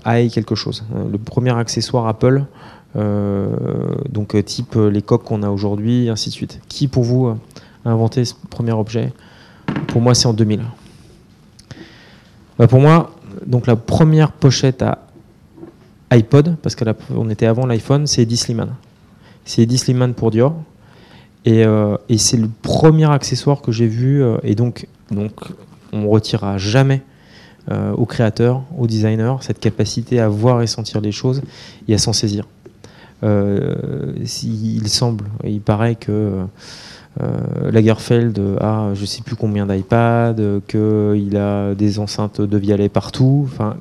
à 0.03 0.27
quelque 0.27 0.53
chose 0.53 0.83
Le 1.09 1.17
premier 1.17 1.57
accessoire 1.57 2.07
Apple 2.07 2.43
donc 2.95 4.35
euh, 4.35 4.41
type 4.41 4.75
euh, 4.75 4.89
les 4.89 5.01
coques 5.01 5.23
qu'on 5.23 5.43
a 5.43 5.49
aujourd'hui, 5.49 6.09
ainsi 6.09 6.29
de 6.29 6.33
suite. 6.33 6.59
Qui 6.67 6.87
pour 6.87 7.03
vous 7.03 7.27
a 7.27 7.37
inventé 7.85 8.25
ce 8.25 8.33
premier 8.49 8.71
objet? 8.71 9.13
Pour 9.87 10.01
moi, 10.01 10.15
c'est 10.15 10.27
en 10.27 10.33
2000. 10.33 10.61
Bah, 12.57 12.67
pour 12.67 12.79
moi, 12.79 13.11
donc 13.45 13.67
la 13.67 13.75
première 13.75 14.31
pochette 14.31 14.81
à 14.81 14.99
iPod, 16.11 16.55
parce 16.61 16.75
qu'on 16.75 17.29
était 17.29 17.45
avant 17.45 17.65
l'iPhone, 17.65 18.07
c'est 18.07 18.23
Eddie 18.23 18.37
Sliman. 18.37 18.75
C'est 19.45 19.61
Eddie 19.61 19.77
Sliman 19.77 20.13
pour 20.13 20.31
Dior. 20.31 20.55
Et, 21.45 21.63
c'est 22.17 22.37
le 22.37 22.49
premier 22.61 23.09
accessoire 23.09 23.61
que 23.61 23.71
j'ai 23.71 23.87
vu. 23.87 24.23
et 24.43 24.55
donc, 24.55 24.87
on 25.11 25.29
ne 25.93 26.07
retirera 26.07 26.57
jamais 26.57 27.01
aux 27.69 28.05
créateurs, 28.05 28.63
aux 28.77 28.87
designers, 28.87 29.35
cette 29.41 29.59
capacité 29.59 30.19
à 30.19 30.27
voir 30.27 30.61
et 30.61 30.67
sentir 30.67 31.01
les 31.01 31.11
choses 31.11 31.41
et 31.87 31.93
à 31.93 31.97
s'en 31.97 32.13
saisir. 32.13 32.45
Euh, 33.23 34.13
il 34.43 34.87
semble, 34.87 35.25
il 35.43 35.61
paraît 35.61 35.95
que 35.95 36.45
euh, 37.21 37.71
Lagerfeld 37.71 38.39
a 38.61 38.91
je 38.93 39.05
sais 39.05 39.21
plus 39.21 39.35
combien 39.35 39.65
d'iPad, 39.65 40.41
qu'il 40.67 41.37
a 41.37 41.75
des 41.75 41.99
enceintes 41.99 42.41
de 42.41 42.57
Vialet 42.57 42.89
partout. 42.89 43.47
Enfin, 43.51 43.75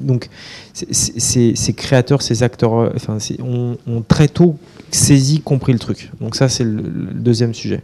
donc 0.00 0.28
ces 0.72 1.72
créateurs, 1.74 2.20
ces 2.22 2.42
acteurs, 2.42 2.92
enfin, 2.94 3.18
ont, 3.42 3.76
ont, 3.86 4.02
très 4.02 4.28
tôt 4.28 4.56
saisi, 4.90 5.40
compris 5.40 5.72
le 5.72 5.78
truc. 5.78 6.10
Donc 6.20 6.34
ça, 6.36 6.48
c'est 6.48 6.64
le, 6.64 6.82
deuxième 6.82 7.54
sujet. 7.54 7.82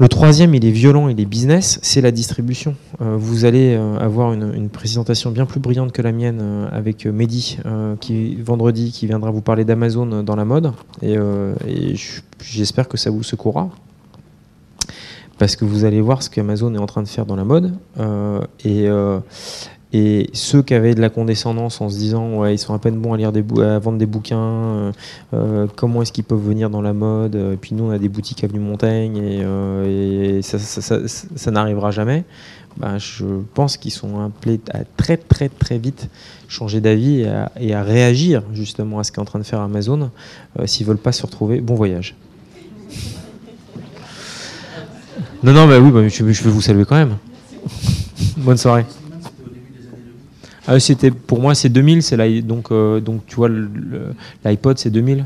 Le 0.00 0.08
troisième, 0.08 0.54
il 0.54 0.64
est 0.64 0.70
violent, 0.70 1.08
il 1.08 1.20
est 1.20 1.26
business, 1.26 1.78
c'est 1.82 2.00
la 2.00 2.10
distribution. 2.10 2.74
Euh, 3.02 3.16
vous 3.18 3.44
allez 3.44 3.74
euh, 3.74 3.98
avoir 3.98 4.32
une, 4.32 4.70
présentation 4.70 5.30
bien 5.30 5.44
plus 5.44 5.60
brillante 5.60 5.92
que 5.92 6.00
la 6.00 6.10
mienne 6.10 6.38
euh, 6.40 6.68
avec 6.72 7.04
Mehdi, 7.04 7.58
qui 8.00 8.36
vendredi, 8.36 8.92
qui 8.92 9.06
viendra 9.06 9.30
vous 9.30 9.42
parler 9.42 9.66
d'Amazon 9.66 10.22
dans 10.22 10.36
la 10.36 10.46
mode. 10.46 10.72
Et, 11.02 11.18
j'espère 12.42 12.88
que 12.88 12.96
ça 12.96 13.10
vous 13.10 13.22
secourra. 13.22 13.68
Parce 15.36 15.54
que 15.54 15.66
vous 15.66 15.84
allez 15.84 16.00
voir 16.00 16.22
ce 16.22 16.30
qu'Amazon 16.30 16.74
est 16.74 16.78
en 16.78 16.86
train 16.86 17.02
de 17.02 17.08
faire 17.08 17.26
dans 17.26 17.36
la 17.36 17.44
mode. 17.44 17.74
et, 18.64 18.88
et 19.92 20.30
ceux 20.32 20.62
qui 20.62 20.74
avaient 20.74 20.94
de 20.94 21.00
la 21.00 21.10
condescendance 21.10 21.80
en 21.80 21.88
se 21.88 21.96
disant 21.96 22.44
ils 22.46 22.58
sont 22.58 22.74
à 22.74 22.78
peine 22.78 22.96
bons 22.96 23.14
à 23.14 23.78
vendre 23.80 23.98
des 23.98 24.06
bouquins, 24.06 24.38
euh, 24.38 24.92
euh, 25.34 25.66
comment 25.74 26.02
est-ce 26.02 26.12
qu'ils 26.12 26.24
peuvent 26.24 26.44
venir 26.44 26.70
dans 26.70 26.80
la 26.80 26.92
mode 26.92 27.34
Et 27.34 27.56
puis 27.56 27.74
nous 27.74 27.84
on 27.84 27.90
a 27.90 27.98
des 27.98 28.08
boutiques 28.08 28.44
avenue 28.44 28.60
Montaigne 28.60 29.16
et, 29.16 29.40
euh, 29.42 30.40
ça, 30.42 31.50
n'arrivera 31.50 31.90
jamais. 31.90 32.24
Bah, 32.76 32.98
je 32.98 33.24
pense 33.54 33.76
qu'ils 33.76 33.90
sont 33.90 34.20
appelés 34.20 34.60
à 34.72 34.84
très 34.96 35.16
très 35.16 35.48
très 35.48 35.78
vite 35.78 36.08
changer 36.46 36.80
d'avis 36.80 37.26
et, 37.58 37.74
à, 37.74 37.82
réagir 37.82 38.44
justement 38.52 39.00
à 39.00 39.04
ce 39.04 39.10
qu'est 39.10 39.20
en 39.20 39.24
train 39.24 39.40
de 39.40 39.44
faire 39.44 39.60
Amazon 39.60 40.10
s'ils 40.66 40.86
veulent 40.86 40.98
pas 40.98 41.12
se 41.12 41.22
retrouver. 41.22 41.60
Bon 41.60 41.74
voyage. 41.74 42.14
Non 45.42 45.52
non 45.52 45.66
bah 45.66 45.80
oui 45.80 45.90
bah, 45.90 46.06
je, 46.06 46.30
je 46.30 46.44
vais 46.44 46.50
vous 46.50 46.62
saluer 46.62 46.84
quand 46.84 46.96
même. 46.96 47.16
Bonne 48.36 48.56
soirée. 48.56 48.84
Ah, 50.72 50.78
c'était 50.78 51.10
pour 51.10 51.40
moi 51.40 51.56
c'est 51.56 51.68
2000, 51.68 52.00
c'est 52.00 52.42
donc 52.42 52.70
euh, 52.70 53.00
donc 53.00 53.26
tu 53.26 53.34
vois 53.34 53.48
l'iPod 54.44 54.78
c'est 54.78 54.90
2000. 54.90 55.24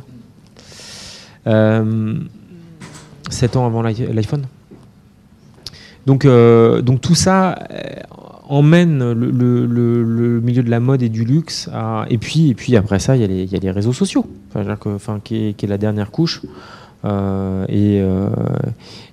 Euh, 1.46 2.14
7 3.28 3.56
ans 3.56 3.66
avant 3.66 3.82
l'iPhone. 3.82 4.46
Donc 6.06 6.24
euh, 6.24 6.80
donc 6.80 7.02
tout 7.02 7.14
ça 7.14 7.58
euh, 7.70 7.78
emmène 8.48 9.12
le, 9.12 10.40
milieu 10.40 10.62
de 10.62 10.70
la 10.70 10.80
mode 10.80 11.02
et 11.02 11.10
du 11.10 11.26
luxe 11.26 11.68
et 12.08 12.16
puis 12.16 12.48
et 12.48 12.54
puis 12.54 12.74
après 12.78 12.98
ça 12.98 13.14
il 13.14 13.20
y, 13.20 13.24
a 13.24 13.26
les, 13.26 13.44
y 13.44 13.56
a 13.56 13.58
les 13.58 13.70
réseaux 13.70 13.92
sociaux, 13.92 14.24
enfin, 14.48 14.76
enfin 14.86 15.20
qui, 15.22 15.36
est, 15.36 15.62
est, 15.62 15.66
la 15.66 15.76
dernière 15.76 16.10
couche. 16.10 16.40
et, 17.04 18.02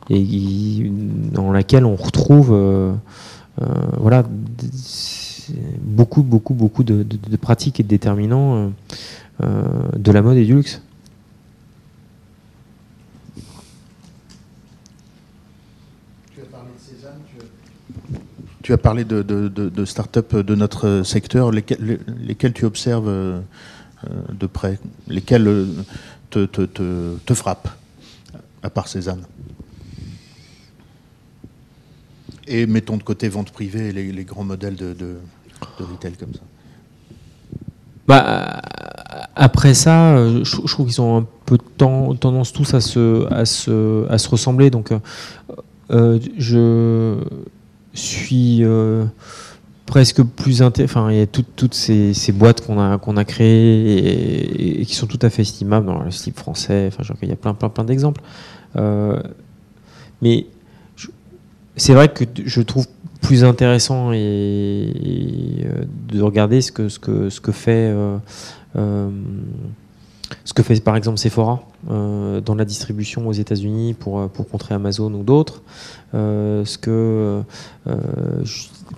et 0.10 0.92
dans 1.34 1.52
laquelle 1.52 1.84
on 1.84 1.98
retrouve 1.98 2.58
voilà 3.98 4.24
beaucoup, 5.80 6.24
beaucoup, 6.24 6.54
beaucoup 6.54 6.84
de, 6.84 7.06
pratiques 7.38 7.80
et 7.80 7.84
de 7.84 7.88
déterminants 7.88 8.56
euh, 8.56 8.70
euh, 9.44 9.90
de 9.98 10.12
la 10.12 10.22
mode 10.22 10.38
et 10.38 10.46
du 10.46 10.56
luxe. 10.56 10.82
Tu 18.64 18.74
as 18.74 18.78
parlé 18.78 19.04
de, 19.04 19.22
de, 19.24 19.86
start-up 19.86 20.36
de 20.36 20.56
notre 20.56 21.02
secteur, 21.04 21.52
lesquels, 21.52 22.00
lesquels 22.20 22.54
tu 22.54 22.66
observes 22.66 23.10
euh, 23.10 23.42
de 24.32 24.46
près, 24.46 24.80
lesquels 25.08 25.68
te, 26.30 26.46
te, 26.46 27.16
te 27.18 27.34
frappent, 27.34 27.70
à 28.62 28.70
part 28.70 28.88
Cézanne? 28.88 29.24
Et 32.54 32.66
mettons 32.66 32.98
de 32.98 33.04
côté 33.04 33.30
vente 33.30 33.52
privée 33.52 33.92
les, 33.94 34.12
les 34.12 34.24
grands 34.26 34.44
modèles 34.44 34.76
de, 34.76 34.94
de, 34.94 35.16
de 35.80 35.84
retail 35.84 36.14
comme 36.14 36.34
ça. 36.34 36.42
Bah, 38.08 38.62
après 39.36 39.74
ça, 39.74 40.28
je, 40.44 40.68
trouve 40.68 40.88
qu'ils 40.88 41.02
ont 41.02 41.18
un 41.20 41.28
peu 41.46 41.58
ten- 41.58 42.18
tendance 42.20 42.52
tous 42.52 42.74
à 42.74 42.82
se, 42.82 43.32
à 43.32 43.46
se, 43.46 44.06
à 44.10 44.18
se 44.18 44.28
ressembler. 44.28 44.70
Donc, 44.70 44.92
euh, 45.92 46.20
je 46.38 47.18
suis 47.94 48.64
euh, 48.64 49.06
presque 49.86 50.24
plus 50.24 50.62
Enfin, 50.62 51.12
il 51.12 51.18
y 51.18 51.22
a 51.22 51.28
toutes, 51.28 51.56
toutes 51.56 51.74
ces, 51.74 52.14
boîtes 52.34 52.66
qu'on 52.66 52.80
a, 52.80 52.98
qu'on 52.98 53.18
a 53.18 53.26
créées 53.26 54.82
et, 54.82 54.86
qui 54.86 54.96
sont 54.96 55.08
tout 55.08 55.20
à 55.22 55.30
fait 55.30 55.44
estimables 55.44 55.86
dans 55.86 56.04
le 56.04 56.12
style 56.12 56.34
français. 56.34 56.90
Enfin, 56.92 57.14
il 57.22 57.30
y 57.30 57.34
a 57.34 57.36
plein, 57.36 57.54
plein, 57.54 57.70
plein 57.70 57.84
d'exemples. 57.84 58.22
Euh, 58.76 59.22
mais 60.22 60.48
c'est 61.76 61.94
vrai 61.94 62.10
que 62.10 62.26
je 62.46 62.62
trouve 62.62 62.86
plus 63.22 63.44
intéressant 63.44 64.12
euh, 64.14 64.92
de 64.94 66.22
regarder 66.22 66.62
ce 66.62 66.72
que, 66.72 66.90
ce 66.90 67.00
que, 67.00 67.30
ce 67.30 67.40
que 67.40 67.52
fait 67.52 67.92
euh, 67.92 68.18
euh, 68.76 69.10
ce 70.44 70.54
que 70.54 70.64
fait 70.64 70.82
par 70.84 70.96
exemple 70.96 71.18
Sephora 71.18 71.62
euh, 71.90 72.42
dans 72.42 72.56
la 72.56 72.66
distribution 72.66 73.28
aux 73.28 73.32
États-Unis 73.34 73.94
pour, 73.94 74.20
euh, 74.20 74.28
pour 74.28 74.48
contrer 74.48 74.76
Amazon 74.76 75.12
ou 75.14 75.24
d'autres. 75.24 75.62
Euh, 76.14 76.66
ce 76.66 76.78
que, 76.78 77.42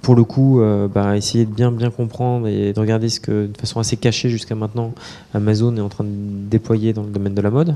pour 0.02 0.16
le 0.16 0.24
coup, 0.24 0.62
bah, 0.94 1.16
essayer 1.16 1.46
de 1.46 1.52
bien 1.52 1.72
bien 1.72 1.92
comprendre 1.92 2.48
et 2.48 2.74
de 2.74 2.80
regarder 2.80 3.08
ce 3.10 3.20
que 3.20 3.48
de 3.48 3.58
façon 3.58 3.80
assez 3.80 3.98
cachée 3.98 4.30
jusqu'à 4.30 4.56
maintenant 4.56 4.94
Amazon 5.34 5.76
est 5.78 5.82
en 5.82 5.90
train 5.90 6.04
de 6.04 6.10
déployer 6.10 6.92
dans 6.92 7.04
le 7.04 7.10
domaine 7.10 7.36
de 7.36 7.42
la 7.42 7.52
mode 7.52 7.76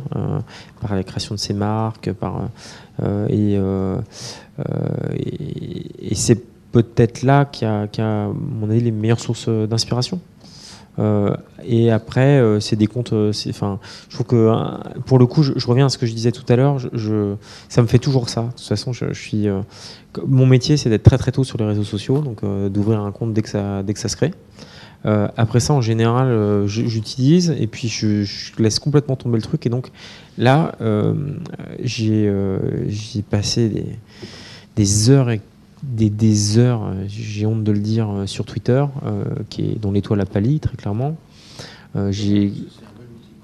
par 0.82 0.96
la 0.96 1.04
création 1.04 1.36
de 1.36 1.40
ses 1.40 1.54
marques, 1.54 2.10
et, 3.30 3.60
c'est 6.14 6.44
peut-être 6.72 7.22
là 7.24 7.46
qu'il 7.46 7.68
y 7.68 7.88
qu'il 7.90 8.04
y 8.04 8.08
a, 8.08 8.26
à 8.26 8.28
mon 8.30 8.70
avis, 8.70 8.82
les 8.82 8.92
meilleures 8.92 9.20
sources 9.20 9.48
d'inspiration. 9.48 10.20
Euh, 11.00 11.36
et 11.64 11.92
après, 11.92 12.40
euh, 12.40 12.60
c'est 12.60 12.76
des 12.76 12.88
comptes. 12.88 13.14
euh, 13.14 13.32
Enfin, 13.50 13.80
je 14.10 14.16
trouve 14.16 14.28
que 14.28 14.52
pour 15.06 15.20
le 15.20 15.26
coup, 15.26 15.44
je, 15.44 15.68
reviens 15.68 15.88
à 15.88 15.90
ce 15.90 15.98
que 15.98 16.06
je 16.06 16.14
disais 16.14 16.32
tout 16.32 16.46
à 16.50 16.56
l'heure. 16.56 16.78
Ça 17.70 17.82
me 17.82 17.88
fait 17.88 18.00
toujours 18.00 18.30
ça. 18.30 18.44
De 18.44 18.52
toute 18.52 18.62
façon, 18.62 18.94
je, 18.94 19.14
suis. 19.14 19.48
mon 20.26 20.46
métier, 20.46 20.78
c'est 20.78 20.90
d'être 20.90 21.04
très 21.04 21.18
très 21.18 21.32
tôt 21.32 21.44
sur 21.44 21.58
les 21.58 21.66
réseaux 21.66 21.84
sociaux, 21.84 22.20
donc 22.20 22.42
d'ouvrir 22.72 23.02
un 23.02 23.12
compte 23.12 23.34
dès 23.34 23.42
que 23.42 23.50
ça 23.50 23.84
dès 23.84 23.94
que 23.94 24.00
ça 24.00 24.10
se 24.10 24.16
crée. 24.16 24.34
Après 25.04 25.60
ça, 25.60 25.74
en 25.74 25.82
général, 25.82 26.66
j'utilise 26.68 27.56
et 27.58 27.68
puis 27.68 27.88
je, 27.88 28.26
laisse 28.62 28.80
complètement 28.80 29.16
tomber 29.16 29.38
le 29.38 29.44
truc. 29.44 29.66
Et 29.66 29.70
donc 29.70 29.92
là, 30.38 30.76
j'ai 31.82 32.32
j'ai 32.88 33.22
passé 33.22 33.70
des, 33.70 33.86
des 34.76 35.10
heures 35.10 35.30
et 35.30 35.42
des, 35.84 36.58
heures, 36.58 36.84
euh, 36.84 37.06
j'ai 37.08 37.46
honte 37.46 37.64
de 37.64 37.72
le 37.72 37.80
dire, 37.80 38.10
euh, 38.10 38.26
sur 38.26 38.46
Twitter, 38.46 38.84
euh, 39.06 39.24
qui 39.50 39.78
dont 39.82 39.92
l'étoile 39.92 40.22
a 40.22 40.26
pâli, 40.26 40.60
très 40.60 40.76
clairement. 40.76 41.16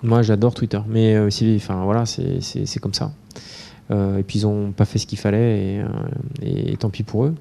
Moi, 0.06 0.22
j'adore 0.22 0.54
Twitter, 0.54 0.80
mais 0.88 1.32
si, 1.32 1.54
enfin, 1.56 1.86
voilà, 1.86 2.06
c'est, 2.06 2.80
comme 2.82 2.94
ça. 2.94 3.14
Et 3.90 4.24
puis, 4.28 4.40
ils 4.40 4.44
n'ont 4.44 4.72
pas 4.72 4.86
fait 4.86 5.00
ce 5.00 5.08
qu'il 5.08 5.18
fallait, 5.18 5.84
et, 6.42 6.78
tant 6.78 6.90
pis 6.90 7.04
pour 7.04 7.26
eux. 7.26 7.36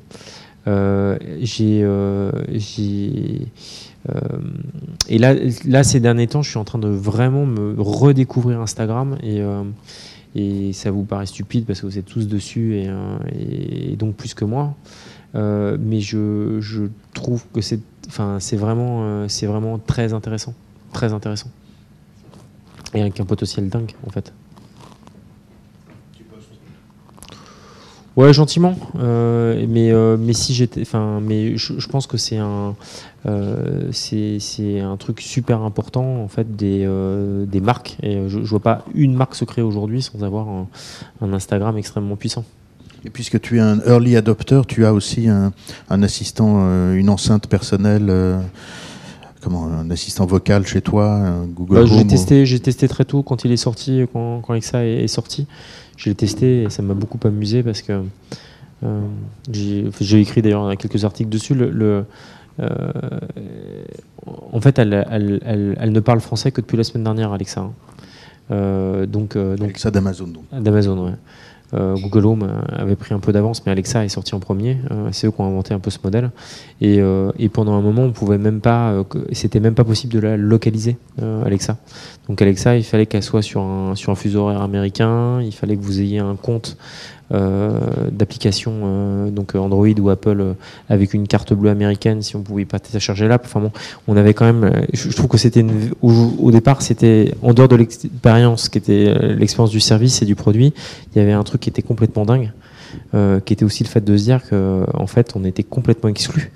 J'ai, 1.41 1.81
et 5.09 5.19
là, 5.19 5.35
là, 5.67 5.83
ces 5.83 6.01
derniers 6.01 6.29
temps, 6.29 6.43
je 6.43 6.51
suis 6.51 6.59
en 6.59 6.65
train 6.65 6.79
de 6.79 6.89
vraiment 6.89 7.45
me 7.45 7.75
redécouvrir 7.79 8.61
Instagram 8.61 9.19
et, 9.23 9.43
et 10.35 10.73
ça 10.73 10.91
vous 10.91 11.05
paraît 11.05 11.27
stupide 11.27 11.67
parce 11.67 11.81
que 11.81 11.87
vous 11.87 11.99
êtes 11.99 12.07
tous 12.07 12.27
dessus 12.27 12.77
et, 12.77 12.89
euh, 12.89 13.97
donc 13.97 14.17
plus 14.17 14.35
que 14.35 14.45
moi. 14.45 14.75
Euh, 15.35 15.77
mais 15.81 16.01
je, 16.01 16.89
trouve 17.15 17.45
que 17.53 17.61
c'est 17.61 17.81
vraiment, 18.57 19.03
euh, 19.03 19.29
c'est 19.29 19.47
vraiment 19.47 19.79
très 19.79 20.13
intéressant, 20.13 20.55
très 20.93 21.13
intéressant. 21.13 21.51
Et 22.95 23.01
avec 23.01 23.19
un 23.21 23.25
potentiel 23.25 23.69
dingue 23.69 23.93
en 24.07 24.11
fait. 24.11 24.33
Ouais, 28.17 28.33
gentiment. 28.33 28.77
Euh, 28.99 29.65
mais, 29.69 29.91
euh, 29.91 30.17
mais 30.19 30.35
si 30.35 30.53
j'étais, 30.53 30.83
enfin, 30.83 31.21
mais 31.23 31.57
je, 31.57 31.79
je 31.79 31.89
pense 31.89 32.07
que 32.07 32.19
c'est 32.19 32.37
un, 32.37 32.75
euh, 33.27 33.89
c'est, 33.93 34.81
un 34.81 34.97
truc 34.99 35.21
super 35.21 35.63
important 35.63 36.23
en 36.23 36.29
fait 36.29 36.55
des, 36.57 36.85
euh, 36.85 37.47
des 37.47 37.61
marques. 37.61 37.97
Et 38.03 38.29
je, 38.29 38.43
je 38.43 38.51
vois 38.51 38.61
pas 38.61 38.85
une 38.95 39.15
marque 39.15 39.35
se 39.35 39.45
créer 39.45 39.65
aujourd'hui 39.65 40.03
sans 40.03 40.23
avoir 40.25 40.49
un, 40.49 40.67
un 41.23 41.33
Instagram 41.33 41.79
extrêmement 41.79 42.17
puissant. 42.17 42.45
Et 43.05 43.11
puisque 43.11 43.41
tu 43.41 43.57
es 43.57 43.61
un 43.61 43.81
early 43.81 44.17
adopter, 44.17 44.61
tu 44.69 44.85
as 44.85 44.93
aussi 44.93 45.29
un, 45.29 45.53
un 45.91 46.03
assistant, 46.03 46.93
une 46.93 47.09
enceinte 47.09 47.49
personnelle, 47.49 48.13
comment, 49.41 49.67
un 49.67 49.91
assistant 49.91 50.25
vocal 50.25 50.65
chez 50.67 50.83
toi, 50.83 51.15
un 51.15 51.47
Google 51.47 51.75
Bah, 51.75 51.85
j'ai 51.85 52.07
testé, 52.07 52.47
j'ai 52.47 52.61
testé 52.61 52.87
très 52.87 53.05
tôt 53.05 53.25
quand 53.25 53.45
il 53.45 53.51
est 53.51 53.57
sorti, 53.57 54.03
quand, 54.13 54.41
quand 54.43 54.53
Alexa 54.53 54.85
est, 54.85 55.03
est 55.03 55.09
sorti. 55.09 55.49
Je 55.97 56.09
l'ai 56.09 56.15
testé 56.15 56.63
et 56.63 56.71
ça 56.71 56.83
m'a 56.83 56.95
beaucoup 56.95 57.19
amusé 57.27 57.63
parce 57.63 57.83
que 57.83 58.03
euh, 58.83 59.01
j'ai 59.53 60.21
écrit 60.21 60.43
d'ailleurs 60.43 60.77
quelques 60.77 61.05
articles 61.05 61.31
dessus. 61.31 61.55
Le, 61.55 61.71
le, 61.71 62.05
euh, 62.61 62.91
en 64.53 64.61
fait, 64.61 64.79
elle, 64.79 65.07
elle, 65.11 65.41
elle, 65.45 65.77
elle 65.81 65.93
ne 65.93 66.01
parle 66.01 66.21
français 66.21 66.51
que 66.51 66.61
depuis 66.61 66.77
la 66.77 66.85
semaine 66.85 67.05
dernière, 67.05 67.33
Alexa. 67.33 67.61
hein. 67.61 67.73
Euh, 68.51 69.07
donc, 69.07 69.37
euh, 69.37 69.57
donc 69.57 69.69
Alexa 69.69 69.91
d'Amazon. 69.91 70.27
Donc. 70.27 70.45
D'Amazon, 70.53 71.07
ouais. 71.07 71.15
Euh, 71.75 71.95
Google 71.97 72.27
Home 72.27 72.43
euh, 72.43 72.83
avait 72.83 72.97
pris 72.97 73.15
un 73.15 73.19
peu 73.19 73.33
d'avance, 73.33 73.65
mais 73.65 73.73
Alexa 73.73 74.05
est 74.05 74.09
sorti 74.09 74.35
en 74.35 74.41
premier. 74.41 74.79
Euh, 74.91 75.09
c'est 75.13 75.27
eux 75.27 75.31
qui 75.31 75.41
ont 75.41 75.47
inventé 75.47 75.73
un 75.73 75.79
peu 75.79 75.91
ce 75.91 75.99
modèle. 76.05 76.31
Et, 76.81 77.01
pendant 77.53 77.75
un 77.75 77.81
moment, 77.81 78.03
on 78.03 78.13
pouvait 78.13 78.39
même 78.39 78.61
pas, 78.61 79.05
c'était 79.33 79.61
même 79.61 79.75
pas 79.75 79.85
possible 79.85 80.13
de 80.13 80.19
la 80.19 80.37
localiser, 80.37 80.97
Alexa. 81.45 81.77
Donc 82.29 82.41
Alexa, 82.41 82.77
il 82.77 82.85
fallait 82.85 83.07
qu'elle 83.07 83.23
soit 83.23 83.43
sur 83.43 83.61
un, 83.61 83.95
sur 83.95 84.11
un 84.11 84.15
fuseau 84.15 84.41
horaire 84.41 84.63
américain. 84.63 85.41
Il 85.43 85.53
fallait 85.53 85.77
que 85.77 85.83
vous 85.83 86.01
ayez 86.01 86.19
un 86.19 86.35
compte 86.35 86.79
euh, 87.33 87.79
d'application, 88.11 88.73
euh, 88.85 89.31
donc 89.31 89.55
Android 89.55 89.89
ou 89.99 90.11
Apple, 90.11 90.41
euh, 90.41 90.53
avec 90.89 91.15
une 91.15 91.27
carte 91.27 91.53
bleue 91.53 91.71
américaine, 91.71 92.23
si 92.23 92.37
on 92.37 92.43
pouvait 92.43 92.65
pas 92.65 92.79
télécharger 92.79 93.29
l'app. 93.29 93.43
Enfin 93.45 93.61
bon, 93.61 93.73
on 94.07 94.17
avait 94.17 94.35
quand 94.35 94.45
même. 94.45 94.65
euh, 94.65 94.83
Je 94.93 95.11
trouve 95.17 95.29
que 95.29 95.39
c'était 95.39 95.65
au, 96.03 96.51
départ, 96.51 96.83
c'était 96.83 97.35
en 97.43 97.55
dehors 97.55 97.69
de 97.69 97.77
l'expérience, 97.77 98.69
qui 98.69 98.79
était 98.79 99.07
euh, 99.09 99.35
l'expérience 99.35 99.71
du 99.71 99.81
service 99.81 100.23
et 100.23 100.27
du 100.27 100.35
produit, 100.35 100.73
il 101.15 101.19
y 101.19 101.23
avait 101.23 101.33
un 101.33 101.43
truc 101.43 101.63
qui 101.63 101.71
était 101.71 101.83
complètement 101.83 102.25
dingue, 102.25 102.53
euh, 103.15 103.41
qui 103.41 103.53
était 103.53 103.65
aussi 103.65 103.85
le 103.85 103.89
fait 103.89 104.05
de 104.05 104.17
se 104.17 104.25
dire 104.25 104.47
que 104.49 104.85
fait, 105.07 105.33
on 105.35 105.45
était 105.45 105.63
complètement 105.63 106.09
exclu 106.11 106.53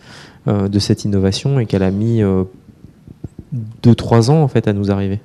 euh, 0.49 0.69
de 0.69 0.79
cette 0.79 1.05
innovation 1.05 1.59
et 1.59 1.67
qu'elle 1.67 1.83
a 1.83 1.91
mis 1.91 2.23
2-3 3.83 4.31
ans 4.31 4.43
en 4.43 4.49
fait 4.49 4.69
à 4.69 4.73
nous 4.73 4.91
arriver. 4.91 5.21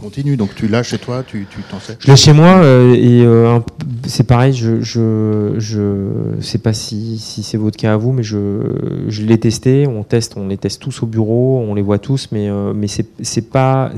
Continues, 0.00 0.36
donc 0.36 0.54
tu 0.54 0.68
l'as 0.68 0.82
chez 0.82 0.98
toi, 0.98 1.22
tu 1.26 1.46
t'en 1.70 1.80
sais. 1.80 1.96
Je 2.00 2.08
l'ai 2.08 2.16
chez 2.16 2.32
moi 2.32 2.58
euh, 2.58 2.94
et 2.94 3.24
euh, 3.24 3.58
c'est 4.06 4.24
pareil. 4.24 4.52
Je, 4.52 4.80
je, 4.80 5.54
je 5.58 6.40
sais 6.40 6.58
pas 6.58 6.72
si, 6.72 7.18
si 7.18 7.42
c'est 7.42 7.56
votre 7.56 7.76
cas 7.76 7.94
à 7.94 7.96
vous, 7.96 8.12
mais 8.12 8.22
je, 8.22 9.06
je 9.08 9.22
l'ai 9.22 9.38
testé. 9.38 9.86
On 9.86 10.02
teste, 10.02 10.36
on 10.36 10.48
les 10.48 10.56
teste 10.58 10.82
tous 10.82 11.02
au 11.02 11.06
bureau, 11.06 11.58
on 11.66 11.74
les 11.74 11.82
voit 11.82 11.98
tous, 11.98 12.28
mais 12.32 12.48
euh, 12.48 12.72
mais 12.74 12.86
c'est 12.88 13.50
pas 13.50 13.92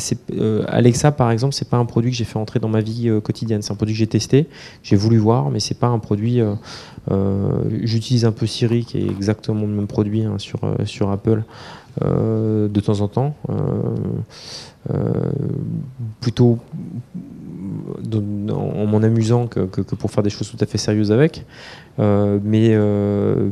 Alexa 0.68 1.12
par 1.12 1.30
exemple, 1.30 1.54
c'est 1.54 1.68
pas 1.68 1.78
un 1.78 1.84
produit 1.84 2.10
que 2.10 2.16
j'ai 2.16 2.24
fait 2.24 2.38
entrer 2.38 2.60
dans 2.60 2.68
ma 2.68 2.80
vie 2.80 3.10
quotidienne. 3.22 3.62
C'est 3.62 3.72
un 3.72 3.76
produit 3.76 3.94
que 3.94 3.98
j'ai 3.98 4.06
testé, 4.06 4.46
j'ai 4.82 4.96
voulu 4.96 5.18
voir, 5.18 5.50
mais 5.50 5.60
c'est 5.60 5.78
pas 5.78 5.88
un 5.88 5.98
produit. 5.98 6.40
J'utilise 7.82 8.24
un 8.24 8.32
peu 8.32 8.46
Siri, 8.46 8.84
qui 8.84 8.98
est 8.98 9.06
exactement 9.06 9.62
le 9.62 9.68
même 9.68 9.86
produit 9.86 10.24
hein, 10.24 10.36
sur 10.38 10.60
sur 10.84 11.10
Apple 11.10 11.42
de 12.00 12.80
temps 12.80 13.00
en 13.00 13.08
temps. 13.08 13.34
Euh, 13.50 13.54
euh, 14.94 15.12
plutôt 16.20 16.58
en 18.50 18.86
m'en 18.86 19.02
amusant 19.02 19.46
que, 19.46 19.60
pour 19.60 20.10
faire 20.10 20.22
des 20.22 20.30
choses 20.30 20.50
tout 20.50 20.56
à 20.60 20.66
fait 20.66 20.78
sérieuses 20.78 21.12
avec. 21.12 21.44
Euh, 21.98 22.38
mais 22.42 22.70
euh, 22.72 23.50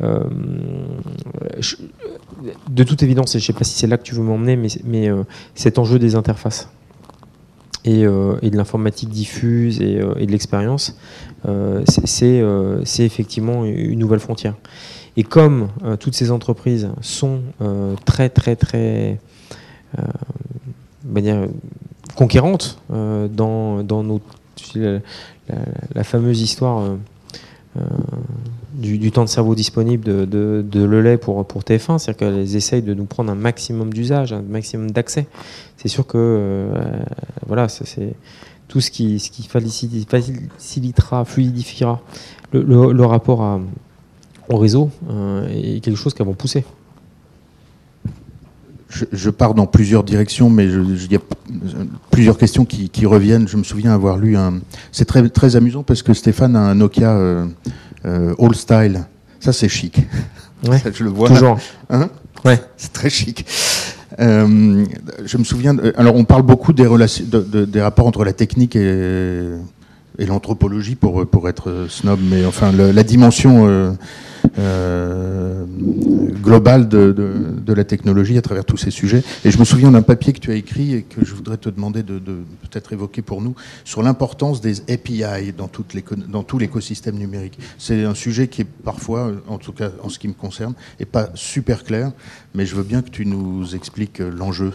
euh, 0.00 0.24
de 2.70 2.84
toute 2.84 3.02
évidence, 3.02 3.34
et 3.34 3.38
je 3.38 3.44
ne 3.44 3.46
sais 3.46 3.58
pas 3.58 3.64
si 3.64 3.74
c'est 3.74 3.86
là 3.86 3.96
que 3.96 4.02
tu 4.02 4.14
veux 4.14 4.22
m'emmener, 4.22 4.56
mais, 4.84 5.08
euh, 5.08 5.22
cet 5.54 5.78
enjeu 5.78 5.98
des 5.98 6.14
interfaces 6.14 6.68
et, 7.84 8.04
euh, 8.04 8.36
de 8.40 8.56
l'informatique 8.56 9.08
diffuse 9.08 9.80
et, 9.80 10.00
euh, 10.00 10.14
de 10.14 10.30
l'expérience, 10.30 10.96
euh, 11.46 11.82
euh, 12.22 12.80
c'est 12.84 13.04
effectivement 13.04 13.64
une 13.64 13.98
nouvelle 13.98 14.20
frontière. 14.20 14.54
Et 15.18 15.24
comme 15.24 15.68
euh, 15.84 15.96
toutes 15.96 16.14
ces 16.14 16.30
entreprises 16.30 16.88
sont 17.02 17.40
euh, 17.60 17.96
très 18.06 18.30
très 18.30 18.54
très 18.54 19.18
euh, 19.98 20.02
va 21.04 21.20
dire, 21.20 21.48
conquérantes 22.14 22.78
euh, 22.92 23.28
dans, 23.28 23.82
dans 23.82 24.20
la, 24.74 26.04
fameuse 26.04 26.40
histoire 26.40 26.80
euh, 26.80 26.96
euh, 27.78 27.80
du, 28.74 29.10
temps 29.10 29.24
de 29.24 29.28
cerveau 29.28 29.54
disponible 29.54 30.04
de, 30.04 30.24
de, 30.24 30.64
de 30.66 30.84
Lelay 30.84 31.16
pour, 31.18 31.44
pour 31.46 31.62
TF1, 31.62 31.98
c'est-à-dire 31.98 32.16
qu'elles 32.16 32.56
essayent 32.56 32.82
de 32.82 32.94
nous 32.94 33.04
prendre 33.04 33.32
un 33.32 33.36
maximum 33.36 33.92
d'usage, 33.92 34.32
un 34.32 34.42
maximum 34.42 34.90
d'accès. 34.90 35.26
C'est 35.76 35.88
sûr 35.88 36.06
que 36.06 36.16
euh, 36.16 37.02
voilà, 37.46 37.68
c'est 37.68 38.14
tout 38.68 38.80
ce 38.80 38.90
qui, 38.90 39.18
ce 39.18 39.30
qui 39.30 39.48
facilitera, 39.48 41.24
fluidifiera 41.24 42.00
le, 42.52 43.04
rapport 43.04 43.42
à, 43.42 43.60
au 44.48 44.56
réseau 44.56 44.90
est 45.50 45.80
quelque 45.80 45.96
chose 45.96 46.14
qu'avons 46.14 46.34
poussé 46.34 46.64
je, 48.88 49.30
pars 49.30 49.54
dans 49.54 49.66
plusieurs 49.66 50.02
directions, 50.02 50.48
mais 50.50 50.66
il 50.66 51.12
y 51.12 51.16
a 51.16 51.20
plusieurs 52.10 52.38
questions 52.38 52.64
qui, 52.64 53.06
reviennent. 53.06 53.48
Je 53.48 53.56
me 53.56 53.62
souviens 53.62 53.92
avoir 53.92 54.18
lu 54.18 54.36
un. 54.36 54.60
C'est 54.92 55.04
très, 55.04 55.28
très 55.28 55.56
amusant 55.56 55.82
parce 55.82 56.02
que 56.02 56.14
Stéphane 56.14 56.56
a 56.56 56.60
un 56.60 56.74
Nokia 56.74 57.10
euh, 57.10 57.46
euh, 58.04 58.34
All 58.38 58.54
Style. 58.54 59.04
Ça, 59.40 59.52
c'est 59.52 59.68
chic. 59.68 60.00
Ouais, 60.68 60.82
je 60.92 61.04
le 61.04 61.10
vois. 61.10 61.28
Toujours. 61.28 61.58
Hein 61.90 62.08
ouais. 62.44 62.60
C'est 62.76 62.92
très 62.92 63.10
chic. 63.10 63.46
Euh, 64.18 64.84
je 65.24 65.38
me 65.38 65.44
souviens. 65.44 65.76
alors, 65.96 66.16
on 66.16 66.24
parle 66.24 66.42
beaucoup 66.42 66.72
des, 66.72 66.86
relations, 66.86 67.24
des 67.24 67.80
rapports 67.80 68.06
entre 68.06 68.24
la 68.24 68.32
technique 68.32 68.74
et, 68.74 69.44
et 70.18 70.26
l'anthropologie 70.26 70.94
pour, 70.94 71.26
pour 71.26 71.48
être 71.48 71.86
snob, 71.88 72.18
mais 72.22 72.44
enfin, 72.44 72.72
la 72.72 73.02
dimension 73.04 73.96
euh, 74.58 75.64
globale 76.42 76.88
de, 76.88 77.12
de, 77.12 77.72
la 77.72 77.84
technologie 77.84 78.38
à 78.38 78.42
travers 78.42 78.64
tous 78.64 78.76
ces 78.76 78.90
sujets. 78.90 79.22
Et 79.44 79.50
je 79.50 79.58
me 79.58 79.64
souviens 79.64 79.90
d'un 79.90 80.02
papier 80.02 80.32
que 80.32 80.38
tu 80.38 80.50
as 80.50 80.54
écrit 80.54 80.94
et 80.94 81.02
que 81.02 81.24
je 81.24 81.34
voudrais 81.34 81.58
te 81.58 81.68
demander 81.68 82.02
de, 82.02 82.18
peut-être 82.18 82.92
évoquer 82.92 83.22
pour 83.22 83.42
nous 83.42 83.54
sur 83.84 84.02
l'importance 84.02 84.60
des 84.60 84.80
API 84.90 85.52
dans, 85.56 85.68
tout 85.68 86.58
l'écosystème 86.58 87.16
numérique. 87.16 87.58
C'est 87.76 88.04
un 88.04 88.14
sujet 88.14 88.48
qui 88.48 88.62
est 88.62 88.68
parfois, 88.84 89.32
en 89.48 89.58
tout 89.58 89.72
cas 89.72 89.90
en 90.02 90.08
ce 90.08 90.18
qui 90.18 90.28
me 90.28 90.32
concerne, 90.32 90.74
est 90.98 91.04
pas 91.04 91.30
super 91.34 91.84
clair, 91.84 92.12
mais 92.54 92.64
je 92.64 92.74
veux 92.74 92.84
bien 92.84 93.02
que 93.02 93.10
tu 93.10 93.26
nous 93.26 93.74
expliques 93.74 94.20
l'enjeu. 94.20 94.72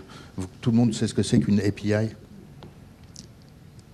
Tout 0.61 0.71
le 0.71 0.77
monde 0.77 0.93
sait 0.93 1.07
ce 1.07 1.13
que 1.13 1.23
c'est 1.23 1.39
qu'une 1.39 1.59
API 1.59 2.09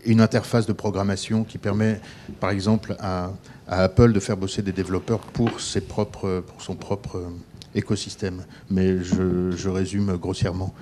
une 0.06 0.22
interface 0.22 0.66
de 0.66 0.74
programmation 0.74 1.44
qui 1.44 1.58
permet, 1.58 2.00
par 2.40 2.50
exemple, 2.50 2.96
à, 3.00 3.32
Apple 3.68 4.14
de 4.14 4.20
faire 4.20 4.36
bosser 4.36 4.64
des 4.64 4.72
développeurs 4.72 5.20
pour, 5.20 5.62
ses 5.62 5.82
propres, 5.82 6.44
pour 6.48 6.62
son 6.62 6.76
propre 6.76 7.18
euh, 7.18 7.30
écosystème. 7.76 8.42
Mais 8.72 8.98
je, 9.04 9.70
résume 9.70 10.18
grossièrement. 10.18 10.74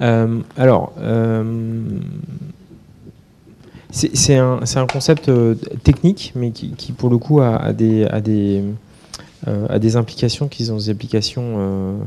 Euh, 0.00 0.40
alors, 0.56 0.92
euh, 0.98 1.84
c'est 3.92 4.36
un, 4.36 4.60
un, 4.74 4.86
concept 4.86 5.30
technique, 5.84 6.32
mais 6.34 6.50
qui, 6.50 6.92
pour 6.92 7.08
le 7.08 7.18
coup 7.18 7.40
a, 7.40 7.72
des, 7.72 8.04
a 8.04 8.20
des, 8.20 8.64
des 9.78 9.96
implications 9.96 10.48
qui 10.48 10.66
sont 10.66 10.76
des 10.76 10.90
applications 10.90 12.00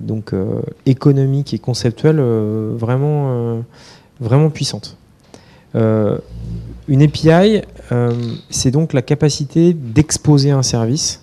donc 0.00 0.32
économiques 0.86 1.52
et 1.52 1.58
conceptuelles 1.58 2.20
vraiment 2.20 3.64
vraiment 4.20 4.50
puissante. 4.50 4.96
Euh, 5.74 6.18
une 6.86 7.02
API, 7.02 7.62
euh, 7.92 8.12
c'est 8.50 8.70
donc 8.70 8.92
la 8.92 9.02
capacité 9.02 9.74
d'exposer 9.74 10.50
un 10.50 10.62
service 10.62 11.22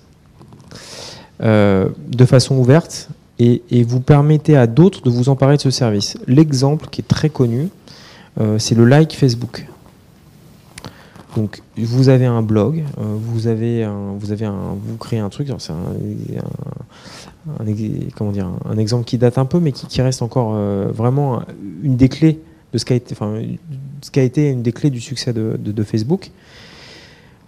euh, 1.42 1.90
de 2.08 2.26
façon 2.26 2.56
ouverte 2.56 3.10
et, 3.40 3.62
vous 3.84 4.02
permettez 4.02 4.56
à 4.56 4.68
d'autres 4.68 5.02
de 5.02 5.10
vous 5.10 5.30
emparer 5.30 5.58
de 5.58 5.62
ce 5.62 5.72
service. 5.72 6.18
L'exemple 6.28 6.88
qui 6.92 7.02
est 7.02 7.08
très 7.08 7.30
connu, 7.30 7.70
c'est 8.60 8.76
le 8.76 8.86
like 8.86 9.16
Facebook. 9.16 9.66
Donc 11.36 11.64
vous 11.76 12.10
avez 12.10 12.28
un 12.28 12.44
blog, 12.44 12.84
vous 12.98 13.48
avez 13.48 13.90
vous 14.14 14.98
créez 14.98 15.18
un 15.18 15.30
truc, 15.30 15.48
c'est 15.58 15.74
un, 15.74 15.96
comment 18.16 18.32
dire, 18.32 18.48
un 18.70 18.78
exemple 18.78 19.06
qui 19.06 19.18
date 19.18 19.40
un 19.40 19.46
peu, 19.46 19.60
mais 19.60 19.72
qui 19.72 20.02
reste 20.04 20.22
encore 20.22 20.54
vraiment 20.94 21.42
une 21.82 21.96
des 21.96 22.10
clés 22.10 22.40
de 22.74 22.78
ce 22.78 22.86
qui 22.86 24.20
a 24.20 24.24
été, 24.24 24.50
une 24.50 24.62
des 24.62 24.72
clés 24.72 24.90
du 24.90 25.02
succès 25.02 25.34
de, 25.34 25.84
Facebook. 25.84 26.32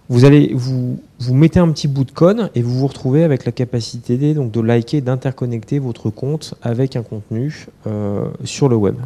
Vous 0.08 1.34
mettez 1.34 1.60
un 1.60 1.70
petit 1.70 1.88
bout 1.88 2.04
de 2.04 2.10
code 2.10 2.50
et 2.54 2.62
vous 2.62 2.78
vous 2.78 2.86
retrouvez 2.86 3.24
avec 3.24 3.44
la 3.44 3.52
capacité 3.52 4.16
de 4.16 4.60
liker, 4.60 5.00
d'interconnecter 5.00 5.78
votre 5.78 6.10
compte 6.10 6.54
avec 6.62 6.96
un 6.96 7.02
contenu 7.02 7.66
euh, 7.86 8.26
sur 8.44 8.68
le 8.68 8.76
web. 8.76 8.96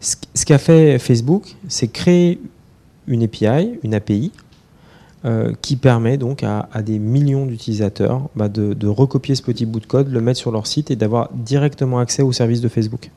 Ce, 0.00 0.44
qu'a 0.44 0.58
fait 0.58 0.98
Facebook, 0.98 1.54
c'est 1.68 1.86
créer 1.86 2.40
une 3.06 3.22
API, 3.22 3.78
une 3.84 3.94
API, 3.94 4.32
euh, 5.24 5.52
qui 5.62 5.76
permet 5.76 6.16
donc 6.16 6.42
à, 6.42 6.66
des 6.82 6.98
millions 6.98 7.46
d'utilisateurs 7.46 8.28
bah, 8.34 8.48
de, 8.48 8.74
de, 8.74 8.88
recopier 8.88 9.36
ce 9.36 9.42
petit 9.42 9.64
bout 9.64 9.78
de 9.78 9.86
code, 9.86 10.08
le 10.08 10.20
mettre 10.20 10.40
sur 10.40 10.50
leur 10.50 10.66
site 10.66 10.90
et 10.90 10.96
d'avoir 10.96 11.30
directement 11.32 12.00
accès 12.00 12.22
au 12.22 12.32
service 12.32 12.60
de 12.60 12.66
Facebook. 12.66 13.12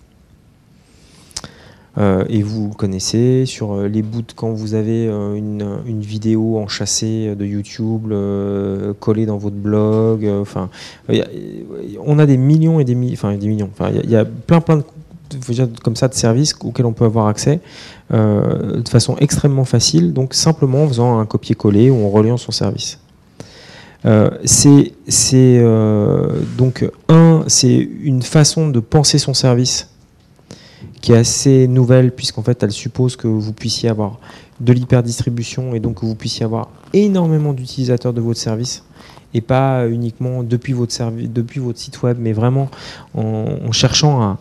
Euh, 1.98 2.26
et 2.28 2.42
vous 2.42 2.70
connaissez 2.70 3.46
sur 3.46 3.74
euh, 3.74 3.88
les 3.88 4.02
bouts 4.02 4.24
quand 4.36 4.50
vous 4.50 4.74
avez 4.74 5.08
euh, 5.08 5.36
une, 5.36 6.02
vidéo 6.02 6.58
enchâssée 6.58 7.34
de 7.36 7.46
YouTube 7.46 8.14
collée 9.00 9.26
dans 9.26 9.38
votre 9.38 9.56
blog. 9.56 10.28
Enfin, 10.28 10.70
on 12.06 12.20
a 12.20 12.26
des 12.26 12.38
millions 12.38 12.80
et 12.80 12.84
des, 12.84 12.98
enfin, 13.14 13.36
des 13.36 13.48
millions. 13.48 13.70
Enfin, 13.72 13.92
il 14.04 14.10
y, 14.10 14.16
a 14.16 14.26
plein 14.26 14.62
plein 14.62 14.78
de 14.78 14.84
comme 15.84 15.96
ça 15.96 16.08
de 16.08 16.14
services 16.14 16.54
auxquels 16.62 16.86
on 16.86 16.94
peut 16.94 17.06
avoir 17.06 17.28
accès 17.28 17.60
de 18.12 18.88
façon 18.88 19.16
extrêmement 19.20 19.66
facile, 19.66 20.14
donc 20.14 20.34
simplement 20.34 20.84
en 20.84 20.88
faisant 20.88 21.20
un 21.20 21.26
copier-coller 21.26 21.90
ou 21.90 22.06
en 22.06 22.10
reliant 22.10 22.38
son 22.38 22.52
service. 22.52 23.00
c'est 24.44 25.64
donc 26.58 26.88
un, 27.10 27.44
c'est 27.48 27.90
une 28.04 28.22
façon 28.22 28.70
de 28.70 28.80
penser 28.80 29.18
son 29.18 29.34
service 29.34 29.90
qui 31.06 31.12
est 31.12 31.18
assez 31.18 31.68
nouvelle, 31.68 32.12
puisqu'en 32.12 32.42
fait, 32.42 32.64
elle 32.64 32.72
suppose 32.72 33.16
que 33.16 33.28
vous 33.28 33.54
puissiez 33.54 33.90
avoir 33.90 34.18
de 34.60 34.74
l'hyperdistribution 34.74 35.76
et 35.76 35.80
donc 35.80 36.02
que 36.02 36.06
vous 36.08 36.16
puissiez 36.16 36.46
avoir 36.46 36.70
énormément 36.94 37.54
d'utilisateurs 37.54 38.12
de 38.12 38.22
votre 38.22 38.40
service 38.40 38.84
et 39.36 39.42
pas 39.42 39.88
uniquement 39.88 40.42
depuis 40.42 40.74
votre, 40.74 40.92
depuis 41.12 41.60
votre 41.60 41.78
site 41.78 42.02
web, 42.02 42.18
mais 42.20 42.34
vraiment 42.34 42.72
en, 43.14 43.72
cherchant 43.72 44.20
à 44.20 44.38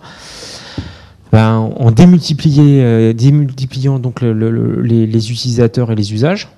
ben, 1.32 1.70
en 1.76 1.90
démultiplier, 1.90 2.82
euh, 2.82 3.12
démultipliant 3.12 3.98
donc 3.98 4.22
les, 4.22 5.30
utilisateurs 5.30 5.92
et 5.92 5.94
les 5.94 6.14
usages. 6.14 6.48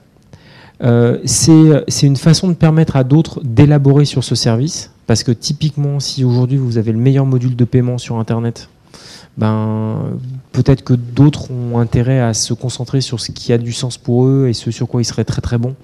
Euh, 0.85 1.19
c'est 1.25 2.07
une 2.07 2.17
façon 2.17 2.47
de 2.47 2.55
permettre 2.55 2.95
à 2.95 3.03
d'autres 3.03 3.41
d'élaborer 3.43 4.05
sur 4.05 4.23
ce 4.23 4.37
service, 4.37 4.93
parce 5.09 5.25
que 5.25 5.33
typiquement, 5.33 5.99
si 5.99 6.23
aujourd'hui 6.23 6.59
vous 6.59 6.79
avez 6.79 6.93
le 6.93 6.99
meilleur 6.99 7.27
module 7.27 7.57
de 7.57 7.65
paiement 7.65 7.99
sur 7.99 8.19
Internet, 8.19 8.69
ben, 9.37 10.19
peut-être 10.53 10.83
que 10.83 10.95
d'autres 10.95 11.51
ont 11.51 11.79
intérêt 11.79 12.21
à 12.21 12.33
se 12.33 12.55
concentrer 12.55 13.03
sur 13.03 13.21
ce 13.21 13.33
qui 13.33 13.53
a 13.53 13.59
du 13.59 13.73
sens 13.73 13.99
pour 13.99 14.25
eux 14.25 14.49
et 14.49 14.55
ce 14.55 14.71
sur 14.71 14.89
quoi 14.89 15.03
ils 15.03 15.05
seraient 15.05 15.25
très 15.25 15.43
très 15.43 15.59
bons. 15.59 15.75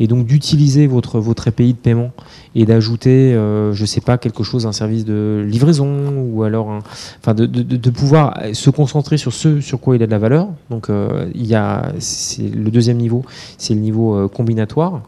Et 0.00 0.06
donc 0.06 0.26
d'utiliser 0.26 0.86
votre, 0.86 1.20
votre 1.20 1.48
API 1.48 1.74
de 1.74 1.78
paiement 1.78 2.10
et 2.54 2.64
d'ajouter, 2.64 3.34
euh, 3.34 3.74
je 3.74 3.84
sais 3.84 4.00
pas, 4.00 4.16
quelque 4.16 4.42
chose, 4.42 4.66
un 4.66 4.72
service 4.72 5.04
de 5.04 5.44
livraison 5.46 6.30
ou 6.32 6.42
alors, 6.42 6.80
enfin, 7.20 7.34
de, 7.34 7.44
de, 7.46 7.90
pouvoir 7.90 8.38
se 8.54 8.70
concentrer 8.70 9.18
sur 9.18 9.32
ce 9.32 9.60
sur 9.60 9.80
quoi 9.80 9.96
il 9.96 10.02
a 10.02 10.06
de 10.06 10.10
la 10.10 10.18
valeur. 10.18 10.48
Donc 10.70 10.88
euh, 10.88 11.30
il 11.34 11.46
y 11.46 11.54
a, 11.54 11.92
c'est 11.98 12.48
le 12.48 12.70
deuxième 12.70 12.96
niveau, 12.96 13.24
c'est 13.58 13.74
le 13.74 13.80
niveau 13.80 14.16
euh, 14.16 14.28
combinatoire. 14.28 15.02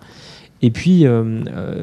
Et 0.66 0.70
puis, 0.70 1.04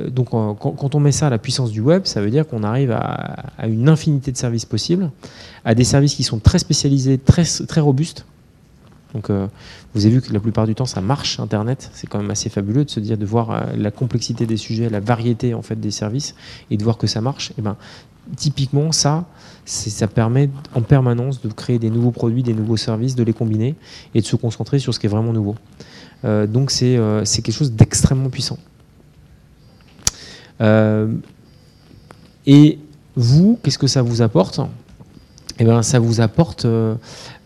donc, 0.08 0.30
quand, 0.32 0.96
on 0.96 1.00
met 1.00 1.12
ça 1.12 1.28
à 1.28 1.30
la 1.30 1.38
puissance 1.38 1.70
du 1.70 1.82
web, 1.82 2.06
ça 2.06 2.20
veut 2.20 2.32
dire 2.32 2.48
qu'on 2.48 2.64
arrive 2.64 2.92
à, 2.92 3.68
une 3.68 3.88
infinité 3.88 4.32
de 4.32 4.38
services 4.38 4.66
possibles 4.66 5.12
à 5.66 5.76
des 5.76 5.84
services 5.84 6.16
qui 6.16 6.24
sont 6.24 6.40
très 6.40 6.58
spécialisés, 6.58 7.18
très, 7.18 7.44
très 7.44 7.82
robustes. 7.82 8.26
Donc, 9.14 9.30
euh, 9.30 9.48
vous 9.94 10.06
avez 10.06 10.16
vu 10.16 10.22
que 10.22 10.32
la 10.32 10.40
plupart 10.40 10.66
du 10.66 10.76
temps, 10.76 10.86
ça 10.86 11.02
marche 11.02 11.40
Internet. 11.40 11.90
C'est 11.94 12.08
quand 12.08 12.20
même 12.20 12.32
assez 12.32 12.50
fabuleux 12.50 12.86
de 12.86 12.90
se 12.90 13.00
dire, 13.00 13.18
de 13.18 13.26
voir 13.26 13.52
euh, 13.52 13.62
la 13.78 13.92
complexité 13.92 14.46
des 14.46 14.58
sujets, 14.58 14.90
la 14.90 15.02
variété 15.02 15.54
en 15.54 15.62
fait 15.62 15.80
des 15.80 15.92
services, 15.92 16.34
et 16.70 16.78
de 16.78 16.84
voir 16.84 16.98
que 16.98 17.08
ça 17.08 17.20
marche. 17.20 17.52
Et 17.52 17.56
eh 17.60 17.62
ben, 17.62 17.76
typiquement, 18.38 18.92
ça, 18.94 19.26
ça 19.66 20.08
permet 20.08 20.50
en 20.74 20.82
permanence 20.82 21.42
de 21.42 21.50
créer 21.50 21.78
des 21.78 21.90
nouveaux 21.90 22.12
produits, 22.12 22.44
des 22.44 22.54
nouveaux 22.54 22.78
services, 22.78 23.16
de 23.16 23.24
les 23.24 23.34
combiner 23.34 23.76
et 24.16 24.22
de 24.22 24.26
se 24.26 24.38
concentrer 24.38 24.80
sur 24.80 24.94
ce 24.94 25.00
qui 25.00 25.08
est 25.08 25.10
vraiment 25.10 25.34
nouveau. 25.34 25.56
Euh, 26.24 26.48
donc, 26.48 26.72
c'est 26.72 26.96
quelque 27.26 27.52
chose 27.52 27.74
d'extrêmement 27.74 28.30
puissant. 28.30 28.58
Et 32.46 32.80
vous, 33.16 33.60
qu'est-ce 33.64 33.80
que 33.80 33.88
ça 33.88 34.02
vous 34.02 34.22
apporte 34.22 34.62
eh 35.62 35.64
ben, 35.64 35.84
ça 35.84 36.00
vous 36.00 36.22
apporte 36.22 36.66
euh, 36.66 36.96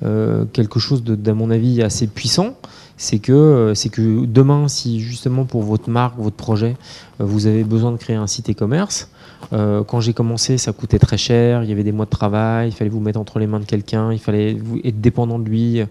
euh, 0.06 0.46
quelque 0.54 0.80
chose, 0.80 1.04
d'à 1.04 1.34
mon 1.34 1.52
avis, 1.52 1.82
assez 1.82 2.08
puissant. 2.08 2.56
C'est 2.96 3.20
que, 3.20 3.34
euh, 3.34 3.74
c'est 3.74 3.90
que 3.90 4.26
demain, 4.26 4.70
si 4.70 5.02
justement 5.02 5.44
pour 5.44 5.64
votre 5.64 5.90
marque, 5.90 6.18
votre 6.18 6.38
projet, 6.38 6.78
vous 7.20 7.46
avez 7.46 7.66
besoin 7.66 7.92
de 7.92 7.98
créer 7.98 8.16
un 8.16 8.28
site 8.28 8.50
e-commerce, 8.50 9.10
quand 9.52 10.02
j'ai 10.02 10.14
commencé, 10.14 10.58
ça 10.58 10.74
coûtait 10.74 11.00
très 11.00 11.18
cher, 11.18 11.64
il 11.64 11.70
y 11.70 11.72
avait 11.72 11.84
des 11.84 11.92
mois 11.92 12.06
de 12.06 12.10
travail, 12.10 12.70
il 12.70 12.72
fallait 12.72 12.90
vous 12.90 13.00
mettre 13.00 13.20
entre 13.20 13.40
les 13.40 13.48
mains 13.48 13.60
de 13.60 13.66
quelqu'un, 13.66 14.12
il 14.12 14.20
fallait 14.20 14.58
être 14.84 15.00
dépendant 15.00 15.40
de 15.40 15.48
lui. 15.48 15.82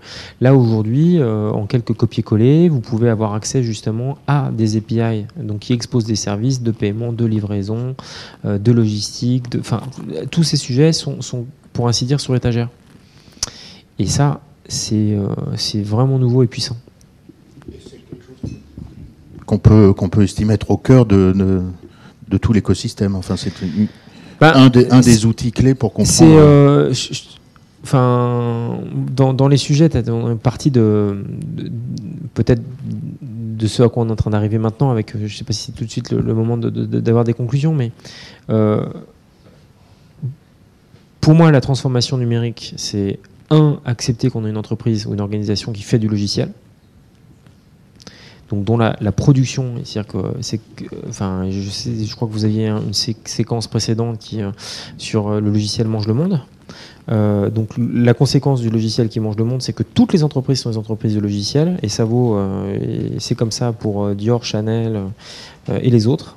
Là, 0.40 0.54
aujourd'hui, 0.54 1.22
en 1.22 1.66
quelques 1.66 1.94
copier-coller, 1.94 2.68
vous 2.68 2.80
pouvez 2.80 3.08
avoir 3.08 3.34
accès 3.34 3.62
justement 3.62 4.18
à 4.26 4.50
des 4.52 4.76
API 4.76 5.26
donc, 5.36 5.60
qui 5.60 5.72
exposent 5.72 6.04
des 6.04 6.16
services 6.16 6.62
de 6.62 6.70
paiement, 6.72 7.12
de 7.12 7.24
livraison, 7.24 7.94
de 8.44 8.72
logistique. 8.72 9.50
De, 9.50 9.60
enfin, 9.60 9.80
tous 10.30 10.42
ces 10.42 10.56
sujets 10.56 10.92
sont, 10.92 11.46
pour 11.72 11.88
ainsi 11.88 12.04
dire, 12.04 12.20
sur 12.20 12.34
l'étagère. 12.34 12.68
Et 13.98 14.06
ça, 14.06 14.40
c'est 14.68 15.16
vraiment 15.82 16.18
nouveau 16.18 16.42
et 16.42 16.46
puissant. 16.46 16.76
Qu'on 19.46 19.58
peut, 19.58 20.22
estimer 20.22 20.54
être 20.54 20.70
au 20.70 20.76
cœur 20.76 21.06
de, 21.06 21.62
de 22.34 22.38
tout 22.38 22.52
l'écosystème. 22.52 23.14
Enfin, 23.14 23.36
c'est 23.36 23.52
Bah, 24.40 24.52
un, 24.56 24.68
des, 24.68 24.90
un 24.90 25.00
des 25.00 25.24
outils 25.24 25.52
clés 25.52 25.74
pour 25.74 25.92
comprendre. 25.92 26.10
C'est, 26.18 26.24
euh, 26.36 26.92
je- 26.92 27.12
enfin, 27.84 28.80
dans, 29.14 29.32
dans 29.32 29.46
les 29.48 29.56
sujets, 29.56 29.88
tu 29.88 29.96
as 29.96 30.00
une 30.08 30.38
partie 30.38 30.70
de, 30.72 31.24
de- 31.56 31.70
peut-être 32.34 32.60
de 33.22 33.66
ce 33.68 33.84
à 33.84 33.88
quoi 33.88 34.02
on 34.02 34.08
est 34.08 34.12
en 34.12 34.16
train 34.16 34.30
d'arriver 34.30 34.58
maintenant, 34.58 34.90
avec, 34.90 35.14
euh, 35.14 35.20
je 35.26 35.36
sais 35.36 35.44
pas 35.44 35.52
si 35.52 35.66
c'est 35.66 35.72
tout 35.72 35.84
de 35.84 35.90
suite 35.90 36.10
le, 36.10 36.20
le 36.20 36.34
moment 36.34 36.56
de- 36.56 36.70
de- 36.70 36.86
de- 36.86 36.98
d'avoir 37.00 37.22
des 37.24 37.34
conclusions, 37.34 37.72
mais 37.72 37.92
euh, 38.50 38.84
pour 41.20 41.34
moi, 41.34 41.50
la 41.52 41.60
transformation 41.60 42.18
numérique, 42.18 42.74
c'est 42.76 43.18
un, 43.50 43.78
accepter 43.84 44.28
qu'on 44.30 44.44
a 44.44 44.48
une 44.48 44.56
entreprise 44.56 45.06
ou 45.06 45.14
une 45.14 45.20
organisation 45.20 45.72
qui 45.72 45.82
fait 45.82 45.98
du 45.98 46.08
logiciel. 46.08 46.50
Donc, 48.54 48.64
dont 48.64 48.76
la, 48.76 48.94
production, 49.12 49.74
c'est 49.84 50.04
que- 50.04 50.16
enfin, 51.08 51.46
je, 51.50 52.14
crois 52.14 52.28
que 52.28 52.32
vous 52.32 52.44
aviez 52.44 52.68
un- 52.68 52.80
une 52.80 52.94
sé- 52.94 53.16
séquence 53.24 53.66
précédente 53.66 54.20
euh, 54.34 54.52
sur 54.96 55.28
euh, 55.28 55.40
le 55.40 55.50
logiciel 55.50 55.88
mange 55.88 56.06
le 56.06 56.14
monde. 56.14 56.40
Euh, 57.10 57.50
donc 57.50 57.70
la 57.76 58.14
conséquence 58.14 58.60
du 58.60 58.70
logiciel 58.70 59.08
qui 59.08 59.18
mange 59.20 59.36
le 59.36 59.44
monde, 59.44 59.60
c'est 59.60 59.72
que 59.72 59.82
toutes 59.82 60.12
les 60.12 60.22
entreprises 60.22 60.60
sont 60.60 60.70
des 60.70 60.78
entreprises 60.78 61.14
de 61.14 61.20
logiciels, 61.20 61.78
et 61.82 61.88
ça 61.88 62.04
vaut, 62.04 62.38
c'est 63.18 63.34
comme 63.34 63.50
ça 63.50 63.72
pour 63.72 64.14
Dior, 64.14 64.42
Chanel 64.44 65.00
et 65.68 65.90
les 65.90 66.06
autres. 66.06 66.36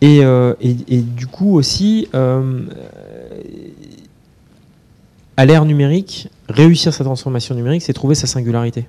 Et, 0.00 0.20
du 1.16 1.26
coup 1.26 1.56
aussi, 1.56 2.06
à 5.36 5.44
l'ère 5.46 5.64
numérique, 5.64 6.28
réussir 6.48 6.94
sa 6.94 7.02
transformation 7.02 7.56
numérique, 7.56 7.82
c'est 7.82 7.92
trouver 7.92 8.14
sa 8.14 8.28
singularité. 8.28 8.86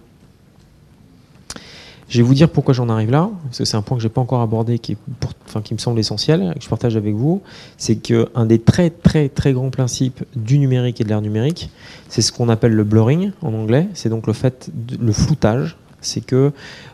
Je 2.08 2.18
vais 2.18 2.24
vous 2.24 2.36
dire 2.36 2.50
pourquoi 2.50 2.74
j'en 2.74 2.88
arrive 2.90 3.10
là, 3.10 3.30
parce 3.46 3.58
que 3.58 3.66
c'est 3.66 3.78
un 3.78 3.82
point 3.82 3.98
que 3.98 4.04
j'ai 4.04 4.10
pas 4.10 4.22
encore 4.22 4.42
abordé, 4.42 4.78
qui, 4.78 4.92
est 4.92 4.98
enfin, 5.48 5.62
qui 5.62 5.74
me 5.74 5.80
semble 5.80 6.00
essentiel, 6.00 6.54
que 6.56 6.64
je 6.64 6.70
partage 6.70 6.96
avec 6.96 7.16
vous. 7.16 7.42
C'est 7.78 7.96
qu'un 7.96 8.46
des 8.46 8.60
très 8.60 8.92
très 8.92 9.28
très 9.28 9.54
grands 9.54 9.72
principes 9.72 10.24
du 10.36 10.60
numérique 10.60 11.02
et 11.02 11.04
de 11.04 11.10
l'ère 11.10 11.22
numérique, 11.22 11.72
c'est 12.08 12.22
ce 12.22 12.32
qu'on 12.32 12.48
appelle 12.50 12.74
le 12.74 12.84
blurring 12.84 13.32
en 13.42 13.54
anglais. 13.54 13.88
C'est 13.96 14.10
donc 14.10 14.28
le 14.28 14.34
fait, 14.34 14.70
de- 14.74 15.04
le 15.04 15.12
floutage. 15.12 15.78
C'est 16.02 16.22
que 16.24 16.52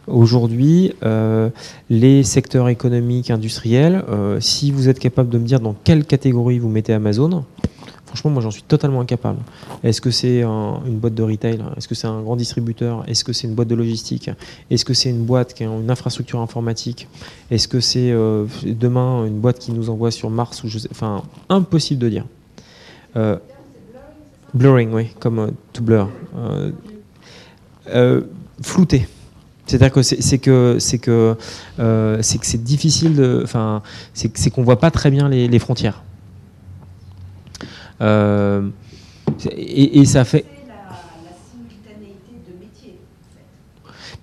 aujourd'hui, 0.07 0.93
euh, 1.03 1.49
les 1.89 2.23
secteurs 2.23 2.69
économiques, 2.69 3.29
industriels, 3.29 4.05
euh, 4.09 4.39
si 4.39 4.71
vous 4.71 4.87
êtes 4.87 4.99
capable 4.99 5.27
de 5.29 5.37
me 5.37 5.45
dire 5.45 5.59
dans 5.59 5.75
quelle 5.83 6.05
catégorie 6.05 6.59
vous 6.59 6.69
mettez 6.69 6.93
Amazon, 6.93 7.43
franchement, 8.11 8.31
moi 8.31 8.41
j'en 8.41 8.51
suis 8.51 8.63
totalement 8.63 8.99
incapable. 8.99 9.39
Est-ce 9.83 10.01
que 10.01 10.11
c'est 10.11 10.41
un- 10.43 10.81
une 10.85 10.97
boîte 10.97 11.13
de 11.13 11.23
retail? 11.23 11.63
Est-ce 11.77 11.87
que 11.87 11.95
c'est 11.95 12.07
un 12.07 12.21
grand 12.21 12.35
distributeur? 12.35 13.05
Est-ce 13.07 13.23
que 13.23 13.31
c'est 13.31 13.47
une 13.47 13.53
boîte 13.55 13.69
de 13.69 13.75
logistique? 13.75 14.29
Est-ce 14.69 14.83
que 14.83 14.93
c'est 14.93 15.09
une 15.09 15.23
boîte 15.23 15.53
qui 15.53 15.63
a 15.63 15.67
une 15.67 15.89
infrastructure 15.89 16.41
informatique? 16.41 17.07
Est-ce 17.51 17.69
que 17.69 17.79
c'est 17.79 18.11
euh, 18.11 18.45
demain 18.65 19.25
une 19.25 19.39
boîte 19.39 19.59
qui 19.59 19.71
nous 19.71 19.89
envoie 19.89 20.11
sur 20.11 20.29
Mars 20.29 20.61
Enfin, 20.91 21.23
impossible 21.47 22.01
de 22.01 22.09
dire. 22.09 22.25
Euh, 23.15 23.37
blurring, 24.53 24.91
oui, 24.93 25.07
comme 25.21 25.39
euh, 25.39 25.47
to 25.71 25.81
blur. 25.81 26.09
Flouté. 28.61 29.07
C'est-à-dire 29.65 29.91
que 29.93 30.01
c'est 30.01 30.37
que 30.39 30.77
c'est 32.21 32.63
difficile 32.63 33.41
enfin, 33.43 33.81
c'est 34.13 34.49
qu'on 34.49 34.63
voit 34.63 34.79
pas 34.79 34.91
très 34.91 35.09
bien 35.11 35.29
les 35.29 35.59
frontières. 35.59 36.03
Euh, 38.01 38.67
et, 39.55 39.99
et 39.99 40.05
ça 40.05 40.25
fait. 40.25 40.45
La, 40.67 40.73
la 40.73 41.35
simultanéité 41.51 42.33
de 42.47 42.59
métiers. 42.59 42.97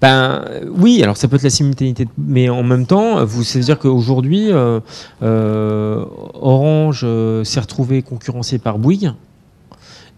Ben 0.01 0.45
oui, 0.76 1.03
alors 1.03 1.16
ça 1.16 1.29
peut 1.29 1.37
être 1.37 1.43
la 1.43 1.51
simultanéité, 1.51 2.07
mais 2.16 2.49
en 2.49 2.62
même 2.62 2.87
temps, 2.87 3.24
vous 3.24 3.43
c'est 3.43 3.61
à 3.61 3.62
dire 3.62 3.79
qu'aujourd'hui, 3.79 4.53
euh, 4.53 4.81
euh, 5.22 6.05
Orange 6.35 7.03
euh, 7.05 7.43
s'est 7.45 7.61
retrouvé 7.61 8.03
concurrencé 8.03 8.59
par 8.59 8.79
Bouygues, 8.79 9.12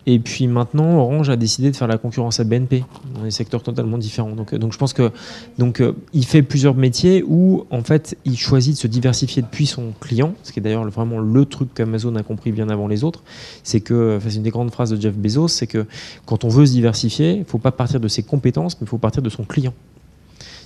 et 0.07 0.19
puis 0.19 0.47
maintenant 0.47 0.99
Orange 0.99 1.29
a 1.31 1.37
décidé 1.37 1.71
de 1.71 1.77
faire 1.77 1.89
la 1.89 1.99
concurrence 1.99 2.41
à 2.41 2.45
BNP 2.45 2.85
dans 3.15 3.23
des 3.23 3.31
secteurs 3.31 3.63
totalement 3.63 3.99
différents. 3.99 4.31
Donc, 4.31 4.53
euh, 4.55 4.59
donc 4.59 4.73
je 4.73 4.79
pense 4.79 4.93
que 4.93 5.11
donc 5.59 5.81
euh, 5.81 5.93
il 6.13 6.25
fait 6.25 6.43
plusieurs 6.43 6.75
métiers 6.75 7.23
où 7.27 7.65
en 7.71 7.83
fait 7.83 8.17
il 8.25 8.39
choisit 8.39 8.75
de 8.75 8.79
se 8.79 8.87
diversifier 8.87 9.43
depuis 9.43 9.67
son 9.67 9.93
client, 10.01 10.35
ce 10.43 10.53
qui 10.53 10.59
est 10.59 10.63
d'ailleurs 10.63 10.85
le- 10.85 10.91
vraiment 10.91 11.19
le 11.21 11.45
truc 11.45 11.75
qu'Amazon 11.75 12.17
a 12.17 12.23
compris 12.23 12.51
bien 12.53 12.69
avant 12.71 12.89
les 12.89 13.05
autres, 13.05 13.23
c'est 13.63 13.81
que 13.81 14.17
enfin, 14.17 14.31
c'est 14.31 14.37
une 14.37 14.43
des 14.43 14.51
grandes 14.51 14.71
phrases 14.73 14.91
de 14.91 15.01
Jeff 15.01 15.15
Bezos, 15.15 15.49
c'est 15.49 15.67
que 15.67 15.87
quand 16.27 16.45
on 16.45 16.49
veut 16.49 16.67
se 16.67 16.73
diversifier, 16.73 17.33
il 17.33 17.41
ne 17.41 17.45
faut 17.45 17.59
pas 17.59 17.73
partir 17.73 18.01
de 18.01 18.09
ses 18.09 18.23
compétences, 18.23 18.81
mais 18.81 18.87
il 18.87 18.89
faut 18.89 18.99
partir 18.99 19.23
de 19.23 19.29
son 19.31 19.45
client. 19.45 19.75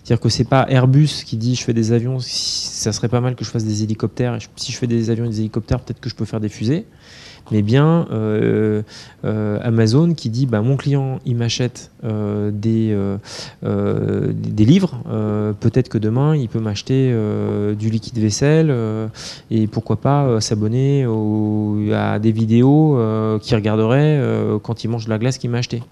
C'est-à-dire 0.04 0.20
que 0.20 0.28
c'est 0.28 0.44
pas 0.44 0.66
Airbus 0.68 1.22
qui 1.24 1.38
dit 1.38 1.54
je 1.54 1.64
fais 1.64 1.72
des 1.72 1.92
avions, 1.92 2.18
ça 2.20 2.92
serait 2.92 3.08
pas 3.08 3.22
mal 3.22 3.34
que 3.36 3.44
je 3.44 3.50
fasse 3.50 3.64
des 3.64 3.82
hélicoptères. 3.82 4.38
Si 4.56 4.70
je 4.70 4.76
fais 4.76 4.86
des 4.86 5.08
avions 5.08 5.24
et 5.24 5.28
des 5.30 5.40
hélicoptères, 5.40 5.80
peut-être 5.80 6.00
que 6.00 6.10
je 6.10 6.14
peux 6.14 6.26
faire 6.26 6.40
des 6.40 6.50
fusées. 6.50 6.84
Mais 7.50 7.62
bien 7.62 8.06
euh, 8.10 8.82
euh, 9.24 9.58
Amazon 9.62 10.14
qui 10.14 10.30
dit 10.30 10.46
bah, 10.46 10.62
mon 10.62 10.76
client 10.76 11.20
il 11.26 11.36
m'achète 11.36 11.90
euh, 12.04 12.50
des, 12.50 12.96
des 13.62 14.64
livres, 14.64 15.02
peut-être 15.60 15.88
que 15.88 15.98
demain 15.98 16.36
il 16.36 16.48
peut 16.48 16.60
m'acheter 16.60 17.14
du 17.78 17.90
liquide 17.90 18.18
vaisselle 18.18 18.74
et 19.50 19.66
pourquoi 19.66 19.96
pas 19.96 20.40
s'abonner 20.40 21.06
à 21.92 22.18
des 22.18 22.32
vidéos 22.32 22.98
qu'il 23.40 23.56
regarderait 23.56 24.20
quand 24.62 24.84
il 24.84 24.88
mange 24.88 25.04
de 25.04 25.10
la 25.10 25.18
glace 25.18 25.38
qu'il 25.38 25.50
m'a 25.50 25.58
acheté. 25.58 25.82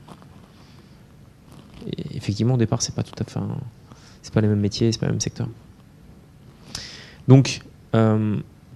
Et 1.87 2.17
effectivement, 2.17 2.55
au 2.55 2.59
départ, 2.59 2.81
c'est 2.81 2.95
pas 2.95 3.03
tout 3.03 3.15
à 3.19 3.25
fait, 3.25 3.41
c'est 4.23 4.33
pas 4.33 4.41
les 4.41 4.49
mêmes 4.49 4.61
métiers, 4.61 4.93
c'est 4.93 5.01
pas 5.01 5.07
le 5.07 5.13
même 5.13 5.21
secteur. 5.21 5.49
Donc, 7.29 7.61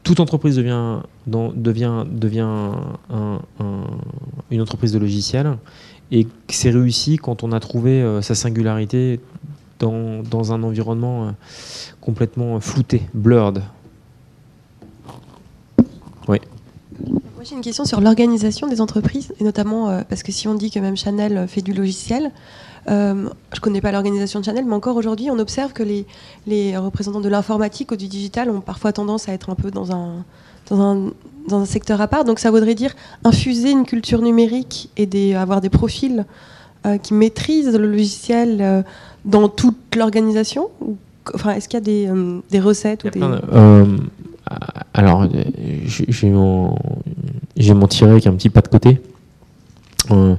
toute 0.06 0.20
entreprise 0.20 0.54
devient, 0.54 1.00
une 4.50 4.60
entreprise 4.60 4.92
de 4.92 4.98
logiciel, 5.00 5.58
et 6.12 6.28
c'est 6.48 6.70
réussi 6.70 7.16
quand 7.16 7.42
on 7.42 7.50
a 7.50 7.58
trouvé 7.58 8.02
euh, 8.02 8.22
sa 8.22 8.36
singularité 8.36 9.18
dans, 9.80 10.52
un 10.52 10.62
environnement 10.62 11.26
euh, 11.26 11.30
complètement 12.00 12.60
flouté, 12.60 13.02
blurred. 13.14 13.64
Moi, 16.28 16.38
j'ai 17.42 17.56
une 17.56 17.60
question 17.60 17.84
sur 17.84 18.00
l'organisation 18.00 18.68
des 18.68 18.80
entreprises, 18.80 19.34
et 19.40 19.44
notamment 19.44 19.90
euh, 19.90 20.02
parce 20.08 20.22
que 20.22 20.30
si 20.30 20.46
on 20.46 20.54
dit 20.54 20.70
que 20.70 20.78
même 20.78 20.96
Chanel 20.96 21.48
fait 21.48 21.62
du 21.62 21.72
logiciel, 21.72 22.30
euh, 22.88 23.28
je 23.52 23.56
ne 23.56 23.60
connais 23.60 23.80
pas 23.80 23.90
l'organisation 23.92 24.40
de 24.40 24.44
Chanel, 24.44 24.64
mais 24.66 24.74
encore 24.74 24.96
aujourd'hui, 24.96 25.28
on 25.30 25.38
observe 25.38 25.72
que 25.72 25.82
les, 25.82 26.06
les 26.46 26.76
représentants 26.76 27.20
de 27.20 27.28
l'informatique 27.28 27.90
ou 27.92 27.96
du 27.96 28.06
digital 28.08 28.50
ont 28.50 28.60
parfois 28.60 28.92
tendance 28.92 29.28
à 29.28 29.32
être 29.32 29.50
un 29.50 29.54
peu 29.54 29.70
dans 29.70 29.92
un, 29.92 30.24
dans 30.70 30.80
un, 30.80 31.10
dans 31.48 31.60
un 31.60 31.64
secteur 31.66 32.00
à 32.00 32.08
part. 32.08 32.24
Donc 32.24 32.38
ça 32.38 32.50
voudrait 32.50 32.74
dire 32.74 32.94
infuser 33.24 33.70
une 33.70 33.84
culture 33.84 34.22
numérique 34.22 34.90
et 34.96 35.06
des, 35.06 35.34
avoir 35.34 35.60
des 35.60 35.70
profils 35.70 36.24
euh, 36.86 36.98
qui 36.98 37.14
maîtrisent 37.14 37.72
le 37.76 37.86
logiciel 37.90 38.58
euh, 38.60 38.82
dans 39.24 39.48
toute 39.48 39.94
l'organisation 39.96 40.68
Enfin, 41.34 41.54
est-ce 41.54 41.68
qu'il 41.68 41.76
y 41.76 41.82
a 41.82 41.84
des, 41.84 42.06
euh, 42.06 42.38
des 42.52 42.60
recettes 42.60 43.02
ou 43.02 43.10
des... 43.10 43.18
de- 43.18 43.26
alors, 44.94 45.26
j'ai 45.88 46.30
mon, 46.30 46.76
mon 47.58 47.86
tiré 47.88 48.12
avec 48.12 48.28
un 48.28 48.32
petit 48.34 48.48
pas 48.48 48.60
de 48.60 48.68
côté. 48.68 49.00
On- 50.08 50.38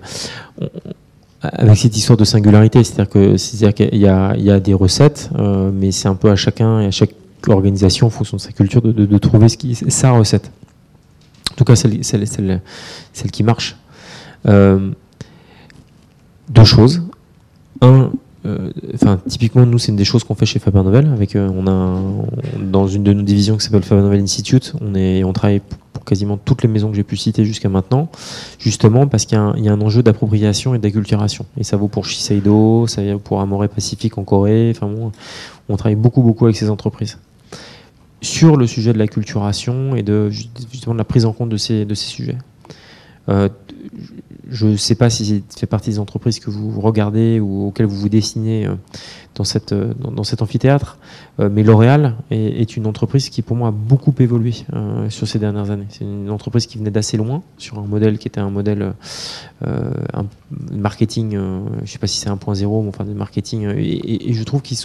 avec 1.42 1.78
cette 1.78 1.96
histoire 1.96 2.18
de 2.18 2.26
singularité, 2.26 2.84
c'est-à-dire 2.84 3.10
que 3.10 3.38
c'est-à-dire 3.38 3.74
qu'il 3.74 4.00
y 4.00 4.08
a, 4.08 4.60
des 4.60 4.74
recettes, 4.74 5.30
euh, 5.38 5.72
mais 5.74 5.92
c'est 5.92 6.08
un 6.08 6.16
peu 6.16 6.32
à 6.32 6.36
chacun 6.36 6.82
et 6.82 6.88
à 6.88 6.92
chaque 6.92 7.14
organisation, 7.48 8.08
en 8.08 8.10
fonction 8.10 8.38
de 8.38 8.42
sa 8.42 8.52
culture, 8.52 8.82
de, 8.82 9.18
trouver 9.18 9.48
sa 9.88 10.12
recette. 10.12 10.52
En 11.52 11.56
tout 11.56 11.64
cas, 11.64 11.76
celle, 11.76 12.04
celle, 12.04 12.62
qui 13.32 13.44
marche. 13.44 13.78
Euh, 14.48 14.92
deux 16.50 16.66
choses. 16.66 17.04
Un, 17.82 18.12
enfin, 18.94 19.20
typiquement, 19.28 19.66
nous, 19.66 19.78
c'est 19.78 19.92
une 19.92 19.98
des 19.98 20.06
choses 20.06 20.24
qu'on 20.24 20.36
fait 20.36 20.46
chez 20.46 20.60
Faber 20.60 20.84
Novel. 20.84 21.08
Avec, 21.14 21.36
euh, 21.36 21.50
on 21.54 21.68
a 21.68 22.02
dans 22.62 22.88
une 22.88 23.04
de 23.04 23.14
nos 23.14 23.24
divisions 23.24 23.58
qui 23.58 23.66
s'appelle 23.66 23.84
Faber 23.84 24.02
Novel 24.02 24.22
Institute. 24.22 24.74
On 24.82 24.96
est, 24.96 25.24
on 25.24 25.34
travaille 25.34 25.60
pour, 25.60 26.04
quasiment 26.04 26.38
toutes 26.38 26.62
les 26.64 26.70
maisons 26.70 26.90
que 26.90 26.96
j'ai 26.96 27.04
pu 27.04 27.18
citer 27.18 27.44
jusqu'à 27.44 27.68
maintenant, 27.68 28.10
justement 28.60 29.08
parce 29.08 29.26
qu'il 29.26 29.38
y, 29.38 29.68
a 29.68 29.74
un- 29.74 29.82
enjeu 29.82 30.04
d'appropriation 30.04 30.74
et 30.74 30.80
d'acculturation. 30.80 31.46
Et 31.58 31.64
ça 31.64 31.76
vaut 31.76 31.90
pour 31.90 32.06
Shiseido, 32.06 32.88
ça 32.88 33.04
vaut 33.04 33.20
pour 33.20 33.42
Amore 33.42 33.68
Pacific 33.68 34.18
en 34.18 34.24
Corée. 34.24 34.72
Enfin, 34.76 34.88
bon, 34.88 35.12
on 35.68 35.76
travaille 35.76 35.96
beaucoup, 35.96 36.22
beaucoup 36.22 36.46
avec 36.46 36.56
ces 36.56 36.70
entreprises 36.70 37.18
sur 38.22 38.58
le 38.58 38.66
sujet 38.66 38.94
de 38.94 38.98
l'acculturation 38.98 39.96
et 39.96 40.02
de 40.02 40.30
justement 40.30 40.96
la 40.96 41.04
prise 41.04 41.26
en 41.26 41.34
compte 41.34 41.50
de 41.50 41.58
ces, 41.58 41.86
de 41.86 41.94
ces 41.94 42.08
sujets. 42.08 42.38
Euh, 43.30 43.50
je 44.50 44.68
ne 44.68 44.76
sais 44.76 44.96
pas 44.96 45.10
si 45.10 45.44
ça 45.50 45.60
fait 45.60 45.68
partie 45.68 45.90
des 45.90 46.00
entreprises 46.00 46.40
que 46.40 46.50
vous 46.50 46.80
regardez 46.80 47.40
ou 47.40 47.68
auxquelles 47.68 47.86
vous 47.86 47.98
vous 47.98 48.10
dessinez 48.10 48.66
euh, 48.66 48.76
dans, 49.36 49.44
cette, 49.44 49.72
euh, 49.72 49.94
dans, 50.00 50.24
cet 50.24 50.42
amphithéâtre, 50.42 50.98
euh, 51.40 51.50
mais 51.52 51.64
L'Oréal 51.64 52.16
est, 52.32 52.78
une 52.78 52.88
entreprise 52.88 53.30
qui, 53.30 53.42
pour 53.42 53.56
moi, 53.56 53.70
a 53.70 53.72
beaucoup 53.72 54.14
évolué 54.20 54.54
sur 55.10 55.28
ces 55.28 55.40
dernières 55.40 55.72
années. 55.72 55.86
C'est 55.90 56.04
une 56.06 56.30
entreprise 56.30 56.66
qui 56.66 56.78
venait 56.78 56.92
d'assez 56.92 57.18
loin 57.18 57.44
sur 57.58 57.80
un 57.80 57.86
modèle 57.86 58.18
qui 58.18 58.28
était 58.28 58.40
un 58.40 58.50
modèle 58.50 58.94
un 59.64 60.26
marketing, 60.72 61.32
je 61.32 61.82
ne 61.82 61.86
sais 61.86 62.00
pas 62.00 62.08
si 62.08 62.20
c'est 62.20 62.30
1.0, 62.30 62.84
mais 62.84 62.90
enfin, 62.90 63.06
de 63.06 63.14
marketing, 63.14 63.68
et, 63.78 64.34
je 64.34 64.44
trouve 64.44 64.62
qu'ils 64.62 64.78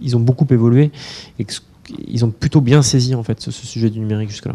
ils 0.00 0.16
ont 0.16 0.20
beaucoup 0.20 0.46
évolué 0.50 0.90
et 1.38 1.44
qu'ils 1.44 2.24
ont 2.24 2.30
plutôt 2.30 2.60
bien 2.60 2.82
saisi 2.82 3.14
en 3.14 3.22
fait 3.22 3.40
ce, 3.40 3.50
ce 3.50 3.66
sujet 3.66 3.90
du 3.90 3.98
numérique 3.98 4.30
jusque-là. 4.30 4.54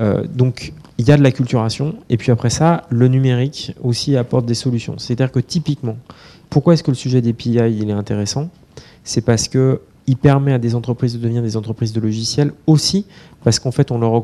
Euh, 0.00 0.24
donc 0.26 0.72
il 0.98 1.08
y 1.08 1.12
a 1.12 1.16
de 1.16 1.22
la 1.22 1.32
culturation, 1.32 1.96
et 2.10 2.16
puis 2.16 2.30
après 2.30 2.50
ça, 2.50 2.86
le 2.90 3.08
numérique 3.08 3.74
aussi 3.82 4.16
apporte 4.16 4.46
des 4.46 4.54
solutions. 4.54 4.98
C'est-à-dire 4.98 5.32
que 5.32 5.40
typiquement, 5.40 5.96
pourquoi 6.50 6.74
est-ce 6.74 6.82
que 6.82 6.90
le 6.90 6.96
sujet 6.96 7.22
des 7.22 7.32
PI 7.32 7.58
est 7.58 7.90
intéressant? 7.92 8.50
C'est 9.04 9.22
parce 9.22 9.48
que 9.48 9.80
il 10.06 10.16
permet 10.16 10.52
à 10.52 10.58
des 10.58 10.74
entreprises 10.74 11.14
de 11.14 11.18
devenir 11.18 11.42
des 11.42 11.56
entreprises 11.56 11.92
de 11.92 12.00
logiciels 12.00 12.52
aussi 12.66 13.06
parce 13.44 13.58
qu'en 13.58 13.70
fait 13.70 13.90
on 13.90 13.98
leur 13.98 14.16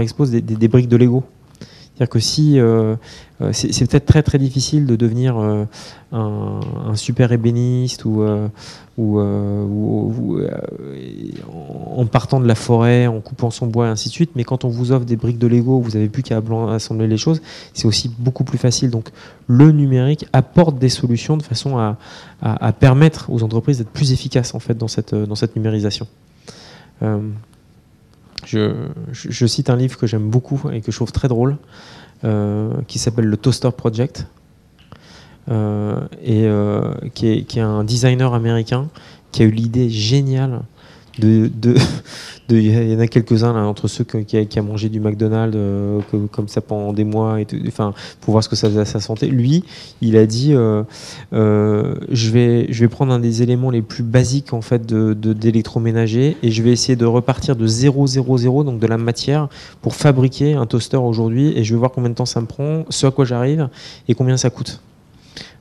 expose, 0.00 0.30
des 0.30 0.68
briques 0.68 0.88
de 0.88 0.96
Lego. 0.96 1.22
C'est-à-dire 1.96 2.10
que 2.10 2.18
si 2.18 2.60
euh, 2.60 2.94
euh, 3.40 3.52
c'est 3.54 3.88
peut-être 3.88 4.04
très 4.04 4.22
très 4.22 4.38
difficile 4.38 4.84
de 4.84 4.96
devenir 4.96 5.38
euh, 5.38 5.64
un, 6.12 6.94
super 6.94 7.32
ébéniste 7.32 8.04
ou, 8.04 8.22
ou, 8.98 9.18
en 11.96 12.04
partant 12.04 12.38
de 12.38 12.46
la 12.46 12.54
forêt, 12.54 13.06
en 13.06 13.20
coupant 13.20 13.50
son 13.50 13.66
bois 13.66 13.86
et 13.86 13.88
ainsi 13.88 14.10
de 14.10 14.14
suite, 14.14 14.32
mais 14.36 14.44
quand 14.44 14.66
on 14.66 14.68
vous 14.68 14.92
offre 14.92 15.06
des 15.06 15.16
briques 15.16 15.38
de 15.38 15.46
Lego, 15.46 15.80
vous 15.80 15.92
n'avez 15.92 16.10
plus 16.10 16.22
qu'à 16.22 16.42
assembler 16.70 17.06
les 17.06 17.16
choses, 17.16 17.40
c'est 17.72 17.86
aussi 17.86 18.10
beaucoup 18.18 18.44
plus 18.44 18.58
facile. 18.58 18.90
Donc 18.90 19.08
le 19.46 19.72
numérique 19.72 20.26
apporte 20.34 20.78
des 20.78 20.90
solutions 20.90 21.38
de 21.38 21.42
façon 21.42 21.78
à, 21.78 21.96
à, 22.42 22.72
permettre 22.74 23.30
aux 23.30 23.42
entreprises 23.42 23.78
d'être 23.78 23.90
plus 23.90 24.12
efficaces 24.12 24.54
en 24.54 24.58
fait 24.58 24.76
dans 24.76 24.88
cette, 24.88 25.14
dans 25.14 25.34
cette 25.34 25.56
numérisation. 25.56 26.06
Je, 28.46 29.46
cite 29.46 29.70
un 29.70 29.76
livre 29.76 29.98
que 29.98 30.06
j'aime 30.06 30.30
beaucoup 30.30 30.70
et 30.72 30.80
que 30.80 30.92
je 30.92 30.96
trouve 30.96 31.12
très 31.12 31.28
drôle, 31.28 31.56
euh, 32.24 32.70
qui 32.86 32.98
s'appelle 32.98 33.26
Le 33.26 33.36
Toaster 33.36 33.70
Project, 33.76 34.26
euh, 35.50 36.00
et 36.22 36.44
euh, 36.46 36.94
qui 37.14 37.28
est, 37.28 37.58
un 37.58 37.84
designer 37.84 38.34
américain 38.34 38.88
qui 39.32 39.42
a 39.42 39.46
eu 39.46 39.50
l'idée 39.50 39.90
géniale 39.90 40.62
de, 41.18 41.50
il 42.50 42.92
y 42.92 42.94
en 42.94 43.00
a 43.00 43.06
quelques-uns 43.06 43.54
entre 43.64 43.88
ceux 43.88 44.04
qui, 44.04 44.36
a, 44.36 44.62
mangé 44.62 44.88
du 44.88 45.00
McDonald's 45.00 45.56
euh, 45.56 46.00
comme 46.30 46.48
ça 46.48 46.60
pendant 46.60 46.92
des 46.92 47.04
mois, 47.04 47.40
et 47.40 47.46
enfin, 47.66 47.94
pour 48.20 48.32
voir 48.32 48.44
ce 48.44 48.48
que 48.48 48.56
ça 48.56 48.68
faisait 48.68 48.80
à 48.80 48.84
sa 48.84 49.00
santé. 49.00 49.26
Lui, 49.28 49.64
il 50.00 50.16
a 50.16 50.26
dit 50.26 50.52
euh, 50.52 50.82
euh, 51.32 51.96
je, 52.10 52.30
vais, 52.30 52.88
prendre 52.88 53.12
un 53.12 53.18
des 53.18 53.42
éléments 53.42 53.70
les 53.70 53.82
plus 53.82 54.02
basiques 54.02 54.52
en 54.52 54.60
fait 54.60 54.86
d'électroménager 54.86 56.36
de, 56.40 56.46
et 56.46 56.50
je 56.50 56.62
vais 56.62 56.70
essayer 56.70 56.96
de 56.96 57.06
repartir 57.06 57.56
de 57.56 57.66
0, 57.66 58.06
0, 58.06 58.38
0, 58.38 58.64
donc 58.64 58.78
de 58.78 58.86
la 58.86 58.98
matière, 58.98 59.48
pour 59.82 59.94
fabriquer 59.94 60.54
un 60.54 60.66
toaster 60.66 60.96
aujourd'hui 60.96 61.52
et 61.56 61.64
je 61.64 61.74
vais 61.74 61.78
voir 61.78 61.90
combien 61.90 62.10
de 62.10 62.14
temps 62.14 62.26
ça 62.26 62.40
me 62.40 62.46
prend, 62.46 62.84
ce 62.90 63.06
à 63.06 63.10
quoi 63.10 63.24
j'arrive 63.24 63.68
et 64.08 64.14
combien 64.14 64.36
ça 64.36 64.50
coûte. 64.50 64.80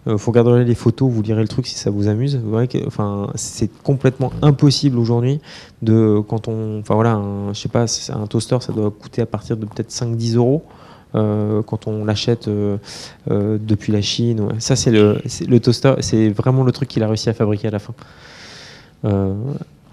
Euh, 0.07 0.17
faut 0.17 0.31
regarder 0.31 0.63
les 0.63 0.75
photos, 0.75 1.11
vous 1.11 1.21
lirez 1.21 1.41
le 1.41 1.47
truc 1.47 1.65
si 1.65 1.75
ça 1.75 1.89
vous 1.89 2.07
amuse. 2.07 2.37
Vous 2.37 2.49
voyez 2.49 2.67
que, 2.67 2.85
enfin, 2.85 3.29
c'est 3.35 3.69
complètement 3.81 4.31
impossible 4.41 4.99
aujourd'hui 4.99 5.39
de 5.81 6.21
quand 6.27 6.47
on, 6.47 6.79
enfin 6.79 6.93
voilà, 6.93 7.21
je 7.53 7.59
sais 7.59 7.69
pas, 7.69 7.85
un 8.13 8.27
toaster, 8.27 8.57
ça 8.61 8.71
doit 8.71 8.91
coûter 8.91 9.21
à 9.21 9.25
partir 9.25 9.57
de 9.57 9.65
peut-être 9.65 9.89
5-10 9.89 10.35
euros. 10.37 10.63
Euh, 11.13 11.61
quand 11.61 11.87
on 11.87 12.03
l'achète 12.03 12.49
euh, 12.49 12.77
depuis 13.29 13.93
la 13.93 14.01
Chine. 14.01 14.49
Ça, 14.59 14.75
c'est 14.75 14.91
le, 14.91 15.21
le, 15.47 15.59
toaster, 15.61 15.93
c'est 16.01 16.27
vraiment 16.27 16.63
le 16.63 16.73
truc 16.73 16.89
qu'il 16.89 17.03
a 17.03 17.07
réussi 17.07 17.29
à 17.29 17.33
fabriquer 17.33 17.69
à 17.69 17.71
la 17.71 17.79
fin. 17.79 17.93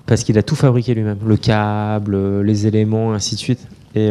parce 0.04 0.24
qu'il 0.24 0.36
a 0.36 0.42
tout 0.42 0.56
fabriqué 0.56 0.94
lui-même, 0.94 1.18
le 1.24 1.36
câble, 1.36 2.40
les 2.40 2.66
éléments, 2.66 3.12
ainsi 3.12 3.36
de 3.36 3.40
suite. 3.40 3.60
Et 3.94 4.10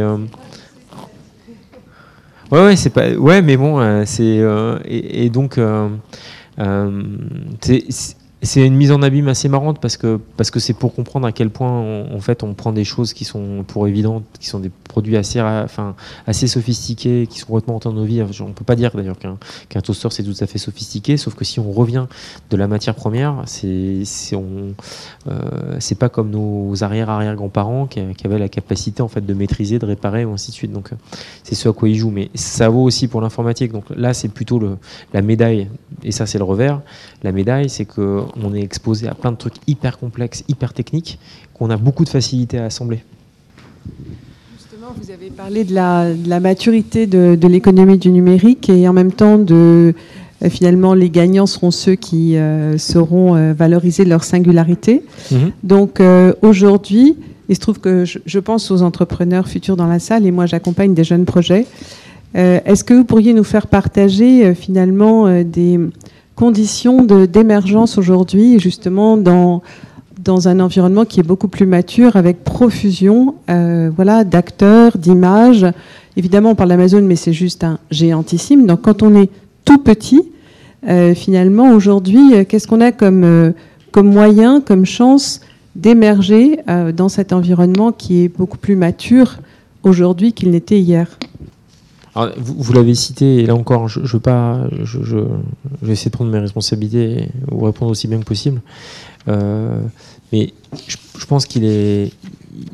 Ouais, 2.51 2.65
ouais, 2.65 2.75
c'est 2.75 2.89
pas. 2.89 3.11
Ouais, 3.11 3.41
mais 3.41 3.55
bon, 3.55 3.79
euh, 3.79 4.03
c'est 4.05 4.39
euh, 4.39 4.77
et, 4.85 5.25
et, 5.25 5.29
donc 5.29 5.57
euh, 5.57 5.87
c'est 7.61 7.85
c'est 8.43 8.65
une 8.65 8.75
mise 8.75 8.91
en 8.91 9.03
abîme 9.03 9.27
assez 9.27 9.49
marrante 9.49 9.79
parce 9.79 9.97
que 9.97 10.19
parce 10.35 10.49
que 10.49 10.59
c'est 10.59 10.73
pour 10.73 10.95
comprendre 10.95 11.27
à 11.27 11.31
quel 11.31 11.51
point 11.51 11.69
en 12.11 12.19
fait 12.19 12.41
on 12.41 12.55
prend 12.55 12.71
des 12.71 12.83
choses 12.83 13.13
qui 13.13 13.23
sont 13.23 13.63
pour 13.67 13.87
évidentes, 13.87 14.23
qui 14.39 14.47
sont 14.47 14.59
des 14.59 14.69
produits 14.69 15.15
assez 15.15 15.39
enfin 15.39 15.95
assez 16.25 16.47
sophistiqués, 16.47 17.27
qui 17.27 17.39
sont 17.39 17.47
complètement 17.47 17.79
en 17.83 17.93
nos 17.93 18.03
vies. 18.03 18.23
On 18.41 18.51
peut 18.51 18.65
pas 18.65 18.75
dire 18.75 18.91
d'ailleurs 18.95 19.19
qu'un 19.19 19.37
qu'un 19.69 19.81
toaster 19.81 20.07
c'est 20.09 20.23
tout 20.23 20.33
à 20.39 20.47
fait 20.47 20.57
sophistiqué, 20.57 21.17
sauf 21.17 21.35
que 21.35 21.45
si 21.45 21.59
on 21.59 21.71
revient 21.71 22.07
de 22.49 22.57
la 22.57 22.67
matière 22.67 22.95
première, 22.95 23.43
c'est 23.45 24.01
c'est 24.05 24.35
on 24.35 24.73
euh, 25.27 25.79
pas 25.99 26.09
comme 26.09 26.31
nos 26.31 26.83
arrière 26.83 27.11
arrière 27.11 27.35
grands-parents 27.35 27.85
qui, 27.85 28.01
qui, 28.15 28.25
avaient 28.25 28.39
la 28.39 28.49
capacité 28.49 29.03
en 29.03 29.07
fait 29.07 29.23
de 29.23 29.33
maîtriser, 29.35 29.77
de 29.77 29.85
réparer 29.85 30.25
ou 30.25 30.33
ainsi 30.33 30.49
de 30.49 30.55
suite. 30.55 30.71
Donc 30.71 30.91
c'est 31.43 31.53
ce 31.53 31.69
à 31.69 31.73
quoi 31.73 31.89
ils 31.89 31.95
jouent. 31.95 32.09
Mais 32.09 32.31
ça 32.33 32.69
vaut 32.69 32.83
aussi 32.83 33.07
pour 33.07 33.21
l'informatique. 33.21 33.71
Donc 33.71 33.85
là 33.95 34.15
c'est 34.15 34.29
plutôt 34.29 34.57
le 34.57 34.77
la 35.13 35.21
médaille 35.21 35.69
et 36.03 36.11
ça 36.11 36.25
c'est 36.25 36.39
le 36.39 36.43
revers. 36.43 36.81
La 37.21 37.31
médaille 37.31 37.69
c'est 37.69 37.85
que 37.85 38.23
on 38.41 38.53
est 38.53 38.61
exposé 38.61 39.07
à 39.07 39.13
plein 39.13 39.31
de 39.31 39.37
trucs 39.37 39.55
hyper 39.67 39.97
complexes, 39.97 40.43
hyper 40.47 40.73
techniques, 40.73 41.19
qu'on 41.53 41.69
a 41.69 41.77
beaucoup 41.77 42.03
de 42.03 42.09
facilité 42.09 42.57
à 42.57 42.65
assembler. 42.65 43.03
Justement, 44.57 44.93
vous 44.99 45.11
avez 45.11 45.29
parlé 45.29 45.63
de 45.63 45.73
la, 45.73 46.39
maturité 46.39 47.07
de, 47.07 47.47
l'économie 47.47 47.97
du 47.97 48.11
numérique 48.11 48.69
et 48.69 48.87
en 48.87 48.93
même 48.93 49.11
temps 49.11 49.37
de 49.37 49.93
euh, 50.43 50.49
finalement 50.49 50.93
les 50.93 51.09
gagnants 51.09 51.45
seront 51.45 51.71
ceux 51.71 51.95
qui 51.95 52.35
euh, 52.35 52.77
sauront 52.77 53.35
euh, 53.35 53.53
valoriser 53.53 54.05
leur 54.05 54.23
singularité. 54.23 55.03
Mhm. 55.31 55.51
Donc 55.63 56.01
aujourd'hui, 56.41 57.15
il 57.49 57.55
se 57.55 57.59
trouve 57.59 57.79
que 57.79 58.05
je, 58.05 58.39
pense 58.39 58.71
aux 58.71 58.81
entrepreneurs 58.81 59.47
futurs 59.47 59.75
dans 59.75 59.87
la 59.87 59.99
salle 59.99 60.25
et 60.25 60.31
moi 60.31 60.45
j'accompagne 60.45 60.93
des 60.93 61.03
jeunes 61.03 61.25
projets. 61.25 61.65
Est-ce 62.33 62.85
que 62.85 62.93
vous 62.93 63.03
pourriez 63.03 63.33
nous 63.33 63.43
faire 63.43 63.67
partager 63.67 64.55
finalement 64.55 65.43
des, 65.43 65.77
conditions 66.41 67.03
d'émergence 67.03 67.99
aujourd'hui, 67.99 68.59
justement 68.59 69.15
dans, 69.15 69.61
un 70.47 70.59
environnement 70.59 71.05
qui 71.05 71.19
est 71.19 71.27
beaucoup 71.31 71.47
plus 71.47 71.67
mature, 71.67 72.15
avec 72.15 72.43
profusion 72.43 73.35
euh, 73.51 73.91
voilà, 73.95 74.23
d'acteurs, 74.23 74.97
d'images. 74.97 75.67
Évidemment, 76.17 76.49
on 76.49 76.55
parle 76.55 76.69
d'Amazon, 76.69 77.03
mais 77.03 77.15
c'est 77.15 77.31
juste 77.31 77.63
un 77.63 77.77
géantissime. 77.91 78.65
Donc 78.65 78.81
quand 78.81 79.03
on 79.03 79.13
est 79.21 79.29
tout 79.65 79.77
petit, 79.77 80.23
euh, 80.89 81.13
finalement, 81.13 81.75
aujourd'hui, 81.75 82.33
euh, 82.33 82.43
qu'est-ce 82.43 82.67
qu'on 82.67 82.81
a 82.81 82.91
comme 82.91 83.53
moyen, 83.95 84.61
comme 84.61 84.83
chance 84.83 85.41
d'émerger 85.75 86.57
dans 86.97 87.07
cet 87.07 87.33
environnement 87.33 87.91
qui 87.91 88.23
est 88.23 88.29
beaucoup 88.29 88.57
plus 88.57 88.75
mature 88.75 89.37
aujourd'hui 89.83 90.33
qu'il 90.33 90.49
n'était 90.49 90.79
hier? 90.79 91.07
Vous, 92.15 92.73
l'avez 92.73 92.95
cité, 92.95 93.37
et 93.37 93.45
là 93.45 93.55
encore, 93.55 93.87
je, 93.87 94.03
je, 94.03 94.17
pas, 94.17 94.67
je, 94.83 94.99
vais 95.81 95.93
essayer 95.93 96.11
de 96.11 96.15
prendre 96.15 96.31
mes 96.31 96.39
responsabilités 96.39 97.23
et 97.23 97.29
vous 97.49 97.63
répondre 97.63 97.91
aussi 97.91 98.07
bien 98.07 98.19
que 98.19 98.25
possible. 98.25 98.61
Euh, 99.27 99.81
mais 100.33 100.53
je, 100.87 101.25
pense 101.25 101.45
qu'il 101.45 101.63
est, 101.63 102.11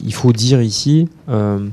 il 0.03 0.13
faut 0.13 0.33
dire 0.33 0.61
ici 0.61 1.07
euh, 1.29 1.67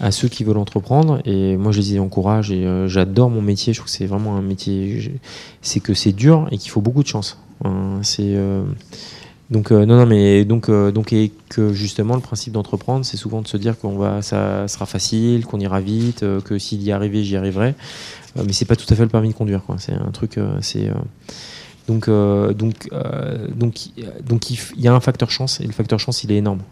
à 0.00 0.10
ceux 0.10 0.28
qui 0.28 0.42
veulent 0.42 0.58
entreprendre, 0.58 1.20
et 1.24 1.56
moi 1.56 1.70
je 1.70 1.80
les 1.80 1.98
encourage 2.00 2.50
et 2.50 2.66
euh, 2.66 2.88
j'adore 2.88 3.30
mon 3.30 3.42
métier. 3.42 3.72
Je 3.72 3.78
trouve 3.78 3.90
que 3.90 3.96
c'est 3.96 4.06
vraiment 4.06 4.36
un 4.36 4.42
métier, 4.42 5.20
c'est 5.62 5.80
que 5.80 5.94
c'est 5.94 6.12
dur 6.12 6.48
et 6.50 6.58
qu'il 6.58 6.70
faut 6.70 6.80
beaucoup 6.80 7.02
de 7.02 7.08
chance. 7.08 7.38
Hein, 7.64 8.00
c'est 8.02 8.36
donc 9.54 9.70
euh, 9.70 9.86
non, 9.86 9.96
non, 9.96 10.04
mais 10.04 10.44
donc 10.44 10.68
euh, 10.68 10.90
donc 10.90 11.12
et 11.12 11.30
que 11.48 11.72
justement 11.72 12.16
le 12.16 12.20
principe 12.20 12.52
d'entreprendre, 12.52 13.04
c'est 13.04 13.16
souvent 13.16 13.40
de 13.40 13.46
se 13.46 13.56
dire 13.56 13.78
qu'on 13.78 13.96
va, 13.96 14.20
ça 14.20 14.66
sera 14.66 14.84
facile, 14.84 15.46
qu'on 15.46 15.60
ira 15.60 15.80
vite, 15.80 16.24
euh, 16.24 16.40
que 16.40 16.58
s'il 16.58 16.82
y 16.82 16.90
arrivait, 16.90 17.22
j'y 17.22 17.36
arriverai. 17.36 17.76
mais 18.34 18.52
c'est 18.52 18.64
pas 18.64 18.74
tout 18.74 18.86
à 18.90 18.96
fait 18.96 19.04
le 19.04 19.08
permis 19.08 19.28
de 19.28 19.34
conduire, 19.34 19.62
quoi. 19.62 19.76
C'est 19.78 19.92
un 19.92 20.10
truc, 20.10 20.40
c'est 20.60 20.90
donc 21.86 22.10
donc 22.10 22.88
donc 23.56 23.74
donc 24.26 24.50
il, 24.50 24.58
y 24.76 24.88
a 24.88 24.92
un 24.92 24.98
facteur 24.98 25.30
chance 25.30 25.60
et 25.60 25.66
le 25.66 25.72
facteur 25.72 26.00
chance 26.00 26.24
il 26.24 26.32
est 26.32 26.38
énorme. 26.38 26.62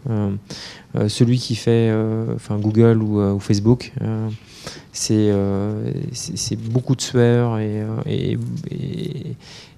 celui 1.07 1.39
qui 1.39 1.55
fait, 1.55 1.95
Google 2.51 3.01
ou, 3.01 3.39
Facebook, 3.39 3.93
c'est 4.91 5.31
beaucoup 6.57 6.97
de 6.97 7.01
sueur 7.01 7.61
et 7.61 8.37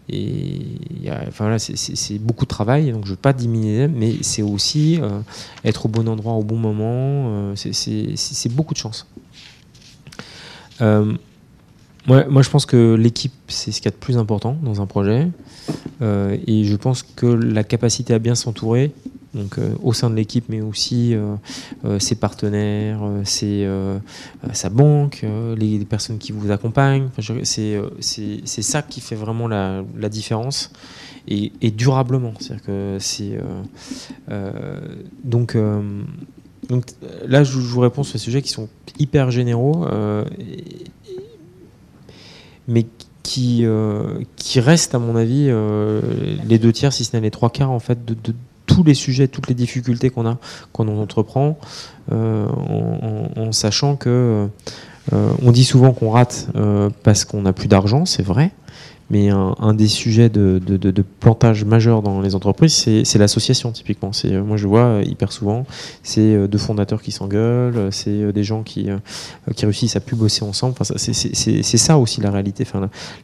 et 0.09 0.60
enfin 1.28 1.48
là, 1.48 1.59
c'est 1.59 2.18
beaucoup 2.18 2.44
de 2.44 2.51
travail, 2.51 2.93
donc 2.93 3.05
je 3.05 3.10
ne 3.10 3.14
veux 3.14 3.20
pas 3.20 3.32
diminuer, 3.32 3.89
mais 3.89 4.16
c'est 4.22 4.43
aussi 4.43 4.98
euh, 5.01 5.20
être 5.64 5.86
au 5.86 5.89
bon 5.89 6.09
endroit 6.09 6.35
au 6.35 6.43
bon 6.43 6.56
moment. 6.56 7.52
Euh, 7.52 7.55
c'est 7.56 8.55
beaucoup 8.55 8.74
de 8.74 8.78
chance. 8.78 9.06
Euh, 10.81 11.14
moi, 12.06 12.24
moi, 12.28 12.43
je 12.43 12.51
pense 12.51 12.66
que 12.66 12.94
l'équipe, 12.94 13.32
c'est 13.48 13.72
ce 13.72 13.78
qu'il 13.78 13.86
y 13.86 13.89
a 13.89 13.93
de 13.93 13.97
plus 13.97 14.18
important 14.18 14.59
dans 14.62 14.82
un 14.82 14.86
projet. 14.86 15.28
et 16.02 16.64
je 16.64 16.76
pense 16.76 17.02
que 17.02 17.26
la 17.26 17.64
capacité 17.64 18.12
à 18.12 18.18
bien 18.18 18.35
s'entourer 18.35 18.93
donc 19.35 19.59
au 19.82 19.93
sein 19.93 20.11
de 20.11 20.15
l'équipe, 20.15 20.44
mais 20.48 20.61
aussi 20.61 21.15
ses 21.98 22.15
partenaires, 22.15 23.01
ses, 23.24 23.69
sa 24.52 24.69
banque, 24.70 25.24
les, 25.56 25.78
personnes 25.85 26.19
qui 26.19 26.32
vous 26.32 26.51
accompagnent. 26.51 27.09
c'est 28.01 28.62
ça 28.62 28.82
qui 28.82 29.01
fait 29.01 29.16
vraiment 29.16 29.48
la, 29.48 30.09
différence 30.09 30.70
et, 31.28 31.51
durablement. 31.70 32.35
C'est-à-dire 32.39 32.65
que 32.65 32.98
donc 35.24 35.56
là, 37.27 37.44
je 37.44 37.59
vous 37.59 37.81
réponds 37.81 38.02
sur 38.02 38.15
des 38.15 38.19
sujets 38.19 38.43
qui 38.43 38.51
sont 38.51 38.69
hyper 38.98 39.31
généraux, 39.31 39.86
mais 42.69 42.86
qui, 43.23 43.65
euh, 43.65 44.20
qui 44.36 44.61
reste, 44.61 44.94
à 44.94 44.98
mon 44.98 45.16
avis, 45.16 45.47
euh, 45.48 46.01
les 46.47 46.59
deux 46.59 46.73
tiers, 46.73 46.93
si 46.93 47.05
ce 47.05 47.16
n'est 47.16 47.23
les 47.23 47.31
trois 47.31 47.51
quarts, 47.51 47.70
en 47.70 47.81
fait, 47.81 48.05
de, 48.05 48.15
tous 48.74 48.82
les 48.82 48.94
sujets, 48.94 49.28
toutes 49.28 49.48
les 49.48 49.55
difficultés 49.55 50.10
qu'on 50.10 50.26
a 50.26 50.38
quand 50.72 50.88
on 50.88 51.01
entreprend, 51.01 51.59
euh, 52.12 52.46
en, 53.36 53.52
sachant 53.52 53.96
que 53.96 54.48
on 55.12 55.52
dit 55.52 55.64
souvent 55.64 55.92
qu'on 55.92 56.10
rate 56.10 56.48
parce 57.02 57.24
qu'on 57.24 57.42
n'a 57.42 57.52
plus 57.52 57.68
d'argent, 57.68 58.05
c'est 58.06 58.22
vrai. 58.22 58.52
Mais 59.10 59.28
un, 59.28 59.74
des 59.74 59.86
sujets 59.86 60.30
de, 60.30 61.05
plantage 61.20 61.64
majeur 61.64 62.01
dans 62.01 62.22
les 62.22 62.34
entreprises, 62.34 62.74
c'est 63.05 63.18
l'association, 63.18 63.70
typiquement. 63.70 64.12
Euh, 64.24 64.42
moi, 64.42 64.56
je 64.56 64.66
vois 64.66 64.84
euh, 64.84 65.05
hyper 65.05 65.30
souvent, 65.30 65.66
c'est 66.02 66.20
euh, 66.20 66.48
deux 66.48 66.59
fondateurs 66.59 67.02
qui 67.02 67.12
s'engueulent, 67.12 67.92
c'est 67.92 68.32
des 68.32 68.44
gens 68.44 68.62
qui, 68.62 68.88
qui 69.55 69.66
réussissent 69.66 69.96
à 69.96 70.01
plus 70.01 70.16
bosser 70.16 70.42
ensemble. 70.42 70.74
Enfin, 70.78 70.94
c'est 70.96 71.76
ça 71.76 71.98
aussi 71.98 72.22
la 72.22 72.30
réalité. 72.30 72.66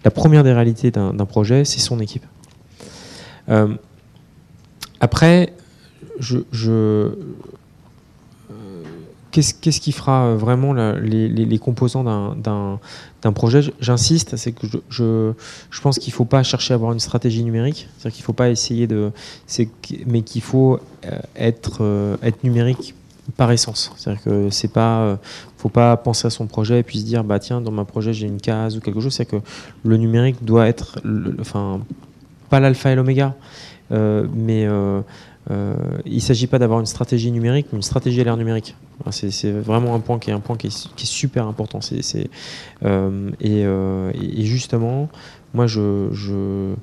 La, 0.05 0.11
première 0.11 0.45
des 0.45 0.53
réalités 0.53 0.91
d'un 0.91 1.13
projet, 1.25 1.65
c'est 1.65 1.81
son 1.81 1.99
équipe. 1.99 2.27
Après, 5.01 5.53
je, 6.19 7.11
qu'est-ce 9.31 9.81
qui 9.81 9.93
fera 9.93 10.35
vraiment 10.35 10.73
les, 10.73 11.59
composants 11.59 12.05
d'un 12.05 13.33
projet? 13.33 13.61
J'insiste, 13.81 14.37
c'est 14.37 14.53
que 14.53 14.67
je, 14.89 15.33
pense 15.83 15.99
qu'il 15.99 16.13
ne 16.13 16.17
faut 16.17 16.25
pas 16.25 16.43
chercher 16.43 16.75
à 16.75 16.77
avoir 16.77 16.93
une 16.93 17.01
stratégie 17.01 17.45
numérique, 17.45 17.89
c'est-à-dire 17.97 18.17
qu'il 18.17 18.23
ne 18.23 18.27
faut 18.27 18.33
pas 18.33 18.51
essayer 18.51 18.87
de... 18.87 19.11
mais 20.07 20.23
qu'il 20.23 20.43
faut 20.43 20.81
euh, 21.07 21.19
être, 21.37 21.79
euh, 21.81 22.17
être 22.23 22.45
numérique 22.45 22.95
par 23.37 23.53
essence. 23.53 23.93
C'est-à-dire 23.97 24.23
que 24.23 24.51
c'est 24.51 24.73
pas, 24.73 25.01
euh, 25.01 25.17
faut 25.57 25.69
pas 25.69 25.97
penser 25.97 26.27
à 26.27 26.31
son 26.31 26.47
projet 26.47 26.81
et 26.81 26.83
puis 26.83 26.99
se 26.99 27.05
dire 27.05 27.23
bah 27.23 27.39
tiens 27.39 27.61
dans 27.61 27.71
mon 27.71 27.85
projet 27.85 28.13
j'ai 28.13 28.27
une 28.27 28.41
case 28.41 28.77
ou 28.77 28.81
quelque 28.81 29.01
chose. 29.01 29.15
C'est 29.15 29.27
que 29.27 29.37
le 29.85 29.97
numérique 29.97 30.45
doit 30.45 30.67
être, 30.67 30.99
enfin 31.41 31.81
pas 32.49 32.59
l'alpha 32.59 32.91
et 32.91 32.97
l'oméga, 32.97 33.37
mais 33.91 34.67
euh, 35.51 35.75
il 36.05 36.17
ne 36.17 36.21
s'agit 36.21 36.47
pas 36.47 36.59
d'avoir 36.59 36.81
une 36.81 36.87
stratégie 36.87 37.33
numérique, 37.33 37.69
mais 37.73 37.77
une 37.77 37.83
stratégie 37.83 38.21
à 38.21 38.25
l'ère 38.25 38.37
numérique. 38.37 38.77
C'est 39.11 39.51
vraiment 39.51 39.95
un 39.95 40.01
point 40.01 40.19
qui 40.19 40.31
est 40.31 40.33
un 40.35 40.41
point 40.41 40.57
qui 40.57 40.67
est, 40.67 40.89
super 40.97 41.47
important. 41.47 41.81
Euh, 42.85 43.31
euh, 43.43 44.13
et, 44.21 44.45
justement, 44.45 45.09
moi, 45.55 45.67
je, 45.67 46.09
je, 46.13 46.75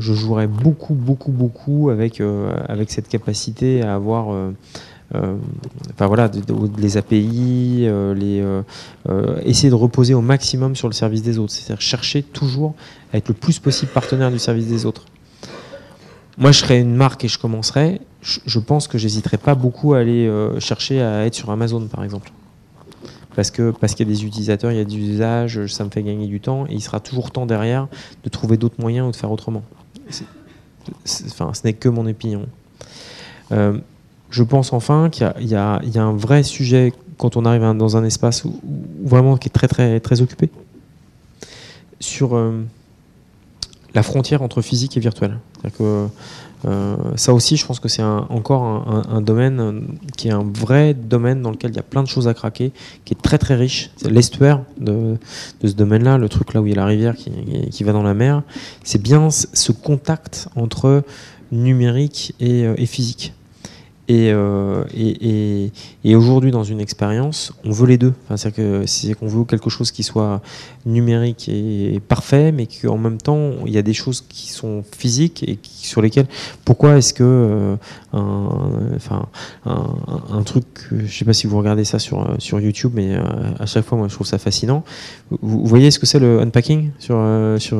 jouerais 0.00 0.48
beaucoup, 0.48 0.94
beaucoup, 0.94 1.30
beaucoup 1.30 1.90
avec, 1.90 2.20
avec 2.68 2.90
cette 2.90 3.08
capacité 3.08 3.82
à 3.82 3.94
avoir. 3.94 4.28
enfin 5.14 6.06
voilà, 6.06 6.28
les 6.76 6.96
API, 6.96 7.88
les, 8.16 8.44
essayer 9.44 9.70
de 9.70 9.74
reposer 9.76 10.14
au 10.14 10.20
maximum 10.20 10.74
sur 10.74 10.88
le 10.88 10.94
service 10.94 11.22
des 11.22 11.38
autres, 11.38 11.52
c'est-à-dire 11.52 11.80
chercher 11.80 12.24
toujours 12.24 12.74
à 13.12 13.18
être 13.18 13.28
le 13.28 13.34
plus 13.34 13.60
possible 13.60 13.92
partenaire 13.92 14.32
du 14.32 14.40
service 14.40 14.66
des 14.66 14.84
autres 14.84 15.04
moi, 16.38 16.52
je 16.52 16.60
serais 16.60 16.80
une 16.80 16.94
marque 16.94 17.24
et 17.24 17.28
je 17.28 17.38
commencerais, 17.38 18.00
je, 18.22 18.58
pense 18.60 18.86
que 18.86 18.96
j'hésiterais 18.96 19.38
pas 19.38 19.54
beaucoup 19.54 19.94
à 19.94 19.98
aller 19.98 20.26
euh, 20.26 20.58
chercher 20.60 21.02
à 21.02 21.26
être 21.26 21.34
sur 21.34 21.50
Amazon, 21.50 21.86
par 21.88 22.04
exemple. 22.04 22.30
Parce 23.34 23.50
que 23.50 23.70
parce 23.70 23.94
qu'il 23.94 24.08
y 24.08 24.10
a 24.10 24.14
des 24.14 24.24
utilisateurs, 24.24 24.72
il 24.72 24.78
y 24.78 24.80
a 24.80 24.84
des 24.84 24.96
usages, 24.96 25.66
ça 25.66 25.84
me 25.84 25.90
fait 25.90 26.02
gagner 26.02 26.26
du 26.26 26.40
temps, 26.40 26.66
et 26.66 26.74
il 26.74 26.80
sera 26.80 26.98
toujours 27.00 27.30
temps 27.30 27.46
derrière 27.46 27.86
de 28.24 28.28
trouver 28.28 28.56
d'autres 28.56 28.80
moyens 28.80 29.08
ou 29.08 29.10
de 29.10 29.16
faire 29.16 29.30
autrement. 29.30 29.62
enfin, 31.26 31.52
ce 31.54 31.60
n'est 31.64 31.72
que 31.72 31.88
mon 31.88 32.06
opinion. 32.06 32.46
Euh, 33.52 33.78
je 34.30 34.42
pense 34.42 34.72
enfin 34.72 35.08
qu'il 35.10 35.26
y, 35.40 35.54
a 35.54 35.80
un 35.80 36.12
vrai 36.12 36.42
sujet 36.42 36.92
quand 37.16 37.36
on 37.36 37.44
arrive 37.44 37.62
dans 37.76 37.96
un 37.96 38.04
espace 38.04 38.44
vraiment 39.02 39.36
qui 39.36 39.48
est 39.48 39.52
très 39.52 39.68
très 39.68 40.00
très 40.00 40.20
occupé 40.20 40.50
sur 42.00 42.36
euh, 42.36 42.62
la 43.98 44.04
frontière 44.04 44.42
entre 44.42 44.62
physique 44.62 44.96
et 44.96 45.00
virtuel. 45.00 45.38
Euh, 46.64 46.96
ça 47.16 47.34
aussi, 47.34 47.56
je 47.56 47.66
pense 47.66 47.80
que 47.80 47.88
c'est 47.88 48.02
encore 48.02 48.62
un, 49.08 49.20
domaine 49.20 49.88
qui 50.16 50.28
est 50.28 50.30
un 50.32 50.44
vrai 50.44 50.94
domaine 50.94 51.42
dans 51.42 51.50
lequel 51.50 51.72
il 51.72 51.76
y 51.76 51.80
a 51.80 51.88
plein 51.94 52.04
de 52.04 52.08
choses 52.08 52.28
à 52.28 52.34
craquer, 52.34 52.70
qui 53.04 53.14
est 53.14 53.20
très 53.20 53.38
très 53.38 53.56
riche. 53.56 53.90
C'est 53.96 54.10
l'estuaire 54.10 54.60
de, 54.78 55.16
ce 55.64 55.72
domaine-là, 55.72 56.16
le 56.16 56.28
truc 56.28 56.54
là 56.54 56.62
où 56.62 56.66
il 56.66 56.70
y 56.70 56.72
a 56.74 56.76
la 56.76 56.86
rivière 56.86 57.16
qui, 57.16 57.82
va 57.82 57.92
dans 57.92 58.04
la 58.04 58.14
mer. 58.14 58.42
C'est 58.84 59.02
bien 59.02 59.30
ce 59.30 59.72
contact 59.72 60.48
entre 60.54 61.02
numérique 61.50 62.34
et, 62.38 62.66
euh, 62.66 62.74
et 62.76 62.86
physique. 62.86 63.32
Euh, 64.10 64.84
et, 64.94 65.64
et, 65.64 65.72
et, 66.04 66.16
aujourd'hui, 66.16 66.50
dans 66.50 66.64
une 66.64 66.80
expérience, 66.80 67.52
on 67.64 67.70
veut 67.70 67.86
les 67.86 67.98
deux. 67.98 68.14
Enfin, 68.24 68.36
c'est 68.86 69.14
qu'on 69.14 69.26
veut 69.26 69.44
quelque 69.44 69.68
chose 69.68 69.90
qui 69.90 70.02
soit 70.02 70.40
numérique 70.86 71.48
et 71.50 72.00
parfait, 72.08 72.50
mais 72.50 72.66
qu'en 72.66 72.96
même 72.96 73.18
temps, 73.18 73.50
il 73.66 73.72
y 73.72 73.78
a 73.78 73.82
des 73.82 73.92
choses 73.92 74.24
qui 74.26 74.50
sont 74.50 74.82
physiques 74.96 75.42
et 75.42 75.58
sur 75.62 76.00
lesquelles. 76.00 76.26
Pourquoi 76.64 76.96
est-ce 76.96 77.12
que 77.12 77.22
euh, 77.22 77.76
un, 78.14 78.70
enfin, 78.96 79.26
un, 79.66 80.42
truc, 80.42 80.64
je 80.90 81.12
sais 81.12 81.26
pas 81.26 81.34
si 81.34 81.46
vous 81.46 81.58
regardez 81.58 81.84
ça 81.84 81.98
sur, 81.98 82.34
sur 82.38 82.60
YouTube, 82.60 82.92
mais 82.94 83.14
euh, 83.14 83.22
à 83.58 83.66
chaque 83.66 83.84
fois, 83.84 83.98
moi, 83.98 84.08
je 84.08 84.14
trouve 84.14 84.26
ça 84.26 84.38
fascinant. 84.38 84.84
Vous, 85.42 85.66
voyez 85.66 85.90
ce 85.90 85.98
que 85.98 86.06
c'est 86.06 86.18
le 86.18 86.40
unpacking 86.40 86.90
sur, 86.98 87.22
sur 87.58 87.76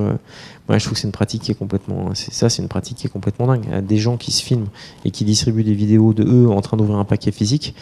je 0.76 0.84
trouve 0.84 0.92
que 0.94 1.00
c'est 1.00 1.06
une 1.06 1.12
pratique 1.12 1.42
qui 1.42 1.50
est 1.50 1.54
complètement. 1.54 2.10
Ça, 2.14 2.50
c'est 2.50 2.60
une 2.60 2.68
pratique 2.68 2.98
qui 2.98 3.06
est 3.06 3.10
complètement 3.10 3.46
dingue. 3.46 3.64
Y 3.64 3.82
des 3.82 3.96
gens 3.96 4.18
qui 4.18 4.32
se 4.32 4.42
filment 4.42 4.68
et 5.04 5.10
qui 5.10 5.24
distribuent 5.24 5.64
des 5.64 5.72
vidéos 5.72 6.12
de 6.12 6.24
eux 6.24 6.50
en 6.50 6.60
train 6.60 6.76
d'ouvrir 6.76 6.98
un 6.98 7.04
paquet 7.04 7.32
physique. 7.32 7.74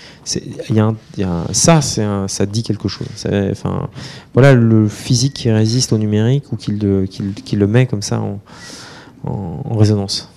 Il 0.70 0.76
y 0.76 0.80
a, 0.80 1.44
ça, 1.52 1.80
ça 1.80 2.46
dit 2.46 2.62
quelque 2.62 2.88
chose. 2.88 3.08
Enfin, 3.50 3.88
voilà 4.34 4.54
le 4.54 4.88
physique 4.88 5.34
qui 5.34 5.50
résiste 5.50 5.92
au 5.92 5.98
numérique 5.98 6.52
ou 6.52 6.56
qui 6.56 6.72
le, 6.72 7.06
qui, 7.06 7.56
le 7.56 7.66
met 7.66 7.86
comme 7.86 8.02
ça 8.02 8.20
en, 8.20 8.40
en, 9.24 9.76
résonance. 9.76 10.30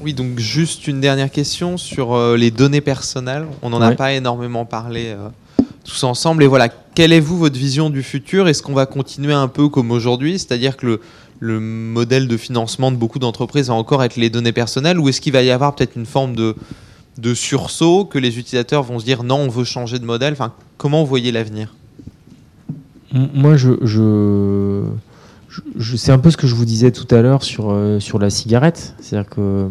Oui, 0.00 0.14
donc 0.14 0.38
juste 0.38 0.86
une 0.86 1.00
dernière 1.00 1.30
question 1.30 1.76
sur 1.76 2.14
euh, 2.14 2.36
les 2.36 2.50
données 2.50 2.80
personnelles. 2.80 3.46
On 3.62 3.70
n'en 3.70 3.80
a 3.80 3.94
pas 3.94 4.12
énormément 4.12 4.64
parlé 4.64 5.06
euh, 5.08 5.28
tous 5.84 6.04
ensemble. 6.04 6.42
Et 6.42 6.46
voilà, 6.46 6.68
quelle 6.94 7.12
est 7.12 7.20
vous 7.20 7.38
votre 7.38 7.56
vision 7.56 7.90
du 7.90 8.02
futur? 8.02 8.48
Est-ce 8.48 8.62
qu'on 8.62 8.74
va 8.74 8.86
continuer 8.86 9.32
un 9.32 9.48
peu 9.48 9.68
comme 9.68 9.90
aujourd'hui, 9.90 10.38
c'est-à-dire 10.38 10.76
que 10.76 10.86
le, 10.86 11.00
le 11.42 11.58
modèle 11.58 12.28
de 12.28 12.36
financement 12.36 12.92
de 12.92 12.96
beaucoup 12.96 13.18
d'entreprises 13.18 13.66
va 13.68 13.74
encore 13.74 14.04
être 14.04 14.16
les 14.16 14.30
données 14.30 14.52
personnelles 14.52 15.00
ou 15.00 15.08
est-ce 15.08 15.20
qu'il 15.20 15.32
va 15.32 15.42
y 15.42 15.50
avoir 15.50 15.74
peut-être 15.74 15.96
une 15.96 16.06
forme 16.06 16.36
de, 16.36 16.54
de 17.18 17.34
sursaut 17.34 18.04
que 18.04 18.18
les 18.18 18.38
utilisateurs 18.38 18.84
vont 18.84 19.00
se 19.00 19.04
dire 19.04 19.24
non, 19.24 19.36
on 19.36 19.48
veut 19.48 19.64
changer 19.64 19.98
de 19.98 20.04
modèle? 20.04 20.34
Enfin, 20.34 20.52
Comment 20.82 21.04
vous 21.04 21.08
voyez 21.08 21.30
l'avenir? 21.30 21.76
Moi, 23.12 23.56
je, 23.56 23.70
je, 23.84 24.82
c'est 25.96 26.10
un 26.10 26.18
peu 26.18 26.32
ce 26.32 26.36
que 26.36 26.48
je 26.48 26.56
vous 26.56 26.64
disais 26.64 26.90
tout 26.90 27.06
à 27.14 27.22
l'heure 27.22 27.44
sur, 27.44 27.70
euh, 27.70 28.00
sur 28.00 28.18
la 28.18 28.30
cigarette. 28.30 28.96
C'est-à-dire 28.98 29.30
que, 29.30 29.68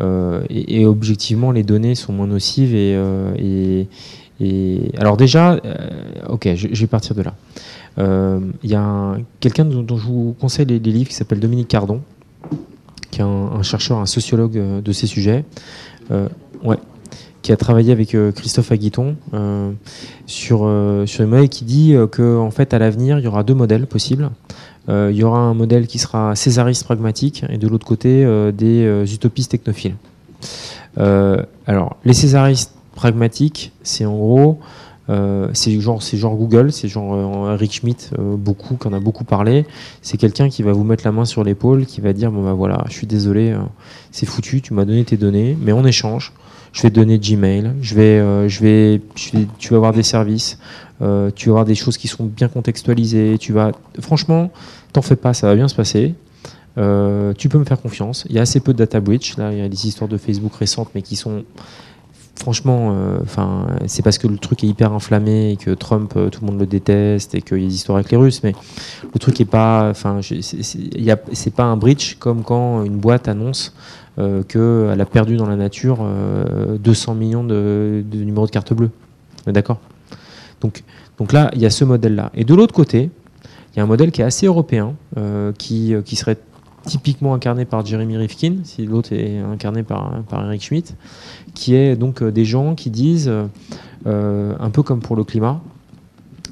euh, 0.00 0.40
et, 0.48 0.86
objectivement, 0.86 1.52
les 1.52 1.64
données 1.64 1.94
sont 1.94 2.14
moins 2.14 2.26
nocives. 2.26 2.74
Et, 2.74 2.94
euh, 2.96 3.84
et, 4.40 4.90
alors, 4.96 5.18
déjà, 5.18 5.60
ok, 6.30 6.48
je, 6.54 6.68
je, 6.72 6.80
vais 6.80 6.86
partir 6.86 7.14
de 7.14 7.20
là. 7.20 7.34
Euh, 7.98 8.40
il 8.62 8.70
y 8.70 8.74
a 8.74 9.16
quelqu'un 9.40 9.64
dont, 9.64 9.96
je 9.96 10.04
vous 10.04 10.36
conseille 10.40 10.66
les, 10.66 10.78
livres 10.78 11.08
qui 11.08 11.14
s'appelle 11.14 11.40
Dominique 11.40 11.68
Cardon, 11.68 12.00
qui 13.10 13.20
est 13.20 13.24
un, 13.24 13.62
chercheur, 13.62 13.98
un 13.98 14.06
sociologue 14.06 14.56
euh, 14.56 14.80
de 14.80 14.92
ces 14.92 15.06
sujets. 15.06 15.44
Euh, 16.10 16.28
qui 17.40 17.52
a 17.52 17.56
travaillé 17.56 17.92
avec 17.92 18.14
Christophe 18.34 18.72
Aguiton 18.72 19.16
sur, 20.26 20.70
sur 21.06 21.24
une 21.24 21.30
modèle 21.30 21.48
qui 21.48 21.64
dit 21.64 21.94
qu'en 22.12 22.40
en 22.44 22.50
fait, 22.50 22.74
à 22.74 22.78
l'avenir, 22.78 23.18
il 23.20 23.24
y 23.24 23.28
aura 23.28 23.42
deux 23.42 23.54
modèles 23.54 23.86
possibles. 23.86 24.28
il 24.88 25.12
y 25.12 25.22
aura 25.22 25.38
un 25.38 25.54
modèle 25.54 25.86
qui 25.86 25.98
sera 25.98 26.34
césariste 26.34 26.84
pragmatique 26.84 27.44
et 27.48 27.56
de 27.56 27.66
l'autre 27.68 27.86
côté, 27.86 28.26
des 28.52 29.04
utopistes 29.14 29.52
technophiles. 29.52 29.94
alors, 30.96 31.96
les 32.04 32.12
césaristes 32.12 32.74
pragmatiques, 32.94 33.72
c'est 33.82 34.04
en 34.04 34.18
gros 34.18 34.58
euh, 35.10 35.48
c'est 35.54 35.80
genre, 35.80 36.00
genre 36.00 36.36
Google, 36.36 36.70
c'est 36.70 36.88
genre 36.88 37.14
euh, 37.14 37.56
Rick 37.56 37.72
Schmidt, 37.72 38.10
euh, 38.18 38.36
beaucoup, 38.36 38.76
qui 38.76 38.86
en 38.88 38.92
a 38.92 39.00
beaucoup 39.00 39.24
parlé. 39.24 39.64
C'est 40.02 40.18
quelqu'un 40.18 40.48
qui 40.48 40.62
va 40.62 40.72
vous 40.72 40.84
mettre 40.84 41.04
la 41.04 41.12
main 41.12 41.24
sur 41.24 41.44
l'épaule, 41.44 41.86
qui 41.86 42.00
va 42.00 42.12
dire 42.12 42.30
bon 42.30 42.44
bah 42.44 42.52
voilà, 42.52 42.84
je 42.88 42.92
suis 42.92 43.06
désolé, 43.06 43.56
c'est 44.10 44.26
foutu, 44.26 44.60
tu 44.60 44.74
m'as 44.74 44.84
donné 44.84 45.04
tes 45.04 45.16
données, 45.16 45.56
mais 45.60 45.72
en 45.72 45.84
échange, 45.84 46.32
je 46.72 46.82
vais 46.82 46.90
te 46.90 46.94
donner 46.94 47.18
Gmail, 47.18 47.72
je 47.80 47.94
vais, 47.94 49.00
tu 49.14 49.70
vas 49.70 49.76
avoir 49.76 49.92
des 49.92 50.02
services, 50.02 50.58
tu 51.00 51.48
vas 51.48 51.52
avoir 51.52 51.64
des 51.64 51.74
choses 51.74 51.96
qui 51.96 52.08
sont 52.08 52.24
bien 52.24 52.48
contextualisées, 52.48 53.36
tu 53.38 53.52
vas, 53.52 53.72
franchement, 54.00 54.50
t'en 54.92 55.02
fais 55.02 55.16
pas, 55.16 55.32
ça 55.32 55.46
va 55.46 55.54
bien 55.54 55.68
se 55.68 55.74
passer. 55.74 56.14
Tu 56.76 57.48
peux 57.48 57.58
me 57.58 57.64
faire 57.64 57.80
confiance. 57.80 58.24
Il 58.28 58.36
y 58.36 58.38
a 58.38 58.42
assez 58.42 58.60
peu 58.60 58.72
de 58.72 58.78
data 58.78 59.00
breach. 59.00 59.36
Là, 59.36 59.52
il 59.52 59.58
y 59.58 59.62
a 59.62 59.68
des 59.68 59.86
histoires 59.86 60.08
de 60.08 60.16
Facebook 60.16 60.54
récentes, 60.54 60.90
mais 60.94 61.02
qui 61.02 61.16
sont 61.16 61.42
franchement, 62.38 62.94
euh, 62.94 63.18
c'est 63.86 64.02
parce 64.02 64.18
que 64.18 64.26
le 64.26 64.38
truc 64.38 64.64
est 64.64 64.66
hyper 64.66 64.92
inflammé 64.92 65.52
et 65.52 65.56
que 65.56 65.70
Trump, 65.70 66.12
euh, 66.16 66.30
tout 66.30 66.40
le 66.42 66.46
monde 66.46 66.60
le 66.60 66.66
déteste 66.66 67.34
et 67.34 67.42
qu'il 67.42 67.58
y 67.58 67.64
a 67.64 67.68
des 67.68 67.74
histoires 67.74 67.96
avec 67.96 68.10
les 68.10 68.16
Russes. 68.16 68.42
Mais 68.42 68.54
le 69.12 69.18
truc 69.18 69.40
est 69.40 69.44
pas, 69.44 69.88
enfin, 69.90 70.20
c'est 70.22 71.54
pas 71.54 71.64
un 71.64 71.76
breach 71.76 72.16
comme 72.18 72.42
quand 72.42 72.84
une 72.84 72.96
boîte 72.96 73.28
annonce 73.28 73.74
euh, 74.18 74.42
qu'elle 74.42 75.00
a 75.00 75.06
perdu 75.06 75.36
dans 75.36 75.46
la 75.46 75.56
nature 75.56 75.98
200 76.78 77.14
millions 77.14 77.44
de, 77.44 78.02
numéros 78.12 78.46
de 78.46 78.50
carte 78.50 78.72
bleue. 78.72 78.90
D'accord? 79.46 79.80
Donc, 80.60 80.82
là, 81.32 81.50
il 81.54 81.60
y 81.60 81.66
a 81.66 81.70
ce 81.70 81.84
modèle-là. 81.84 82.30
Et 82.34 82.44
de 82.44 82.54
l'autre 82.54 82.74
côté, 82.74 83.10
il 83.44 83.76
y 83.76 83.80
a 83.80 83.82
un 83.82 83.86
modèle 83.86 84.10
qui 84.10 84.22
est 84.22 84.24
assez 84.24 84.46
européen, 84.46 84.94
qui 85.58 86.16
serait 86.16 86.38
typiquement 86.88 87.34
incarné 87.34 87.64
par 87.64 87.84
Jeremy 87.84 88.16
Rifkin, 88.16 88.56
si 88.64 88.86
l'autre 88.86 89.12
est 89.12 89.38
incarné 89.38 89.82
par, 89.82 90.22
par 90.28 90.44
Eric 90.46 90.62
Schmidt, 90.62 90.94
qui 91.54 91.74
est 91.74 91.96
donc 91.96 92.22
euh, 92.22 92.32
des 92.32 92.44
gens 92.44 92.74
qui 92.74 92.90
disent, 92.90 93.30
euh, 94.06 94.54
un 94.58 94.70
peu 94.70 94.82
comme 94.82 95.00
pour 95.00 95.14
le 95.14 95.24
climat, 95.24 95.60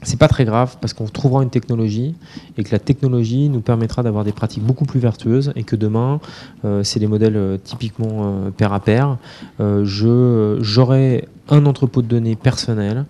c'est 0.02 0.18
pas 0.18 0.28
très 0.28 0.44
grave 0.44 0.76
parce 0.80 0.92
qu'on 0.92 1.06
trouvera 1.06 1.42
une 1.42 1.50
technologie 1.50 2.14
et 2.58 2.62
que 2.62 2.70
la 2.70 2.78
technologie 2.78 3.48
nous 3.48 3.60
permettra 3.60 4.02
d'avoir 4.02 4.24
des 4.24 4.32
pratiques 4.32 4.62
beaucoup 4.62 4.84
plus 4.84 5.00
vertueuses 5.00 5.52
et 5.56 5.64
que 5.64 5.74
demain, 5.74 6.20
euh, 6.64 6.84
c'est 6.84 7.00
des 7.00 7.08
modèles 7.08 7.58
typiquement 7.64 8.50
pair 8.56 8.72
à 8.72 8.78
pair. 8.78 9.16
J'aurai 9.58 11.26
un 11.48 11.66
entrepôt 11.66 12.02
de 12.02 12.08
données 12.08 12.36
personnel. 12.36 13.06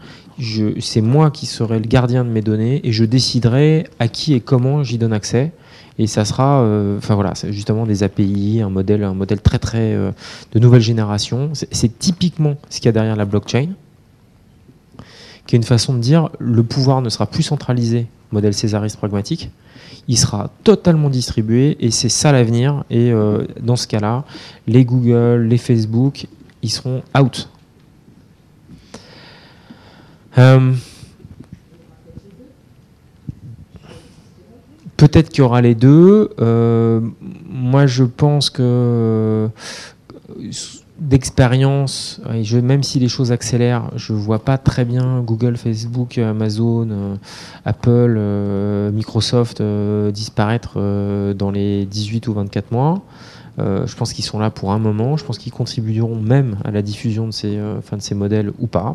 C'est 0.80 1.02
moi 1.02 1.30
qui 1.30 1.44
serai 1.44 1.80
le 1.80 1.86
gardien 1.86 2.24
de 2.24 2.30
mes 2.30 2.40
données 2.40 2.80
et 2.86 2.92
je 2.92 3.04
déciderai 3.04 3.88
à 3.98 4.08
qui 4.08 4.32
et 4.32 4.40
comment 4.40 4.82
j'y 4.82 4.96
donne 4.96 5.12
accès. 5.12 5.52
Et 5.98 6.06
ça 6.06 6.24
sera, 6.24 6.60
euh, 6.60 6.98
enfin 6.98 7.14
voilà, 7.14 7.32
justement 7.48 7.86
des 7.86 8.02
API, 8.02 8.60
un 8.62 8.68
modèle, 8.68 9.02
un 9.02 9.14
modèle 9.14 9.40
très 9.40 9.58
très 9.58 9.94
euh, 9.94 10.10
de 10.52 10.58
nouvelle 10.58 10.82
génération. 10.82 11.50
C'est 11.54 11.98
typiquement 11.98 12.56
ce 12.68 12.78
qu'il 12.78 12.86
y 12.86 12.88
a 12.90 12.92
derrière 12.92 13.16
la 13.16 13.24
blockchain, 13.24 13.68
qui 15.46 15.56
est 15.56 15.58
une 15.58 15.62
façon 15.62 15.94
de 15.94 16.00
dire 16.00 16.28
le 16.38 16.62
pouvoir 16.62 17.00
ne 17.00 17.08
sera 17.08 17.26
plus 17.26 17.42
centralisé, 17.42 18.06
modèle 18.30 18.52
césariste 18.52 18.98
pragmatique, 18.98 19.50
il 20.08 20.18
sera 20.18 20.50
totalement 20.64 21.08
distribué 21.08 21.76
et 21.80 21.90
c'est 21.90 22.10
ça 22.10 22.30
l'avenir. 22.30 22.84
Et 22.90 23.10
euh, 23.10 23.46
dans 23.60 23.76
ce 23.76 23.86
cas-là, 23.86 24.24
les 24.66 24.84
Google, 24.84 25.46
les 25.48 25.58
Facebook, 25.58 26.26
ils 26.62 26.70
seront 26.70 27.02
out. 27.18 27.48
Peut-être 34.96 35.28
qu'il 35.28 35.40
y 35.40 35.42
aura 35.42 35.60
les 35.60 35.74
deux. 35.74 36.30
Euh, 36.40 37.00
moi, 37.48 37.86
je 37.86 38.04
pense 38.04 38.48
que 38.48 38.62
euh, 38.62 39.48
d'expérience, 40.98 42.20
même 42.62 42.82
si 42.82 42.98
les 42.98 43.08
choses 43.08 43.30
accélèrent, 43.30 43.90
je 43.96 44.14
ne 44.14 44.18
vois 44.18 44.38
pas 44.38 44.56
très 44.56 44.86
bien 44.86 45.20
Google, 45.20 45.58
Facebook, 45.58 46.16
Amazon, 46.16 46.88
euh, 46.90 47.16
Apple, 47.66 48.18
Microsoft 48.94 49.62
disparaître 50.12 50.78
dans 51.34 51.50
les 51.50 51.84
18 51.84 52.28
ou 52.28 52.32
24 52.32 52.72
mois. 52.72 53.02
je 53.58 53.94
pense 53.96 54.14
qu'ils 54.14 54.24
sont 54.24 54.38
là 54.38 54.48
pour 54.50 54.72
un 54.72 54.78
moment. 54.78 55.18
Je 55.18 55.24
pense 55.24 55.36
qu'ils 55.36 55.52
contribueront 55.52 56.18
même 56.18 56.56
à 56.64 56.70
la 56.70 56.80
diffusion 56.80 57.26
de 57.26 57.32
ces, 57.32 57.56
de 57.56 58.00
ces 58.00 58.14
modèles 58.14 58.50
ou 58.58 58.66
pas. 58.66 58.94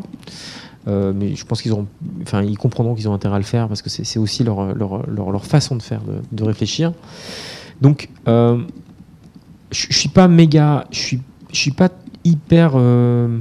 Euh, 0.88 1.12
mais 1.14 1.36
je 1.36 1.44
pense 1.44 1.62
qu'ils 1.62 1.72
ont, 1.74 1.86
enfin, 2.22 2.42
ils 2.42 2.58
comprendront 2.58 2.94
qu'ils 2.94 3.08
ont 3.08 3.14
intérêt 3.14 3.36
à 3.36 3.38
le 3.38 3.44
faire 3.44 3.68
parce 3.68 3.82
que 3.82 3.90
c'est 3.90 4.18
aussi 4.18 4.42
leur, 4.42 4.74
leur, 4.74 5.08
leur, 5.08 5.46
façon 5.46 5.76
de 5.76 5.82
faire, 5.82 6.00
de, 6.32 6.44
réfléchir. 6.44 6.92
Donc, 7.80 8.08
euh, 8.26 8.58
je, 9.70 9.92
suis 9.92 10.08
pas 10.08 10.26
méga, 10.26 10.86
je 10.90 10.98
suis, 10.98 11.20
je 11.52 11.58
suis 11.58 11.70
pas 11.70 11.90
hyper, 12.24 12.72
euh, 12.74 13.38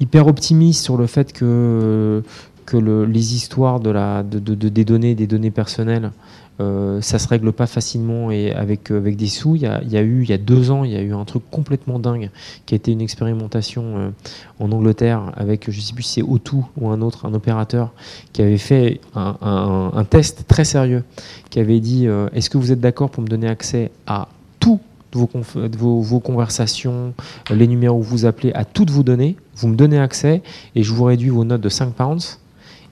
hyper 0.00 0.26
optimiste 0.26 0.82
sur 0.82 0.96
le 0.96 1.06
fait 1.06 1.32
que 1.32 2.22
que 2.64 2.76
le, 2.76 3.04
les 3.04 3.34
histoires 3.34 3.80
de 3.80 3.90
la, 3.90 4.22
de, 4.22 4.38
de, 4.38 4.68
des 4.68 4.84
données, 4.84 5.14
des 5.14 5.26
données 5.26 5.50
personnelles, 5.50 6.12
euh, 6.62 7.00
ça 7.00 7.18
se 7.18 7.28
règle 7.28 7.52
pas 7.52 7.66
facilement 7.66 8.30
et 8.30 8.52
avec, 8.52 8.90
euh, 8.90 8.98
avec 8.98 9.16
des 9.16 9.26
sous. 9.26 9.56
Il 9.56 9.62
y, 9.62 9.66
a, 9.66 9.82
y, 9.82 9.96
a, 9.96 10.02
eu, 10.02 10.22
il 10.22 10.30
y 10.30 10.32
a 10.32 10.38
deux 10.38 10.70
ans, 10.70 10.84
il 10.84 10.92
y 10.92 10.96
a 10.96 11.02
eu 11.02 11.12
un 11.12 11.24
truc 11.24 11.42
complètement 11.50 11.98
dingue 11.98 12.30
qui 12.66 12.74
a 12.74 12.76
été 12.76 12.92
une 12.92 13.00
expérimentation 13.00 13.82
euh, 13.96 14.10
en 14.58 14.70
Angleterre 14.72 15.32
avec, 15.36 15.70
je 15.70 15.80
sais 15.80 15.92
plus 15.92 16.02
si 16.02 16.20
c'est 16.20 16.22
O2 16.22 16.62
ou 16.76 16.88
un 16.88 17.00
autre, 17.02 17.26
un 17.26 17.34
opérateur, 17.34 17.92
qui 18.32 18.42
avait 18.42 18.58
fait 18.58 19.00
un 19.14 20.04
test 20.08 20.44
très 20.48 20.64
sérieux, 20.64 21.04
qui 21.50 21.60
avait 21.60 21.80
dit 21.80 22.06
euh, 22.06 22.28
Est-ce 22.32 22.50
que 22.50 22.58
vous 22.58 22.72
êtes 22.72 22.80
d'accord 22.80 23.10
pour 23.10 23.22
me 23.22 23.28
donner 23.28 23.48
accès 23.48 23.90
à 24.06 24.28
tout 24.60 24.80
vos, 25.12 25.28
vos, 25.54 26.00
vos, 26.00 26.20
conversations, 26.20 27.12
les 27.50 27.66
numéros 27.66 27.98
où 27.98 28.02
vous 28.02 28.24
appelez, 28.24 28.52
à 28.54 28.64
toutes 28.64 28.90
vos 28.90 29.02
données, 29.02 29.36
vous 29.56 29.68
me 29.68 29.76
donnez 29.76 29.98
accès 29.98 30.42
et 30.74 30.82
je 30.82 30.92
vous 30.92 31.04
réduis 31.04 31.28
vos 31.28 31.44
notes 31.44 31.60
de 31.60 31.68
5 31.68 31.92
pounds. 31.92 32.38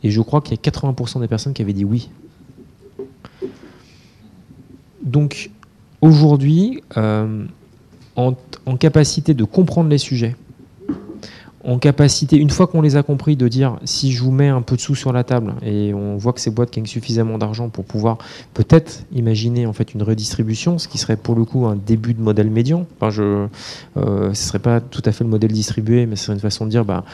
Et 0.02 0.10
je 0.10 0.20
crois 0.20 0.40
qu'il 0.40 0.52
y 0.52 0.58
a 0.58 0.70
80% 0.70 1.20
des 1.20 1.28
personnes 1.28 1.52
qui 1.52 1.62
avaient 1.62 1.72
dit 1.72 1.84
oui. 1.84 2.10
Donc 5.02 5.50
aujourd'hui, 6.00 6.82
euh, 6.96 7.44
en, 8.16 8.34
capacité 8.78 9.34
de 9.34 9.44
comprendre 9.44 9.88
les 9.88 9.98
sujets, 9.98 10.36
en 11.62 11.78
capacité, 11.78 12.36
une 12.36 12.48
fois 12.48 12.66
qu'on 12.66 12.80
les 12.80 12.96
a 12.96 13.02
compris, 13.02 13.36
de 13.36 13.46
dire 13.46 13.78
si 13.84 14.12
je 14.12 14.22
vous 14.22 14.30
mets 14.30 14.48
un 14.48 14.62
peu 14.62 14.76
de 14.76 14.80
sous 14.80 14.94
sur 14.94 15.12
la 15.12 15.24
table 15.24 15.54
et 15.62 15.92
on 15.92 16.16
voit 16.16 16.32
que 16.32 16.40
ces 16.40 16.50
boîtes 16.50 16.72
gagnent 16.72 16.86
suffisamment 16.86 17.36
d'argent 17.36 17.68
pour 17.68 17.84
pouvoir 17.84 18.16
peut-être 18.54 19.04
imaginer 19.12 19.66
en 19.66 19.74
fait 19.74 19.92
une 19.92 20.02
redistribution, 20.02 20.78
ce 20.78 20.88
qui 20.88 20.96
serait 20.96 21.16
pour 21.16 21.34
le 21.34 21.44
coup 21.44 21.66
un 21.66 21.76
début 21.76 22.14
de 22.14 22.22
modèle 22.22 22.50
médian. 22.50 22.86
Enfin, 22.96 23.10
je, 23.10 23.46
euh, 23.98 24.32
ce 24.32 24.48
serait 24.48 24.58
pas 24.58 24.80
tout 24.80 25.02
à 25.04 25.12
fait 25.12 25.24
le 25.24 25.30
modèle 25.30 25.52
distribué, 25.52 26.06
mais 26.06 26.16
ce 26.16 26.26
serait 26.26 26.34
une 26.34 26.40
façon 26.40 26.64
de 26.64 26.70
dire 26.70 26.86
bah 26.86 27.04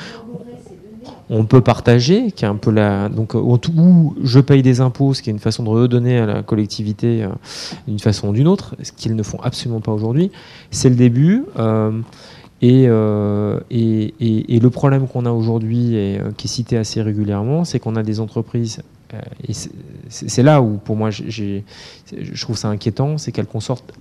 on 1.28 1.44
peut 1.44 1.60
partager, 1.60 2.30
qui 2.30 2.44
est 2.44 2.48
un 2.48 2.56
peu 2.56 2.70
la 2.70 3.08
donc 3.08 3.34
où 3.34 4.14
je 4.22 4.40
paye 4.40 4.62
des 4.62 4.80
impôts, 4.80 5.14
ce 5.14 5.22
qui 5.22 5.30
est 5.30 5.32
une 5.32 5.38
façon 5.38 5.64
de 5.64 5.68
redonner 5.68 6.18
à 6.18 6.26
la 6.26 6.42
collectivité 6.42 7.24
euh, 7.24 7.28
d'une 7.88 7.98
façon 7.98 8.28
ou 8.28 8.32
d'une 8.32 8.48
autre, 8.48 8.76
ce 8.82 8.92
qu'ils 8.92 9.16
ne 9.16 9.22
font 9.22 9.40
absolument 9.42 9.80
pas 9.80 9.92
aujourd'hui. 9.92 10.30
C'est 10.70 10.88
le 10.88 10.96
début. 10.96 11.44
Euh, 11.58 11.92
euh, 12.62 13.60
et, 13.70 14.14
et, 14.18 14.56
et, 14.56 14.60
le 14.60 14.70
problème 14.70 15.06
qu'on 15.06 15.26
a 15.26 15.30
aujourd'hui, 15.30 15.94
et 15.94 16.18
qui 16.38 16.46
est 16.46 16.50
cité 16.50 16.78
assez 16.78 17.02
régulièrement, 17.02 17.64
c'est 17.64 17.78
qu'on 17.78 17.96
a 17.96 18.02
des 18.02 18.18
entreprises, 18.18 18.80
et 19.46 19.52
c'est 20.08 20.42
là 20.42 20.62
où 20.62 20.78
pour 20.78 20.96
moi 20.96 21.10
je 21.10 21.60
trouve 22.40 22.56
ça 22.56 22.68
inquiétant, 22.68 23.18
c'est 23.18 23.30
qu'elles 23.30 23.46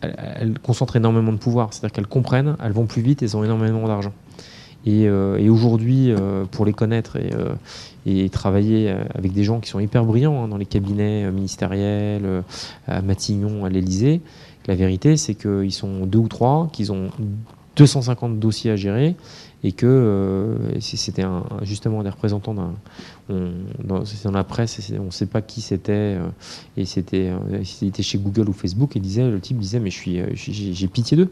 elles 0.01 0.57
concentrent 0.59 0.95
énormément 0.95 1.33
de 1.33 1.37
pouvoir, 1.37 1.73
c'est-à-dire 1.73 1.91
qu'elles 1.91 2.07
comprennent, 2.07 2.55
elles 2.63 2.71
vont 2.71 2.85
plus 2.85 3.01
vite, 3.01 3.21
elles 3.21 3.35
ont 3.35 3.43
énormément 3.43 3.87
d'argent. 3.87 4.13
Euh, 4.87 5.37
et, 5.37 5.49
aujourd'hui, 5.49 6.11
euh, 6.11 6.45
pour 6.45 6.65
les 6.65 6.73
connaître 6.73 7.17
et, 7.17 7.31
euh, 7.33 8.27
travailler 8.29 8.93
avec 9.15 9.33
des 9.33 9.43
gens 9.43 9.59
qui 9.59 9.69
sont 9.69 9.79
hyper 9.79 10.05
brillants 10.05 10.43
hein, 10.43 10.47
dans 10.47 10.57
les 10.57 10.65
cabinets 10.65 11.31
ministériels, 11.31 12.43
à 12.87 13.01
Matignon, 13.01 13.65
à 13.65 13.69
l'Elysée, 13.69 14.21
la 14.67 14.75
vérité, 14.75 15.17
c'est 15.17 15.35
qu'ils 15.35 15.71
sont 15.71 16.05
deux 16.05 16.19
ou 16.19 16.27
trois, 16.27 16.69
qu'ils 16.71 16.91
ont 16.91 17.09
250 17.77 18.39
dossiers 18.39 18.71
à 18.71 18.75
gérer 18.75 19.15
et 19.63 19.71
que 19.71 20.57
c'était 20.79 21.23
justement 21.63 22.03
des 22.03 22.09
représentants 22.09 22.53
d'un 22.53 22.73
dans, 23.83 24.31
la 24.31 24.43
presse 24.43 24.91
on 24.99 25.05
ne 25.05 25.09
sait 25.09 25.25
pas 25.25 25.41
qui 25.41 25.61
c'était 25.61 26.17
et 26.77 26.85
c'était 26.85 27.33
chez 28.01 28.17
Google 28.19 28.49
ou 28.49 28.53
Facebook 28.53 28.95
et 28.95 28.99
disait 28.99 29.29
le 29.29 29.39
type 29.39 29.57
disait 29.57 29.79
mais 29.79 29.89
je 29.89 29.97
suis 29.97 30.21
j'ai 30.35 30.87
pitié 30.87 31.17
d'eux 31.17 31.31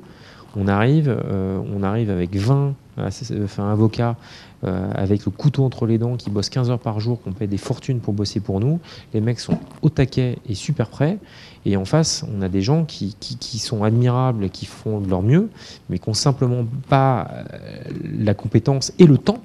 on 0.56 0.68
arrive, 0.68 1.10
euh, 1.10 1.60
on 1.74 1.84
arrive 1.84 2.10
avec 2.10 2.36
20 2.36 2.76
euh, 3.00 3.10
enfin, 3.44 3.72
avocats 3.72 4.16
euh, 4.64 4.92
avec 4.94 5.26
le 5.26 5.32
couteau 5.32 5.64
entre 5.66 5.86
les 5.86 5.98
dents 5.98 6.16
qui 6.16 6.30
bossent 6.30 6.50
15 6.50 6.70
heures 6.70 6.80
par 6.80 7.00
jour, 7.00 7.22
qu'on 7.22 7.32
paie 7.32 7.48
des 7.48 7.58
fortunes 7.58 8.00
pour 8.00 8.14
bosser 8.14 8.40
pour 8.40 8.60
nous. 8.60 8.80
Les 9.14 9.22
mecs 9.22 9.40
sont 9.40 9.58
au 9.82 9.90
taquet 9.90 10.38
et 10.48 10.56
super 10.56 10.88
prêts. 10.90 11.18
Et 11.66 11.76
en 11.76 11.86
face, 11.86 12.26
on 12.34 12.42
a 12.42 12.50
des 12.50 12.62
gens 12.62 12.86
qui, 12.86 13.16
sont 13.58 13.84
admirables, 13.84 14.50
qui 14.50 14.66
font 14.66 15.00
de 15.00 15.10
leur 15.10 15.22
mieux, 15.22 15.50
mais 15.90 15.98
qui 15.98 16.10
n'ont 16.10 16.14
simplement 16.14 16.66
pas 16.90 17.32
la 18.04 18.34
compétence 18.34 18.92
et 19.00 19.06
le 19.06 19.18
temps 19.18 19.42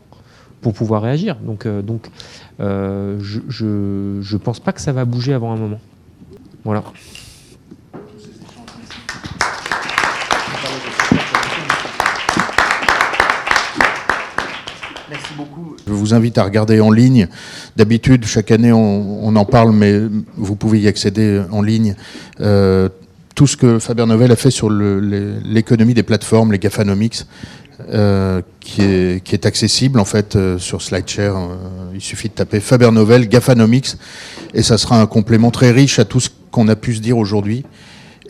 pour 0.61 0.73
pouvoir 0.73 1.03
réagir. 1.03 1.37
Donc, 1.37 1.69
donc 1.69 2.11
je 2.59 3.65
ne 3.65 4.37
pense 4.39 4.59
pas 4.59 4.73
que 4.73 4.81
ça 4.81 4.93
va 4.93 5.05
bouger 5.05 5.33
avant 5.33 5.53
un 5.53 5.57
moment. 5.57 5.81
Voilà. 6.65 6.83
Vous 15.99 16.15
invite 16.15 16.39
à 16.39 16.45
regarder 16.45 16.81
en 16.81 16.91
ligne. 16.91 17.29
D'habitude, 17.77 18.25
chaque 18.25 18.51
année, 18.51 18.73
on, 18.73 19.37
en 19.37 19.45
parle, 19.45 19.73
mais 19.73 20.01
vous 20.37 20.57
pouvez 20.57 20.81
y 20.81 20.89
accéder 20.89 21.43
en 21.51 21.63
ligne. 21.63 21.95
Euh, 22.41 22.89
tout 23.35 23.47
ce 23.47 23.57
que 23.57 23.79
Faber 23.79 24.07
Novel 24.07 24.33
a 24.33 24.37
fait 24.37 24.51
sur 24.51 24.71
l'économie 24.71 25.95
des 25.95 26.03
plateformes, 26.03 26.53
les 26.53 26.59
GAFAnomics, 26.59 27.25
euh, 27.91 28.43
qui, 28.61 28.83
est, 28.83 29.47
accessible 29.47 30.01
en 30.01 30.05
fait 30.05 30.35
euh, 30.35 30.59
sur 30.59 30.83
SlideShare. 30.83 31.37
il 31.95 32.01
suffit 32.01 32.29
de 32.29 32.35
taper 32.35 32.59
Faber 32.59 32.91
Novel, 32.91 33.29
GAFAnomics, 33.29 33.95
et 34.55 34.63
ça 34.63 34.77
sera 34.79 35.01
un 35.01 35.07
complément 35.07 35.53
très 35.53 35.71
riche 35.71 36.01
à 36.01 36.05
tout 36.05 36.19
ce 36.19 36.31
qu'on 36.51 36.67
a 36.69 36.75
pu 36.75 36.97
se 36.97 37.01
dire 37.01 37.17
aujourd'hui. 37.17 37.65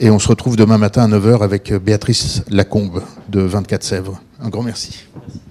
Et 0.00 0.10
on 0.10 0.18
se 0.18 0.28
retrouve 0.28 0.56
demain 0.56 0.78
matin 0.78 1.10
à 1.10 1.18
9h 1.18 1.42
avec 1.42 1.72
Béatrice 1.72 2.42
Lacombe 2.50 3.02
de 3.30 3.40
24 3.40 3.82
Sèvres. 3.82 4.20
Un 4.40 4.48
grand 4.48 4.62
merci. 4.62 5.06